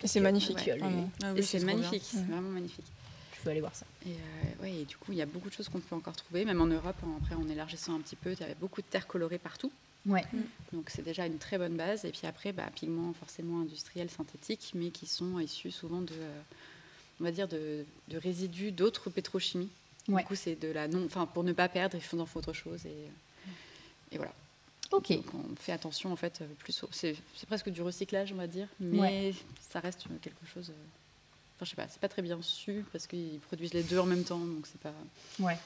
Et 0.03 0.07
c'est 0.07 0.20
magnifique. 0.20 0.70
Ah 1.23 1.33
et 1.37 1.43
c'est 1.43 1.61
magnifique, 1.61 2.03
c'est 2.05 2.25
vraiment 2.25 2.51
magnifique. 2.51 2.87
Je 3.43 3.45
veux 3.47 3.51
aller 3.51 3.61
voir 3.61 3.75
ça. 3.75 3.87
Et, 4.07 4.11
euh, 4.11 4.62
ouais, 4.62 4.73
et 4.73 4.85
du 4.85 4.97
coup, 4.97 5.11
il 5.11 5.18
y 5.18 5.23
a 5.23 5.27
beaucoup 5.27 5.49
de 5.49 5.55
choses 5.55 5.68
qu'on 5.68 5.81
peut 5.81 5.97
encore 5.97 6.14
trouver, 6.14 6.45
même 6.45 6.61
en 6.61 6.66
Europe. 6.66 6.97
après, 7.20 7.35
en 7.35 7.49
élargissant 7.49 7.97
un 7.97 8.01
petit 8.01 8.14
peu, 8.14 8.33
il 8.33 8.41
y 8.41 8.45
avait 8.45 8.55
beaucoup 8.55 8.81
de 8.81 8.87
terres 8.87 9.09
colorées 9.09 9.39
partout. 9.39 9.73
Ouais. 10.07 10.24
Mm. 10.32 10.40
Donc 10.72 10.90
c'est 10.90 11.03
déjà 11.03 11.26
une 11.26 11.38
très 11.38 11.59
bonne 11.59 11.76
base. 11.76 12.05
Et 12.05 12.11
puis 12.11 12.26
après, 12.26 12.53
bah, 12.53 12.68
pigments 12.74 13.12
forcément 13.14 13.61
industriels, 13.61 14.11
synthétiques, 14.11 14.72
mais 14.74 14.90
qui 14.90 15.07
sont 15.07 15.38
issus 15.38 15.70
souvent 15.70 16.00
de, 16.00 16.12
euh, 16.12 16.40
on 17.20 17.24
va 17.24 17.30
dire, 17.30 17.48
de, 17.48 17.84
résidus 18.12 18.72
d'autres 18.72 19.11
pétrochimies. 19.11 19.70
Du 20.09 20.14
coup, 20.24 20.34
c'est 20.34 20.57
de 20.57 20.68
la 20.68 20.88
non, 20.88 21.05
enfin 21.07 21.26
pour 21.26 21.44
ne 21.44 21.53
pas 21.53 21.68
perdre, 21.68 21.96
il 21.96 22.03
faut 22.03 22.18
en 22.18 22.26
faire 22.26 22.38
autre 22.38 22.53
chose 22.53 22.84
et, 22.86 22.96
et 24.11 24.16
voilà. 24.16 24.32
Ok. 24.90 25.12
Donc 25.12 25.34
on 25.34 25.57
fait 25.57 25.70
attention 25.70 26.12
en 26.12 26.16
fait 26.16 26.42
plus. 26.59 26.84
C'est 26.90 27.16
presque 27.46 27.70
du 27.70 27.82
recyclage, 27.82 28.32
on 28.32 28.36
va 28.36 28.48
dire, 28.48 28.66
mais 28.80 29.32
ça 29.61 29.78
reste 29.78 30.07
quelque 30.20 30.44
chose. 30.44 30.70
Euh, 30.70 30.84
enfin, 31.55 31.64
je 31.64 31.70
sais 31.70 31.76
pas, 31.76 31.86
c'est 31.88 32.00
pas 32.00 32.09
très 32.09 32.22
bien 32.22 32.42
su 32.42 32.84
parce 32.90 33.07
qu'ils 33.07 33.38
produisent 33.46 33.74
les 33.74 33.84
deux 33.84 34.00
en 34.00 34.07
même 34.07 34.24
temps, 34.24 34.40
donc 34.40 34.66
c'est 34.66 34.80
pas. 34.80 34.92
Ouais. 35.38 35.57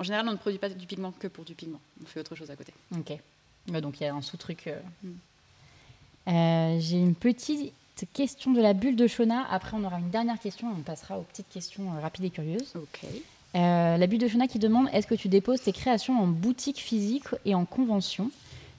En 0.00 0.02
général, 0.02 0.28
on 0.28 0.32
ne 0.32 0.36
produit 0.36 0.58
pas 0.58 0.68
du 0.68 0.86
pigment 0.86 1.12
que 1.12 1.28
pour 1.28 1.44
du 1.44 1.54
pigment. 1.54 1.80
On 2.02 2.06
fait 2.06 2.18
autre 2.18 2.34
chose 2.34 2.50
à 2.50 2.56
côté. 2.56 2.72
Ok 2.96 3.16
donc 3.66 4.00
il 4.00 4.04
y 4.04 4.06
a 4.06 4.14
un 4.14 4.22
sous-truc. 4.22 4.66
Euh. 4.66 4.80
Mm. 5.02 5.08
Euh, 6.28 6.80
j'ai 6.80 6.98
une 6.98 7.14
petite 7.14 7.72
question 8.12 8.52
de 8.52 8.60
la 8.60 8.74
bulle 8.74 8.96
de 8.96 9.06
Shona. 9.06 9.46
Après, 9.50 9.76
on 9.76 9.84
aura 9.84 9.98
une 9.98 10.10
dernière 10.10 10.38
question. 10.38 10.68
On 10.70 10.82
passera 10.82 11.18
aux 11.18 11.22
petites 11.22 11.48
questions 11.48 11.94
euh, 11.94 12.00
rapides 12.00 12.24
et 12.24 12.30
curieuses. 12.30 12.74
Ok. 12.74 13.00
la 13.54 14.06
bulle 14.06 14.18
de 14.18 14.28
Chona 14.28 14.46
qui 14.46 14.58
demande 14.58 14.88
est-ce 14.92 15.06
que 15.06 15.14
tu 15.14 15.28
déposes 15.28 15.62
tes 15.62 15.72
créations 15.72 16.20
en 16.20 16.26
boutique 16.26 16.78
physique 16.78 17.24
et 17.44 17.54
en 17.54 17.64
convention? 17.64 18.30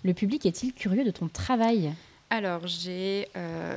Le 0.03 0.13
public 0.13 0.45
est-il 0.45 0.73
curieux 0.73 1.03
de 1.03 1.11
ton 1.11 1.27
travail? 1.27 1.93
Alors, 2.29 2.67
j'ai 2.67 3.27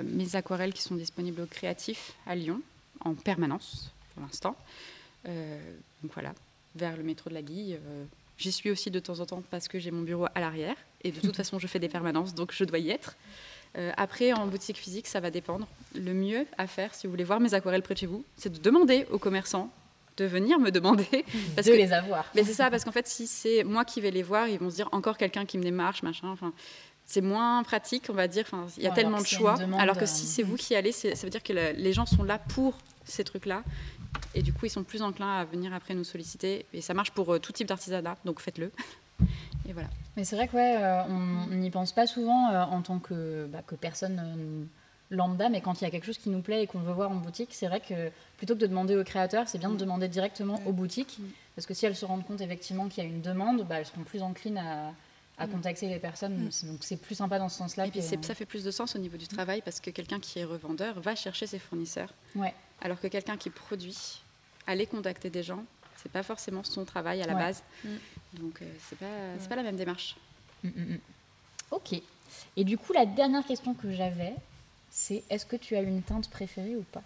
mes 0.04 0.36
aquarelles 0.36 0.74
qui 0.74 0.82
sont 0.82 0.94
disponibles 0.94 1.40
au 1.40 1.46
Créatif 1.46 2.12
à 2.26 2.36
Lyon 2.36 2.60
en 3.04 3.14
permanence 3.14 3.90
pour 4.12 4.22
l'instant. 4.22 4.54
donc 5.24 6.12
voilà, 6.12 6.34
vers 6.76 6.96
le 6.96 7.02
métro 7.02 7.30
de 7.30 7.34
la 7.34 7.42
Guille. 7.42 7.78
J'y 8.42 8.52
suis 8.52 8.70
aussi 8.70 8.90
de 8.90 8.98
temps 8.98 9.20
en 9.20 9.26
temps 9.26 9.42
parce 9.50 9.68
que 9.68 9.78
j'ai 9.78 9.90
mon 9.90 10.02
bureau 10.02 10.26
à 10.34 10.40
l'arrière. 10.40 10.76
Et 11.04 11.10
de 11.10 11.20
toute 11.20 11.36
façon, 11.36 11.58
je 11.58 11.66
fais 11.66 11.78
des 11.78 11.88
permanences, 11.88 12.34
donc 12.34 12.52
je 12.52 12.64
dois 12.64 12.78
y 12.78 12.90
être. 12.90 13.16
Euh, 13.78 13.90
après, 13.96 14.32
en 14.32 14.46
boutique 14.46 14.76
physique, 14.76 15.06
ça 15.06 15.20
va 15.20 15.30
dépendre. 15.30 15.66
Le 15.94 16.12
mieux 16.12 16.46
à 16.58 16.66
faire, 16.66 16.94
si 16.94 17.06
vous 17.06 17.10
voulez 17.10 17.24
voir 17.24 17.40
mes 17.40 17.54
aquarelles 17.54 17.82
près 17.82 17.94
de 17.94 18.00
chez 18.00 18.06
vous, 18.06 18.24
c'est 18.36 18.52
de 18.52 18.58
demander 18.58 19.06
aux 19.10 19.18
commerçants 19.18 19.70
de 20.18 20.24
venir 20.26 20.58
me 20.58 20.70
demander. 20.70 21.24
Parce 21.54 21.66
de 21.66 21.72
les 21.72 21.92
avoir. 21.92 22.26
Mais 22.34 22.44
c'est 22.44 22.52
ça, 22.52 22.70
parce 22.70 22.84
qu'en 22.84 22.92
fait, 22.92 23.06
si 23.06 23.26
c'est 23.26 23.64
moi 23.64 23.86
qui 23.86 24.00
vais 24.02 24.10
les 24.10 24.22
voir, 24.22 24.46
ils 24.46 24.58
vont 24.58 24.68
se 24.68 24.76
dire 24.76 24.88
encore 24.92 25.16
quelqu'un 25.16 25.46
qui 25.46 25.56
me 25.56 25.62
démarche, 25.62 26.02
machin. 26.02 26.28
Enfin, 26.28 26.52
c'est 27.06 27.22
moins 27.22 27.62
pratique, 27.62 28.04
on 28.10 28.12
va 28.12 28.28
dire. 28.28 28.44
Enfin, 28.46 28.66
il 28.76 28.82
y 28.82 28.86
a 28.86 28.90
tellement 28.90 29.20
de 29.20 29.26
choix. 29.26 29.56
alors 29.78 29.96
que 29.96 30.06
si 30.06 30.26
c'est 30.26 30.42
vous 30.42 30.56
qui 30.56 30.74
allez, 30.74 30.92
ça 30.92 31.08
veut 31.22 31.30
dire 31.30 31.42
que 31.42 31.52
les 31.52 31.92
gens 31.92 32.04
sont 32.04 32.24
là 32.24 32.38
pour 32.38 32.76
ces 33.04 33.24
trucs-là. 33.24 33.62
Et 34.34 34.42
du 34.42 34.52
coup, 34.52 34.66
ils 34.66 34.70
sont 34.70 34.84
plus 34.84 35.02
enclins 35.02 35.38
à 35.38 35.44
venir 35.44 35.72
après 35.72 35.94
nous 35.94 36.04
solliciter. 36.04 36.66
Et 36.72 36.80
ça 36.80 36.94
marche 36.94 37.10
pour 37.12 37.32
euh, 37.32 37.38
tout 37.38 37.52
type 37.52 37.66
d'artisanat, 37.66 38.16
donc 38.24 38.40
faites-le. 38.40 38.70
Et 39.68 39.72
voilà. 39.72 39.88
Mais 40.16 40.24
c'est 40.24 40.36
vrai 40.36 40.48
que 40.48 40.56
ouais, 40.56 40.76
euh, 40.78 41.02
on 41.08 41.54
n'y 41.54 41.70
pense 41.70 41.92
pas 41.92 42.06
souvent 42.06 42.50
euh, 42.50 42.62
en 42.62 42.82
tant 42.82 42.98
que, 42.98 43.46
bah, 43.46 43.62
que 43.66 43.74
personne 43.74 44.68
lambda, 45.10 45.48
mais 45.48 45.60
quand 45.60 45.80
il 45.80 45.84
y 45.84 45.86
a 45.86 45.90
quelque 45.90 46.06
chose 46.06 46.18
qui 46.18 46.30
nous 46.30 46.40
plaît 46.40 46.62
et 46.62 46.66
qu'on 46.66 46.80
veut 46.80 46.92
voir 46.92 47.10
en 47.10 47.16
boutique, 47.16 47.50
c'est 47.52 47.66
vrai 47.66 47.80
que 47.80 48.10
plutôt 48.38 48.54
que 48.54 48.60
de 48.60 48.66
demander 48.66 48.96
aux 48.96 49.04
créateurs, 49.04 49.48
c'est 49.48 49.58
bien 49.58 49.68
de 49.68 49.74
mm. 49.74 49.78
demander 49.78 50.08
directement 50.08 50.60
aux 50.66 50.72
boutiques. 50.72 51.18
Mm. 51.18 51.24
Parce 51.54 51.66
que 51.66 51.74
si 51.74 51.86
elles 51.86 51.96
se 51.96 52.04
rendent 52.04 52.24
compte 52.24 52.40
effectivement 52.40 52.88
qu'il 52.88 53.04
y 53.04 53.06
a 53.06 53.10
une 53.10 53.20
demande, 53.20 53.66
bah, 53.68 53.76
elles 53.78 53.86
seront 53.86 54.04
plus 54.04 54.22
enclines 54.22 54.58
à, 54.58 54.92
à 55.38 55.46
mm. 55.46 55.50
contacter 55.50 55.88
les 55.88 55.98
personnes. 55.98 56.50
Donc 56.64 56.78
c'est 56.80 56.96
plus 56.96 57.14
sympa 57.14 57.38
dans 57.38 57.48
ce 57.48 57.58
sens-là. 57.58 57.86
Et 57.86 57.90
puis 57.90 58.02
ça 58.02 58.34
fait 58.34 58.46
plus 58.46 58.64
de 58.64 58.70
sens 58.70 58.96
au 58.96 58.98
niveau 58.98 59.16
du 59.16 59.28
travail 59.28 59.60
parce 59.62 59.80
que 59.80 59.90
quelqu'un 59.90 60.18
qui 60.18 60.38
est 60.38 60.44
revendeur 60.44 61.00
va 61.00 61.14
chercher 61.14 61.46
ses 61.46 61.58
fournisseurs. 61.58 62.12
Ouais. 62.34 62.54
Alors 62.80 63.00
que 63.00 63.06
quelqu'un 63.06 63.36
qui 63.36 63.50
produit, 63.50 64.22
aller 64.66 64.86
contacter 64.86 65.30
des 65.30 65.42
gens, 65.42 65.64
c'est 65.96 66.10
pas 66.10 66.22
forcément 66.22 66.64
son 66.64 66.84
travail 66.84 67.22
à 67.22 67.26
la 67.26 67.34
base. 67.34 67.62
Mm. 67.84 67.88
Donc 68.34 68.62
euh, 68.62 68.66
c'est 68.88 68.98
pas, 68.98 69.48
pas 69.48 69.56
la 69.56 69.62
même 69.62 69.76
démarche. 69.76 70.16
Mm, 70.64 70.68
mm, 70.68 70.98
ok. 71.70 72.00
Et 72.56 72.64
du 72.64 72.78
coup, 72.78 72.92
la 72.92 73.06
dernière 73.06 73.44
question 73.44 73.74
que 73.74 73.92
j'avais, 73.92 74.34
c'est 74.90 75.22
est-ce 75.30 75.46
que 75.46 75.56
tu 75.56 75.76
as 75.76 75.80
une 75.80 76.02
teinte 76.02 76.30
préférée 76.30 76.76
ou 76.76 76.84
pas? 76.92 77.02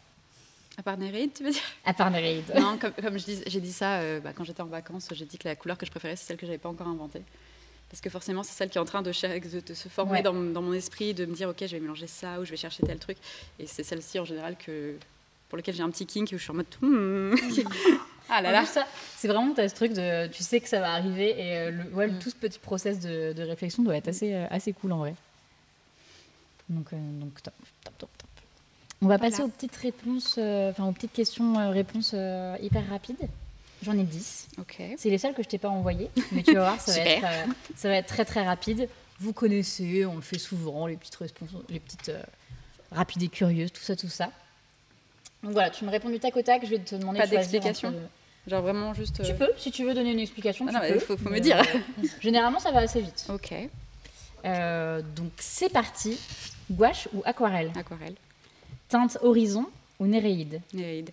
À 0.79 0.83
part 0.83 0.99
Néréide, 0.99 1.33
tu 1.33 1.43
veux 1.43 1.51
dire? 1.51 1.63
À 1.85 1.95
part 1.95 2.11
non, 2.11 2.77
comme, 2.79 2.93
comme 2.93 3.19
j'ai 3.19 3.61
dit 3.61 3.73
ça 3.73 4.01
euh, 4.01 4.21
bah, 4.21 4.33
quand 4.35 4.45
j'étais 4.45 4.61
en 4.61 4.67
vacances, 4.67 5.09
j'ai 5.13 5.25
dit 5.25 5.39
que 5.39 5.49
la 5.49 5.57
couleur 5.57 5.79
que 5.79 5.87
je 5.87 5.91
préférais, 5.91 6.17
c'est 6.17 6.27
celle 6.27 6.37
que 6.37 6.45
j'avais 6.45 6.59
pas 6.59 6.69
encore 6.69 6.89
inventée. 6.89 7.23
Parce 7.89 8.01
que 8.01 8.11
forcément, 8.11 8.43
c'est 8.43 8.53
celle 8.53 8.69
qui 8.69 8.79
est 8.79 8.81
en 8.81 8.85
train 8.85 9.01
de, 9.01 9.11
de, 9.11 9.75
se 9.75 9.89
former 9.89 10.21
dans, 10.21 10.35
dans, 10.35 10.61
mon 10.61 10.73
esprit, 10.73 11.15
de 11.15 11.25
me 11.25 11.35
dire, 11.35 11.49
ok, 11.49 11.59
je 11.61 11.67
vais 11.77 11.81
mélanger 11.81 12.09
ça 12.09 12.41
ou 12.41 12.45
je 12.45 12.51
vais 12.51 12.57
chercher 12.57 12.83
tel 12.83 12.99
truc. 12.99 13.17
Et 13.59 13.67
c'est 13.67 13.85
celle-ci 13.85 14.19
en 14.19 14.25
général 14.25 14.57
que, 14.59 14.97
pour 15.49 15.57
lequel 15.57 15.75
j'ai 15.75 15.83
un 15.83 15.91
petit 15.91 16.05
kink 16.05 16.29
où 16.33 16.37
je 16.37 16.43
suis 16.43 16.51
en 16.51 16.55
mode. 16.55 16.67
Ah 18.29 18.43
là 18.43 18.53
là. 18.53 18.65
C'est 19.17 19.29
vraiment 19.29 19.55
as 19.55 19.69
ce 19.69 19.75
truc 19.75 19.93
de. 19.93 20.27
Tu 20.29 20.43
sais 20.43 20.61
que 20.61 20.69
ça 20.69 20.81
va 20.81 20.93
arriver 20.93 21.31
et 21.31 21.57
euh, 21.57 21.71
le, 21.71 21.85
ouais, 21.95 22.09
mm. 22.09 22.19
tout 22.19 22.31
ce 22.31 22.35
petit 22.35 22.59
process 22.59 23.01
de, 23.01 23.33
de, 23.33 23.43
réflexion 23.43 23.83
doit 23.83 23.97
être 23.97 24.09
assez, 24.09 24.35
euh, 24.35 24.47
assez 24.51 24.73
cool 24.73 24.93
en 24.93 24.99
vrai. 24.99 25.15
Donc, 26.69 26.93
euh, 26.93 26.97
donc 27.21 27.43
top, 27.43 27.55
top, 27.85 27.99
top, 27.99 28.11
top. 28.19 28.29
On 29.03 29.07
va 29.07 29.19
passer 29.19 29.43
aux 29.43 29.49
petites 29.49 29.77
réponses, 29.77 30.39
enfin 30.39 30.87
aux 30.87 30.93
petites 30.93 31.13
questions-réponses 31.13 32.15
hyper 32.63 32.89
rapides. 32.89 33.29
J'en 33.83 33.97
ai 33.97 34.05
10. 34.05 34.49
Ok. 34.59 34.83
C'est 34.97 35.11
les 35.11 35.19
seules 35.19 35.35
que 35.35 35.43
je 35.43 35.49
t'ai 35.49 35.59
pas 35.59 35.69
envoyées, 35.69 36.11
mais 36.33 36.43
tu 36.43 36.55
vas 36.55 36.61
voir, 36.61 36.81
ça, 36.81 36.93
va 36.93 37.01
être, 37.01 37.27
ça 37.77 37.89
va 37.89 37.97
être 37.97 38.07
très 38.07 38.25
très 38.25 38.43
rapide. 38.43 38.89
Vous 39.21 39.35
connaissez, 39.35 40.07
on 40.07 40.17
le 40.17 40.23
fait 40.23 40.39
souvent, 40.39 40.87
les 40.87 40.97
petites, 40.97 41.19
les 41.69 41.79
petites 41.79 42.11
rapides 42.91 43.23
et 43.23 43.29
curieuses, 43.29 43.71
tout 43.71 43.83
ça, 43.83 43.97
tout 43.97 44.09
ça. 44.09 44.31
Donc 45.47 45.53
voilà, 45.53 45.71
tu 45.71 45.85
me 45.85 45.91
réponds 45.91 46.11
du 46.11 46.19
tac 46.19 46.37
au 46.37 46.43
tac, 46.43 46.65
je 46.65 46.71
vais 46.71 46.81
te 46.81 46.97
demander 46.97 47.21
Pas 47.21 47.29
d'explication 47.29 47.95
Genre 48.49 48.63
vraiment 48.63 48.95
juste. 48.95 49.23
Tu 49.23 49.31
euh, 49.31 49.35
peux, 49.35 49.51
si 49.57 49.71
tu 49.71 49.85
veux 49.85 49.95
donner 49.95 50.11
une 50.11 50.19
explication. 50.19 50.67
Ah 50.75 50.89
il 50.89 50.99
faut, 50.99 51.17
me 51.31 51.39
dire. 51.39 51.59
Euh, 51.59 52.07
généralement, 52.21 52.59
ça 52.59 52.73
va 52.73 52.81
assez 52.81 53.01
vite. 53.01 53.27
Ok. 53.29 53.55
Euh, 54.45 55.03
donc 55.15 55.31
c'est 55.39 55.69
parti. 55.69 56.19
Gouache 56.69 57.09
ou 57.13 57.23
aquarelle? 57.25 57.71
Aquarelle. 57.77 58.17
Teinte 58.89 59.19
horizon 59.23 59.67
ou 60.01 60.07
néréide? 60.09 60.61
Néréide. 60.73 61.11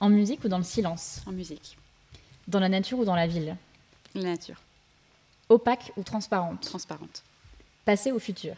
En 0.00 0.10
musique 0.10 0.44
ou 0.44 0.48
dans 0.48 0.58
le 0.58 0.64
silence? 0.64 1.22
En 1.26 1.32
musique. 1.32 1.78
Dans 2.46 2.60
la 2.60 2.68
nature 2.68 2.98
ou 2.98 3.06
dans 3.06 3.16
la 3.16 3.26
ville? 3.26 3.56
La 4.14 4.22
nature. 4.22 4.60
Opaque 5.48 5.92
ou 5.96 6.02
transparente? 6.02 6.60
Transparente. 6.60 7.22
Passé 7.86 8.12
ou 8.12 8.18
futur? 8.18 8.54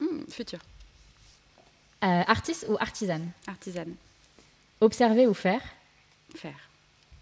Hmm, 0.00 0.22
Futur. 0.30 0.60
Artiste 2.00 2.66
ou 2.68 2.76
artisane 2.80 3.28
Artisane. 3.46 3.94
Observer 4.80 5.26
ou 5.26 5.34
faire 5.34 5.62
Faire. 6.34 6.70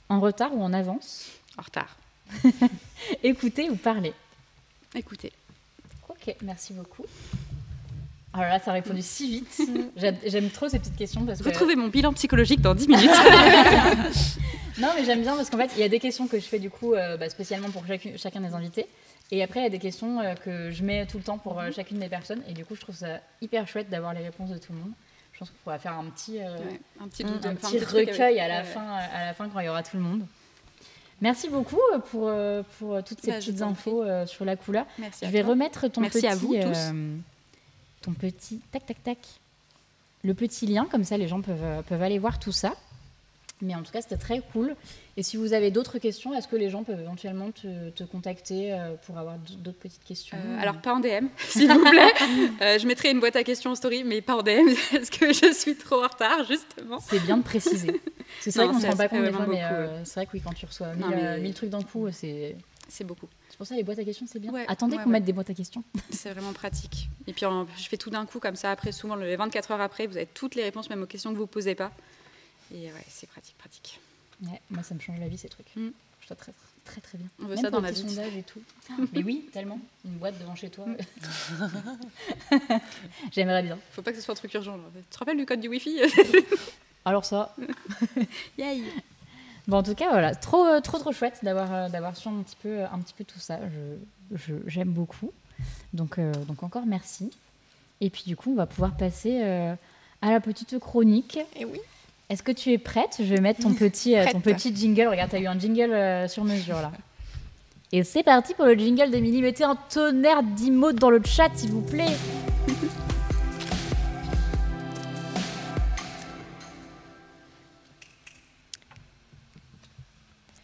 En 0.09 0.20
retard 0.20 0.55
ou 0.55 0.62
en 0.62 0.72
avance 0.72 1.29
En 1.57 1.62
retard. 1.62 1.97
Écouter 3.22 3.70
ou 3.70 3.76
parler 3.76 4.12
Écouter. 4.95 5.33
Ok, 6.09 6.35
merci 6.43 6.72
beaucoup. 6.72 7.05
Alors 8.33 8.47
oh 8.47 8.53
là, 8.53 8.61
ça 8.61 8.70
a 8.70 8.74
répondu 8.74 9.03
si 9.03 9.29
vite. 9.31 9.61
J'aime 10.26 10.51
trop 10.51 10.68
ces 10.68 10.79
petites 10.79 10.97
questions 10.97 11.24
parce 11.24 11.41
Retrouvez 11.41 11.76
mon 11.76 11.89
bilan 11.89 12.12
psychologique 12.12 12.61
dans 12.61 12.74
10 12.74 12.89
minutes. 12.89 13.11
non, 14.79 14.89
mais 14.97 15.05
j'aime 15.05 15.22
bien 15.22 15.35
parce 15.35 15.51
qu'en 15.51 15.57
fait, 15.57 15.70
il 15.76 15.81
y 15.81 15.83
a 15.83 15.89
des 15.89 15.99
questions 15.99 16.29
que 16.29 16.39
je 16.39 16.45
fais 16.45 16.59
du 16.59 16.70
coup 16.70 16.95
euh, 16.95 17.16
bah, 17.16 17.29
spécialement 17.31 17.70
pour 17.70 17.85
chacun 18.16 18.41
des 18.41 18.55
invités. 18.55 18.87
Et 19.31 19.43
après, 19.43 19.61
il 19.61 19.62
y 19.64 19.66
a 19.66 19.70
des 19.70 19.79
questions 19.79 20.20
euh, 20.20 20.35
que 20.35 20.70
je 20.70 20.83
mets 20.83 21.07
tout 21.07 21.18
le 21.18 21.22
temps 21.22 21.39
pour 21.39 21.61
euh, 21.61 21.70
chacune 21.70 21.99
des 21.99 22.09
personnes. 22.09 22.43
Et 22.49 22.53
du 22.53 22.64
coup, 22.64 22.74
je 22.74 22.81
trouve 22.81 22.95
ça 22.95 23.20
hyper 23.41 23.68
chouette 23.68 23.91
d'avoir 23.91 24.14
les 24.14 24.22
réponses 24.22 24.51
de 24.51 24.59
tout 24.59 24.72
le 24.72 24.79
monde. 24.79 24.93
Je 25.33 25.39
pense 25.39 25.51
qu'on 25.51 25.57
pourra 25.64 25.79
faire 25.79 25.93
un 25.93 26.05
petit, 26.05 26.41
euh, 26.41 26.57
un 27.01 27.09
petit, 27.09 27.24
recueil 27.24 28.41
à, 28.41 28.49
la 28.49 28.64
fin, 28.64 28.87
à 28.87 29.26
la 29.26 29.35
fin 29.35 29.49
quand 29.49 29.61
il 29.61 29.66
y 29.66 29.68
aura 29.68 29.83
tout 29.83 29.97
le 29.97 30.03
monde. 30.03 30.22
Merci 31.20 31.49
beaucoup 31.49 31.81
pour, 32.11 32.31
pour 32.79 33.05
toutes 33.05 33.20
ces 33.20 33.33
bah, 33.33 33.39
petites 33.39 33.62
infos 33.62 34.05
sur 34.26 34.45
la 34.45 34.57
couleur. 34.57 34.87
Merci 34.99 35.26
je 35.26 35.31
vais 35.31 35.43
remettre 35.43 35.89
ton 35.89 36.01
Merci 36.01 36.18
petit, 36.20 36.26
à 36.29 36.35
vous 36.35 36.55
tous. 36.55 36.93
ton 38.03 38.12
petit 38.14 38.61
tac 38.72 38.87
tac 38.87 39.03
tac, 39.03 39.18
le 40.22 40.35
petit 40.35 40.66
lien 40.66 40.87
comme 40.91 41.05
ça 41.05 41.16
les 41.16 41.26
gens 41.26 41.41
peuvent, 41.41 41.83
peuvent 41.85 42.03
aller 42.03 42.18
voir 42.18 42.39
tout 42.39 42.53
ça. 42.53 42.74
Mais 43.61 43.74
en 43.74 43.82
tout 43.82 43.90
cas, 43.92 44.00
c'était 44.00 44.16
très 44.16 44.40
cool. 44.52 44.76
Et 45.16 45.22
si 45.22 45.36
vous 45.36 45.52
avez 45.52 45.70
d'autres 45.70 45.98
questions, 45.98 46.32
est-ce 46.34 46.46
que 46.46 46.56
les 46.56 46.70
gens 46.70 46.84
peuvent 46.84 47.00
éventuellement 47.00 47.50
te, 47.50 48.04
contacter 48.04 48.72
euh, 48.72 48.94
pour 49.04 49.18
avoir 49.18 49.36
d'autres 49.59 49.78
petites 49.78 50.04
questions 50.04 50.36
euh, 50.38 50.59
Alors, 50.61 50.80
pas 50.80 50.94
en 50.94 51.00
DM, 51.00 51.26
s'il 51.38 51.70
vous 51.72 51.80
plaît. 51.80 52.12
Euh, 52.61 52.78
je 52.78 52.86
mettrai 52.86 53.11
une 53.11 53.20
boîte 53.20 53.36
à 53.36 53.44
questions 53.44 53.70
en 53.70 53.74
story, 53.74 54.04
mais 54.04 54.20
pas 54.20 54.34
en 54.34 54.42
DM, 54.42 54.68
parce 54.92 55.11
que 55.11 55.32
je 55.32 55.52
suis 55.52 55.76
trop 55.76 56.02
en 56.02 56.09
retard, 56.09 56.44
justement. 56.44 56.98
C'est 57.00 57.20
bien 57.20 57.36
de 57.36 57.42
préciser. 57.42 58.00
C'est 58.40 58.54
vrai 58.54 58.66
qu'on 58.66 58.74
ne 58.74 58.80
se 58.80 58.86
rend 58.86 58.96
pas 58.96 59.09
compte 59.09 59.24
des 59.24 59.32
fois, 59.32 59.46
mais 59.46 59.62
c'est 60.04 60.14
vrai 60.14 60.26
que 60.26 60.32
oui, 60.34 60.42
quand 60.44 60.52
tu 60.52 60.66
reçois 60.66 60.88
mille, 61.38 61.54
trucs 61.54 61.70
d'un 61.70 61.82
coup, 61.82 62.09
c'est... 62.12 62.56
C'est 62.90 63.04
beaucoup. 63.04 63.28
C'est 63.50 63.59
pour 63.59 63.66
ça 63.66 63.74
les 63.74 63.82
boîtes 63.82 63.98
à 63.98 64.04
questions, 64.04 64.26
c'est 64.26 64.38
bien. 64.38 64.52
Attendez 64.66 64.96
qu'on 64.96 65.11
mette 65.11 65.24
des 65.24 65.34
boîtes 65.34 65.50
à 65.50 65.54
questions. 65.54 65.84
C'est 66.11 66.30
vraiment 66.30 66.52
pratique. 66.52 67.11
Et 67.26 67.32
puis, 67.32 67.44
je 67.76 67.88
fais 67.88 67.98
tout 67.98 68.11
d'un 68.11 68.24
coup, 68.24 68.38
comme 68.38 68.56
ça, 68.56 68.70
après, 68.70 68.93
souvent, 68.93 69.14
les 69.14 69.36
24 69.36 69.72
heures 69.72 69.80
après, 69.80 70.06
vous 70.06 70.16
avez 70.16 70.26
toutes 70.26 70.55
les 70.55 70.62
réponses, 70.62 70.89
même 70.89 71.02
aux 71.02 71.06
questions 71.06 71.30
que 71.30 71.36
vous 71.36 71.43
ne 71.43 71.48
posez 71.48 71.74
pas. 71.74 71.93
Et 72.74 72.86
ouais, 72.86 73.05
c'est 73.09 73.28
pratique, 73.28 73.57
pratique. 73.59 74.01
Ouais, 74.43 74.61
moi, 74.70 74.82
ça 74.82 74.95
me 74.95 75.01
change 75.01 75.19
la 75.19 75.28
vie, 75.28 75.39
ces 75.39 75.49
trucs. 75.49 75.74
Mm. 75.74 75.89
Je 76.20 76.27
trouve 76.27 76.36
très, 76.36 76.53
très, 76.85 77.01
très 77.01 77.19
bien. 77.19 77.27
On 77.43 77.47
veut 77.47 77.57
ça 77.57 77.70
dans 77.70 77.81
la 77.81 77.90
vie. 77.90 78.19
et 78.39 78.43
tout. 78.43 78.61
Mais 79.12 79.23
oui, 79.23 79.49
tellement. 79.53 79.81
Une 80.05 80.19
boîte 80.19 80.39
devant 80.39 80.55
chez 80.55 80.70
toi. 80.70 80.86
Mm. 80.86 80.97
J'aimerais 83.32 83.62
bien. 83.62 83.78
Faut 83.93 84.03
pas 84.03 84.12
que 84.12 84.19
ce 84.19 84.24
soit 84.24 84.32
un 84.32 84.36
truc 84.36 84.55
urgent. 84.55 84.78
Tu 84.95 85.03
te 85.11 85.19
rappelles 85.19 85.36
du 85.36 85.47
code 85.47 85.61
du 85.61 85.69
Wi-Fi? 85.69 86.01
Alors 87.05 87.24
ça. 87.24 87.55
Yay. 88.59 88.82
Bon, 89.69 89.77
en 89.78 89.82
tout 89.82 89.95
cas, 89.95 90.09
voilà, 90.09 90.35
trop, 90.35 90.65
euh, 90.65 90.81
trop, 90.81 90.99
trop 90.99 91.12
chouette 91.12 91.40
d'avoir, 91.43 91.73
euh, 91.73 91.89
d'avoir 91.90 92.16
su 92.16 92.27
un 92.28 92.43
petit 92.43 92.57
peu, 92.57 92.85
un 92.85 92.99
petit 93.01 93.12
peu 93.12 93.24
tout 93.24 93.39
ça. 93.39 93.59
Je, 94.35 94.55
j'aime 94.66 94.89
beaucoup. 94.89 95.31
Donc, 95.93 96.19
euh, 96.19 96.32
donc 96.47 96.62
encore 96.62 96.86
merci. 96.86 97.31
Et 98.01 98.09
puis 98.09 98.23
du 98.27 98.35
coup, 98.35 98.53
on 98.53 98.55
va 98.55 98.66
pouvoir 98.66 98.97
passer 98.97 99.43
à 99.43 100.31
la 100.31 100.40
petite 100.40 100.78
chronique. 100.78 101.36
Et 101.36 101.61
eh 101.61 101.65
oui. 101.65 101.81
Est-ce 102.30 102.42
que 102.42 102.52
tu 102.52 102.72
es 102.72 102.78
prête? 102.78 103.16
Je 103.18 103.34
vais 103.34 103.40
mettre 103.40 103.60
ton 103.62 103.72
petit, 103.78 104.16
euh, 104.16 104.26
ton 104.30 104.40
petit 104.40 104.74
jingle. 104.74 105.09
Regarde, 105.09 105.30
tu 105.30 105.36
as 105.36 105.40
eu 105.40 105.46
un 105.46 105.59
jingle 105.59 105.92
euh, 105.92 106.28
sur 106.28 106.44
mesure 106.44 106.76
là. 106.76 106.92
Et 107.90 108.05
c'est 108.05 108.22
parti 108.22 108.52
pour 108.52 108.66
le 108.66 108.74
jingle 108.74 109.10
d'Emilie. 109.10 109.40
Mettez 109.40 109.64
un 109.64 109.76
tonnerre 109.76 110.42
d'emotes 110.42 110.96
dans 110.96 111.09
le 111.09 111.22
chat, 111.24 111.48
s'il 111.55 111.70
vous 111.70 111.80
plaît. 111.80 112.05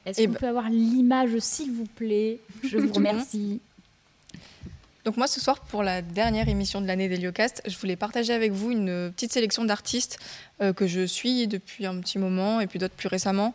Est-ce 0.04 0.26
qu'on 0.26 0.34
peut 0.34 0.48
avoir 0.48 0.68
l'image, 0.68 1.38
s'il 1.38 1.72
vous 1.72 1.86
plaît? 1.86 2.40
Je 2.62 2.76
vous 2.76 2.92
remercie. 2.96 3.62
Donc 5.04 5.18
moi 5.18 5.26
ce 5.26 5.40
soir 5.40 5.60
pour 5.60 5.82
la 5.82 6.00
dernière 6.00 6.48
émission 6.48 6.80
de 6.80 6.86
l'année 6.86 7.08
d'Heliocast, 7.08 7.62
je 7.66 7.76
voulais 7.76 7.96
partager 7.96 8.32
avec 8.32 8.52
vous 8.52 8.70
une 8.70 9.12
petite 9.12 9.32
sélection 9.32 9.64
d'artistes 9.64 10.18
euh, 10.62 10.72
que 10.72 10.86
je 10.86 11.04
suis 11.04 11.46
depuis 11.46 11.84
un 11.84 11.98
petit 12.00 12.18
moment 12.18 12.60
et 12.60 12.66
puis 12.66 12.78
d'autres 12.78 12.94
plus 12.94 13.08
récemment. 13.08 13.54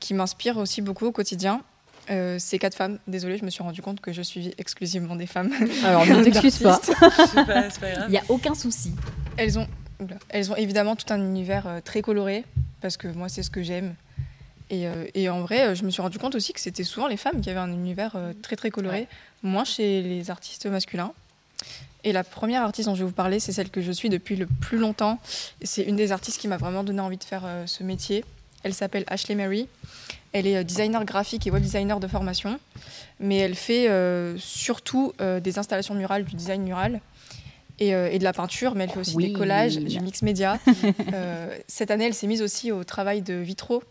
qui 0.00 0.14
m'inspirent 0.14 0.58
aussi 0.58 0.82
beaucoup 0.82 1.06
au 1.06 1.12
quotidien. 1.12 1.62
ces 2.08 2.58
quatre 2.58 2.76
femmes, 2.76 2.98
désolée, 3.06 3.38
je 3.38 3.44
me 3.44 3.50
suis 3.50 3.62
rendu 3.62 3.80
compte 3.80 4.00
que 4.00 4.12
je 4.12 4.20
suis 4.20 4.52
exclusivement 4.58 5.16
des 5.16 5.26
femmes. 5.26 5.50
Alors 5.84 6.04
ne 6.06 6.22
t'excuse 6.24 6.58
pas. 6.58 6.80
Il 8.08 8.10
n'y 8.10 8.18
a 8.18 8.24
aucun 8.28 8.54
souci. 8.54 8.92
Elles 9.38 9.58
ont, 9.58 9.66
elles 10.28 10.52
ont 10.52 10.56
évidemment 10.56 10.96
tout 10.96 11.10
un 11.14 11.18
univers 11.18 11.80
très 11.82 12.02
coloré, 12.02 12.44
parce 12.82 12.98
que 12.98 13.08
moi 13.08 13.30
c'est 13.30 13.42
ce 13.42 13.50
que 13.50 13.62
j'aime. 13.62 13.94
Et, 14.70 14.86
et, 15.14 15.28
en 15.28 15.42
vrai, 15.42 15.76
je 15.76 15.84
me 15.84 15.90
suis 15.90 16.00
rendu 16.00 16.18
compte 16.18 16.34
aussi 16.34 16.52
que 16.52 16.60
c'était 16.60 16.84
souvent 16.84 17.06
les 17.06 17.18
femmes 17.18 17.40
qui 17.40 17.50
avaient 17.50 17.60
un 17.60 17.70
univers 17.70 18.16
très 18.42 18.56
très 18.56 18.70
coloré, 18.70 19.06
moins 19.42 19.64
chez 19.64 20.02
les 20.02 20.30
artistes 20.30 20.66
masculins. 20.66 21.12
Et 22.04 22.12
la 22.12 22.22
première 22.22 22.62
artiste 22.62 22.88
dont 22.88 22.94
je 22.94 23.00
vais 23.00 23.06
vous 23.06 23.14
parler, 23.14 23.40
c'est 23.40 23.52
celle 23.52 23.70
que 23.70 23.80
je 23.80 23.90
suis 23.90 24.10
depuis 24.10 24.36
le 24.36 24.46
plus 24.46 24.76
longtemps. 24.76 25.18
C'est 25.62 25.82
une 25.82 25.96
des 25.96 26.12
artistes 26.12 26.38
qui 26.38 26.48
m'a 26.48 26.58
vraiment 26.58 26.84
donné 26.84 27.00
envie 27.00 27.16
de 27.16 27.24
faire 27.24 27.42
euh, 27.46 27.66
ce 27.66 27.82
métier. 27.82 28.24
Elle 28.62 28.74
s'appelle 28.74 29.04
Ashley 29.06 29.34
Mary. 29.34 29.68
Elle 30.32 30.46
est 30.46 30.56
euh, 30.56 30.64
designer 30.64 31.04
graphique 31.06 31.46
et 31.46 31.50
web 31.50 31.62
designer 31.62 32.00
de 32.00 32.06
formation, 32.06 32.60
mais 33.20 33.38
elle 33.38 33.54
fait 33.54 33.88
euh, 33.88 34.36
surtout 34.38 35.14
des 35.18 35.58
installations 35.58 35.94
murales, 35.94 36.24
du 36.24 36.36
design 36.36 36.62
mural 36.62 37.00
et, 37.78 37.92
de 37.92 38.24
la 38.24 38.32
peinture, 38.32 38.74
mais 38.74 38.84
elle 38.84 38.90
fait 38.90 39.00
aussi 39.00 39.16
des 39.16 39.32
collages, 39.32 39.78
du 39.78 40.00
mix 40.00 40.22
média. 40.22 40.58
cette 41.68 41.90
année, 41.90 42.04
elle 42.04 42.14
s'est 42.14 42.26
mise 42.26 42.42
aussi 42.42 42.70
au 42.70 42.84
travail 42.84 43.22
de 43.22 43.34
vitraux. 43.34 43.82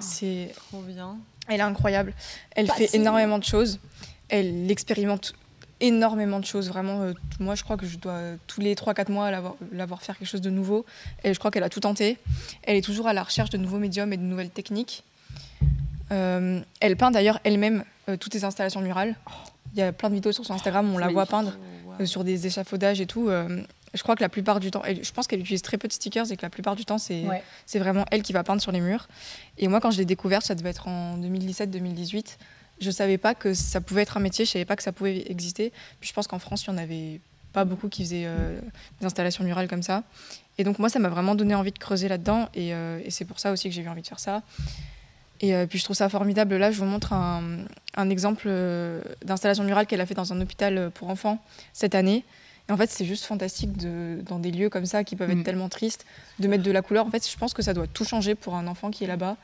C'est 0.00 0.52
trop 0.54 0.82
bien. 0.82 1.18
Elle 1.48 1.60
est 1.60 1.64
incroyable. 1.64 2.14
Elle 2.56 2.70
fait 2.70 2.94
énormément 2.94 3.38
de 3.38 3.44
choses. 3.44 3.78
Elle 4.28 4.70
expérimente 4.70 5.34
énormément 5.80 6.40
de 6.40 6.44
choses. 6.44 6.68
Vraiment, 6.68 7.02
euh, 7.02 7.12
moi, 7.40 7.54
je 7.54 7.62
crois 7.62 7.76
que 7.76 7.86
je 7.86 7.98
dois 7.98 8.20
tous 8.46 8.60
les 8.60 8.74
3-4 8.74 9.10
mois 9.10 9.30
l'avoir 9.72 10.02
faire 10.02 10.18
quelque 10.18 10.28
chose 10.28 10.40
de 10.40 10.50
nouveau. 10.50 10.84
Et 11.22 11.34
je 11.34 11.38
crois 11.38 11.50
qu'elle 11.50 11.62
a 11.62 11.68
tout 11.68 11.80
tenté. 11.80 12.18
Elle 12.62 12.76
est 12.76 12.84
toujours 12.84 13.06
à 13.06 13.12
la 13.12 13.22
recherche 13.22 13.50
de 13.50 13.58
nouveaux 13.58 13.78
médiums 13.78 14.12
et 14.12 14.16
de 14.16 14.22
nouvelles 14.22 14.50
techniques. 14.50 15.04
Euh, 16.12 16.60
elle 16.80 16.96
peint 16.96 17.10
d'ailleurs 17.10 17.40
elle-même 17.44 17.84
euh, 18.08 18.16
toutes 18.16 18.32
ses 18.32 18.44
installations 18.44 18.80
murales. 18.80 19.14
Il 19.72 19.78
y 19.78 19.82
a 19.82 19.92
plein 19.92 20.10
de 20.10 20.14
vidéos 20.14 20.32
sur 20.32 20.44
son 20.44 20.54
Instagram 20.54 20.90
où 20.90 20.94
on 20.94 20.98
la 20.98 21.08
voit 21.08 21.26
peindre 21.26 21.56
oh, 21.98 22.06
sur 22.06 22.24
des 22.24 22.46
échafaudages 22.46 23.00
et 23.00 23.06
tout. 23.06 23.28
Je 23.94 24.02
crois 24.02 24.16
que 24.16 24.22
la 24.22 24.28
plupart 24.28 24.60
du 24.60 24.70
temps, 24.70 24.82
je 24.84 25.12
pense 25.12 25.26
qu'elle 25.26 25.40
utilise 25.40 25.62
très 25.62 25.78
peu 25.78 25.88
de 25.88 25.92
stickers 25.92 26.30
et 26.30 26.36
que 26.36 26.42
la 26.42 26.50
plupart 26.50 26.76
du 26.76 26.84
temps, 26.84 26.98
c'est 26.98 27.24
c'est 27.66 27.78
vraiment 27.78 28.04
elle 28.10 28.22
qui 28.22 28.32
va 28.32 28.42
peindre 28.42 28.60
sur 28.60 28.72
les 28.72 28.80
murs. 28.80 29.08
Et 29.58 29.68
moi, 29.68 29.80
quand 29.80 29.90
je 29.90 29.98
l'ai 29.98 30.04
découverte, 30.04 30.44
ça 30.44 30.54
devait 30.54 30.70
être 30.70 30.88
en 30.88 31.16
2017-2018 31.18 32.36
je 32.80 32.90
savais 32.90 33.18
pas 33.18 33.34
que 33.34 33.54
ça 33.54 33.80
pouvait 33.80 34.02
être 34.02 34.16
un 34.16 34.20
métier, 34.20 34.44
je 34.44 34.50
savais 34.50 34.64
pas 34.64 34.76
que 34.76 34.82
ça 34.82 34.92
pouvait 34.92 35.30
exister. 35.30 35.72
Puis 36.00 36.08
je 36.08 36.14
pense 36.14 36.26
qu'en 36.26 36.38
France, 36.38 36.64
il 36.64 36.70
y 36.70 36.70
en 36.70 36.78
avait 36.78 37.20
pas 37.52 37.64
beaucoup 37.64 37.88
qui 37.88 38.04
faisaient 38.04 38.24
euh, 38.26 38.58
des 39.00 39.06
installations 39.06 39.44
murales 39.44 39.68
comme 39.68 39.82
ça. 39.82 40.02
Et 40.58 40.64
donc 40.64 40.78
moi, 40.78 40.88
ça 40.88 40.98
m'a 40.98 41.08
vraiment 41.08 41.34
donné 41.34 41.54
envie 41.54 41.72
de 41.72 41.78
creuser 41.78 42.08
là-dedans, 42.08 42.48
et, 42.54 42.74
euh, 42.74 43.00
c'est 43.10 43.24
pour 43.24 43.38
ça 43.40 43.52
aussi 43.52 43.68
que 43.68 43.74
j'ai 43.74 43.82
eu 43.82 43.88
envie 43.88 44.02
de 44.02 44.06
faire 44.06 44.20
ça. 44.20 44.42
Et 45.40 45.54
euh, 45.54 45.66
puis 45.66 45.78
je 45.78 45.84
trouve 45.84 45.96
ça 45.96 46.08
formidable. 46.08 46.56
Là, 46.56 46.70
je 46.70 46.78
vous 46.78 46.84
montre 46.84 47.12
un, 47.12 47.64
un 47.96 48.10
exemple 48.10 48.48
d'installation 49.24 49.64
murale 49.64 49.86
qu'elle 49.86 50.00
a 50.00 50.06
fait 50.06 50.14
dans 50.14 50.32
un 50.32 50.40
hôpital 50.40 50.90
pour 50.94 51.10
enfants 51.10 51.38
cette 51.72 51.94
année. 51.94 52.24
Et 52.68 52.72
en 52.72 52.76
fait, 52.76 52.90
c'est 52.90 53.04
juste 53.04 53.24
fantastique 53.24 53.76
de, 53.76 54.20
dans 54.26 54.38
des 54.38 54.50
lieux 54.50 54.70
comme 54.70 54.86
ça 54.86 55.04
qui 55.04 55.16
peuvent 55.16 55.30
être 55.30 55.38
mm. 55.38 55.44
tellement 55.44 55.68
tristes, 55.68 56.06
de 56.38 56.48
mettre 56.48 56.62
de 56.62 56.70
la 56.70 56.82
couleur. 56.82 57.06
En 57.06 57.10
fait, 57.10 57.28
je 57.28 57.36
pense 57.36 57.52
que 57.52 57.62
ça 57.62 57.74
doit 57.74 57.86
tout 57.86 58.04
changer 58.04 58.34
pour 58.34 58.54
un 58.54 58.66
enfant 58.66 58.90
qui 58.90 59.04
est 59.04 59.06
là-bas. 59.06 59.36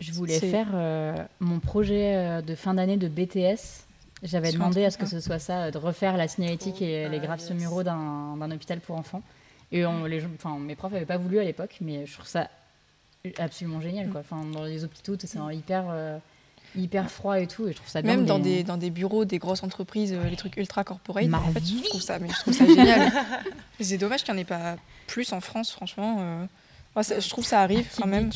Je 0.00 0.12
voulais 0.12 0.38
faire 0.38 0.68
euh, 0.74 1.16
mon 1.40 1.58
projet 1.58 2.14
euh, 2.14 2.42
de 2.42 2.54
fin 2.54 2.74
d'année 2.74 2.96
de 2.96 3.08
BTS. 3.08 3.84
J'avais 4.22 4.52
demandé 4.52 4.84
à 4.84 4.90
ce 4.90 4.98
que 4.98 5.06
ce 5.06 5.20
soit 5.20 5.38
ça, 5.38 5.64
euh, 5.64 5.70
de 5.70 5.78
refaire 5.78 6.16
la 6.16 6.28
signalétique 6.28 6.82
et 6.82 7.08
les 7.08 7.18
graphes 7.20 7.50
muraux 7.50 7.82
d'un 7.82 8.50
hôpital 8.50 8.80
pour 8.80 8.96
enfants. 8.96 9.22
Et 9.72 9.84
on, 9.86 10.04
les, 10.04 10.24
enfin, 10.24 10.58
mes 10.58 10.76
profs 10.76 10.92
n'avaient 10.92 11.04
pas 11.06 11.18
voulu 11.18 11.38
à 11.38 11.44
l'époque, 11.44 11.78
mais 11.80 12.06
je 12.06 12.12
trouve 12.14 12.26
ça 12.26 12.48
absolument 13.38 13.80
génial. 13.80 14.08
Quoi. 14.08 14.20
Enfin, 14.20 14.44
dans 14.44 14.64
les 14.64 14.84
hôpitaux, 14.84 15.16
c'est 15.18 15.38
hyper, 15.52 15.84
hyper 16.76 17.10
froid 17.10 17.40
et 17.40 17.46
tout. 17.46 17.66
Et 17.66 17.72
je 17.72 17.76
trouve 17.76 17.88
ça 17.88 18.02
Même 18.02 18.24
dans, 18.24 18.38
des, 18.38 18.62
dans 18.62 18.76
des 18.76 18.90
bureaux, 18.90 19.24
des 19.24 19.38
grosses 19.38 19.62
entreprises, 19.62 20.16
les 20.30 20.36
trucs 20.36 20.56
ultra 20.56 20.84
corporate, 20.84 21.32
en 21.32 21.52
fait, 21.52 21.64
je 21.64 21.88
trouve 21.88 22.02
ça, 22.02 22.18
mais 22.18 22.28
je 22.28 22.40
trouve 22.40 22.54
ça 22.54 22.66
génial. 22.66 23.12
c'est 23.80 23.98
dommage 23.98 24.24
qu'il 24.24 24.34
n'y 24.34 24.40
en 24.40 24.42
ait 24.42 24.46
pas 24.46 24.76
plus 25.06 25.32
en 25.32 25.40
France, 25.40 25.70
franchement 25.70 26.46
je 27.02 27.28
trouve 27.28 27.44
ça 27.44 27.60
arrive 27.60 27.86
quand 27.96 28.06
même. 28.06 28.30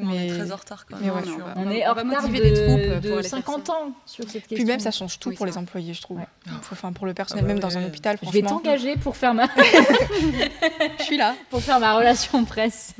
mais, 0.00 0.04
on 0.04 0.12
est 0.12 0.28
très 0.28 0.52
en 0.52 0.56
retard 0.56 0.86
quand 0.86 0.98
même. 0.98 1.12
on, 1.56 1.70
est 1.70 1.86
en 1.86 1.94
retard 1.94 2.28
de, 2.28 2.32
des 2.32 2.52
troupes 2.52 3.02
de 3.02 3.22
50 3.22 3.70
ans 3.70 3.92
sur 4.06 4.24
cette 4.24 4.42
question. 4.42 4.56
Puis 4.56 4.64
même, 4.64 4.80
ça 4.80 4.90
change 4.90 5.18
tout 5.18 5.32
pour 5.32 5.46
les 5.46 5.56
employés, 5.58 5.94
je 5.94 6.02
trouve. 6.02 6.20
Enfin, 6.70 6.92
pour 6.92 7.06
le 7.06 7.14
personnel, 7.14 7.44
ah 7.44 7.48
bah 7.48 7.54
même 7.54 7.62
dans 7.62 7.76
un 7.76 7.84
hôpital. 7.84 8.18
Je 8.22 8.30
vais 8.30 8.42
t'engager 8.42 8.96
pour 8.96 9.16
faire 9.16 9.34
ma. 9.34 9.46
je 10.98 11.02
suis 11.02 11.16
là. 11.16 11.34
Pour 11.50 11.62
faire 11.62 11.78
ma 11.80 11.96
relation 11.96 12.44
presse. 12.44 12.94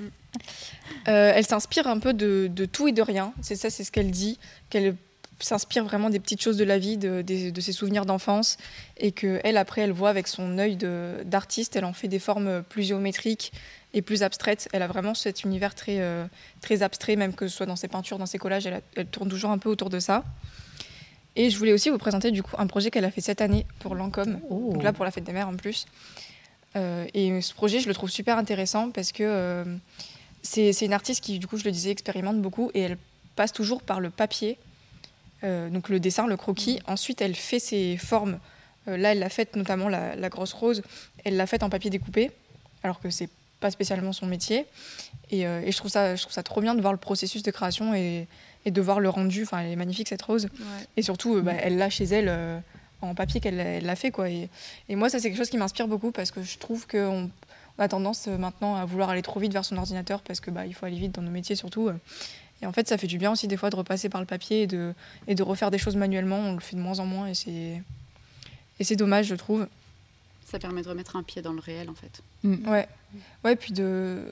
Euh, 1.09 1.33
elle 1.35 1.47
s'inspire 1.47 1.87
un 1.87 1.99
peu 1.99 2.13
de, 2.13 2.49
de, 2.53 2.65
tout 2.65 2.89
et 2.89 2.93
de 2.93 3.03
rien. 3.03 3.33
C'est 3.43 3.57
ça, 3.57 3.71
c'est 3.71 3.85
ce 3.85 3.93
qu'elle 3.93 4.11
dit. 4.11 4.39
Qu'elle 4.71 4.97
s'inspire 5.41 5.85
vraiment 5.85 6.11
des 6.11 6.21
petites 6.21 6.43
choses 6.43 6.57
de 6.57 6.65
la 6.65 6.79
vie, 6.79 6.97
de, 6.97 7.23
de, 7.23 7.61
ses 7.61 7.73
souvenirs 7.73 8.07
d'enfance, 8.07 8.57
et 8.97 9.13
que 9.13 9.41
elle 9.45 9.57
après 9.57 9.83
elle 9.83 9.93
voit 9.93 10.11
avec 10.11 10.29
son 10.29 10.59
œil 10.59 10.77
d'artiste, 11.25 11.77
elle 11.77 11.85
en 11.85 11.93
fait 11.93 12.09
des 12.09 12.19
formes 12.19 12.63
plus 12.63 12.83
géométriques 12.83 13.53
et 13.93 14.03
plus 14.03 14.23
abstraite. 14.23 14.69
Elle 14.73 14.83
a 14.83 14.87
vraiment 14.87 15.15
cet 15.15 15.45
univers 15.45 15.75
très, 15.75 16.01
euh, 16.01 16.27
très 16.61 16.83
abstrait, 16.83 17.17
même 17.17 17.35
que 17.35 17.49
ce 17.49 17.57
soit 17.57 17.67
dans 17.67 17.77
ses 17.77 17.89
peintures, 17.89 18.19
dans 18.19 18.27
ses 18.27 18.39
collages, 18.39 18.67
elle, 18.67 19.07
tourne 19.07 19.29
toujours 19.29 19.51
un 19.51 19.59
peu 19.59 19.69
autour 19.69 19.91
de 19.91 19.99
ça. 19.99 20.25
Et 21.37 21.51
je 21.51 21.59
voulais 21.59 21.73
aussi 21.73 21.91
vous 21.91 21.99
présenter 21.99 22.31
du 22.31 22.43
coup 22.43 22.55
un 22.59 22.67
projet 22.67 22.91
qu'elle 22.91 23.05
a 23.05 23.11
fait 23.11 23.21
cette 23.21 23.41
année 23.41 23.67
pour 23.81 23.97
Lancôme, 23.97 24.39
oh. 24.51 24.71
donc 24.73 24.83
là 24.83 24.93
pour 24.93 25.05
la 25.05 25.11
fête 25.11 25.25
des 25.25 25.33
mères 25.33 25.49
en 25.49 25.57
plus. 25.57 25.87
Euh, 26.77 27.07
et 27.13 27.41
ce 27.41 27.55
projet, 27.55 27.81
je 27.81 27.89
le 27.89 27.95
trouve 27.95 28.11
super 28.11 28.39
intéressant 28.39 28.91
parce 28.91 29.11
que 29.11 29.65
c'est 30.45 30.83
une 30.83 30.93
artiste 30.93 31.25
qui, 31.25 31.39
du 31.39 31.47
coup, 31.47 31.57
je 31.57 31.65
le 31.65 31.73
disais, 31.73 31.91
expérimente 31.91 32.41
beaucoup 32.41 32.71
et 32.75 32.83
elle 32.83 32.99
passe 33.35 33.53
toujours 33.53 33.83
par 33.83 33.99
le 33.99 34.11
papier, 34.11 34.59
donc 35.43 35.89
le 35.89 35.99
dessin, 35.99 36.27
le 36.27 36.37
croquis. 36.37 36.81
Ensuite, 36.87 37.21
elle 37.21 37.35
fait 37.35 37.59
ses 37.59 37.97
formes. 37.97 38.39
là, 38.87 39.13
elle 39.13 39.19
l'a 39.19 39.29
faite 39.29 39.57
notamment 39.57 39.89
la, 39.89 40.15
la 40.15 40.29
grosse 40.29 40.53
rose, 40.53 40.83
elle 41.25 41.37
l'a 41.37 41.47
faite 41.47 41.63
en 41.63 41.71
papier 41.71 41.91
découpé, 41.91 42.31
alors 42.83 43.01
que 43.01 43.11
c'est 43.11 43.29
pas 43.65 43.71
spécialement 43.71 44.13
son 44.13 44.27
métier. 44.27 44.67
Et, 45.31 45.47
euh, 45.47 45.63
et, 45.65 45.73
je, 45.73 45.77
trouve 45.79 45.91
ça, 45.91 46.17
je 46.17 46.21
trouve 46.21 46.35
ça 46.35 46.43
trop 46.43 46.61
bien 46.61 46.75
de 46.75 46.83
voir 46.83 46.93
le 46.93 46.99
processus 46.99 47.43
de 47.43 47.51
création 47.51 47.95
et, 47.95 48.27
et 48.67 48.71
de 48.71 48.81
voir 48.83 49.01
le 49.01 49.09
rendu. 49.09 49.45
Enfin, 49.45 49.61
elle 49.61 49.73
est 49.73 49.77
magnifique 49.77 50.09
cette 50.09 50.21
rose. 50.21 50.49
Et 50.99 51.03
surtout, 51.03 51.37
euh, 51.37 51.41
bah, 51.41 51.55
elle 51.59 51.79
l'a 51.79 51.89
chez 51.89 52.05
elle 52.05 52.29
euh, 52.29 52.59
en 53.01 53.15
papier 53.15 53.41
qu'elle 53.41 53.83
l'a 53.83 53.97
fait. 53.97 54.11
Quoi. 54.11 54.29
Et, 54.29 54.51
et, 54.91 54.97
moi, 54.97 55.09
ça, 55.09 55.19
c'est 55.19 55.31
quelque 55.31 55.39
chose 55.39 55.49
qui 55.49 55.57
m'inspire 55.57 55.89
beaucoup 55.89 56.13
parce 56.13 56.31
que 56.31 56.43
je 56.43 56.59
trouve 56.59 56.87
qu'on 56.87 57.31
on 57.79 57.83
a 57.83 57.89
tendance 57.89 58.27
maintenant 58.27 58.77
à 58.77 58.85
vouloir 58.85 59.11
aller 59.11 59.23
trop 59.23 59.41
vite 59.41 59.53
vers 59.53 59.65
son 59.65 59.77
ordinateur 59.77 60.23
parce 60.23 60.41
que 60.41 60.51
bah, 60.51 60.67
il 60.67 60.75
faut 60.75 60.87
aller 60.87 60.99
vite 60.99 61.13
dans 61.13 61.23
nos 61.23 61.31
métiers 61.31 61.57
surtout. 61.57 61.91
Et 62.63 62.67
en 62.67 62.73
fait, 62.73 62.89
ça 62.89 62.99
fait 62.99 63.07
du 63.07 63.19
bien 63.19 63.33
aussi 63.33 63.49
des 63.49 63.57
fois 63.57 63.71
de 63.71 63.77
repasser 63.77 64.09
par 64.09 64.21
le 64.21 64.27
papier 64.27 64.63
et 64.63 64.67
de, 64.67 64.95
et 65.27 65.35
de 65.35 65.43
refaire 65.43 65.71
des 65.71 65.79
choses 65.79 65.97
manuellement. 65.97 66.39
On 66.39 66.55
le 66.55 66.61
fait 66.61 66.77
de 66.77 66.81
moins 66.81 66.99
en 66.99 67.07
moins 67.07 67.27
et 67.27 67.35
c'est, 67.35 67.83
et 68.81 68.85
c'est 68.85 68.97
dommage, 68.97 69.27
je 69.27 69.35
trouve. 69.35 69.67
Ça 70.47 70.59
permet 70.59 70.83
de 70.83 70.89
remettre 70.89 71.17
un 71.17 71.23
pied 71.23 71.43
dans 71.43 71.53
le 71.53 71.61
réel, 71.61 71.91
en 71.91 71.95
fait. 71.95 72.23
Mm. 72.43 72.69
Ouais. 72.69 72.89
Ouais, 73.45 73.57
puis 73.57 73.73
de. 73.73 74.23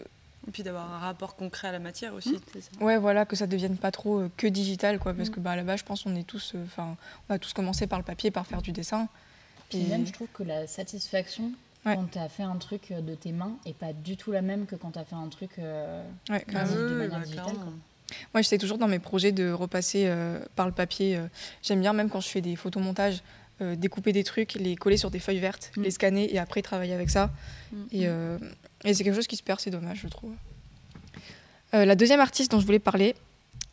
Et 0.48 0.50
puis 0.50 0.62
d'avoir 0.62 0.92
un 0.92 0.98
rapport 0.98 1.36
concret 1.36 1.68
à 1.68 1.72
la 1.72 1.78
matière 1.78 2.14
aussi. 2.14 2.38
Mm. 2.80 2.84
Ouais, 2.84 2.98
voilà, 2.98 3.24
que 3.24 3.36
ça 3.36 3.46
devienne 3.46 3.76
pas 3.76 3.90
trop 3.90 4.20
euh, 4.20 4.30
que 4.36 4.46
digital, 4.46 4.98
quoi. 4.98 5.14
Parce 5.14 5.28
mm. 5.28 5.32
que 5.32 5.40
bah, 5.40 5.56
là-bas, 5.56 5.76
je 5.76 5.84
pense 5.84 6.04
qu'on 6.04 6.16
est 6.16 6.26
tous. 6.26 6.52
Euh, 6.54 6.64
enfin, 6.64 6.96
on 7.28 7.34
a 7.34 7.38
tous 7.38 7.52
commencé 7.52 7.86
par 7.86 7.98
le 7.98 8.04
papier, 8.04 8.30
par 8.30 8.46
faire 8.46 8.62
du 8.62 8.72
dessin. 8.72 9.08
Puis 9.68 9.84
même, 9.84 10.06
je 10.06 10.12
trouve 10.12 10.28
que 10.32 10.42
la 10.42 10.66
satisfaction 10.66 11.52
quand 11.84 12.10
tu 12.10 12.18
as 12.18 12.28
fait 12.28 12.42
un 12.42 12.56
truc 12.56 12.90
euh, 12.90 13.00
de 13.00 13.14
tes 13.14 13.32
mains 13.32 13.56
est 13.66 13.74
pas 13.74 13.92
du 13.92 14.16
tout 14.16 14.32
la 14.32 14.42
même 14.42 14.66
que 14.66 14.76
quand 14.76 14.92
tu 14.92 14.98
as 14.98 15.04
fait 15.04 15.16
un 15.16 15.28
truc 15.28 15.50
euh, 15.58 16.02
ouais, 16.30 16.44
de, 16.48 16.94
manière 16.94 17.18
bah, 17.18 17.24
digitale. 17.24 17.56
Moi, 18.34 18.42
j'essaie 18.42 18.58
toujours 18.58 18.78
dans 18.78 18.88
mes 18.88 18.98
projets 18.98 19.32
de 19.32 19.50
repasser 19.50 20.12
par 20.54 20.66
le 20.66 20.72
papier. 20.72 21.18
J'aime 21.62 21.80
bien, 21.80 21.94
même 21.94 22.10
quand 22.10 22.20
je 22.20 22.28
fais 22.28 22.42
des 22.42 22.56
photomontages, 22.56 23.22
euh, 23.62 23.76
découper 23.76 24.12
des 24.12 24.24
trucs, 24.24 24.54
les 24.54 24.76
coller 24.76 24.96
sur 24.96 25.10
des 25.10 25.18
feuilles 25.18 25.38
vertes, 25.38 25.70
mm. 25.76 25.82
les 25.82 25.90
scanner 25.90 26.34
et 26.34 26.38
après 26.38 26.62
travailler 26.62 26.94
avec 26.94 27.10
ça. 27.10 27.30
Mm. 27.70 27.76
Euh, 27.94 28.38
et, 28.84 28.94
c'est 28.94 29.04
quelque 29.04 29.14
chose 29.14 29.26
qui 29.26 29.36
se 29.36 29.42
perd, 29.42 29.60
c'est 29.60 29.70
dommage, 29.70 30.00
je 30.02 30.08
trouve. 30.08 30.32
Euh, 31.74 31.84
la 31.84 31.94
deuxième 31.94 32.18
artiste 32.18 32.50
dont 32.50 32.60
je 32.60 32.66
voulais 32.66 32.78
parler, 32.78 33.14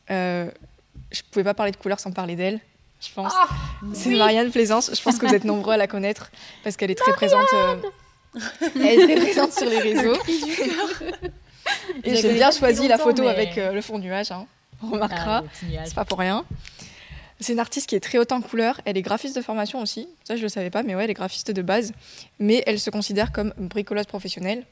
je 0.09 0.45
ne 0.45 1.31
pouvais 1.31 1.43
pas 1.43 1.53
parler 1.53 1.71
de 1.71 1.77
couleur 1.77 1.99
sans 1.99 2.11
parler 2.11 2.35
d'elle, 2.35 2.59
je 3.01 3.13
pense. 3.13 3.33
Ah, 3.35 3.47
c'est 3.93 4.09
Marianne 4.09 4.51
Plaisance. 4.51 4.91
Je 4.93 5.01
pense 5.01 5.17
que 5.17 5.25
vous 5.25 5.33
êtes 5.33 5.45
nombreux 5.45 5.73
à 5.73 5.77
la 5.77 5.87
connaître 5.87 6.31
parce 6.63 6.75
qu'elle 6.75 6.91
est 6.91 6.95
très 6.95 7.13
présente. 7.13 7.47
elle 8.75 8.85
est 8.85 9.05
très 9.05 9.15
présente 9.15 9.53
sur 9.53 9.69
les 9.69 9.79
réseaux. 9.79 10.17
et 12.03 12.15
j'ai 12.15 12.33
bien 12.33 12.51
choisi 12.51 12.87
la 12.87 12.97
photo 12.97 13.27
avec 13.27 13.55
le 13.55 13.81
fond 13.81 13.99
nuage. 13.99 14.31
Hein. 14.31 14.45
On 14.83 14.91
remarquera, 14.91 15.43
ah, 15.45 15.81
c'est 15.85 15.95
pas 15.95 16.05
pour 16.05 16.19
rien. 16.19 16.45
C'est 17.41 17.53
une 17.53 17.59
artiste 17.59 17.87
qui 17.87 17.95
est 17.95 18.01
très 18.01 18.17
haute 18.17 18.33
en 18.33 18.41
couleur. 18.41 18.81
Elle 18.83 18.97
est 18.97 19.01
graphiste 19.01 19.35
de 19.35 19.41
formation 19.41 19.81
aussi. 19.81 20.09
Ça, 20.25 20.35
je 20.35 20.41
ne 20.41 20.43
le 20.43 20.49
savais 20.49 20.69
pas, 20.69 20.83
mais 20.83 20.95
ouais, 20.95 21.05
elle 21.05 21.09
est 21.09 21.13
graphiste 21.13 21.51
de 21.51 21.61
base. 21.61 21.93
Mais 22.37 22.63
elle 22.67 22.79
se 22.79 22.89
considère 22.89 23.31
comme 23.31 23.53
bricoleuse 23.57 24.07
professionnelle. 24.07 24.65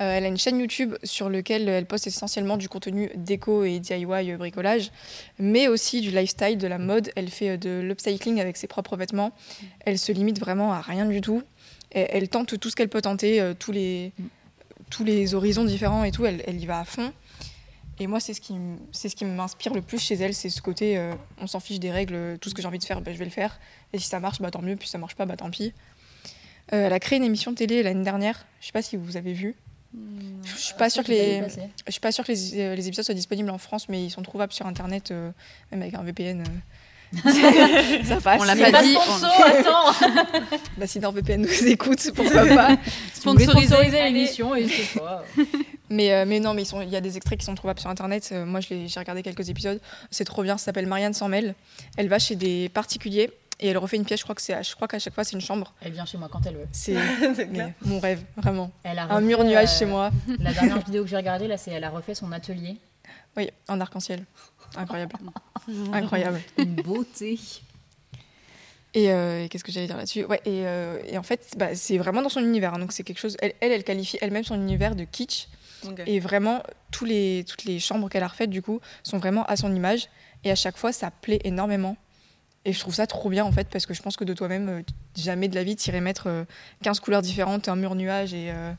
Euh, 0.00 0.16
elle 0.16 0.24
a 0.24 0.28
une 0.28 0.38
chaîne 0.38 0.58
YouTube 0.60 0.94
sur 1.02 1.28
laquelle 1.28 1.68
elle 1.68 1.86
poste 1.86 2.06
essentiellement 2.06 2.56
du 2.56 2.68
contenu 2.68 3.10
déco 3.16 3.64
et 3.64 3.80
DIY 3.80 4.36
bricolage, 4.36 4.92
mais 5.38 5.66
aussi 5.66 6.00
du 6.00 6.10
lifestyle, 6.10 6.56
de 6.58 6.66
la 6.66 6.78
mode. 6.78 7.10
Elle 7.16 7.28
fait 7.30 7.50
euh, 7.50 7.56
de 7.56 7.80
l'upcycling 7.80 8.40
avec 8.40 8.56
ses 8.56 8.68
propres 8.68 8.96
vêtements. 8.96 9.32
Elle 9.80 9.98
se 9.98 10.12
limite 10.12 10.38
vraiment 10.38 10.72
à 10.72 10.80
rien 10.80 11.06
du 11.06 11.20
tout. 11.20 11.42
elle 11.90 12.28
tente 12.28 12.58
tout 12.58 12.70
ce 12.70 12.76
qu'elle 12.76 12.88
peut 12.88 13.02
tenter, 13.02 13.40
euh, 13.40 13.54
tous, 13.58 13.72
les, 13.72 14.12
tous 14.90 15.04
les 15.04 15.34
horizons 15.34 15.64
différents 15.64 16.04
et 16.04 16.12
tout. 16.12 16.26
Elle, 16.26 16.42
elle 16.46 16.60
y 16.60 16.66
va 16.66 16.80
à 16.80 16.84
fond. 16.84 17.12
Et 18.00 18.06
moi, 18.06 18.20
c'est 18.20 18.32
ce 18.34 18.40
qui, 18.40 19.24
m'inspire 19.24 19.74
le 19.74 19.82
plus 19.82 19.98
chez 19.98 20.14
elle, 20.14 20.34
c'est 20.34 20.50
ce 20.50 20.62
côté, 20.62 20.96
euh, 20.96 21.12
on 21.40 21.48
s'en 21.48 21.58
fiche 21.58 21.80
des 21.80 21.90
règles, 21.90 22.38
tout 22.40 22.48
ce 22.48 22.54
que 22.54 22.62
j'ai 22.62 22.68
envie 22.68 22.78
de 22.78 22.84
faire, 22.84 23.00
bah, 23.00 23.12
je 23.12 23.18
vais 23.18 23.24
le 23.24 23.30
faire. 23.30 23.58
Et 23.92 23.98
si 23.98 24.06
ça 24.06 24.20
marche, 24.20 24.40
bah, 24.40 24.50
tant 24.50 24.62
mieux, 24.62 24.76
puis 24.76 24.86
si 24.86 24.92
ça 24.92 24.98
marche 24.98 25.16
pas, 25.16 25.26
bah, 25.26 25.36
tant 25.36 25.50
pis. 25.50 25.72
Euh, 26.72 26.86
elle 26.86 26.92
a 26.92 27.00
créé 27.00 27.18
une 27.18 27.24
émission 27.24 27.52
de 27.52 27.56
télé 27.56 27.82
l'année 27.82 28.04
dernière, 28.04 28.46
je 28.60 28.66
sais 28.66 28.72
pas 28.72 28.82
si 28.82 28.96
vous 28.96 29.16
avez 29.16 29.32
vu. 29.32 29.54
Je 30.44 30.56
suis 30.56 30.74
pas 30.74 30.90
sûre 30.90 31.02
que 31.02 31.10
les, 31.10 31.42
je 31.86 31.92
suis 31.92 32.00
pas 32.00 32.12
sûre 32.12 32.24
que 32.24 32.32
les, 32.32 32.60
euh, 32.60 32.74
les, 32.74 32.88
épisodes 32.88 33.04
soient 33.04 33.14
disponibles 33.14 33.50
en 33.50 33.58
France, 33.58 33.88
mais 33.88 34.04
ils 34.04 34.10
sont 34.10 34.22
trouvables 34.22 34.52
sur 34.52 34.66
internet, 34.66 35.10
même 35.10 35.82
avec 35.82 35.94
un 35.94 36.02
VPN. 36.02 36.44
ça 38.04 38.20
passe. 38.20 38.40
On 38.40 38.44
l'a 38.44 38.56
pas, 38.56 38.82
dit. 38.82 38.92
Sponsor, 38.92 39.44
attends. 39.46 40.06
bah, 40.76 40.86
si 40.86 41.00
NordVPN 41.00 41.42
nous 41.42 41.66
écoute, 41.66 42.10
pourquoi 42.14 42.46
pas 42.46 42.76
sponsoriser 43.14 44.02
l'émission 44.04 44.54
et 44.54 44.66
pas. 44.94 45.24
Mais, 45.90 46.12
euh, 46.12 46.24
mais 46.26 46.38
non, 46.38 46.52
mais 46.52 46.64
il 46.64 46.90
y 46.90 46.96
a 46.96 47.00
des 47.00 47.16
extraits 47.16 47.38
qui 47.38 47.46
sont 47.46 47.54
trouvables 47.54 47.80
sur 47.80 47.88
internet. 47.88 48.28
Euh, 48.32 48.44
moi, 48.44 48.60
j'ai 48.60 48.86
regardé 48.98 49.22
quelques 49.22 49.48
épisodes. 49.48 49.80
C'est 50.10 50.24
trop 50.24 50.42
bien. 50.42 50.58
Ça 50.58 50.66
s'appelle 50.66 50.86
Marianne 50.86 51.14
Sammel. 51.14 51.54
Elle 51.96 52.08
va 52.08 52.18
chez 52.18 52.36
des 52.36 52.68
particuliers 52.68 53.30
et 53.60 53.68
elle 53.68 53.78
refait 53.78 53.96
une 53.96 54.04
pièce. 54.04 54.20
Je 54.20 54.24
crois 54.24 54.34
que 54.34 54.42
c'est, 54.42 54.62
je 54.62 54.74
crois 54.74 54.88
qu'à 54.88 54.98
chaque 54.98 55.14
fois 55.14 55.24
c'est 55.24 55.34
une 55.34 55.40
chambre. 55.40 55.72
Elle 55.80 55.92
vient 55.92 56.04
chez 56.04 56.18
moi 56.18 56.28
quand 56.30 56.44
elle 56.46 56.54
veut. 56.54 56.68
C'est 56.72 56.96
mon 57.82 58.00
rêve, 58.00 58.22
vraiment. 58.36 58.70
un 58.84 59.20
mur 59.20 59.44
nuage 59.44 59.78
chez 59.78 59.84
euh, 59.84 59.88
moi. 59.88 60.10
La 60.38 60.52
dernière 60.52 60.78
vidéo 60.84 61.04
que 61.04 61.10
j'ai 61.10 61.16
regardée 61.16 61.48
là, 61.48 61.56
c'est 61.56 61.70
elle 61.70 61.84
a 61.84 61.90
refait 61.90 62.14
son 62.14 62.32
atelier. 62.32 62.76
Oui, 63.36 63.50
en 63.68 63.80
arc-en-ciel. 63.80 64.24
Incroyable. 64.76 65.16
Incroyable. 65.92 66.40
Une 66.58 66.74
beauté. 66.74 67.38
Et, 68.94 69.04
qu'est-ce 69.48 69.62
que 69.62 69.70
j'allais 69.70 69.86
dire 69.86 69.96
là-dessus? 69.96 70.24
Ouais, 70.24 70.40
et, 70.44 70.62
et, 71.12 71.18
en 71.18 71.22
fait, 71.22 71.54
bah, 71.56 71.74
c'est 71.74 71.98
vraiment 71.98 72.20
dans 72.20 72.28
son 72.28 72.40
univers. 72.40 72.74
Hein. 72.74 72.78
donc 72.80 72.92
c'est 72.92 73.04
quelque 73.04 73.20
chose. 73.20 73.36
Elle, 73.40 73.54
elle, 73.60 73.72
elle 73.72 73.84
qualifie 73.84 74.18
elle-même 74.20 74.44
son 74.44 74.56
univers 74.56 74.96
de 74.96 75.04
kitsch. 75.04 75.46
Et 76.06 76.20
vraiment, 76.20 76.62
tous 76.90 77.04
les, 77.04 77.44
toutes 77.46 77.64
les 77.64 77.78
chambres 77.78 78.08
qu'elle 78.08 78.22
a 78.22 78.28
refaites, 78.28 78.50
du 78.50 78.62
coup, 78.62 78.80
sont 79.02 79.18
vraiment 79.18 79.44
à 79.44 79.56
son 79.56 79.74
image. 79.74 80.08
Et 80.44 80.50
à 80.50 80.54
chaque 80.54 80.76
fois, 80.76 80.92
ça 80.92 81.10
plaît 81.10 81.40
énormément. 81.44 81.96
Et 82.64 82.72
je 82.72 82.80
trouve 82.80 82.94
ça 82.94 83.06
trop 83.06 83.30
bien, 83.30 83.44
en 83.44 83.52
fait, 83.52 83.68
parce 83.68 83.86
que 83.86 83.94
je 83.94 84.02
pense 84.02 84.16
que 84.16 84.24
de 84.24 84.34
toi-même, 84.34 84.68
euh, 84.68 84.82
jamais 85.16 85.48
de 85.48 85.54
la 85.54 85.64
vie, 85.64 85.76
tu 85.76 85.88
irais 85.88 86.00
mettre 86.00 86.44
15 86.82 86.98
euh, 86.98 87.00
couleurs 87.00 87.22
différentes, 87.22 87.68
un 87.68 87.76
mur 87.76 87.94
nuage 87.94 88.34
et. 88.34 88.50
Euh, 88.50 88.72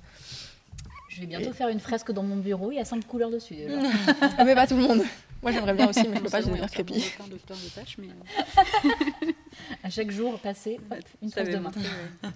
je 1.10 1.22
vais 1.22 1.28
bientôt 1.28 1.52
faire 1.54 1.70
une 1.70 1.80
fresque 1.80 2.12
dans 2.12 2.24
mon 2.24 2.36
bureau, 2.36 2.72
il 2.72 2.76
y 2.76 2.80
a 2.80 2.86
5 2.86 3.06
couleurs 3.08 3.32
dessus. 3.32 3.56
ah, 4.38 4.46
mais 4.46 4.54
pas 4.54 4.68
tout 4.68 4.76
le 4.76 4.84
monde. 4.84 5.02
Moi, 5.42 5.52
j'aimerais 5.52 5.74
bien 5.74 5.90
aussi, 5.90 6.08
mais 6.08 6.18
je 6.18 6.22
peux 6.22 6.30
pas, 6.30 6.42
j'ai 6.42 6.52
des 6.52 6.60
crépi. 6.68 7.04
Mais... 7.98 8.10
à 9.84 9.90
chaque 9.90 10.12
jour 10.12 10.38
passé, 10.40 10.80
une 11.22 11.32
fresque 11.32 11.52
de 11.52 11.58
main. 11.58 11.72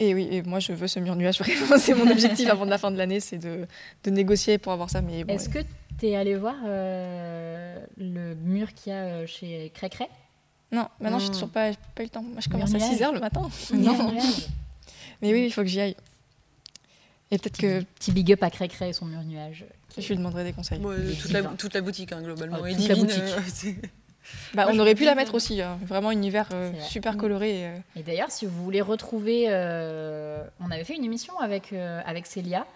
Et 0.00 0.14
oui, 0.14 0.28
et 0.30 0.42
moi 0.42 0.60
je 0.60 0.72
veux 0.72 0.86
ce 0.86 1.00
mur 1.00 1.16
nuage, 1.16 1.40
vraiment, 1.40 1.76
c'est 1.76 1.92
mon 1.92 2.08
objectif 2.08 2.48
avant 2.48 2.64
de 2.64 2.70
la 2.70 2.78
fin 2.78 2.92
de 2.92 2.96
l'année, 2.96 3.18
c'est 3.18 3.36
de, 3.36 3.66
de, 4.04 4.10
négocier 4.10 4.56
pour 4.56 4.72
avoir 4.72 4.88
ça. 4.90 5.02
Mais 5.02 5.24
bon, 5.24 5.34
Est-ce 5.34 5.48
que 5.48 5.58
tu 5.98 6.06
es 6.06 6.16
allé 6.16 6.36
voir 6.36 6.56
euh, 6.64 7.78
le 7.96 8.34
mur 8.34 8.72
qu'il 8.74 8.92
y 8.92 8.96
a 8.96 9.00
euh, 9.00 9.26
chez 9.26 9.70
Crécré 9.74 10.08
Non, 10.72 10.86
maintenant 11.00 11.18
je 11.18 11.26
n'ai 11.26 11.32
toujours 11.32 11.50
pas, 11.50 11.72
pas 11.94 12.02
eu 12.02 12.06
le 12.06 12.10
temps. 12.10 12.22
Moi 12.22 12.40
je 12.40 12.48
commence 12.48 12.74
à 12.74 12.78
6h 12.78 13.12
le 13.12 13.20
matin. 13.20 13.48
Non. 13.74 14.12
mais 15.22 15.32
oui, 15.32 15.46
il 15.46 15.52
faut 15.52 15.62
que 15.62 15.68
j'y 15.68 15.80
aille. 15.80 15.96
Et 17.30 17.38
peut-être 17.38 17.58
que. 17.58 17.82
Petit 17.82 18.12
big 18.12 18.32
up 18.32 18.42
à 18.42 18.50
Crécré 18.50 18.88
et 18.88 18.92
son 18.92 19.06
mur 19.06 19.22
nuage. 19.22 19.66
Je 19.96 20.08
lui 20.08 20.16
demanderai 20.16 20.44
des 20.44 20.52
conseils. 20.52 20.80
toute, 20.80 21.32
la, 21.32 21.42
toute, 21.42 21.74
la, 21.74 21.80
boutique, 21.80 22.12
hein, 22.12 22.22
globalement. 22.22 22.58
toute 22.58 22.88
la 22.88 22.94
boutique. 22.94 23.18
Euh, 23.18 23.72
bah, 24.54 24.66
on 24.70 24.78
aurait 24.78 24.94
pu 24.94 25.04
la 25.04 25.14
mettre 25.14 25.34
aussi, 25.34 25.60
hein. 25.60 25.78
vraiment 25.84 26.10
un 26.10 26.12
univers 26.12 26.48
euh, 26.52 26.72
super 26.80 27.16
coloré. 27.16 27.66
Euh. 27.66 27.78
Et, 27.96 28.02
d'ailleurs, 28.02 28.30
si 28.30 28.46
vous 28.46 28.62
voulez 28.62 28.80
retrouver, 28.80 29.46
euh, 29.48 30.44
on 30.60 30.70
avait 30.70 30.84
fait 30.84 30.94
une 30.94 31.04
émission 31.04 31.38
avec, 31.38 31.72
avec 31.72 32.26
Célia, 32.26 32.66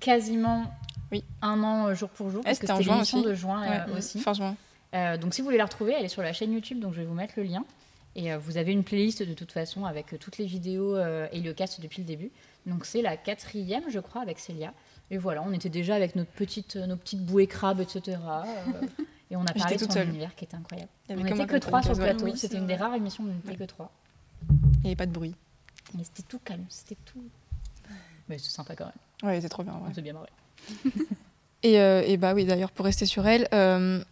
quasiment 0.00 0.64
oui. 1.12 1.24
un 1.42 1.62
an 1.62 1.94
jour 1.94 2.08
pour 2.08 2.30
jour, 2.30 2.44
que 2.44 2.54
c'était 2.54 2.72
l'émission 2.78 3.22
de 3.22 3.34
juin 3.34 3.86
aussi. 3.96 4.20
Fin 4.20 4.34
juin. 4.34 4.56
donc 5.18 5.34
si 5.34 5.40
vous 5.40 5.46
voulez 5.46 5.58
la 5.58 5.64
retrouver, 5.64 5.94
elle 5.98 6.04
est 6.04 6.08
sur 6.08 6.22
la 6.22 6.32
chaîne 6.32 6.52
YouTube, 6.52 6.80
donc 6.80 6.94
je 6.94 7.00
vais 7.00 7.06
vous 7.06 7.14
mettre 7.14 7.34
le 7.36 7.44
lien. 7.44 7.64
Et 8.16 8.34
vous 8.36 8.58
avez 8.58 8.70
une 8.70 8.84
playlist 8.84 9.24
de 9.24 9.34
toute 9.34 9.50
façon 9.50 9.84
avec 9.86 10.18
toutes 10.20 10.38
les 10.38 10.46
vidéos 10.46 10.96
et 10.96 11.40
le 11.40 11.52
cast 11.52 11.80
depuis 11.80 12.00
le 12.00 12.06
début. 12.06 12.30
Donc 12.66 12.86
c'est 12.86 13.02
la 13.02 13.16
quatrième, 13.16 13.84
je 13.88 13.98
crois, 13.98 14.22
avec 14.22 14.38
Célia. 14.38 14.72
Et 15.10 15.18
voilà, 15.18 15.42
on 15.42 15.52
était 15.52 15.68
déjà 15.68 15.94
avec 15.94 16.16
notre 16.16 16.30
petite, 16.30 16.76
nos 16.76 16.96
petites 16.96 17.24
bouées 17.24 17.46
crabes, 17.46 17.80
etc. 17.80 18.18
Et 19.30 19.36
on 19.36 19.44
a 19.44 19.52
parlé 19.54 19.76
de 19.76 19.84
son 19.84 20.00
univers 20.00 20.34
qui 20.34 20.44
était 20.44 20.56
incroyable. 20.56 20.90
on 21.10 21.16
n'était 21.16 21.46
que 21.46 21.56
trois 21.56 21.82
sur 21.82 21.92
le 21.92 21.98
plateau. 21.98 22.34
c'était 22.36 22.56
une 22.56 22.66
des 22.66 22.76
rares 22.76 22.94
émissions 22.94 23.24
où 23.24 23.28
on 23.28 23.34
n'était 23.34 23.56
que 23.56 23.64
trois. 23.64 23.92
Il 24.48 24.80
n'y 24.82 24.86
avait 24.88 24.96
pas 24.96 25.06
de 25.06 25.12
bruit. 25.12 25.34
Mais 25.94 26.04
c'était 26.04 26.22
tout 26.22 26.38
calme, 26.38 26.64
c'était 26.68 26.96
tout. 27.04 27.22
Mais 28.28 28.38
c'est 28.38 28.50
sympa 28.50 28.74
quand 28.74 28.86
même. 28.86 29.30
Ouais, 29.30 29.40
c'est 29.40 29.48
trop 29.48 29.62
bien. 29.62 29.78
On 29.86 29.92
s'est 29.92 30.02
bien 30.02 30.14
marré. 30.14 30.28
Et, 31.62 31.80
euh, 31.80 32.02
et, 32.06 32.16
bah 32.16 32.34
oui, 32.34 32.44
d'ailleurs, 32.44 32.70
pour 32.70 32.84
rester 32.84 33.06
sur 33.06 33.26
elle, 33.26 33.48
euh, 33.52 34.02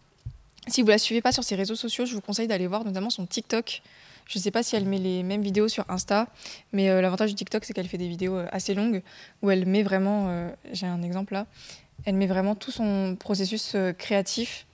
si 0.67 0.81
vous 0.81 0.89
la 0.89 0.97
suivez 0.97 1.21
pas 1.21 1.31
sur 1.31 1.43
ses 1.43 1.55
réseaux 1.55 1.75
sociaux, 1.75 2.05
je 2.05 2.13
vous 2.13 2.21
conseille 2.21 2.47
d'aller 2.47 2.67
voir 2.67 2.83
notamment 2.83 3.09
son 3.09 3.25
TikTok. 3.25 3.81
Je 4.25 4.39
ne 4.39 4.43
sais 4.43 4.51
pas 4.51 4.63
si 4.63 4.75
elle 4.75 4.85
met 4.85 4.99
les 4.99 5.21
mêmes 5.21 5.41
vidéos 5.41 5.67
sur 5.67 5.83
Insta, 5.89 6.27
mais 6.71 6.89
euh, 6.89 7.01
l'avantage 7.01 7.29
du 7.29 7.35
TikTok, 7.35 7.65
c'est 7.65 7.73
qu'elle 7.73 7.89
fait 7.89 7.97
des 7.97 8.07
vidéos 8.07 8.37
assez 8.51 8.73
longues 8.73 9.01
où 9.41 9.51
elle 9.51 9.65
met 9.65 9.83
vraiment, 9.83 10.49
j'ai 10.71 10.87
un 10.87 11.01
exemple 11.01 11.33
là, 11.33 11.45
elle 12.05 12.15
met 12.15 12.27
vraiment 12.27 12.55
tout 12.55 12.71
son 12.71 13.17
processus 13.19 13.75
créatif 13.97 14.65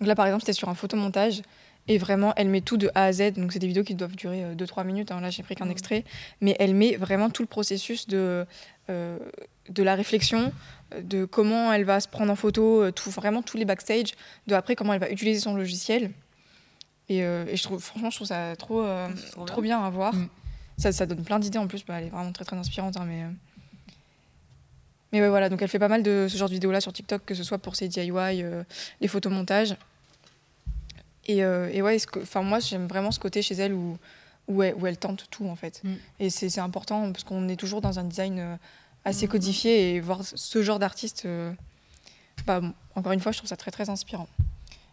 donc 0.00 0.08
là, 0.08 0.14
par 0.14 0.26
exemple, 0.26 0.42
c'était 0.42 0.52
sur 0.52 0.68
un 0.68 0.74
photomontage. 0.74 1.42
Et 1.88 1.98
vraiment, 1.98 2.32
elle 2.36 2.48
met 2.48 2.62
tout 2.62 2.76
de 2.76 2.90
A 2.94 3.04
à 3.04 3.12
Z. 3.12 3.34
Donc, 3.34 3.52
c'est 3.52 3.60
des 3.60 3.68
vidéos 3.68 3.84
qui 3.84 3.94
doivent 3.94 4.16
durer 4.16 4.54
2-3 4.56 4.80
euh, 4.80 4.84
minutes. 4.84 5.12
Hein. 5.12 5.20
Là, 5.20 5.30
j'ai 5.30 5.42
pris 5.42 5.54
qu'un 5.54 5.66
mmh. 5.66 5.70
extrait. 5.70 6.04
Mais 6.40 6.56
elle 6.58 6.74
met 6.74 6.96
vraiment 6.96 7.30
tout 7.30 7.42
le 7.42 7.48
processus 7.48 8.08
de, 8.08 8.44
de 8.88 9.82
la 9.82 9.94
réflexion, 9.94 10.52
de 11.00 11.24
comment 11.24 11.72
elle 11.72 11.84
va 11.84 12.00
se 12.00 12.08
prendre 12.08 12.32
en 12.32 12.36
photo, 12.36 12.82
euh, 12.82 12.92
tout, 12.92 13.10
vraiment 13.10 13.42
tous 13.42 13.56
les 13.56 13.64
backstage, 13.64 14.14
de 14.46 14.54
après 14.54 14.76
comment 14.76 14.92
elle 14.92 15.00
va 15.00 15.10
utiliser 15.10 15.40
son 15.40 15.54
logiciel. 15.54 16.10
Et, 17.08 17.18
et 17.18 17.56
je 17.56 17.62
trouve, 17.62 17.80
franchement, 17.80 18.10
je 18.10 18.16
trouve 18.16 18.26
ça 18.26 18.56
trop, 18.56 18.84
trop, 19.46 19.62
bien. 19.62 19.80
à 19.80 19.90
voir. 19.90 20.12
Mmh. 20.12 20.28
Ça, 20.76 20.90
ça, 20.90 21.06
donne 21.06 21.22
plein 21.22 21.38
d'idées 21.38 21.58
en 21.58 21.68
plus. 21.68 21.84
Bah, 21.84 22.00
elle 22.00 22.06
est 22.06 22.10
vraiment 22.10 22.32
très, 22.32 22.44
très 22.44 22.56
inspirante. 22.56 22.96
Hein, 22.96 23.04
mais, 23.06 23.22
mais 25.12 25.20
ouais, 25.20 25.28
voilà, 25.28 25.48
donc 25.48 25.62
elle 25.62 25.68
fait 25.68 25.78
pas 25.78 25.88
mal 25.88 26.02
de 26.02 26.26
ce 26.28 26.36
genre 26.36 26.48
de 26.48 26.54
vidéos-là 26.54 26.80
sur 26.80 26.92
TikTok, 26.92 27.24
que 27.24 27.34
ce 27.34 27.44
soit 27.44 27.58
pour 27.58 27.76
ses 27.76 27.88
DIY, 27.88 28.10
euh, 28.12 28.62
les 29.00 29.08
photomontages. 29.08 29.76
Et, 31.26 31.44
euh, 31.44 31.70
et 31.72 31.82
ouais, 31.82 31.96
enfin 32.20 32.42
moi 32.42 32.60
j'aime 32.60 32.86
vraiment 32.86 33.10
ce 33.10 33.18
côté 33.18 33.42
chez 33.42 33.54
elle 33.54 33.72
où, 33.72 33.98
où, 34.46 34.62
elle, 34.62 34.74
où 34.74 34.86
elle 34.86 34.96
tente 34.96 35.26
tout 35.30 35.46
en 35.46 35.56
fait. 35.56 35.80
Mm. 35.82 35.94
Et 36.20 36.30
c'est 36.30 36.58
important 36.58 37.10
parce 37.12 37.24
qu'on 37.24 37.48
est 37.48 37.56
toujours 37.56 37.80
dans 37.80 37.98
un 37.98 38.04
design 38.04 38.38
euh, 38.38 38.56
assez 39.06 39.28
codifié 39.28 39.94
et 39.94 40.00
voir 40.00 40.20
ce 40.22 40.62
genre 40.62 40.78
d'artiste, 40.78 41.26
bah, 42.46 42.60
encore 42.94 43.12
une 43.12 43.20
fois, 43.20 43.32
je 43.32 43.38
trouve 43.38 43.48
ça 43.48 43.56
très 43.56 43.70
très 43.70 43.88
inspirant. 43.88 44.28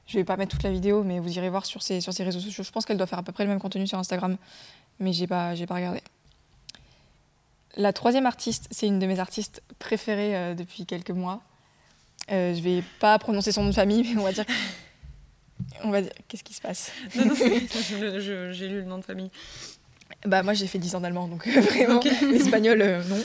Je 0.07 0.17
vais 0.17 0.23
pas 0.23 0.37
mettre 0.37 0.51
toute 0.51 0.63
la 0.63 0.71
vidéo, 0.71 1.03
mais 1.03 1.19
vous 1.19 1.35
irez 1.37 1.49
voir 1.49 1.65
sur 1.65 1.81
ses, 1.81 2.01
sur 2.01 2.13
ses 2.13 2.23
réseaux 2.23 2.39
sociaux. 2.39 2.63
Je 2.63 2.71
pense 2.71 2.85
qu'elle 2.85 2.97
doit 2.97 3.07
faire 3.07 3.19
à 3.19 3.23
peu 3.23 3.31
près 3.31 3.43
le 3.43 3.49
même 3.49 3.59
contenu 3.59 3.87
sur 3.87 3.97
Instagram, 3.97 4.37
mais 4.99 5.13
j'ai 5.13 5.27
pas, 5.27 5.53
pas 5.67 5.75
regardé. 5.75 6.01
La 7.75 7.93
troisième 7.93 8.25
artiste, 8.25 8.67
c'est 8.69 8.85
une 8.85 8.99
de 8.99 9.07
mes 9.07 9.19
artistes 9.19 9.63
préférées 9.79 10.35
euh, 10.35 10.53
depuis 10.53 10.85
quelques 10.85 11.11
mois. 11.11 11.41
Euh, 12.31 12.53
je 12.53 12.61
vais 12.61 12.83
pas 12.99 13.17
prononcer 13.17 13.51
son 13.51 13.63
nom 13.63 13.69
de 13.69 13.75
famille, 13.75 14.13
mais 14.13 14.21
on 14.21 14.23
va 14.23 14.31
dire. 14.31 14.45
On 15.83 15.89
va 15.89 16.01
dire. 16.01 16.11
Qu'est-ce 16.27 16.43
qui 16.43 16.53
se 16.53 16.61
passe? 16.61 16.91
Non, 17.15 17.25
non, 17.25 17.35
j'ai 18.51 18.67
lu 18.67 18.81
le 18.81 18.85
nom 18.85 18.99
de 18.99 19.03
famille. 19.03 19.31
Bah, 20.25 20.43
moi, 20.43 20.53
j'ai 20.53 20.67
fait 20.67 20.79
10 20.79 20.95
ans 20.95 21.01
d'allemand, 21.01 21.27
donc 21.27 21.47
euh, 21.47 21.59
vraiment, 21.59 21.99
l'espagnol, 22.21 22.81
euh, 22.81 23.03
non. 23.03 23.21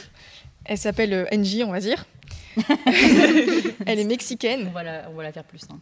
Elle 0.69 0.79
s'appelle 0.79 1.27
Angie, 1.33 1.65
on 1.65 1.73
va 1.73 1.81
dire. 1.81 2.07
elle 3.87 3.99
est 3.99 4.05
mexicaine. 4.05 4.67
On 4.69 4.73
va, 4.73 4.83
la, 4.83 5.11
on 5.11 5.15
va 5.15 5.25
la 5.25 5.33
faire 5.33 5.45
plus 5.45 5.59
simple. 5.59 5.81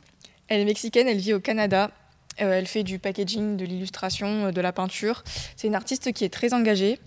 Elle 0.49 0.61
est 0.61 0.65
mexicaine, 0.65 1.09
elle 1.09 1.19
vit 1.19 1.35
au 1.35 1.41
Canada. 1.41 1.91
elle 2.39 2.67
fait 2.67 2.85
du 2.85 2.99
packaging, 2.99 3.57
de 3.57 3.65
l'illustration, 3.65 4.51
de 4.51 4.61
la 4.61 4.73
peinture. 4.73 5.25
C'est 5.57 5.67
une 5.67 5.75
artiste 5.75 6.13
qui 6.13 6.25
est 6.25 6.33
très 6.33 6.55
engagée 6.55 6.99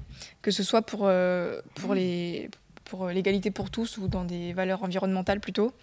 que 0.41 0.51
ce 0.51 0.63
soit 0.63 0.81
pour, 0.81 1.01
euh, 1.03 1.61
pour, 1.75 1.93
les, 1.93 2.49
pour 2.85 3.07
l'égalité 3.07 3.51
pour 3.51 3.69
tous 3.69 3.97
ou 3.97 4.07
dans 4.07 4.23
des 4.23 4.53
valeurs 4.53 4.83
environnementales 4.83 5.39
plutôt. 5.39 5.73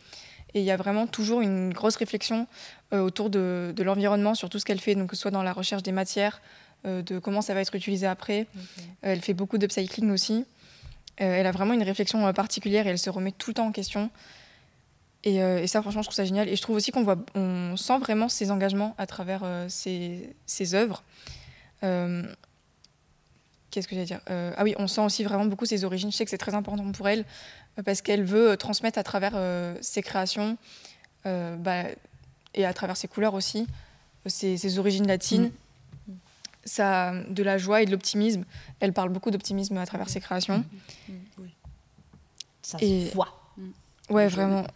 Et 0.55 0.61
il 0.61 0.65
y 0.65 0.71
a 0.71 0.77
vraiment 0.77 1.07
toujours 1.07 1.41
une 1.41 1.73
grosse 1.73 1.97
réflexion 1.97 2.47
euh, 2.93 3.01
autour 3.01 3.31
de, 3.31 3.73
de 3.77 3.83
l'environnement 3.83 4.35
sur 4.35 4.49
tout 4.49 4.59
ce 4.59 4.65
qu'elle 4.65 4.81
fait, 4.81 4.95
donc 4.95 5.11
que 5.11 5.17
ce 5.17 5.23
soit 5.23 5.31
dans 5.31 5.43
la 5.43 5.53
recherche 5.53 5.83
des 5.83 5.93
matières, 5.93 6.41
euh, 6.87 7.03
de 7.03 7.19
comment 7.19 7.43
ça 7.43 7.53
va 7.53 7.61
être 7.61 7.75
utilisé 7.75 8.07
après. 8.07 8.47
elle 9.03 9.21
fait 9.21 9.35
beaucoup 9.35 9.59
d'upcycling 9.59 10.11
aussi. 10.11 10.45
Elle 11.17 11.47
a 11.47 11.51
vraiment 11.51 11.75
une 11.75 11.83
réflexion 11.83 12.33
particulière 12.33 12.87
et 12.87 12.91
elle 12.91 12.99
se 12.99 13.11
remet 13.11 13.33
tout 13.33 13.51
le 13.51 13.55
temps 13.55 13.67
en 13.67 13.73
question. 13.73 14.11
Et, 15.25 15.37
et, 15.37 15.67
ça, 15.67 15.81
franchement, 15.83 16.03
je 16.03 16.07
trouve 16.07 16.17
ça 16.17 16.25
génial. 16.25 16.49
Et 16.49 16.57
je 16.57 16.63
trouve 16.63 16.77
aussi 16.77 16.93
qu'on 16.93 17.03
voit, 17.03 17.17
on 17.35 17.77
sent 17.77 17.99
vraiment 17.99 18.29
ses 18.29 18.51
engagements 18.51 18.95
à 18.99 19.07
travers 19.07 19.43
ses, 19.69 20.75
œuvres. 20.75 21.03
Qu'est-ce 23.77 23.89
que 23.89 23.95
j'allais 23.95 24.07
dire? 24.07 24.21
Euh, 24.31 24.55
Ah 24.57 24.65
oui, 24.65 24.75
on 24.79 24.87
sent 24.87 25.03
aussi 25.03 25.23
vraiment 25.23 25.45
beaucoup 25.45 25.67
ses 25.67 25.85
origines. 25.85 26.11
Je 26.11 26.17
sais 26.17 26.25
que 26.25 26.31
c'est 26.31 26.39
très 26.39 26.55
important 26.55 26.91
pour 26.93 27.11
elle 27.11 27.27
euh, 27.79 27.83
parce 27.83 28.01
qu'elle 28.01 28.25
veut 28.25 28.53
euh, 28.53 28.57
transmettre 28.57 28.99
à 28.99 29.03
travers 29.03 29.39
ses 29.83 30.01
créations 30.01 30.57
bah, 31.27 31.83
et 32.55 32.65
à 32.65 32.73
travers 32.73 32.97
ses 32.97 33.07
couleurs 33.07 33.35
aussi 33.35 33.67
ses, 34.25 34.79
origines 34.79 35.07
latines. 35.07 35.49
Mm. 35.49 35.53
Ça, 36.67 37.13
de 37.29 37.43
la 37.43 37.57
joie 37.57 37.81
et 37.81 37.87
de 37.87 37.93
l'optimisme. 37.93 38.45
Elle 38.81 38.93
parle 38.93 39.09
beaucoup 39.09 39.31
d'optimisme 39.31 39.79
à 39.79 39.87
travers 39.87 40.09
ses 40.09 40.21
créations. 40.21 40.65
Mm. 41.09 41.13
Mm. 41.13 41.49
Ça 42.63 42.79
se 42.79 43.15
voit. 43.15 43.55
Ouais, 44.11 44.29
vraiment. 44.29 44.67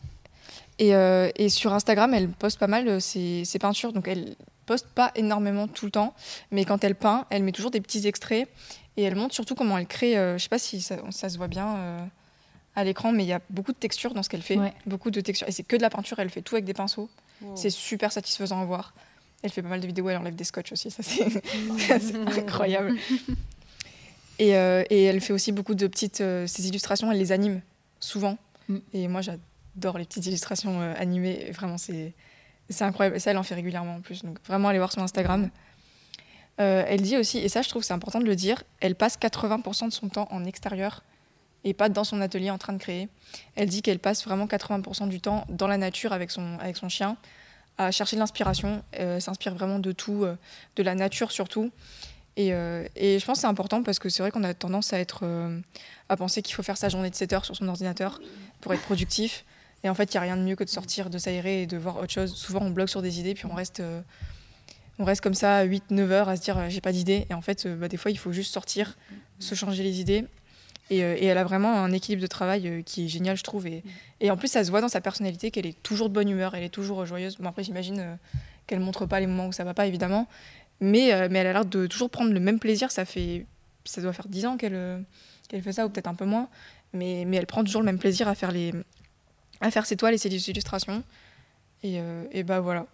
Et, 0.79 0.91
et, 0.91 1.49
sur 1.49 1.75
Instagram, 1.75 2.15
elle 2.15 2.29
poste 2.29 2.59
pas 2.59 2.69
mal 2.69 3.01
ses, 3.01 3.45
ses, 3.45 3.59
peintures. 3.59 3.93
Donc 3.93 4.09
elle 4.09 4.37
poste 4.67 4.87
pas 4.87 5.11
énormément 5.15 5.67
tout 5.69 5.85
le 5.85 5.91
temps, 5.91 6.15
mais 6.53 6.65
quand 6.65 6.85
elle 6.85 6.95
peint, 6.95 7.27
elle 7.31 7.43
met 7.43 7.53
toujours 7.53 7.73
des 7.73 7.81
petits 7.81 8.07
extraits 8.07 8.49
et 8.97 9.03
elle 9.03 9.17
montre 9.17 9.35
surtout 9.35 9.55
comment 9.57 9.77
elle 9.77 9.87
crée. 9.87 10.15
je 10.15 10.39
sais 10.39 10.49
pas 10.49 10.61
si 10.61 10.81
ça, 10.81 10.97
ça 11.11 11.29
se 11.29 11.37
voit 11.37 11.49
bien 11.49 12.09
à 12.77 12.85
l'écran, 12.85 13.13
mais 13.13 13.25
il 13.25 13.29
y 13.29 13.33
a 13.33 13.41
beaucoup 13.51 13.73
de 13.73 13.77
textures 13.77 14.15
dans 14.15 14.23
ce 14.23 14.29
qu'elle 14.29 14.43
fait. 14.43 14.59
Beaucoup 14.87 15.11
de 15.11 15.21
textures. 15.21 15.49
Et 15.49 15.53
c'est 15.53 15.63
que 15.63 15.77
de 15.77 15.83
la 15.83 15.91
peinture, 15.91 16.19
elle 16.19 16.31
fait 16.31 16.43
tout 16.43 16.55
avec 16.55 16.65
des 16.65 16.75
pinceaux. 16.75 17.09
C'est 17.55 17.71
super 17.71 18.13
satisfaisant 18.13 18.61
à 18.61 18.65
voir. 18.65 18.95
Elle 19.43 19.51
fait 19.51 19.63
pas 19.63 19.69
mal 19.69 19.81
de 19.81 19.87
vidéos, 19.87 20.09
elle 20.09 20.19
enlève 20.19 20.35
des 20.35 20.45
scotch 20.45 20.73
aussi, 20.73 20.91
ça 20.91 21.03
c'est 21.03 21.25
incroyable. 22.39 22.97
Et, 24.39 24.57
euh, 24.57 24.85
et, 24.89 25.05
elle 25.05 25.21
fait 25.21 25.33
aussi 25.33 25.53
beaucoup 25.53 25.75
de 25.75 25.87
petites. 25.87 26.21
Euh, 26.23 26.47
illustrations, 26.59 27.13
elle 27.13 27.19
les 27.19 27.31
anime 27.33 27.61
souvent. 28.01 28.39
Mm. 28.69 28.77
Et 28.95 29.09
moi, 29.09 29.21
j'adore 29.21 29.99
les 29.99 30.05
petites 30.05 30.27
illustrations 30.27 30.81
euh, 30.81 30.95
animées. 30.97 31.51
Vraiment, 31.53 31.77
c'est 31.77 32.15
incroyable. 32.81 33.17
Et 33.17 33.21
ça, 33.21 33.31
elle 33.31 33.39
en 33.39 33.43
fait 33.43 33.55
régulièrement 33.55 33.97
en 33.97 34.01
plus. 34.01 34.23
Donc, 34.23 34.39
vraiment, 34.47 34.69
allez 34.69 34.79
voir 34.79 34.93
son 34.93 35.03
Instagram. 35.03 35.51
elle 36.57 37.03
dit 37.03 37.17
aussi, 37.17 37.39
et 37.39 37.49
ça, 37.49 37.63
je 37.63 37.69
trouve 37.69 37.83
c'est 37.83 37.95
important 37.95 38.21
de 38.21 38.27
le 38.27 38.37
dire, 38.37 38.63
elle 38.81 38.95
passe 38.95 39.19
80% 39.19 39.87
de 39.87 39.93
son 39.93 40.09
temps 40.09 40.29
en 40.31 40.45
extérieur 40.45 41.03
et 41.65 41.75
pas 41.75 41.89
dans 41.89 42.05
son 42.05 42.21
atelier 42.21 42.51
en 42.51 42.59
train 42.59 42.73
de 42.73 42.79
créer. 42.79 43.09
Elle 43.57 43.69
dit 43.69 43.83
qu'elle 43.83 43.99
passe 43.99 44.25
vraiment 44.25 44.47
80% 44.47 45.09
du 45.09 45.21
temps 45.21 45.45
dans 45.49 45.67
la 45.67 45.77
nature 45.77 46.13
avec 46.13 46.31
son, 46.31 46.59
avec 46.59 46.77
son 46.77 46.89
chien, 46.89 47.17
à 47.81 47.91
chercher 47.91 48.17
de 48.17 48.21
l'inspiration. 48.21 48.83
Euh, 48.99 49.21
s'inspire 49.21 49.55
vraiment 49.55 49.79
de 49.79 49.93
tout, 49.93 50.25
euh, 50.25 50.37
de 50.77 50.83
la 50.83 50.95
nature 50.95 51.33
surtout. 51.33 51.71
Et, 52.37 52.53
euh, 52.53 52.87
et 52.95 53.19
je 53.19 53.25
pense 53.25 53.39
que 53.39 53.41
c'est 53.41 53.47
important 53.47 53.83
parce 53.83 53.99
que 53.99 54.09
c'est 54.09 54.23
vrai 54.23 54.31
qu'on 54.31 54.45
a 54.45 54.53
tendance 54.55 54.93
à, 54.93 55.01
être, 55.01 55.25
à 56.09 56.17
penser 56.17 56.43
qu'il 56.43 56.55
faut 56.55 56.63
faire 56.63 56.77
sa 56.77 56.89
journée 56.89 57.11
de 57.11 57.15
7 57.15 57.33
heures 57.33 57.45
sur 57.45 57.57
son 57.57 57.69
ordinateur 57.69 58.21
pour 58.61 58.73
être 58.75 58.83
productif. 58.83 59.45
Et 59.83 59.89
en 59.89 59.95
fait, 59.95 60.13
il 60.13 60.17
n'y 60.17 60.19
a 60.19 60.21
rien 60.21 60.37
de 60.37 60.43
mieux 60.43 60.57
que 60.57 60.65
de 60.65 60.69
sortir, 60.69 61.11
de 61.11 61.19
s'aérer 61.19 61.63
et 61.63 61.67
de 61.67 61.77
voir 61.77 61.99
autre 61.99 62.13
chose. 62.13 62.35
Souvent, 62.35 62.61
on 62.61 62.71
bloque 62.71 62.91
sur 62.91 63.03
des 63.03 63.19
idées, 63.19 63.35
puis 63.35 63.47
on 63.47 63.55
reste, 63.55 63.83
on 64.99 65.05
reste 65.05 65.23
comme 65.23 65.35
ça 65.35 65.65
8-9 65.65 66.11
heures 66.11 66.29
à 66.29 66.37
se 66.37 66.43
dire 66.43 66.69
j'ai 66.69 66.83
pas 66.83 66.93
d'idée. 66.93 67.27
Et 67.31 67.35
en 67.35 67.41
fait, 67.41 67.67
bah, 67.67 67.89
des 67.89 67.97
fois, 67.97 68.11
il 68.11 68.19
faut 68.19 68.33
juste 68.33 68.53
sortir, 68.53 68.97
se 69.39 69.55
changer 69.55 69.83
les 69.83 70.01
idées 70.01 70.27
euh, 70.93 71.17
et, 71.19 71.27
elle 71.27 71.39
a 71.39 71.45
vraiment 71.45 71.83
un 71.83 71.93
équilibre 71.93 72.23
de 72.23 72.27
travail 72.27 72.69
euh, 72.69 72.83
qui 72.83 73.05
est 73.05 73.09
génial, 73.09 73.37
je 73.37 73.43
trouve. 73.43 73.67
Et, 73.67 73.83
et, 74.21 74.31
en 74.31 74.37
plus, 74.37 74.49
ça 74.49 74.65
se 74.65 74.71
voit 74.71 74.81
dans 74.81 74.89
sa 74.89 75.01
personnalité 75.01 75.51
qu'elle 75.51 75.67
est 75.67 75.81
toujours 75.83 76.09
de 76.09 76.15
bonne 76.15 76.29
humeur, 76.29 76.55
elle 76.55 76.65
est 76.65 76.71
toujours 76.71 77.05
joyeuse. 77.07 77.37
Bon, 77.39 77.49
après, 77.49 77.63
j'imagine 77.63 78.01
euh, 78.01 78.15
qu'elle 78.67 78.81
montre 78.81 79.07
pas 79.07 79.21
les 79.21 79.27
moments 79.27 79.47
où 79.47 79.53
ça 79.53 79.65
va 79.65 79.75
pas, 79.75 79.87
évidemment. 79.87 80.27
Mais, 80.81 81.29
mais 81.29 81.41
elle 81.41 81.47
a 81.49 81.53
l'air 81.53 81.65
de 81.67 81.87
toujours 81.87 82.09
prendre 82.09 82.33
le 82.33 82.41
même 82.41 82.59
plaisir. 82.59 82.91
Ça, 82.91 83.05
fait, 83.05 83.45
ça 83.85 84.01
doit 84.01 84.15
faire 84.15 84.29
10 84.29 84.47
ans 84.47 84.57
qu'elle 84.57 85.05
qu'elle 85.49 85.63
fait 85.63 85.73
ça, 85.73 85.85
ou 85.85 85.91
peut-être 85.91 86.07
un 86.07 86.15
peu 86.15 86.25
moins. 86.25 86.49
Mais, 86.95 87.25
mais 87.27 87.37
elle 87.37 87.47
prend 87.47 87.63
toujours 87.63 87.83
le 87.83 87.87
même 87.87 87.99
plaisir 87.99 88.29
à 88.29 88.35
faire, 88.35 88.51
les, 88.51 88.73
à 89.61 89.71
faire 89.71 89.85
ses 89.85 89.97
toiles 89.97 90.15
et 90.15 90.19
ses 90.19 90.31
illustrations. 90.49 91.03
Et, 91.83 92.01
et 92.33 92.43
bah 92.45 92.61
voilà. 92.61 92.87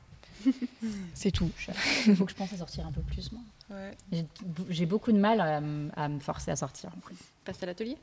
C'est 1.15 1.31
tout. 1.31 1.51
Il 2.09 2.17
faut 2.17 2.25
que 2.25 2.33
je 2.33 2.37
pense 2.37 2.53
à 2.53 2.57
sortir 2.57 2.85
un 2.87 2.93
peu 2.93 3.03
plus, 3.03 3.31
moi. 3.31 3.41
J'ai 4.69 4.87
beaucoup 4.87 5.13
de 5.13 5.19
mal 5.19 5.41
à, 5.41 5.57
à, 5.57 6.09
me 6.09 6.21
forcer 6.21 6.51
à 6.51 6.57
sortir 6.57 6.91
passe 7.45 7.63
à 7.63 7.67
l'atelier? 7.67 7.97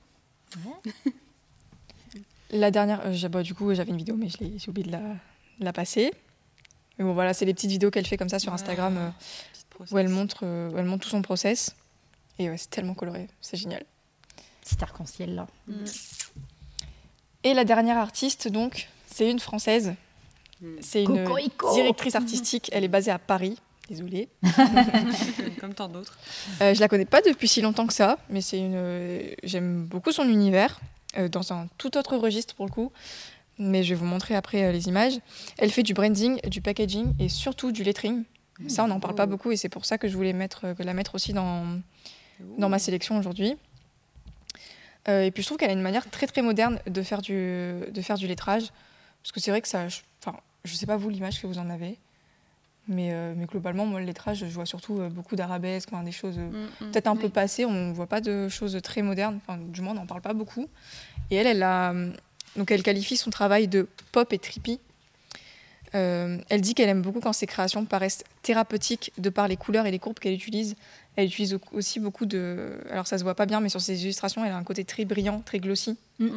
La 2.51 2.69
dernière, 2.69 3.01
euh, 3.05 3.29
bah, 3.29 3.41
du 3.41 3.55
coup, 3.55 3.73
j'avais 3.73 3.91
une 3.91 3.97
vidéo, 3.97 4.15
mais 4.15 4.27
j'ai 4.29 4.69
oublié 4.69 4.87
de 4.87 4.91
la, 4.91 5.01
la, 5.59 5.73
passer. 5.73 6.13
Mais 6.97 7.05
bon, 7.05 7.13
voilà, 7.13 7.33
c'est 7.33 7.45
les 7.45 7.53
petites 7.53 7.71
vidéos 7.71 7.89
qu'elle 7.89 8.05
fait 8.05 8.17
comme 8.17 8.29
ça 8.29 8.37
sur 8.37 8.53
Instagram 8.53 8.97
euh, 8.97 9.09
où 9.91 9.97
elle 9.97 10.09
montre, 10.09 10.41
euh, 10.43 10.71
elle 10.77 10.85
montre 10.85 11.03
tout 11.03 11.09
son 11.09 11.23
process. 11.23 11.75
Et 12.37 12.49
ouais, 12.49 12.57
c'est 12.57 12.69
tellement 12.69 12.93
coloré, 12.93 13.27
c'est 13.41 13.57
génial. 13.57 13.83
Petit 14.61 14.75
arc-en-ciel 14.81 15.33
là. 15.33 15.47
Mm. 15.67 15.85
Et 17.45 17.53
la 17.55 17.65
dernière 17.65 17.97
artiste, 17.97 18.47
donc, 18.47 18.89
c'est 19.07 19.29
une 19.29 19.39
française. 19.39 19.95
Mm. 20.61 20.75
C'est 20.79 21.03
une 21.03 21.27
directrice 21.73 22.13
artistique. 22.13 22.69
Elle 22.71 22.83
est 22.83 22.89
basée 22.89 23.11
à 23.11 23.19
Paris. 23.19 23.57
Désolée. 23.89 24.29
Comme 25.59 25.73
tant 25.73 25.89
d'autres. 25.89 26.17
Euh, 26.61 26.73
je 26.73 26.79
la 26.79 26.87
connais 26.87 27.05
pas 27.05 27.21
depuis 27.21 27.47
si 27.47 27.61
longtemps 27.61 27.85
que 27.85 27.93
ça, 27.93 28.17
mais 28.29 28.41
c'est 28.41 28.59
une. 28.59 29.35
J'aime 29.43 29.85
beaucoup 29.85 30.11
son 30.11 30.23
univers, 30.23 30.79
euh, 31.17 31.27
dans 31.27 31.51
un 31.51 31.67
tout 31.77 31.97
autre 31.97 32.15
registre 32.17 32.55
pour 32.55 32.65
le 32.65 32.71
coup. 32.71 32.91
Mais 33.59 33.83
je 33.83 33.89
vais 33.89 33.95
vous 33.95 34.05
montrer 34.05 34.35
après 34.35 34.63
euh, 34.63 34.71
les 34.71 34.87
images. 34.87 35.19
Elle 35.57 35.69
fait 35.69 35.83
du 35.83 35.93
branding, 35.93 36.39
du 36.47 36.61
packaging 36.61 37.13
et 37.19 37.29
surtout 37.29 37.71
du 37.71 37.83
lettering. 37.83 38.23
Ça, 38.67 38.85
on 38.85 38.87
n'en 38.87 38.99
parle 38.99 39.15
pas 39.15 39.25
beaucoup 39.25 39.51
et 39.51 39.57
c'est 39.57 39.67
pour 39.67 39.83
ça 39.83 39.97
que 39.97 40.07
je 40.07 40.15
voulais 40.15 40.31
mettre, 40.31 40.75
la 40.79 40.93
mettre 40.93 41.15
aussi 41.15 41.33
dans, 41.33 41.79
dans 42.57 42.69
ma 42.69 42.77
sélection 42.79 43.17
aujourd'hui. 43.17 43.55
et 45.07 45.31
puis 45.31 45.41
je 45.41 45.47
trouve 45.47 45.57
qu'elle 45.57 45.71
a 45.71 45.73
une 45.73 45.81
manière 45.81 46.07
très 46.09 46.27
très 46.27 46.43
moderne 46.43 46.79
de 46.85 47.01
faire 47.01 47.21
du, 47.21 47.73
de 47.91 48.01
faire 48.01 48.17
du 48.17 48.27
lettrage. 48.27 48.71
Parce 49.23 49.31
que 49.31 49.39
c'est 49.39 49.51
vrai 49.51 49.61
que 49.61 49.67
ça. 49.67 49.87
Enfin, 50.21 50.37
je 50.63 50.75
sais 50.75 50.85
pas 50.85 50.97
vous 50.97 51.09
l'image 51.09 51.41
que 51.41 51.47
vous 51.47 51.57
en 51.57 51.69
avez. 51.69 51.97
Mais, 52.87 53.11
euh, 53.13 53.33
mais, 53.35 53.45
globalement, 53.45 53.85
moi, 53.85 53.99
le 54.01 54.05
lettrage, 54.05 54.39
je 54.39 54.53
vois 54.53 54.65
surtout 54.65 54.99
euh, 54.99 55.09
beaucoup 55.09 55.37
d'arabesques, 55.37 55.89
des 56.03 56.11
choses 56.11 56.37
euh, 56.37 56.49
mm, 56.49 56.87
mm, 56.87 56.91
peut-être 56.91 57.07
un 57.07 57.15
peu 57.15 57.29
passées. 57.29 57.63
On 57.63 57.71
ne 57.71 57.93
voit 57.93 58.07
pas 58.07 58.19
de 58.19 58.49
choses 58.49 58.77
très 58.83 59.01
modernes. 59.01 59.39
Enfin, 59.47 59.57
du 59.57 59.81
moins, 59.81 59.93
on 59.93 59.95
n'en 59.95 60.05
parle 60.05 60.21
pas 60.21 60.33
beaucoup. 60.33 60.67
Et 61.31 61.35
elle, 61.35 61.47
elle, 61.47 61.63
a, 61.63 61.93
donc 62.57 62.71
elle 62.71 62.83
qualifie 62.83 63.15
son 63.15 63.29
travail 63.29 63.67
de 63.69 63.87
pop 64.11 64.33
et 64.33 64.39
trippy. 64.39 64.79
elle 65.93 66.61
dit 66.61 66.73
qu'elle 66.73 66.89
aime 66.89 67.01
beaucoup 67.01 67.21
quand 67.21 67.31
ses 67.31 67.47
créations 67.47 67.85
paraissent 67.85 68.25
thérapeutiques 68.41 69.13
de 69.17 69.29
par 69.29 69.47
les 69.47 69.55
couleurs 69.55 69.85
et 69.85 69.91
les 69.91 69.99
courbes 69.99 70.19
qu'elle 70.19 70.33
utilise. 70.33 70.75
Elle 71.15 71.27
utilise 71.27 71.57
aussi 71.71 72.01
beaucoup 72.01 72.25
de. 72.25 72.79
Alors, 72.89 73.07
ça 73.07 73.17
se 73.17 73.23
voit 73.23 73.35
pas 73.35 73.45
bien, 73.45 73.61
mais 73.61 73.69
sur 73.69 73.79
ses 73.79 74.03
illustrations, 74.03 74.43
elle 74.43 74.51
a 74.51 74.57
un 74.57 74.63
côté 74.63 74.83
très 74.83 75.05
brillant, 75.05 75.41
très 75.45 75.59
glossy. 75.59 75.95
Mm. 76.19 76.27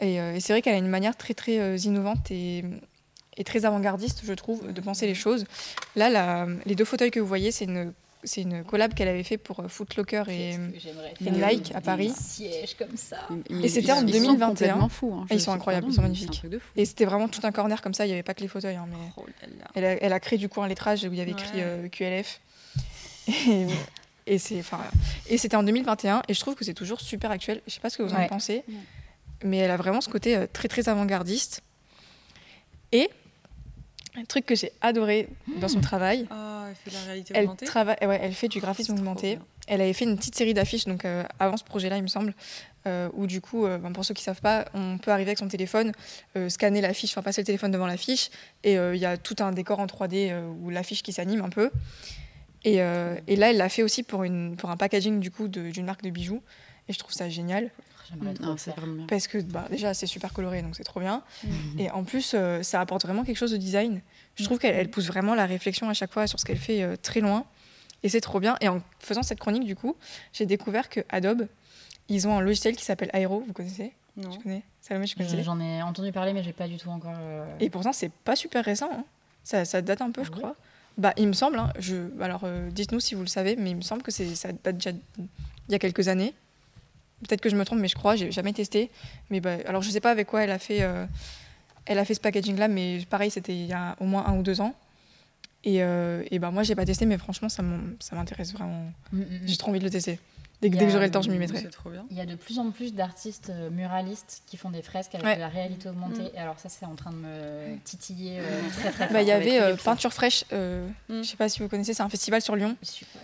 Et, 0.00 0.14
et 0.14 0.40
c'est 0.40 0.52
vrai 0.52 0.62
qu'elle 0.62 0.74
a 0.74 0.78
une 0.78 0.88
manière 0.88 1.16
très, 1.16 1.34
très 1.34 1.76
innovante 1.76 2.30
et 2.30 2.64
et 3.38 3.44
très 3.44 3.64
avant-gardiste, 3.64 4.22
je 4.24 4.32
trouve, 4.34 4.72
de 4.72 4.80
penser 4.80 5.06
les 5.06 5.14
choses. 5.14 5.46
Là, 5.96 6.46
les 6.66 6.74
deux 6.74 6.84
fauteuils 6.84 7.10
que 7.10 7.20
vous 7.20 7.26
voyez, 7.26 7.50
c'est 7.50 7.64
une 7.64 7.92
c'est 8.24 8.42
une 8.42 8.64
collab 8.64 8.94
qu'elle 8.94 9.08
avait 9.08 9.22
fait 9.22 9.38
pour 9.38 9.62
Footlocker 9.68 10.24
et, 10.28 10.54
et 10.54 11.30
Nike 11.30 11.72
à 11.74 11.80
Paris. 11.80 12.12
Sièges 12.20 12.74
comme 12.76 12.96
ça. 12.96 13.28
Et 13.62 13.68
c'était 13.68 13.92
en 13.92 14.02
2021. 14.02 14.74
Ils 14.74 14.80
sont, 14.80 14.88
fous, 14.88 15.14
hein. 15.14 15.26
ils 15.30 15.40
sont 15.40 15.52
incroyables, 15.52 15.86
ils 15.88 15.94
sont 15.94 16.02
magnifiques. 16.02 16.42
Et 16.76 16.84
c'était 16.84 17.04
vraiment 17.04 17.28
tout 17.28 17.40
un 17.44 17.52
corner 17.52 17.80
comme 17.80 17.94
ça, 17.94 18.06
il 18.06 18.08
n'y 18.08 18.14
avait 18.14 18.24
pas 18.24 18.34
que 18.34 18.40
les 18.40 18.48
fauteuils. 18.48 18.74
Hein, 18.74 18.86
mais 18.90 18.96
oh 19.16 19.24
elle, 19.74 19.84
a, 19.84 19.92
elle, 20.02 20.12
a, 20.12 20.20
créé 20.20 20.36
du 20.36 20.48
coup 20.48 20.60
un 20.60 20.68
lettrage 20.68 21.04
où 21.04 21.12
il 21.12 21.18
y 21.18 21.20
avait 21.20 21.30
écrit 21.30 21.60
euh, 21.62 21.88
QLF. 21.88 22.40
Et, 24.30 24.34
et 25.30 25.38
c'était 25.38 25.56
en 25.56 25.62
2021 25.62 26.20
et 26.28 26.34
je 26.34 26.40
trouve 26.40 26.54
que 26.54 26.62
c'est 26.62 26.74
toujours 26.74 27.00
super 27.00 27.30
actuel. 27.30 27.62
Je 27.66 27.70
ne 27.70 27.74
sais 27.74 27.80
pas 27.80 27.88
ce 27.88 27.96
que 27.96 28.02
vous 28.02 28.12
en 28.12 28.26
pensez, 28.26 28.62
mais 29.42 29.56
elle 29.56 29.70
a 29.70 29.78
vraiment 29.78 30.02
ce 30.02 30.10
côté 30.10 30.36
euh, 30.36 30.46
très 30.52 30.68
très 30.68 30.90
avant-gardiste. 30.90 31.62
Et 32.92 33.08
un 34.18 34.24
truc 34.24 34.46
que 34.46 34.54
j'ai 34.54 34.72
adoré 34.80 35.28
dans 35.60 35.68
son 35.68 35.80
travail. 35.80 36.26
Oh, 36.30 36.64
elle 36.68 36.74
fait 36.74 36.90
de 36.90 36.94
la 36.94 37.02
réalité 37.02 37.32
elle 37.36 37.44
augmentée. 37.44 37.66
Travaille, 37.66 37.96
ouais, 38.02 38.18
elle 38.22 38.34
fait 38.34 38.48
du 38.48 38.60
graphisme 38.60 38.92
augmenté. 38.92 39.38
Elle 39.66 39.80
avait 39.80 39.92
fait 39.92 40.04
une 40.04 40.16
petite 40.16 40.34
série 40.34 40.54
d'affiches 40.54 40.86
donc 40.86 41.04
euh, 41.04 41.24
avant 41.38 41.56
ce 41.56 41.64
projet-là, 41.64 41.98
il 41.98 42.02
me 42.02 42.08
semble, 42.08 42.34
euh, 42.86 43.08
où 43.12 43.26
du 43.26 43.40
coup, 43.40 43.66
euh, 43.66 43.78
ben, 43.78 43.92
pour 43.92 44.04
ceux 44.04 44.14
qui 44.14 44.22
savent 44.22 44.40
pas, 44.40 44.64
on 44.74 44.98
peut 44.98 45.10
arriver 45.10 45.30
avec 45.30 45.38
son 45.38 45.48
téléphone, 45.48 45.92
scanner 46.48 46.80
l'affiche, 46.80 47.10
enfin 47.12 47.22
passer 47.22 47.42
le 47.42 47.46
téléphone 47.46 47.70
devant 47.70 47.86
l'affiche, 47.86 48.30
et 48.64 48.74
il 48.74 48.96
y 48.96 49.06
a 49.06 49.16
tout 49.16 49.36
un 49.40 49.52
décor 49.52 49.78
en 49.78 49.86
3D 49.86 50.34
ou 50.62 50.70
l'affiche 50.70 51.02
qui 51.02 51.12
s'anime 51.12 51.42
un 51.42 51.50
peu. 51.50 51.70
Et, 52.64 52.76
et 52.76 53.36
là, 53.36 53.50
elle 53.50 53.56
l'a 53.56 53.68
fait 53.68 53.82
aussi 53.82 54.02
pour, 54.02 54.24
une, 54.24 54.56
pour 54.56 54.70
un 54.70 54.76
packaging 54.76 55.20
du 55.20 55.30
coup 55.30 55.48
d'une 55.48 55.84
marque 55.84 56.02
de 56.02 56.10
bijoux, 56.10 56.42
et 56.88 56.92
je 56.92 56.98
trouve 56.98 57.12
ça 57.12 57.28
génial. 57.28 57.70
Parce 59.08 59.26
que 59.26 59.38
bah, 59.38 59.66
déjà, 59.70 59.94
c'est 59.94 60.06
super 60.06 60.32
coloré, 60.32 60.62
donc 60.62 60.76
c'est 60.76 60.84
trop 60.84 61.00
bien. 61.00 61.22
Mhm. 61.44 61.52
Et 61.78 61.90
en 61.90 62.04
plus, 62.04 62.32
euh, 62.34 62.62
ça 62.62 62.80
apporte 62.80 63.02
vraiment 63.02 63.24
quelque 63.24 63.36
chose 63.36 63.52
de 63.52 63.56
design. 63.56 64.00
Je 64.36 64.44
trouve 64.44 64.58
qu'elle 64.58 64.90
pousse 64.90 65.06
vraiment 65.06 65.34
la 65.34 65.46
réflexion 65.46 65.88
à 65.88 65.94
chaque 65.94 66.12
fois 66.12 66.26
sur 66.26 66.38
ce 66.40 66.44
qu'elle 66.44 66.58
fait 66.58 66.82
euh, 66.82 66.96
très 66.96 67.20
loin. 67.20 67.44
Et 68.02 68.08
c'est 68.08 68.20
trop 68.20 68.40
bien. 68.40 68.56
Et 68.60 68.68
en 68.68 68.80
faisant 69.00 69.22
cette 69.22 69.40
chronique, 69.40 69.64
du 69.64 69.74
coup, 69.74 69.96
j'ai 70.32 70.46
découvert 70.46 70.88
que 70.88 71.00
Adobe, 71.08 71.48
ils 72.08 72.28
ont 72.28 72.38
un 72.38 72.40
logiciel 72.40 72.76
qui 72.76 72.84
s'appelle 72.84 73.10
Aero. 73.12 73.42
Vous 73.46 73.52
connaissez? 73.52 73.92
Non. 74.16 74.30
Tu 74.30 74.38
connais? 74.38 74.62
Salomé, 74.80 75.06
je 75.06 75.16
connais. 75.16 75.42
J'en 75.42 75.60
ai 75.60 75.82
entendu 75.82 76.12
parler, 76.12 76.32
mais 76.32 76.42
j'ai 76.42 76.52
pas 76.52 76.68
du 76.68 76.76
tout 76.76 76.90
encore. 76.90 77.16
Euh, 77.18 77.44
Et 77.60 77.70
pourtant, 77.70 77.92
c'est 77.92 78.12
pas 78.12 78.36
super 78.36 78.64
récent. 78.64 78.88
Hein. 78.92 79.04
Ça, 79.44 79.64
ça, 79.64 79.82
date 79.82 80.00
un 80.00 80.10
peu, 80.10 80.22
ah 80.22 80.24
je 80.24 80.30
crois. 80.30 80.56
Bah, 80.96 81.12
il 81.16 81.28
me 81.28 81.32
semble. 81.32 81.58
Hein, 81.58 81.72
je... 81.78 81.96
Alors, 82.20 82.44
dites-nous 82.70 83.00
si 83.00 83.14
vous 83.14 83.22
le 83.22 83.28
savez, 83.28 83.56
mais 83.56 83.70
il 83.70 83.76
me 83.76 83.82
semble 83.82 84.02
que 84.02 84.10
ça 84.10 84.52
date 84.52 84.76
déjà 84.76 84.90
il 85.68 85.72
y 85.72 85.74
a 85.74 85.78
quelques 85.78 86.08
années. 86.08 86.34
Peut-être 87.26 87.40
que 87.40 87.48
je 87.48 87.56
me 87.56 87.64
trompe, 87.64 87.80
mais 87.80 87.88
je 87.88 87.96
crois, 87.96 88.16
j'ai 88.16 88.30
jamais 88.30 88.52
testé. 88.52 88.90
Mais 89.30 89.40
bah, 89.40 89.56
alors 89.66 89.82
je 89.82 89.90
sais 89.90 90.00
pas 90.00 90.10
avec 90.10 90.28
quoi 90.28 90.44
elle 90.44 90.50
a 90.50 90.58
fait, 90.58 90.82
euh, 90.82 91.04
elle 91.86 91.98
a 91.98 92.04
fait 92.04 92.14
ce 92.14 92.20
packaging 92.20 92.56
là, 92.56 92.68
mais 92.68 93.00
pareil, 93.10 93.30
c'était 93.30 93.54
il 93.54 93.66
y 93.66 93.72
a 93.72 93.96
au 94.00 94.04
moins 94.04 94.26
un 94.26 94.36
ou 94.36 94.42
deux 94.42 94.60
ans. 94.60 94.74
Et, 95.64 95.82
euh, 95.82 96.22
et 96.30 96.38
bah, 96.38 96.52
moi, 96.52 96.62
j'ai 96.62 96.76
pas 96.76 96.84
testé, 96.84 97.04
mais 97.06 97.18
franchement, 97.18 97.48
ça 97.48 97.62
m'intéresse 97.62 98.52
vraiment. 98.52 98.92
Mm, 99.12 99.18
mm, 99.18 99.22
mm. 99.22 99.40
J'ai 99.46 99.56
trop 99.56 99.70
envie 99.70 99.80
de 99.80 99.84
le 99.84 99.90
tester. 99.90 100.20
Dès, 100.60 100.70
que 100.70 100.88
j'aurai 100.88 101.06
le 101.06 101.12
temps, 101.12 101.22
je 101.22 101.30
m'y 101.30 101.38
mettrai. 101.38 101.64
Il 102.10 102.16
y 102.16 102.20
a 102.20 102.26
de 102.26 102.34
plus 102.34 102.58
en 102.58 102.72
plus 102.72 102.92
d'artistes 102.92 103.50
euh, 103.50 103.70
muralistes 103.70 104.42
qui 104.46 104.56
font 104.56 104.70
des 104.70 104.82
fresques 104.82 105.14
avec 105.14 105.36
de 105.36 105.40
la 105.40 105.48
réalité 105.48 105.88
augmentée. 105.88 106.30
Et 106.34 106.38
alors 106.38 106.58
ça, 106.58 106.68
c'est 106.68 106.86
en 106.86 106.94
train 106.94 107.12
de 107.12 107.16
me 107.16 107.76
titiller 107.84 108.40
très 108.76 108.90
très 108.90 109.08
bah, 109.12 109.22
Il 109.22 109.28
y 109.28 109.32
avait 109.32 109.76
Peinture 109.76 110.12
Fraîche, 110.12 110.44
je 110.50 111.22
sais 111.22 111.36
pas 111.36 111.48
si 111.48 111.60
vous 111.60 111.68
connaissez, 111.68 111.94
c'est 111.94 112.02
un 112.02 112.08
festival 112.08 112.42
sur 112.42 112.54
Lyon. 112.54 112.76
Je 112.82 112.88
suis 112.88 113.06
pas. 113.06 113.18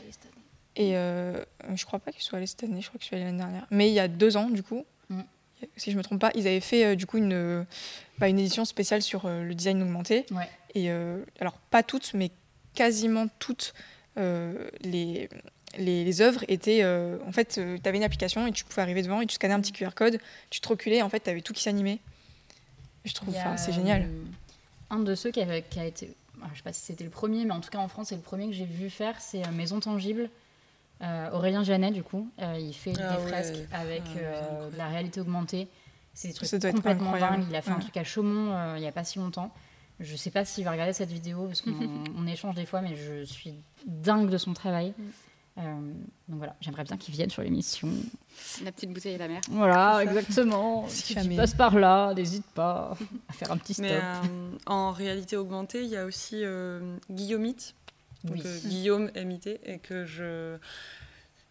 Et 0.77 0.97
euh, 0.97 1.37
je 1.75 1.85
crois 1.85 1.99
pas 1.99 2.13
qu'il 2.13 2.23
soit 2.23 2.39
allé 2.39 2.47
cette 2.47 2.65
année, 2.65 2.81
je 2.81 2.89
crois 2.89 2.99
qu'il 2.99 3.09
soit 3.09 3.17
allé 3.17 3.25
l'année 3.25 3.39
dernière. 3.39 3.67
Mais 3.71 3.89
il 3.89 3.95
y 3.95 4.01
a 4.01 4.09
deux 4.09 4.37
ans, 4.37 4.51
du 4.51 4.63
coup, 4.63 4.85
mm. 5.09 5.21
si 5.77 5.93
je 5.93 5.97
me 5.97 6.03
trompe 6.03 6.21
pas, 6.21 6.31
ils 6.35 6.47
avaient 6.47 6.61
fait 6.61 6.97
du 6.97 7.07
coup 7.07 7.19
une, 7.19 7.65
bah, 8.19 8.29
une 8.29 8.39
édition 8.39 8.65
spéciale 8.65 9.03
sur 9.03 9.29
le 9.29 9.55
design 9.55 9.83
augmenté. 9.83 10.27
Et 10.75 10.91
alors, 11.41 11.55
pas 11.71 11.83
toutes, 11.83 12.13
mais 12.15 12.31
quasiment 12.75 13.27
toutes 13.39 13.73
les, 14.17 15.29
les, 15.79 16.21
œuvres 16.21 16.45
étaient. 16.49 16.85
en 16.85 17.33
fait, 17.33 17.61
tu 17.61 17.89
avais 17.89 17.99
une 17.99 18.05
application 18.05 18.47
et 18.49 18.53
tu 18.53 18.65
pouvais 18.65 18.83
arriver 18.83 19.03
devant 19.03 19.21
et 19.21 19.27
tu 19.27 19.35
scannais 19.35 19.55
un 19.55 19.61
petit 19.61 19.73
QR 19.73 19.91
code, 19.95 20.19
tu 20.51 20.61
te 20.61 20.69
reculais, 20.69 21.03
en 21.03 21.09
fait, 21.09 21.21
tu 21.21 21.31
avais 21.31 21.41
tout 21.41 21.53
qui 21.53 21.63
s'animait. 21.63 22.01
Je 23.05 23.13
trouve, 23.13 23.35
c'est 23.57 23.73
génial. 23.73 24.09
un 24.91 24.99
de 24.99 25.15
ceux 25.15 25.31
qui, 25.31 25.41
a 25.41 25.57
été 25.87 26.11
ah, 26.45 26.49
je 26.53 26.59
sais 26.59 26.63
pas 26.63 26.73
si 26.73 26.81
c'était 26.83 27.05
le 27.05 27.11
premier, 27.11 27.45
mais 27.45 27.53
en 27.53 27.61
tout 27.61 27.71
cas 27.71 27.79
en 27.79 27.89
France, 27.89 28.09
c'est 28.09 28.17
le 28.17 28.21
premier 28.21 28.47
que 28.47 28.53
j'ai 28.53 28.67
vu 28.67 28.91
faire, 28.91 29.21
c'est 29.21 29.43
euh, 29.47 29.51
Maison 29.53 29.81
Tangible. 29.81 30.29
Euh, 31.03 31.31
Aurélien 31.33 31.65
Janet, 31.65 31.93
du 31.93 32.03
coup, 32.03 32.29
euh, 32.41 32.57
il 32.59 32.73
fait 32.73 32.93
ah 33.01 33.17
des 33.17 33.27
fresques 33.27 33.69
avec 33.73 34.03
ah, 34.17 34.71
de 34.71 34.77
la 34.77 34.89
réalité 34.89 35.21
augmentée. 35.21 35.69
C'est 36.13 36.29
des 36.29 36.35
trucs 36.35 36.75
complètement 36.75 37.13
dingues. 37.19 37.45
Il 37.49 37.57
a 37.57 37.63
fait 37.63 37.73
un 37.73 37.79
truc 37.79 37.97
à 37.97 38.05
Chaumont 38.05 38.77
il 38.77 38.81
n'y 38.81 38.87
a 38.87 38.93
pas 38.93 39.05
si 39.05 39.19
longtemps. 39.19 39.53
Je 40.01 40.17
sais 40.17 40.31
pas 40.31 40.45
s'il 40.45 40.65
va 40.65 40.73
regarder 40.73 40.93
cette 40.93 41.11
vidéo 41.11 41.47
parce 41.47 41.61
qu'on 41.61 42.27
échange 42.27 42.55
des 42.55 42.67
fois, 42.67 42.81
mais 42.81 42.97
je 42.97 43.25
suis 43.25 43.55
dingue 43.87 44.29
de 44.29 44.39
son 44.39 44.53
travail. 44.53 44.93
Mm. 44.99 45.03
Euh, 45.57 45.63
donc 46.29 46.39
voilà, 46.39 46.57
j'aimerais 46.61 46.83
bien 46.83 46.97
qu'ils 46.97 47.15
viennent 47.15 47.31
sur 47.31 47.43
l'émission. 47.43 47.89
La 48.65 48.73
petite 48.73 48.93
bouteille 48.93 49.15
et 49.15 49.19
la 49.19 49.29
mer. 49.29 49.41
Voilà, 49.51 50.01
exactement. 50.03 50.85
si 50.89 51.15
tu 51.15 51.37
passes 51.37 51.55
par 51.55 51.79
là, 51.79 52.13
n'hésite 52.15 52.47
pas 52.47 52.97
à 53.29 53.33
faire 53.33 53.53
un 53.53 53.57
petit 53.57 53.75
stop. 53.75 53.87
Euh, 53.89 54.23
en 54.67 54.91
réalité 54.91 55.37
augmentée, 55.37 55.83
il 55.83 55.91
y 55.91 55.97
a 55.97 56.07
aussi 56.07 56.41
euh, 56.43 56.97
Guillaumite, 57.09 57.77
donc 58.25 58.43
Guillaume 58.65 59.11
MIT, 59.15 59.59
et 59.65 59.79
que 59.79 60.05
je 60.05 60.59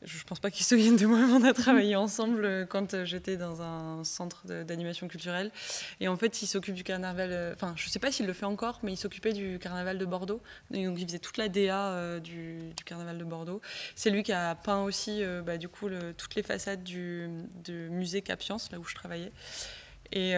je 0.05 0.17
ne 0.17 0.23
pense 0.23 0.39
pas 0.39 0.51
qu'ils 0.51 0.65
se 0.65 0.75
souviennent 0.75 0.95
de 0.95 1.05
moi, 1.05 1.19
mais 1.25 1.33
on 1.33 1.43
a 1.43 1.53
travaillé 1.53 1.95
ensemble 1.95 2.45
euh, 2.45 2.65
quand 2.65 2.93
euh, 2.93 3.05
j'étais 3.05 3.37
dans 3.37 3.61
un 3.61 4.03
centre 4.03 4.45
d'animation 4.47 5.07
culturelle. 5.07 5.51
Et 5.99 6.07
en 6.07 6.17
fait, 6.17 6.41
il 6.41 6.47
s'occupe 6.47 6.75
du 6.75 6.83
carnaval, 6.83 7.29
euh, 7.31 7.53
enfin, 7.53 7.73
je 7.75 7.87
ne 7.87 7.89
sais 7.89 7.99
pas 7.99 8.11
s'il 8.11 8.25
le 8.25 8.33
fait 8.33 8.45
encore, 8.45 8.79
mais 8.83 8.93
il 8.93 8.97
s'occupait 8.97 9.33
du 9.33 9.59
carnaval 9.59 9.97
de 9.97 10.05
Bordeaux. 10.05 10.41
donc, 10.71 10.99
il 10.99 11.05
faisait 11.07 11.19
toute 11.19 11.37
la 11.37 11.49
DA 11.49 12.19
du, 12.19 12.59
carnaval 12.85 13.17
de 13.17 13.23
Bordeaux. 13.23 13.61
C'est 13.95 14.09
lui 14.09 14.23
qui 14.23 14.33
a 14.33 14.55
peint 14.55 14.83
aussi, 14.83 15.23
bah, 15.45 15.57
du 15.57 15.69
coup, 15.69 15.89
toutes 16.17 16.35
les 16.35 16.43
façades 16.43 16.83
du, 16.83 17.29
musée 17.89 18.21
Capience, 18.21 18.71
là 18.71 18.79
où 18.79 18.83
je 18.83 18.95
travaillais. 18.95 19.31
Et 20.11 20.31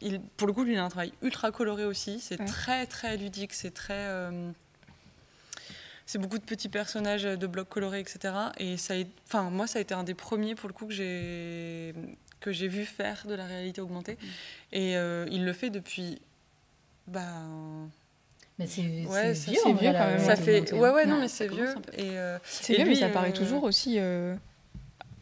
il, 0.00 0.20
pour 0.36 0.46
le 0.46 0.52
coup, 0.52 0.64
lui, 0.64 0.74
il 0.74 0.78
a 0.78 0.84
un 0.84 0.88
travail 0.88 1.12
ultra 1.22 1.52
coloré 1.52 1.84
aussi. 1.84 2.20
C'est 2.20 2.44
très, 2.44 2.86
très 2.86 3.16
ludique. 3.16 3.52
C'est 3.52 3.72
très 3.72 4.08
c'est 6.06 6.18
beaucoup 6.18 6.38
de 6.38 6.44
petits 6.44 6.68
personnages 6.68 7.24
de 7.24 7.46
blocs 7.46 7.68
colorés, 7.68 8.00
etc. 8.00 8.34
Et 8.58 8.76
ça, 8.76 8.94
enfin, 9.26 9.50
moi, 9.50 9.66
ça 9.66 9.78
a 9.78 9.82
été 9.82 9.94
un 9.94 10.04
des 10.04 10.14
premiers 10.14 10.54
pour 10.54 10.68
le 10.68 10.74
coup 10.74 10.86
que 10.86 10.94
j'ai 10.94 11.94
que 12.40 12.52
j'ai 12.52 12.68
vu 12.68 12.84
faire 12.84 13.24
de 13.26 13.34
la 13.34 13.46
réalité 13.46 13.80
augmentée. 13.80 14.14
Mm. 14.14 14.26
Et 14.72 14.96
euh, 14.96 15.26
il 15.30 15.44
le 15.44 15.52
fait 15.52 15.70
depuis. 15.70 16.20
Bah, 17.06 17.22
mais 18.58 18.66
c'est 18.66 18.82
ouais, 18.82 19.32
vieux, 19.32 19.60
quand 19.64 20.06
même. 20.06 20.18
Ça 20.18 20.36
fait, 20.36 20.72
ouais, 20.72 20.90
ouais, 20.90 21.06
non, 21.06 21.18
mais 21.18 21.28
c'est 21.28 21.48
vieux. 21.48 21.74
Et, 21.94 22.18
euh, 22.18 22.38
c'est 22.44 22.74
vieux, 22.74 22.84
mais 22.84 22.94
ça 22.94 23.08
paraît 23.08 23.30
euh, 23.30 23.32
toujours 23.32 23.64
aussi. 23.64 23.98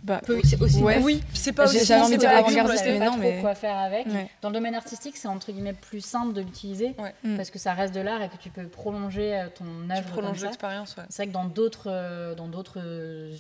Bah, 0.03 0.21
aussi, 0.29 0.83
Oui, 1.03 1.23
c'est 1.35 1.53
pas 1.53 1.65
aussi. 1.65 1.85
J'avais 1.85 2.03
envie 2.03 2.15
de 2.15 2.21
dire 2.21 2.31
avant-gardiste, 2.31 2.85
mais 2.87 2.99
non, 2.99 3.17
mais 3.17 3.41
quoi 3.41 3.55
faire 3.55 3.77
avec. 3.77 4.07
Dans 4.43 4.49
le 4.49 4.55
domaine 4.55 4.75
artistique, 4.75 5.17
c'est 5.17 5.29
entre 5.29 5.53
guillemets 5.53 5.73
plus 5.75 6.01
simple 6.01 6.33
de 6.33 6.41
l'utiliser 6.41 6.95
mm. 7.25 7.37
parce 7.37 7.51
que 7.51 7.59
ça 7.59 7.75
reste 7.75 7.95
de 7.95 8.01
l'art 8.01 8.23
et 8.23 8.29
que 8.29 8.37
tu 8.37 8.51
peux 8.51 8.67
prolonger 8.67 9.37
euh, 9.37 9.47
ton 9.55 9.65
œuvre. 9.91 10.05
Tu 10.05 10.13
prolonges 10.13 10.43
l'expérience. 10.43 10.97
Ouais. 10.97 11.05
C'est 11.09 11.23
vrai 11.23 11.29
que 11.29 11.33
dans 11.33 11.45
d'autres 11.45 11.89
euh, 11.91 12.35
dans 12.35 12.49
d'autres 12.49 12.81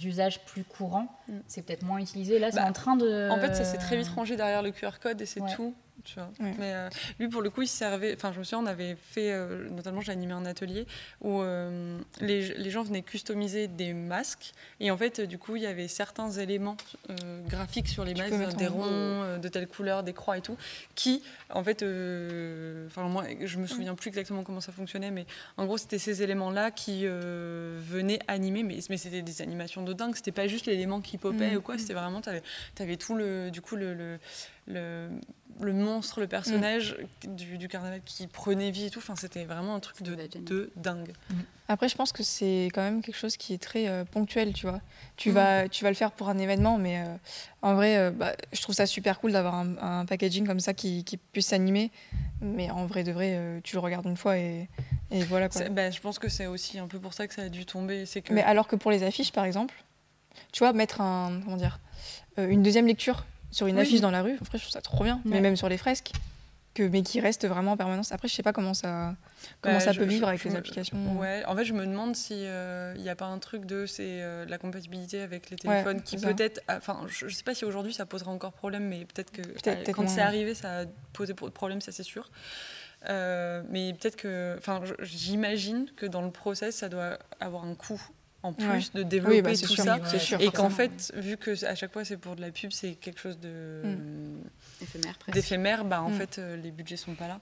usages 0.04 0.44
plus 0.44 0.64
courants, 0.64 1.08
mm. 1.28 1.38
c'est 1.46 1.62
peut-être 1.62 1.82
moins 1.82 1.98
utilisé. 1.98 2.38
Là, 2.38 2.50
c'est 2.50 2.60
bah, 2.60 2.66
en 2.68 2.72
train 2.72 2.96
de. 2.96 3.30
En 3.30 3.38
fait, 3.38 3.54
ça 3.54 3.64
s'est 3.64 3.78
très 3.78 3.96
vite 3.96 4.08
rangé 4.08 4.36
derrière 4.36 4.62
le 4.62 4.70
QR 4.70 4.98
code 5.00 5.20
et 5.20 5.26
c'est 5.26 5.40
tout. 5.56 5.74
Mais 6.38 6.54
euh, 6.60 6.88
lui, 7.18 7.28
pour 7.28 7.42
le 7.42 7.50
coup, 7.50 7.62
il 7.62 7.68
servait. 7.68 8.14
Enfin, 8.14 8.32
je 8.32 8.38
me 8.38 8.44
souviens, 8.44 8.64
on 8.64 8.66
avait 8.66 8.96
fait, 9.00 9.32
euh, 9.32 9.68
notamment, 9.70 10.00
j'ai 10.00 10.12
animé 10.12 10.32
un 10.32 10.44
atelier 10.44 10.86
où 11.20 11.40
euh, 11.40 11.98
les, 12.20 12.54
les, 12.54 12.70
gens 12.70 12.82
venaient 12.82 13.02
customiser 13.02 13.68
des 13.68 13.92
masques. 13.92 14.52
Et 14.80 14.90
en 14.90 14.96
fait, 14.96 15.20
du 15.20 15.38
coup, 15.38 15.56
il 15.56 15.62
y 15.62 15.66
avait 15.66 15.88
certains 15.88 16.30
éléments 16.30 16.76
graphiques 17.48 17.88
sur 17.88 18.04
les 18.04 18.14
masques, 18.14 18.56
des 18.56 18.66
ronds 18.66 19.38
de 19.38 19.48
telle 19.48 19.68
couleur, 19.68 20.02
des 20.02 20.12
croix 20.12 20.38
et 20.38 20.42
tout, 20.42 20.56
qui, 20.94 21.22
en 21.50 21.64
fait, 21.64 21.82
enfin, 22.86 23.08
moi, 23.08 23.24
je 23.40 23.58
me 23.58 23.66
souviens 23.66 23.94
plus 23.94 24.08
exactement 24.08 24.42
comment 24.42 24.60
ça 24.60 24.72
fonctionnait, 24.72 25.10
mais 25.10 25.26
en 25.56 25.66
gros, 25.66 25.78
c'était 25.78 25.98
ces 25.98 26.22
éléments-là 26.22 26.70
qui 26.70 27.06
venaient 27.06 28.20
animer. 28.28 28.62
Mais, 28.62 28.78
mais 28.88 28.96
c'était 28.96 29.22
des 29.22 29.42
animations 29.42 29.82
de 29.82 29.92
dingue. 29.92 30.14
C'était 30.14 30.32
pas 30.32 30.46
juste 30.46 30.66
l'élément 30.66 31.00
qui 31.00 31.18
popait 31.18 31.52
mm. 31.52 31.56
ou 31.56 31.60
quoi. 31.60 31.78
C'était 31.78 31.94
vraiment, 31.94 32.20
tu 32.20 32.28
avais, 32.28 32.42
avais, 32.78 32.96
tout 32.96 33.14
le, 33.14 33.50
du 33.50 33.60
coup, 33.60 33.76
le, 33.76 33.94
le 33.94 34.18
le 34.70 35.08
monstre, 35.60 36.20
le 36.20 36.26
personnage 36.26 36.96
mm. 37.26 37.34
du, 37.34 37.68
carnaval 37.68 38.00
qui 38.04 38.26
prenait 38.26 38.70
vie 38.70 38.86
et 38.86 38.90
tout. 38.90 38.98
Enfin, 38.98 39.16
c'était 39.16 39.44
vraiment 39.44 39.74
un 39.74 39.80
truc 39.80 40.02
de, 40.02 40.16
de 40.38 40.72
dingue. 40.76 41.12
Mm. 41.30 41.34
Après, 41.68 41.88
je 41.88 41.94
pense 41.94 42.10
que 42.10 42.24
c'est 42.24 42.68
quand 42.74 42.82
même 42.82 43.00
quelque 43.00 43.16
chose 43.16 43.36
qui 43.36 43.54
est 43.54 43.62
très 43.62 43.88
euh, 43.88 44.04
ponctuel, 44.04 44.52
tu 44.52 44.66
vois. 44.66 44.80
Tu, 45.16 45.30
mm. 45.30 45.32
vas, 45.32 45.68
tu 45.68 45.84
vas 45.84 45.90
le 45.90 45.96
faire 45.96 46.10
pour 46.10 46.28
un 46.28 46.36
événement, 46.36 46.78
mais 46.78 46.98
euh, 46.98 47.04
en 47.62 47.74
vrai, 47.74 47.96
euh, 47.96 48.10
bah, 48.10 48.32
je 48.52 48.60
trouve 48.60 48.74
ça 48.74 48.86
super 48.86 49.20
cool 49.20 49.30
d'avoir 49.30 49.54
un, 49.54 50.04
packaging 50.04 50.44
comme 50.46 50.58
ça 50.58 50.74
qui, 50.74 51.04
qui 51.04 51.16
puisse 51.16 51.46
s'animer. 51.46 51.92
Mais 52.40 52.70
en 52.70 52.86
vrai, 52.86 53.04
de 53.04 53.12
vrai, 53.12 53.60
tu 53.62 53.76
le 53.76 53.80
regardes 53.80 54.06
une 54.06 54.16
fois 54.16 54.36
et, 54.36 54.68
et 55.12 55.22
voilà. 55.22 55.48
Quoi. 55.48 55.68
Bah, 55.68 55.90
je 55.90 56.00
pense 56.00 56.18
que 56.18 56.28
c'est 56.28 56.46
aussi 56.46 56.78
un 56.80 56.88
peu 56.88 56.98
pour 56.98 57.14
ça 57.14 57.28
que 57.28 57.34
ça 57.34 57.42
a 57.42 57.48
dû 57.48 57.64
tomber. 57.64 58.04
Que... 58.04 58.32
Mais 58.32 58.42
alors 58.42 58.66
que 58.66 58.74
pour 58.74 58.90
les 58.90 59.04
affiches, 59.04 59.30
par 59.30 59.44
exemple, 59.44 59.74
tu 60.50 60.60
vois, 60.60 60.72
mettre 60.72 61.00
un, 61.00 61.40
comment 61.44 61.56
dire, 61.56 61.78
une 62.36 62.64
deuxième 62.64 62.88
lecture 62.88 63.24
sur 63.50 63.66
une 63.66 63.78
affiche 63.78 64.00
dans 64.00 64.10
la 64.10 64.22
rue. 64.22 64.36
Après, 64.40 64.58
je 64.58 64.64
trouve 64.64 64.72
ça 64.72 64.80
trop 64.80 65.04
bien. 65.04 65.20
Mais 65.24 65.40
même 65.40 65.56
sur 65.56 65.68
les 65.68 65.78
fresques, 65.78 66.12
que, 66.74 66.84
mais 66.84 67.02
qui 67.02 67.20
reste 67.20 67.46
vraiment 67.46 67.72
en 67.72 67.76
permanence. 67.76 68.12
Après, 68.12 68.28
je 68.28 68.34
sais 68.34 68.42
pas 68.42 68.52
comment 68.52 68.74
ça, 68.74 69.14
comment 69.60 69.76
bah, 69.76 69.80
ça 69.80 69.92
peut 69.92 70.04
vivre 70.04 70.28
avec 70.28 70.44
les 70.44 70.54
applications. 70.54 71.18
Ouais, 71.18 71.44
en 71.46 71.56
fait, 71.56 71.64
je 71.64 71.72
me 71.72 71.84
demande 71.84 72.14
s'il 72.14 72.36
euh, 72.40 72.94
n'y 72.94 73.08
a 73.08 73.16
pas 73.16 73.26
un 73.26 73.38
truc 73.38 73.64
de 73.64 73.86
c'est 73.86 74.22
euh, 74.22 74.44
la 74.46 74.58
compatibilité 74.58 75.20
avec 75.20 75.50
les 75.50 75.56
téléphones 75.56 76.02
qui 76.02 76.16
peut-être. 76.16 76.60
Enfin, 76.68 77.00
je, 77.08 77.26
ne 77.26 77.30
sais 77.30 77.42
pas 77.42 77.54
si 77.54 77.64
aujourd'hui 77.64 77.92
ça 77.92 78.06
posera 78.06 78.30
encore 78.30 78.52
problème, 78.52 78.84
mais 78.84 79.04
peut-être 79.04 79.32
que 79.32 79.42
euh, 79.42 79.92
quand 79.92 80.08
c'est 80.08 80.20
arrivé, 80.20 80.54
ça 80.54 80.80
a 80.80 80.84
posé 81.12 81.34
problème, 81.34 81.80
ça 81.80 81.92
c'est 81.92 82.04
sûr. 82.04 82.30
mais 83.08 83.92
peut-être 83.98 84.16
que, 84.16 84.54
enfin, 84.58 84.80
j'imagine 85.00 85.86
que 85.96 86.06
dans 86.06 86.22
le 86.22 86.30
process, 86.30 86.76
ça 86.76 86.88
doit 86.88 87.18
avoir 87.40 87.64
un 87.64 87.74
coût 87.74 88.00
en 88.42 88.52
plus 88.52 88.92
de 88.92 89.02
développer 89.02 89.42
bah, 89.42 89.56
tout 89.56 89.76
ça. 89.76 89.98
et 90.38 90.50
qu'en 90.50 90.70
fait, 90.70 91.12
vu 91.16 91.36
que 91.36 91.64
à 91.64 91.74
chaque 91.74 91.92
fois 91.92 92.04
c'est 92.04 92.16
pour 92.16 92.36
de 92.36 92.40
la 92.40 92.50
pub, 92.50 92.72
c'est 92.72 92.94
quelque 92.94 93.20
chose 93.20 93.38
de 93.38 93.82
mm. 93.84 95.32
d'éphémère, 95.32 95.84
bah, 95.84 96.02
en 96.02 96.10
mm. 96.10 96.14
fait 96.14 96.38
euh, 96.38 96.56
les 96.56 96.70
budgets 96.70 96.96
sont 96.96 97.14
pas 97.14 97.28
là. 97.28 97.40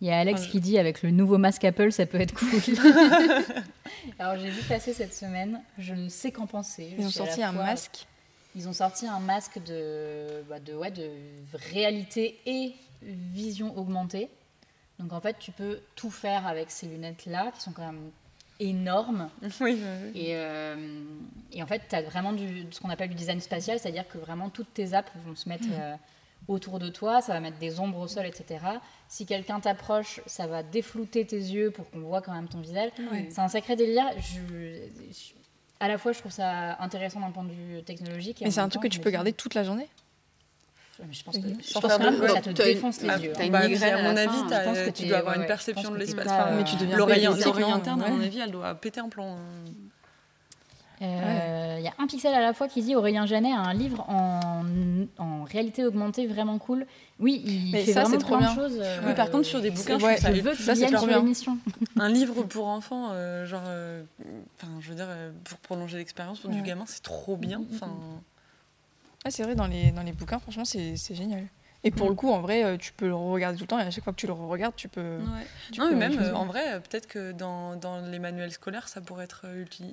Il 0.00 0.08
y 0.08 0.10
a 0.10 0.18
Alex 0.18 0.46
qui 0.46 0.60
dit 0.60 0.78
avec 0.78 1.02
le 1.02 1.10
nouveau 1.10 1.36
masque 1.36 1.64
Apple, 1.64 1.92
ça 1.92 2.06
peut 2.06 2.20
être 2.20 2.34
cool. 2.34 2.48
Alors 4.18 4.40
j'ai 4.40 4.48
vu 4.48 4.62
passer 4.62 4.94
cette 4.94 5.14
semaine, 5.14 5.60
je 5.78 5.94
ne 5.94 6.08
sais 6.08 6.30
qu'en 6.30 6.46
penser. 6.46 6.94
Ils 6.98 7.06
ont 7.06 7.10
sorti 7.10 7.42
un 7.42 7.52
masque. 7.52 8.06
Ils 8.56 8.68
ont 8.68 8.72
sorti 8.72 9.06
un 9.06 9.20
masque 9.20 9.62
de, 9.62 10.42
bah, 10.48 10.58
de, 10.58 10.74
ouais, 10.74 10.90
de 10.90 11.10
réalité 11.72 12.40
et 12.46 12.74
vision 13.02 13.76
augmentée. 13.76 14.28
Donc 14.98 15.12
en 15.12 15.20
fait, 15.20 15.36
tu 15.38 15.50
peux 15.50 15.80
tout 15.96 16.10
faire 16.10 16.46
avec 16.46 16.70
ces 16.70 16.86
lunettes-là, 16.86 17.52
qui 17.54 17.62
sont 17.62 17.72
quand 17.72 17.86
même 17.86 18.10
énorme. 18.60 19.30
Oui, 19.60 19.82
Et, 20.14 20.36
euh, 20.36 20.76
et, 21.52 21.62
en 21.62 21.66
fait, 21.66 21.82
tu 21.88 21.96
as 21.96 22.02
vraiment 22.02 22.32
du, 22.32 22.66
ce 22.70 22.80
qu'on 22.80 22.90
appelle 22.90 23.08
du 23.08 23.16
design 23.16 23.40
spatial, 23.40 23.78
c'est-à-dire 23.78 24.06
que 24.06 24.18
vraiment 24.18 24.50
toutes 24.50 24.72
tes 24.72 24.94
apps 24.94 25.10
vont 25.26 25.34
se 25.34 25.48
mettre 25.48 25.66
mm. 25.66 25.80
euh, 25.80 25.96
autour 26.46 26.78
de 26.78 26.88
toi, 26.88 27.20
ça 27.20 27.32
va 27.32 27.40
mettre 27.40 27.58
des 27.58 27.80
ombres 27.80 27.98
au 27.98 28.06
sol, 28.06 28.26
etc. 28.26 28.60
Si 29.08 29.26
quelqu'un 29.26 29.60
t'approche, 29.60 30.20
ça 30.26 30.46
va 30.46 30.62
déflouter 30.62 31.26
tes 31.26 31.36
yeux 31.36 31.70
pour 31.70 31.90
qu'on 31.90 32.00
voit 32.00 32.22
quand 32.22 32.32
même 32.32 32.48
ton 32.48 32.60
visage. 32.60 32.90
C'est 33.30 33.40
un 33.40 33.48
sacré 33.48 33.76
délire. 33.76 34.06
Je, 34.18 34.88
à 35.80 35.88
la 35.88 35.98
fois, 35.98 36.12
je 36.12 36.18
trouve 36.18 36.32
ça 36.32 36.76
intéressant 36.80 37.20
d'un 37.20 37.30
point 37.30 37.44
de 37.44 37.52
vue 37.52 37.82
technologique. 37.82 38.42
Mais 38.42 38.50
c'est 38.50 38.60
un 38.60 38.68
truc 38.68 38.82
que 38.82 38.88
tu 38.88 39.00
peux 39.00 39.10
garder 39.10 39.32
toute 39.32 39.54
la 39.54 39.64
journée? 39.64 39.88
Je 41.10 41.22
pense 41.22 41.38
que, 41.38 41.42
je 41.42 41.72
pense 41.72 41.82
que 41.82 42.28
ça 42.28 42.40
te 42.40 42.62
défonce 42.62 43.00
les 43.02 43.24
yeux. 43.24 43.32
T'as 43.34 43.44
une 43.44 43.52
bah, 43.52 43.66
migraine 43.66 43.94
à 43.94 44.02
mon 44.02 44.16
avis, 44.16 44.92
tu 44.92 45.06
dois 45.06 45.18
avoir 45.18 45.36
une 45.36 45.46
perception 45.46 45.90
de 45.90 45.96
l'espace. 45.96 46.30
mais 46.56 46.64
tu 46.64 46.76
deviens 46.76 46.96
l'oreille 46.96 47.26
interne, 47.26 48.02
à 48.02 48.08
mon 48.08 48.20
avis, 48.20 48.38
elle 48.38 48.50
doit 48.50 48.74
péter 48.74 49.00
un 49.00 49.08
plomb. 49.08 49.36
Il 51.02 51.06
euh, 51.06 51.80
y 51.80 51.88
a 51.88 51.94
un 51.98 52.06
pixel 52.06 52.34
à 52.34 52.42
la 52.42 52.52
fois 52.52 52.68
qui 52.68 52.82
dit 52.82 52.94
Aurélien 52.94 53.24
Janet 53.24 53.54
a 53.54 53.60
un 53.60 53.72
livre 53.72 54.04
en, 54.10 54.66
en 55.16 55.44
réalité 55.44 55.86
augmentée 55.86 56.26
vraiment 56.26 56.58
cool. 56.58 56.84
Oui, 57.18 57.42
il 57.46 57.74
fait 57.74 57.94
ça, 57.94 58.02
vraiment 58.02 58.18
trop 58.18 58.36
plein 58.36 58.52
bien. 58.52 58.54
de 58.54 58.68
choses. 58.68 58.78
Euh, 58.82 59.00
oui, 59.06 59.14
par 59.14 59.30
contre, 59.30 59.46
sur 59.46 59.62
des 59.62 59.70
bouquins, 59.70 59.98
ouais, 59.98 60.18
je 60.20 60.40
veux 60.42 60.54
ça, 60.54 60.74
c'est 60.74 60.90
trop 60.90 61.06
bien. 61.06 61.24
un 61.96 62.08
livre 62.10 62.42
pour 62.42 62.66
enfants, 62.66 63.12
euh, 63.12 63.46
genre, 63.46 63.62
enfin, 63.62 64.72
je 64.80 64.90
veux 64.90 64.94
dire, 64.94 65.08
pour 65.44 65.58
prolonger 65.60 65.96
l'expérience 65.96 66.40
pour 66.40 66.50
du 66.50 66.60
gamin, 66.60 66.84
c'est 66.86 67.02
trop 67.02 67.38
bien. 67.38 67.62
Enfin. 67.72 67.96
Ah, 69.24 69.30
c'est 69.30 69.42
vrai, 69.42 69.54
dans 69.54 69.66
les, 69.66 69.90
dans 69.90 70.02
les 70.02 70.12
bouquins, 70.12 70.38
franchement, 70.38 70.64
c'est 70.64 71.14
génial. 71.14 71.46
Et 71.82 71.90
pour 71.90 72.06
mm. 72.06 72.10
le 72.10 72.14
coup, 72.14 72.30
en 72.30 72.40
vrai, 72.40 72.62
euh, 72.62 72.76
tu 72.76 72.92
peux 72.92 73.06
le 73.06 73.14
regarder 73.14 73.56
tout 73.56 73.64
le 73.64 73.68
temps 73.68 73.78
et 73.78 73.82
à 73.82 73.90
chaque 73.90 74.04
fois 74.04 74.12
que 74.12 74.18
tu 74.18 74.26
le 74.26 74.34
regardes, 74.34 74.76
tu 74.76 74.88
peux. 74.88 75.18
non, 75.78 75.90
mais 75.90 75.94
même 75.94 76.18
euh, 76.18 76.34
en 76.34 76.44
vrai, 76.44 76.74
euh, 76.74 76.80
peut-être 76.80 77.06
que 77.06 77.32
dans, 77.32 77.74
dans, 77.76 78.00
les 78.00 78.18
manuels 78.18 78.52
scolaires, 78.52 78.88
ça 78.88 79.00
pourrait 79.00 79.24
être 79.24 79.46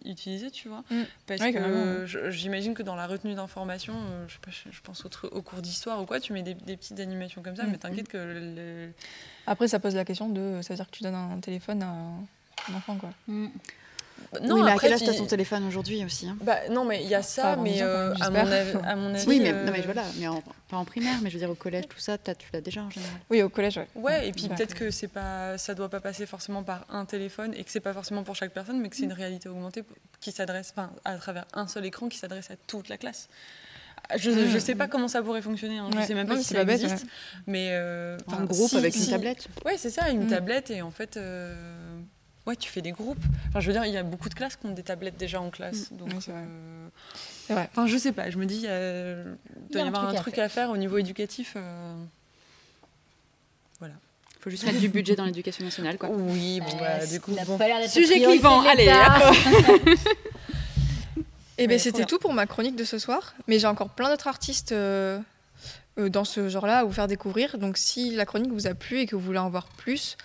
utilisé, 0.05 0.51
tu 0.51 0.67
vois. 0.67 0.83
Mm. 0.91 1.03
Parce 1.25 1.41
que 1.41 2.29
j'imagine 2.29 2.73
que 2.73 2.83
dans 2.83 2.95
la 2.95 3.07
retenue 3.07 3.35
d'informations, 3.35 3.95
je, 4.27 4.33
sais 4.33 4.39
pas, 4.41 4.51
je 4.51 4.81
pense 4.81 5.05
au, 5.05 5.41
cours 5.41 5.61
d'histoire 5.61 6.01
ou 6.01 6.05
quoi, 6.05 6.19
tu 6.19 6.33
mets 6.33 6.43
des, 6.43 6.55
petites 6.55 6.99
animations 6.99 7.41
comme 7.41 7.55
ça, 7.55 7.63
mm. 7.63 7.71
mais 7.71 7.77
t'inquiète 7.77 8.09
que. 8.09 8.89
Après, 9.45 9.67
ça 9.69 9.79
pose 9.79 9.95
la 9.95 10.03
question 10.03 10.27
de. 10.29 10.59
Ça 10.61 10.73
veut 10.73 10.77
dire 10.77 10.87
que 10.87 10.95
tu 10.95 11.03
donnes 11.03 11.15
un 11.15 11.39
téléphone 11.39 11.83
à 11.83 11.89
un 11.89 12.75
enfant, 12.75 12.97
quoi. 12.97 13.11
Non, 14.41 14.55
oui, 14.55 14.61
mais 14.63 14.71
à 14.71 14.77
quel 14.77 14.93
âge 14.93 15.03
tu 15.03 15.09
as 15.09 15.13
ton 15.13 15.25
téléphone 15.25 15.65
aujourd'hui 15.65 16.03
aussi 16.03 16.27
hein? 16.27 16.37
Bah, 16.41 16.57
Non, 16.69 16.85
mais 16.85 17.03
il 17.03 17.09
y 17.09 17.15
a 17.15 17.21
ça, 17.21 17.55
mais 17.55 17.81
euh, 17.81 18.13
à, 18.19 18.29
mon 18.29 18.37
avis, 18.37 18.77
à, 18.83 18.95
mon 18.95 19.09
avis, 19.13 19.27
Oui, 19.27 19.39
mais, 19.39 19.53
non, 19.53 19.71
mais 19.71 19.81
voilà, 19.81 20.03
mais 20.17 20.27
pas 20.69 20.77
en 20.77 20.85
primaire, 20.85 21.19
mais 21.21 21.29
je 21.29 21.35
veux 21.35 21.39
dire 21.39 21.49
au 21.49 21.55
collège, 21.55 21.87
tout 21.87 21.99
ça, 21.99 22.17
tu 22.17 22.47
l'as 22.53 22.61
déjà 22.61 22.81
en 22.81 22.89
général. 22.89 23.13
Oui, 23.29 23.41
au 23.41 23.49
collège, 23.49 23.77
ouais. 23.77 23.87
Ouais, 23.95 24.27
et 24.27 24.31
puis 24.31 24.47
peut-être 24.49 24.73
que 24.73 24.91
c'est 24.91 25.07
pas, 25.07 25.57
ça 25.57 25.73
doit 25.73 25.89
pas 25.89 26.01
passer 26.01 26.25
forcément 26.25 26.63
par 26.63 26.85
un 26.89 27.05
téléphone 27.05 27.53
et 27.55 27.63
que 27.63 27.71
c'est 27.71 27.79
pas 27.79 27.93
forcément 27.93 28.23
pour 28.23 28.35
chaque 28.35 28.51
personne, 28.51 28.79
mais 28.79 28.89
que 28.89 28.95
c'est 28.95 29.03
une 29.03 29.13
réalité 29.13 29.49
augmentée 29.49 29.83
qui 30.19 30.31
s'adresse, 30.31 30.73
enfin, 30.75 30.91
à 31.05 31.15
travers 31.15 31.45
un 31.53 31.67
seul 31.67 31.85
écran 31.85 32.09
qui 32.09 32.17
s'adresse 32.17 32.51
à 32.51 32.55
toute 32.67 32.89
la 32.89 32.97
classe. 32.97 33.29
Je 34.15 34.29
ne 34.29 34.55
ah. 34.55 34.59
sais 34.59 34.75
pas 34.75 34.87
comment 34.87 35.07
ça 35.07 35.21
pourrait 35.21 35.41
fonctionner, 35.41 35.79
hein. 35.79 35.89
je 35.91 35.97
ne 35.97 36.03
sais 36.03 36.13
même 36.13 36.27
pas 36.27 36.37
si 36.37 36.45
ça 36.45 36.61
existe. 36.61 37.05
Mais 37.45 37.69
euh, 37.71 38.17
un 38.31 38.45
groupe 38.45 38.73
avec 38.73 38.95
une 38.95 39.05
tablette. 39.05 39.47
Oui, 39.65 39.73
c'est 39.77 39.89
ça, 39.89 40.09
une 40.09 40.25
mm. 40.25 40.29
tablette. 40.29 40.71
Et 40.71 40.81
en 40.81 40.91
fait, 40.91 41.17
euh, 41.17 41.96
ouais, 42.47 42.55
tu 42.55 42.69
fais 42.69 42.81
des 42.81 42.91
groupes. 42.91 43.23
Enfin, 43.49 43.59
je 43.59 43.67
veux 43.67 43.73
dire, 43.73 43.85
il 43.85 43.93
y 43.93 43.97
a 43.97 44.03
beaucoup 44.03 44.29
de 44.29 44.33
classes 44.33 44.55
qui 44.55 44.65
ont 44.65 44.71
des 44.71 44.83
tablettes 44.83 45.17
déjà 45.17 45.39
en 45.39 45.49
classe. 45.49 45.91
Mm. 45.91 45.97
Donc, 45.97 46.09
c'est 46.19 46.31
vrai. 47.53 47.69
Enfin, 47.71 47.87
je 47.87 47.97
sais 47.97 48.11
pas, 48.11 48.29
je 48.29 48.37
me 48.37 48.45
dis, 48.45 48.63
il 48.63 49.71
doit 49.71 49.81
y, 49.81 49.87
avoir 49.87 50.07
un 50.07 50.13
truc 50.13 50.37
à 50.39 50.49
faire 50.49 50.71
au 50.71 50.77
niveau 50.77 50.97
éducatif. 50.97 51.53
Euh, 51.55 51.93
voilà. 53.79 53.93
Il 54.39 54.43
faut 54.43 54.49
juste 54.49 54.65
mettre 54.65 54.79
du 54.79 54.89
budget 54.89 55.15
dans 55.15 55.25
l'éducation 55.25 55.63
nationale, 55.63 55.97
quoi. 55.97 56.09
Oui, 56.09 56.61
bon, 56.61 56.77
bah, 56.77 57.05
du 57.05 57.19
coup, 57.19 57.31
bon. 57.45 57.59
sujet 57.87 58.21
clivant, 58.21 58.61
allez. 58.61 58.91
Et 61.57 61.63
eh 61.63 61.67
ben 61.67 61.79
c'était 61.79 62.05
tout 62.05 62.19
pour 62.19 62.33
ma 62.33 62.45
chronique 62.45 62.75
de 62.75 62.83
ce 62.83 62.99
soir. 62.99 63.33
Mais 63.47 63.59
j'ai 63.59 63.67
encore 63.67 63.89
plein 63.89 64.09
d'autres 64.09 64.27
artistes 64.27 64.71
euh, 64.71 65.17
euh, 65.17 65.21
dans 65.97 66.23
ce 66.23 66.47
genre-là 66.47 66.79
à 66.79 66.83
vous 66.83 66.91
faire 66.91 67.07
découvrir. 67.07 67.57
Donc 67.57 67.77
si 67.77 68.15
la 68.15 68.25
chronique 68.25 68.51
vous 68.51 68.67
a 68.67 68.73
plu 68.73 68.99
et 68.99 69.05
que 69.05 69.15
vous 69.15 69.21
voulez 69.21 69.39
en 69.39 69.49
voir 69.49 69.67
plus, 69.67 70.17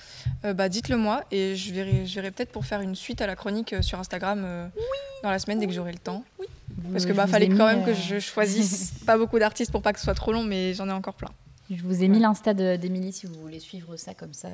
euh, 0.44 0.52
bah, 0.52 0.68
dites-le 0.68 0.96
moi 0.96 1.24
et 1.30 1.56
je 1.56 1.72
verrai, 1.72 2.06
je 2.06 2.14
verrai 2.14 2.30
peut-être 2.30 2.52
pour 2.52 2.66
faire 2.66 2.80
une 2.80 2.94
suite 2.94 3.20
à 3.20 3.26
la 3.26 3.36
chronique 3.36 3.72
euh, 3.72 3.82
sur 3.82 3.98
Instagram 3.98 4.70
dans 5.22 5.30
la 5.30 5.38
semaine 5.38 5.58
dès 5.58 5.66
que 5.66 5.72
j'aurai 5.72 5.92
le 5.92 5.98
temps. 5.98 6.24
Oui. 6.38 6.46
Parce 6.90 7.06
que 7.06 7.12
bah 7.12 7.26
fallait 7.26 7.48
quand 7.48 7.66
même 7.66 7.84
que 7.84 7.94
je 7.94 8.18
choisisse 8.18 8.92
pas 9.06 9.16
beaucoup 9.16 9.38
d'artistes 9.38 9.70
pour 9.70 9.82
pas 9.82 9.92
que 9.92 9.98
ce 9.98 10.04
soit 10.04 10.14
trop 10.14 10.32
long, 10.32 10.42
mais 10.42 10.74
j'en 10.74 10.88
ai 10.88 10.92
encore 10.92 11.14
plein. 11.14 11.30
Je 11.70 11.82
vous 11.82 12.02
ai 12.02 12.08
mis 12.08 12.18
l'insta 12.18 12.54
d'Emilie 12.54 13.12
si 13.12 13.26
vous 13.26 13.40
voulez 13.40 13.60
suivre 13.60 13.96
ça 13.96 14.14
comme 14.14 14.32
ça. 14.34 14.48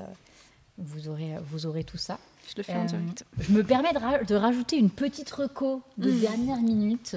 Vous 0.77 1.09
aurez, 1.09 1.35
vous 1.51 1.67
aurez 1.67 1.85
tout 1.85 1.97
ça. 1.97 2.19
Je 2.49 2.55
le 2.57 2.63
fais 2.63 2.75
en 2.75 2.85
direct. 2.85 3.25
Je 3.41 3.53
me 3.53 3.65
permets 3.65 3.93
de, 3.93 4.25
de, 4.25 4.35
rajouter 4.35 4.77
une 4.77 4.91
petite 4.91 5.31
reco 5.31 5.83
de 5.97 6.11
mmh. 6.11 6.21
dernière 6.21 6.61
minute. 6.61 7.17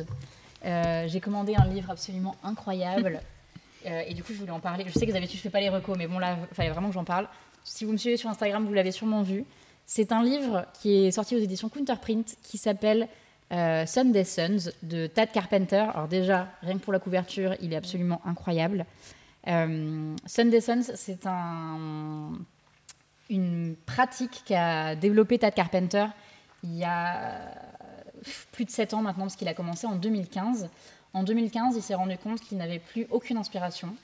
J'ai 0.63 1.19
commandé 1.19 1.55
un 1.55 1.65
livre 1.65 1.91
absolument 1.91 2.35
incroyable. 2.43 3.21
Euh, 3.85 4.03
et 4.07 4.13
du 4.13 4.23
coup, 4.23 4.33
je 4.33 4.39
voulais 4.39 4.51
en 4.51 4.59
parler. 4.59 4.85
Je 4.87 4.91
sais 4.91 5.05
que 5.05 5.11
d'habitude, 5.11 5.37
je 5.37 5.41
fais 5.41 5.49
pas 5.49 5.59
les 5.59 5.69
recos, 5.69 5.97
mais 5.97 6.07
bon, 6.07 6.19
là, 6.19 6.37
il 6.49 6.55
fallait 6.55 6.69
vraiment 6.69 6.89
que 6.89 6.93
j'en 6.93 7.03
parle. 7.03 7.27
Si 7.63 7.85
vous 7.85 7.91
me 7.91 7.97
suivez 7.97 8.17
sur 8.17 8.29
Instagram, 8.29 8.65
vous 8.65 8.73
l'avez 8.73 8.91
sûrement 8.91 9.21
vu. 9.21 9.45
C'est 9.85 10.11
un 10.11 10.23
livre 10.23 10.65
qui 10.81 11.05
est 11.05 11.11
sorti 11.11 11.35
aux 11.35 11.39
éditions 11.39 11.69
Counterprint 11.69 12.35
qui 12.43 12.57
s'appelle 12.57 13.07
euh, 13.51 13.85
Sunday 13.85 14.23
Sons 14.23 14.71
de 14.83 15.07
Tad 15.07 15.31
Carpenter. 15.31 15.85
Alors 15.93 16.07
déjà, 16.07 16.47
rien 16.61 16.75
que 16.75 16.83
pour 16.83 16.93
la 16.93 16.99
couverture, 16.99 17.55
il 17.61 17.73
est 17.73 17.75
absolument 17.75 18.21
incroyable. 18.25 18.85
Euh, 19.47 20.15
Sunday 20.25 20.61
Sons, 20.61 20.93
c'est 20.95 21.25
un, 21.25 22.31
une 23.29 23.75
pratique 23.85 24.43
qu'a 24.45 24.95
développé 24.95 25.37
Tad 25.39 25.53
Carpenter 25.53 26.05
il 26.63 26.77
y 26.77 26.83
a 26.83 27.51
plus 28.51 28.65
de 28.65 28.69
7 28.69 28.93
ans 28.93 29.01
maintenant, 29.01 29.25
parce 29.25 29.35
qu'il 29.35 29.47
a 29.47 29.53
commencé 29.53 29.87
en 29.87 29.95
2015. 29.95 30.69
En 31.13 31.23
2015, 31.23 31.75
il 31.75 31.81
s'est 31.81 31.95
rendu 31.95 32.17
compte 32.17 32.39
qu'il 32.41 32.57
n'avait 32.57 32.79
plus 32.79 33.07
aucune 33.09 33.37
inspiration. 33.37 33.95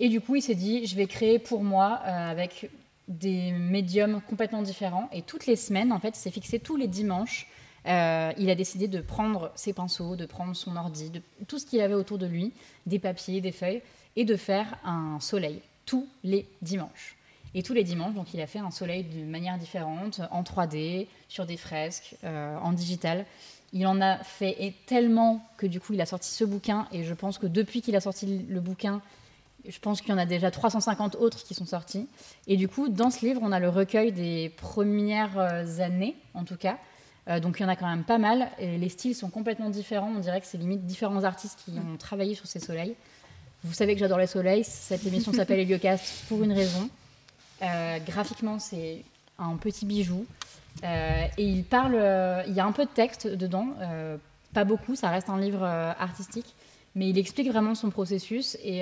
Et 0.00 0.08
du 0.08 0.20
coup, 0.20 0.36
il 0.36 0.42
s'est 0.42 0.54
dit, 0.54 0.86
je 0.86 0.96
vais 0.96 1.06
créer 1.06 1.38
pour 1.38 1.62
moi 1.62 2.00
euh, 2.04 2.30
avec 2.30 2.70
des 3.08 3.52
médiums 3.52 4.20
complètement 4.28 4.62
différents. 4.62 5.08
Et 5.12 5.22
toutes 5.22 5.46
les 5.46 5.56
semaines, 5.56 5.92
en 5.92 6.00
fait, 6.00 6.16
il 6.16 6.20
s'est 6.20 6.30
fixé 6.30 6.58
tous 6.58 6.76
les 6.76 6.88
dimanches. 6.88 7.48
Euh, 7.86 8.32
il 8.36 8.50
a 8.50 8.54
décidé 8.54 8.88
de 8.88 9.00
prendre 9.00 9.52
ses 9.54 9.72
pinceaux, 9.72 10.16
de 10.16 10.26
prendre 10.26 10.54
son 10.56 10.76
ordi, 10.76 11.10
de, 11.10 11.22
tout 11.46 11.58
ce 11.58 11.66
qu'il 11.66 11.80
avait 11.80 11.94
autour 11.94 12.18
de 12.18 12.26
lui, 12.26 12.52
des 12.86 12.98
papiers, 12.98 13.40
des 13.40 13.52
feuilles, 13.52 13.82
et 14.16 14.24
de 14.24 14.36
faire 14.36 14.78
un 14.84 15.20
soleil 15.20 15.60
tous 15.84 16.08
les 16.24 16.46
dimanches. 16.62 17.16
Et 17.54 17.62
tous 17.62 17.72
les 17.72 17.84
dimanches, 17.84 18.14
donc 18.14 18.34
il 18.34 18.40
a 18.40 18.46
fait 18.46 18.58
un 18.58 18.70
soleil 18.70 19.04
de 19.04 19.24
manière 19.24 19.56
différente, 19.56 20.20
en 20.30 20.42
3D, 20.42 21.06
sur 21.28 21.46
des 21.46 21.56
fresques, 21.56 22.16
euh, 22.24 22.58
en 22.58 22.72
digital. 22.72 23.24
Il 23.76 23.86
en 23.86 24.00
a 24.00 24.16
fait 24.18 24.72
tellement 24.86 25.46
que 25.58 25.66
du 25.66 25.80
coup, 25.80 25.92
il 25.92 26.00
a 26.00 26.06
sorti 26.06 26.30
ce 26.30 26.44
bouquin. 26.44 26.88
Et 26.92 27.04
je 27.04 27.12
pense 27.12 27.36
que 27.36 27.46
depuis 27.46 27.82
qu'il 27.82 27.94
a 27.94 28.00
sorti 28.00 28.46
le 28.48 28.60
bouquin, 28.60 29.02
je 29.68 29.78
pense 29.78 30.00
qu'il 30.00 30.10
y 30.10 30.12
en 30.14 30.18
a 30.18 30.24
déjà 30.24 30.50
350 30.50 31.16
autres 31.16 31.44
qui 31.44 31.52
sont 31.52 31.66
sortis. 31.66 32.08
Et 32.46 32.56
du 32.56 32.68
coup, 32.68 32.88
dans 32.88 33.10
ce 33.10 33.26
livre, 33.26 33.40
on 33.44 33.52
a 33.52 33.60
le 33.60 33.68
recueil 33.68 34.12
des 34.12 34.48
premières 34.48 35.38
euh, 35.38 35.80
années, 35.80 36.16
en 36.32 36.44
tout 36.44 36.56
cas. 36.56 36.78
Euh, 37.28 37.38
donc 37.38 37.58
il 37.58 37.64
y 37.64 37.66
en 37.66 37.68
a 37.68 37.76
quand 37.76 37.86
même 37.86 38.04
pas 38.04 38.16
mal. 38.16 38.48
Et 38.58 38.78
les 38.78 38.88
styles 38.88 39.14
sont 39.14 39.28
complètement 39.28 39.68
différents. 39.68 40.10
On 40.16 40.20
dirait 40.20 40.40
que 40.40 40.46
c'est 40.46 40.56
limite 40.56 40.86
différents 40.86 41.24
artistes 41.24 41.58
qui 41.62 41.72
ont 41.72 41.98
travaillé 41.98 42.34
sur 42.34 42.46
ces 42.46 42.60
soleils. 42.60 42.94
Vous 43.62 43.74
savez 43.74 43.92
que 43.92 44.00
j'adore 44.00 44.18
les 44.18 44.26
soleils. 44.26 44.64
Cette 44.64 45.04
émission 45.04 45.34
s'appelle 45.34 45.60
Heliocast 45.60 46.24
pour 46.28 46.42
une 46.42 46.52
raison. 46.52 46.88
Euh, 47.60 47.98
graphiquement, 48.06 48.58
c'est 48.58 49.02
un 49.38 49.56
petit 49.56 49.84
bijou. 49.84 50.24
Euh, 50.84 51.26
et 51.38 51.44
il 51.44 51.64
parle, 51.64 51.94
euh, 51.94 52.42
il 52.46 52.54
y 52.54 52.60
a 52.60 52.66
un 52.66 52.72
peu 52.72 52.84
de 52.84 52.90
texte 52.90 53.26
dedans, 53.26 53.68
euh, 53.80 54.16
pas 54.52 54.64
beaucoup, 54.64 54.94
ça 54.94 55.10
reste 55.10 55.28
un 55.30 55.38
livre 55.38 55.64
artistique, 55.64 56.54
mais 56.94 57.08
il 57.08 57.18
explique 57.18 57.48
vraiment 57.48 57.74
son 57.74 57.90
processus 57.90 58.56
et 58.62 58.80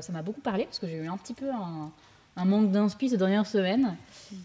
ça 0.00 0.12
m'a 0.12 0.22
beaucoup 0.22 0.40
parlé 0.40 0.64
parce 0.64 0.78
que 0.78 0.86
j'ai 0.86 0.96
eu 0.96 1.08
un 1.08 1.16
petit 1.16 1.34
peu 1.34 1.50
un, 1.50 2.44
manque 2.44 2.70
d'inspi 2.70 3.08
ces 3.08 3.16
dernières 3.16 3.46
semaines. 3.46 3.96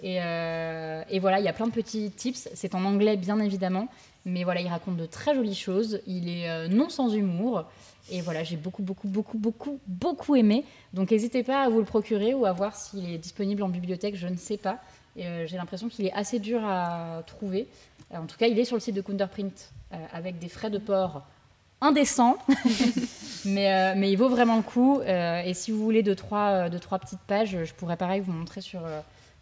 Et, 0.02 0.16
et, 0.16 1.20
voilà, 1.20 1.40
il 1.40 1.46
y 1.46 1.48
a 1.48 1.54
plein 1.54 1.68
de 1.68 1.72
petits 1.72 2.10
tips. 2.10 2.50
C'est 2.56 2.74
en 2.74 2.84
anglais, 2.86 3.18
bien 3.18 3.40
évidemment. 3.40 3.88
Mais 4.26 4.44
voilà, 4.44 4.62
il 4.62 4.68
raconte 4.68 4.98
de 4.98 5.06
très 5.06 5.36
jolies 5.36 5.54
choses. 5.54 6.02
Il 6.08 6.28
est 6.28 6.68
non 6.70 6.90
sans 6.90 7.14
humour. 7.14 7.66
Et 8.10 8.22
voilà, 8.22 8.44
j'ai 8.44 8.58
beaucoup, 8.58 8.82
beaucoup, 8.82 9.08
beaucoup, 9.08 9.38
beaucoup, 9.38 9.80
beaucoup 9.86 10.36
aimé. 10.36 10.66
Donc 10.94 11.12
n'hésitez 11.12 11.44
pas 11.44 11.62
à 11.62 11.70
vous 11.70 11.78
le 11.78 11.86
procurer 11.86 12.34
ou 12.34 12.48
à 12.48 12.52
voir 12.52 12.76
s'il 12.76 13.08
est 13.12 13.20
disponible 13.20 13.62
en 13.62 13.70
bibliothèque, 13.70 14.16
je 14.16 14.28
ne 14.28 14.38
sais 14.38 14.58
pas. 14.58 14.80
Euh, 15.20 15.46
j'ai 15.46 15.58
l'impression 15.58 15.90
qu'il 15.90 16.06
est 16.06 16.14
assez 16.14 16.40
dur 16.40 16.62
à 16.64 17.24
trouver. 17.28 17.68
Euh, 18.12 18.18
en 18.18 18.26
tout 18.26 18.38
cas, 18.38 18.48
il 18.48 18.58
est 18.58 18.66
sur 18.66 18.76
le 18.76 18.82
site 18.82 18.96
de 18.96 19.02
Counterprint 19.02 19.72
euh, 19.94 19.98
avec 20.12 20.40
des 20.40 20.50
frais 20.50 20.70
de 20.70 20.80
port 20.80 21.24
indécents, 21.82 22.38
mais, 23.46 24.10
il 24.10 24.16
vaut 24.16 24.30
vraiment 24.30 24.56
le 24.56 24.62
coup. 24.62 25.02
et 25.02 25.54
si 25.54 25.70
vous 25.70 25.84
voulez 25.84 26.02
deux 26.02 26.16
trois, 26.16 26.70
petites 26.70 27.20
pages, 27.28 27.66
je 27.66 27.74
pourrais 27.74 27.98
pareil 27.98 28.22
vous 28.22 28.32
montrer 28.32 28.62
sur, 28.62 28.82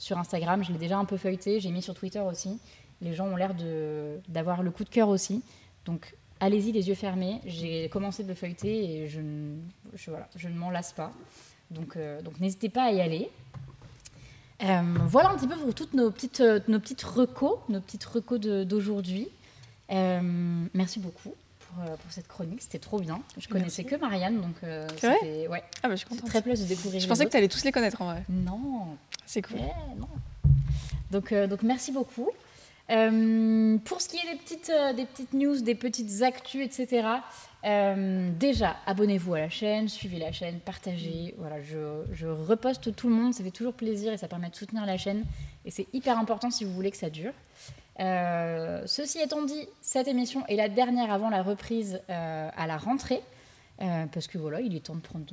Instagram. 0.10 0.64
Je 0.64 0.72
l'ai 0.72 0.80
déjà 0.80 0.98
un 0.98 1.06
peu 1.06 1.18
feuilleté, 1.18 1.60
j'ai 1.60 1.70
mis 1.70 1.84
sur 1.84 1.94
Twitter 1.94 2.20
aussi. 2.20 2.60
Les 3.00 3.14
gens 3.14 3.28
ont 3.28 3.36
l'air 3.36 3.54
d'avoir 4.28 4.64
le 4.64 4.72
coup 4.72 4.84
de 4.84 4.90
cœur 4.90 5.10
aussi. 5.10 5.44
Donc 5.86 6.16
allez-y 6.40 6.72
les 6.72 6.90
yeux 6.90 6.96
fermés. 6.96 7.42
J'ai 7.46 7.90
commencé 7.90 8.24
de 8.24 8.30
le 8.30 8.34
feuilleter 8.34 9.04
et 9.04 9.08
je, 9.08 9.20
ne 9.20 10.58
m'en 10.58 10.72
lasse 10.72 10.94
pas. 10.94 11.12
Donc 11.70 11.96
n'hésitez 12.40 12.70
pas 12.70 12.86
à 12.86 12.92
y 12.92 13.02
aller. 13.02 13.30
Euh, 14.64 14.82
voilà 15.08 15.30
un 15.30 15.36
petit 15.36 15.48
peu 15.48 15.56
pour 15.56 15.74
toutes 15.74 15.94
nos 15.94 16.12
petites, 16.12 16.40
euh, 16.42 16.60
nos 16.68 16.80
petites 16.80 17.02
recos, 17.02 17.60
nos 17.70 17.80
petites 17.80 18.04
recos 18.04 18.40
d'aujourd'hui. 18.40 19.28
Euh, 19.92 20.22
merci 20.74 21.00
beaucoup 21.00 21.34
pour, 21.60 21.84
pour, 21.84 22.12
cette 22.12 22.28
chronique, 22.28 22.62
c'était 22.62 22.80
trop 22.80 23.00
bien. 23.00 23.22
Je 23.38 23.48
connaissais 23.48 23.84
que 23.84 23.96
Marianne, 23.96 24.42
donc 24.42 24.56
c'était 24.96 25.48
ouais, 25.48 25.64
ah 25.84 25.90
bah, 25.90 25.96
je 25.96 26.06
suis 26.06 26.16
très 26.18 26.42
plaisir 26.42 26.66
de 26.66 26.70
découvrir. 26.70 27.02
Je 27.02 27.08
pensais 27.08 27.26
que 27.26 27.32
tu 27.32 27.38
allais 27.38 27.48
tous 27.48 27.64
les 27.64 27.72
connaître 27.72 28.02
en 28.02 28.06
vrai. 28.06 28.24
Non. 28.30 28.98
C'est 29.26 29.42
cool. 29.42 29.58
non. 29.98 30.08
Donc, 31.12 31.34
donc 31.34 31.64
merci 31.64 31.92
beaucoup. 31.92 32.30
pour 32.88 34.02
ce 34.02 34.08
qui 34.08 34.18
est 34.18 34.32
des 34.32 34.38
petites, 34.38 34.72
des 34.96 35.06
petites 35.06 35.34
news, 35.34 35.62
des 35.62 35.76
petites 35.76 36.22
actus, 36.22 36.66
etc., 36.66 37.08
euh, 37.64 38.30
déjà, 38.40 38.78
abonnez-vous 38.86 39.36
à 39.36 39.40
la 39.40 39.50
chaîne, 39.50 39.88
suivez 39.88 40.18
la 40.18 40.32
chaîne, 40.32 40.60
partagez. 40.60 41.36
Voilà, 41.38 41.62
je, 41.62 42.04
je, 42.12 42.28
reposte 42.28 42.96
tout 42.96 43.08
le 43.08 43.14
monde, 43.14 43.34
ça 43.34 43.44
fait 43.44 43.52
toujours 43.52 43.74
plaisir 43.74 44.12
et 44.12 44.18
ça 44.18 44.28
permet 44.28 44.50
de 44.50 44.56
soutenir 44.56 44.86
la 44.86 44.98
chaîne. 44.98 45.24
Et 45.66 45.72
c'est 45.72 45.88
hyper 45.94 46.18
important 46.18 46.50
si 46.50 46.66
vous 46.66 46.74
voulez 46.74 46.92
que 46.92 46.98
ça 46.98 47.10
dure. 47.10 47.34
Euh, 48.00 48.82
ceci 48.88 49.20
étant 49.20 49.44
dit, 49.44 49.68
cette 49.82 50.08
émission 50.08 50.44
est 50.48 50.56
la 50.56 50.70
dernière 50.70 51.12
avant 51.12 51.30
la 51.30 51.44
reprise 51.44 52.02
euh, 52.10 52.50
à 52.56 52.66
la 52.66 52.78
rentrée. 52.78 53.22
parce 53.78 54.28
que 54.28 54.40
voilà, 54.40 54.60
il 54.62 54.76
est 54.76 54.80
temps 54.80 54.96
de 54.96 55.02
prendre, 55.02 55.26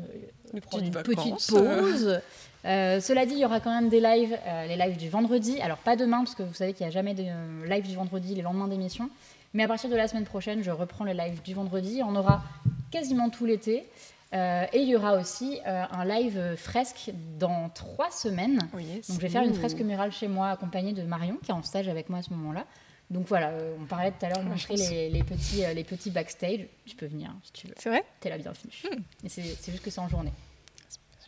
une 0.52 0.90
petite 0.90 1.48
pause. 1.48 2.20
cela 2.64 3.24
dit, 3.24 3.34
il 3.34 3.40
y 3.40 3.44
aura 3.46 3.60
quand 3.60 3.74
même 3.74 3.88
des 3.88 4.00
lives, 4.00 4.36
les 4.66 4.76
lives 4.76 4.98
du 4.98 5.08
vendredi. 5.08 5.62
Alors 5.62 5.78
pas 5.78 5.96
demain, 5.96 6.18
parce 6.18 6.34
que 6.34 6.42
vous 6.42 6.54
savez 6.54 6.74
qu'il 6.74 6.84
n'y 6.84 6.90
a 6.90 6.92
jamais 6.92 7.14
de 7.14 7.24
live 7.66 7.86
du 7.86 7.94
vendredi 7.94 8.34
les 8.34 8.42
lendemains 8.42 8.68
d'émission. 8.68 9.08
Mais 9.54 9.62
à 9.62 9.68
partir 9.68 9.88
de 9.90 9.96
la 9.96 10.08
semaine 10.08 10.24
prochaine, 10.24 10.62
je 10.62 10.70
reprends 10.70 11.04
le 11.04 11.12
live 11.12 11.42
du 11.42 11.54
vendredi. 11.54 12.02
On 12.04 12.14
aura 12.16 12.42
quasiment 12.90 13.30
tout 13.30 13.46
l'été. 13.46 13.86
et 14.32 14.68
il 14.74 14.88
y 14.88 14.96
aura 14.96 15.18
aussi 15.18 15.60
un 15.64 16.04
live 16.04 16.54
fresque 16.56 17.12
dans 17.38 17.70
trois 17.70 18.10
semaines. 18.10 18.60
Oh, 18.74 18.76
Donc 18.76 18.86
je 19.08 19.20
vais 19.20 19.28
faire 19.28 19.42
une 19.42 19.54
fresque 19.54 19.80
murale 19.80 20.12
chez 20.12 20.28
moi 20.28 20.50
accompagnée 20.50 20.92
de 20.92 21.02
Marion 21.02 21.38
qui 21.42 21.50
est 21.50 21.54
en 21.54 21.62
stage 21.62 21.88
avec 21.88 22.10
moi 22.10 22.18
à 22.18 22.22
ce 22.22 22.30
moment-là. 22.30 22.66
Donc 23.10 23.26
voilà, 23.26 23.52
on 23.80 23.86
parlait 23.86 24.10
tout 24.10 24.26
à 24.26 24.28
l'heure 24.28 24.44
de 24.44 24.48
montrer 24.48 24.74
les, 24.76 25.22
petits, 25.24 25.62
les 25.74 25.84
petits 25.84 26.10
backstage. 26.10 26.66
Tu 26.84 26.94
peux 26.94 27.06
venir 27.06 27.34
si 27.42 27.52
tu 27.52 27.66
veux. 27.66 27.74
C'est 27.78 27.88
vrai? 27.88 28.04
T'es 28.20 28.28
la 28.28 28.36
bienvenue. 28.36 28.70
Hmm. 28.84 29.28
c'est 29.28 29.42
juste 29.42 29.82
que 29.82 29.90
c'est 29.90 30.00
en 30.00 30.08
journée. 30.08 30.32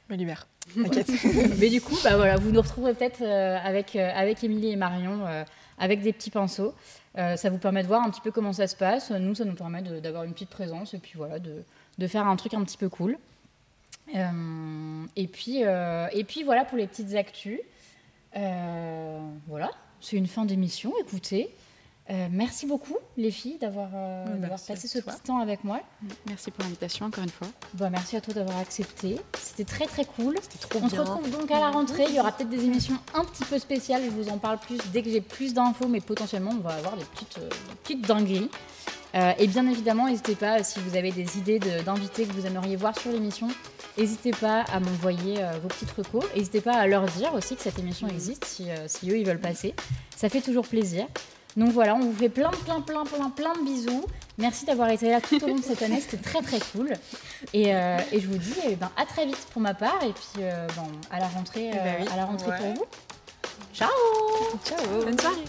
Je 0.09 0.13
me 0.13 0.19
libère. 0.19 0.47
T'inquiète. 0.75 1.11
Mais 1.59 1.71
du 1.71 1.81
coup, 1.81 1.97
bah 2.05 2.17
voilà, 2.17 2.37
vous 2.37 2.51
nous 2.51 2.61
retrouverez 2.61 2.93
peut-être 2.93 3.23
avec, 3.23 3.97
avec 3.97 4.45
Émilie 4.45 4.73
et 4.73 4.77
Marion 4.77 5.25
avec 5.79 6.03
des 6.03 6.13
petits 6.13 6.31
pinceaux. 6.31 6.75
Euh, 7.19 7.37
ça 7.37 7.51
vous 7.51 7.59
permet 7.59 7.82
de 7.82 7.89
voir 7.89 8.03
un 8.03 8.11
petit 8.11 8.20
peu 8.20 8.31
comment 8.31 8.53
ça 8.53 8.66
se 8.66 8.77
passe. 8.77 9.11
Nous, 9.11 9.35
ça 9.35 9.45
nous 9.45 9.55
permet 9.55 9.82
d'avoir 9.82 10.24
une 10.24 10.32
petite 10.32 10.51
présence 10.51 10.95
et 10.95 10.99
puis 10.99 11.12
voilà, 11.16 11.39
de, 11.39 11.65
de, 11.99 12.07
faire 12.07 12.27
un 12.27 12.37
truc 12.37 12.55
un 12.55 12.62
petit 12.65 12.77
peu 12.77 12.89
cool. 12.89 13.19
Euh, 14.15 15.05
et, 15.16 15.27
puis, 15.27 15.65
euh, 15.65 16.07
et 16.12 16.24
puis 16.24 16.43
voilà 16.43 16.65
pour 16.65 16.78
les 16.78 16.87
petites 16.87 17.15
actus. 17.15 17.61
voilà, 18.35 19.70
c'est 20.01 20.16
une 20.16 20.28
fin 20.28 20.45
d'émission. 20.45 20.93
Écoutez, 21.01 21.51
euh, 22.11 22.27
merci 22.31 22.66
beaucoup, 22.66 22.97
les 23.16 23.31
filles, 23.31 23.59
d'avoir 23.59 23.91
euh, 23.95 24.24
passé 24.49 24.89
ce 24.89 24.99
petit 24.99 25.20
temps 25.20 25.39
avec 25.39 25.62
moi. 25.62 25.81
Merci 26.27 26.51
pour 26.51 26.65
l'invitation, 26.65 27.07
encore 27.07 27.23
une 27.23 27.31
fois. 27.31 27.47
Bon, 27.74 27.89
merci 27.89 28.16
à 28.16 28.20
toi 28.20 28.35
d'avoir 28.35 28.59
accepté. 28.59 29.16
C'était 29.39 29.65
très, 29.65 29.87
très 29.87 30.05
cool. 30.05 30.35
Trop 30.69 30.81
On 30.82 30.89
se 30.89 30.97
retrouve 30.97 31.31
donc 31.31 31.49
à 31.53 31.61
la 31.61 31.70
rentrée. 31.70 32.07
Il 32.09 32.15
y 32.16 32.20
aura 32.20 32.32
peut-être 32.32 32.49
des 32.49 32.65
émissions 32.65 32.97
un 33.15 33.24
petit 33.24 33.45
peu 33.45 33.61
spéciales. 33.61 34.03
Je 34.05 34.11
vous 34.11 34.28
en 34.28 34.39
parle 34.39 34.59
plus 34.59 34.78
dès 34.93 35.03
que 35.03 35.11
j'ai 35.11 35.20
plus 35.20 35.55
d'infos, 35.55 35.87
mais 35.87 36.01
potentiellement, 36.01 36.51
on 36.53 36.62
va 36.62 36.74
avoir 36.74 36.97
des 36.97 37.05
petites, 37.05 37.39
euh, 37.39 37.49
petites 37.85 38.05
dingueries. 38.07 38.51
et 39.15 39.47
bien 39.47 39.69
évidemment, 39.69 40.07
n'hésitez 40.07 40.35
pas, 40.35 40.65
si 40.65 40.81
vous 40.81 40.97
avez 40.97 41.12
des 41.12 41.39
idées 41.39 41.61
d'invités 41.61 42.24
que 42.24 42.32
vous 42.32 42.47
aimeriez 42.47 42.74
voir 42.74 42.99
sur 42.99 43.12
l'émission, 43.12 43.49
n'hésitez 43.99 44.32
pas 44.32 44.62
à 44.62 44.81
m'envoyer 44.81 45.37
vos 45.62 45.69
petites 45.69 45.91
recos. 45.93 46.24
N'hésitez 46.35 46.61
pas 46.61 46.74
à 46.74 46.87
leur 46.89 47.07
dire 47.07 47.35
aussi 47.35 47.55
que 47.55 47.62
cette 47.62 47.78
émission 47.78 48.09
existe, 48.09 48.45
si, 48.45 48.69
si 48.87 49.11
eux, 49.11 49.19
ils 49.19 49.27
veulent 49.27 49.41
passer. 49.41 49.74
Ça 50.16 50.28
fait 50.28 50.41
toujours 50.41 50.66
plaisir. 50.66 51.07
Donc 51.57 51.71
voilà, 51.71 51.95
on 51.95 52.01
vous 52.01 52.13
fait 52.17 52.29
plein, 52.29 52.51
plein, 52.51 52.81
plein, 52.81 53.05
plein, 53.05 53.31
plein 53.31 53.53
de 53.55 53.65
bisous. 53.65 54.05
Merci 54.39 54.65
d'avoir 54.65 54.89
été 54.91 55.11
là 55.11 55.21
tout 55.21 55.43
au 55.45 55.49
long 55.49 55.57
de 55.57 55.63
cette 55.63 55.83
année, 55.83 56.01
c'était 56.01 56.23
très 56.23 56.41
très 56.41 56.61
cool. 56.73 56.93
Et, 57.53 57.75
euh, 57.75 57.99
je 58.13 58.27
vous 58.27 58.39
dis 58.39 58.55
eh 58.69 58.77
ben, 58.77 58.91
à 58.97 59.05
très 59.05 59.27
vite 59.27 59.47
pour 59.53 59.61
ma 59.61 59.75
part 59.75 60.03
et 60.03 60.13
puis 60.13 60.43
euh, 60.43 60.67
à 61.11 61.19
la 61.19 61.29
rentrée, 61.29 61.71
eh 61.73 61.77
ben 61.77 62.07
euh, 62.07 62.13
à 62.13 62.17
la 62.17 62.25
rentrée 62.25 62.57
pour 62.57 62.75
vous. 62.75 62.87
Ciao 63.75 63.89
Ciao 64.65 65.05
Bonne 65.05 65.19
soirée 65.19 65.45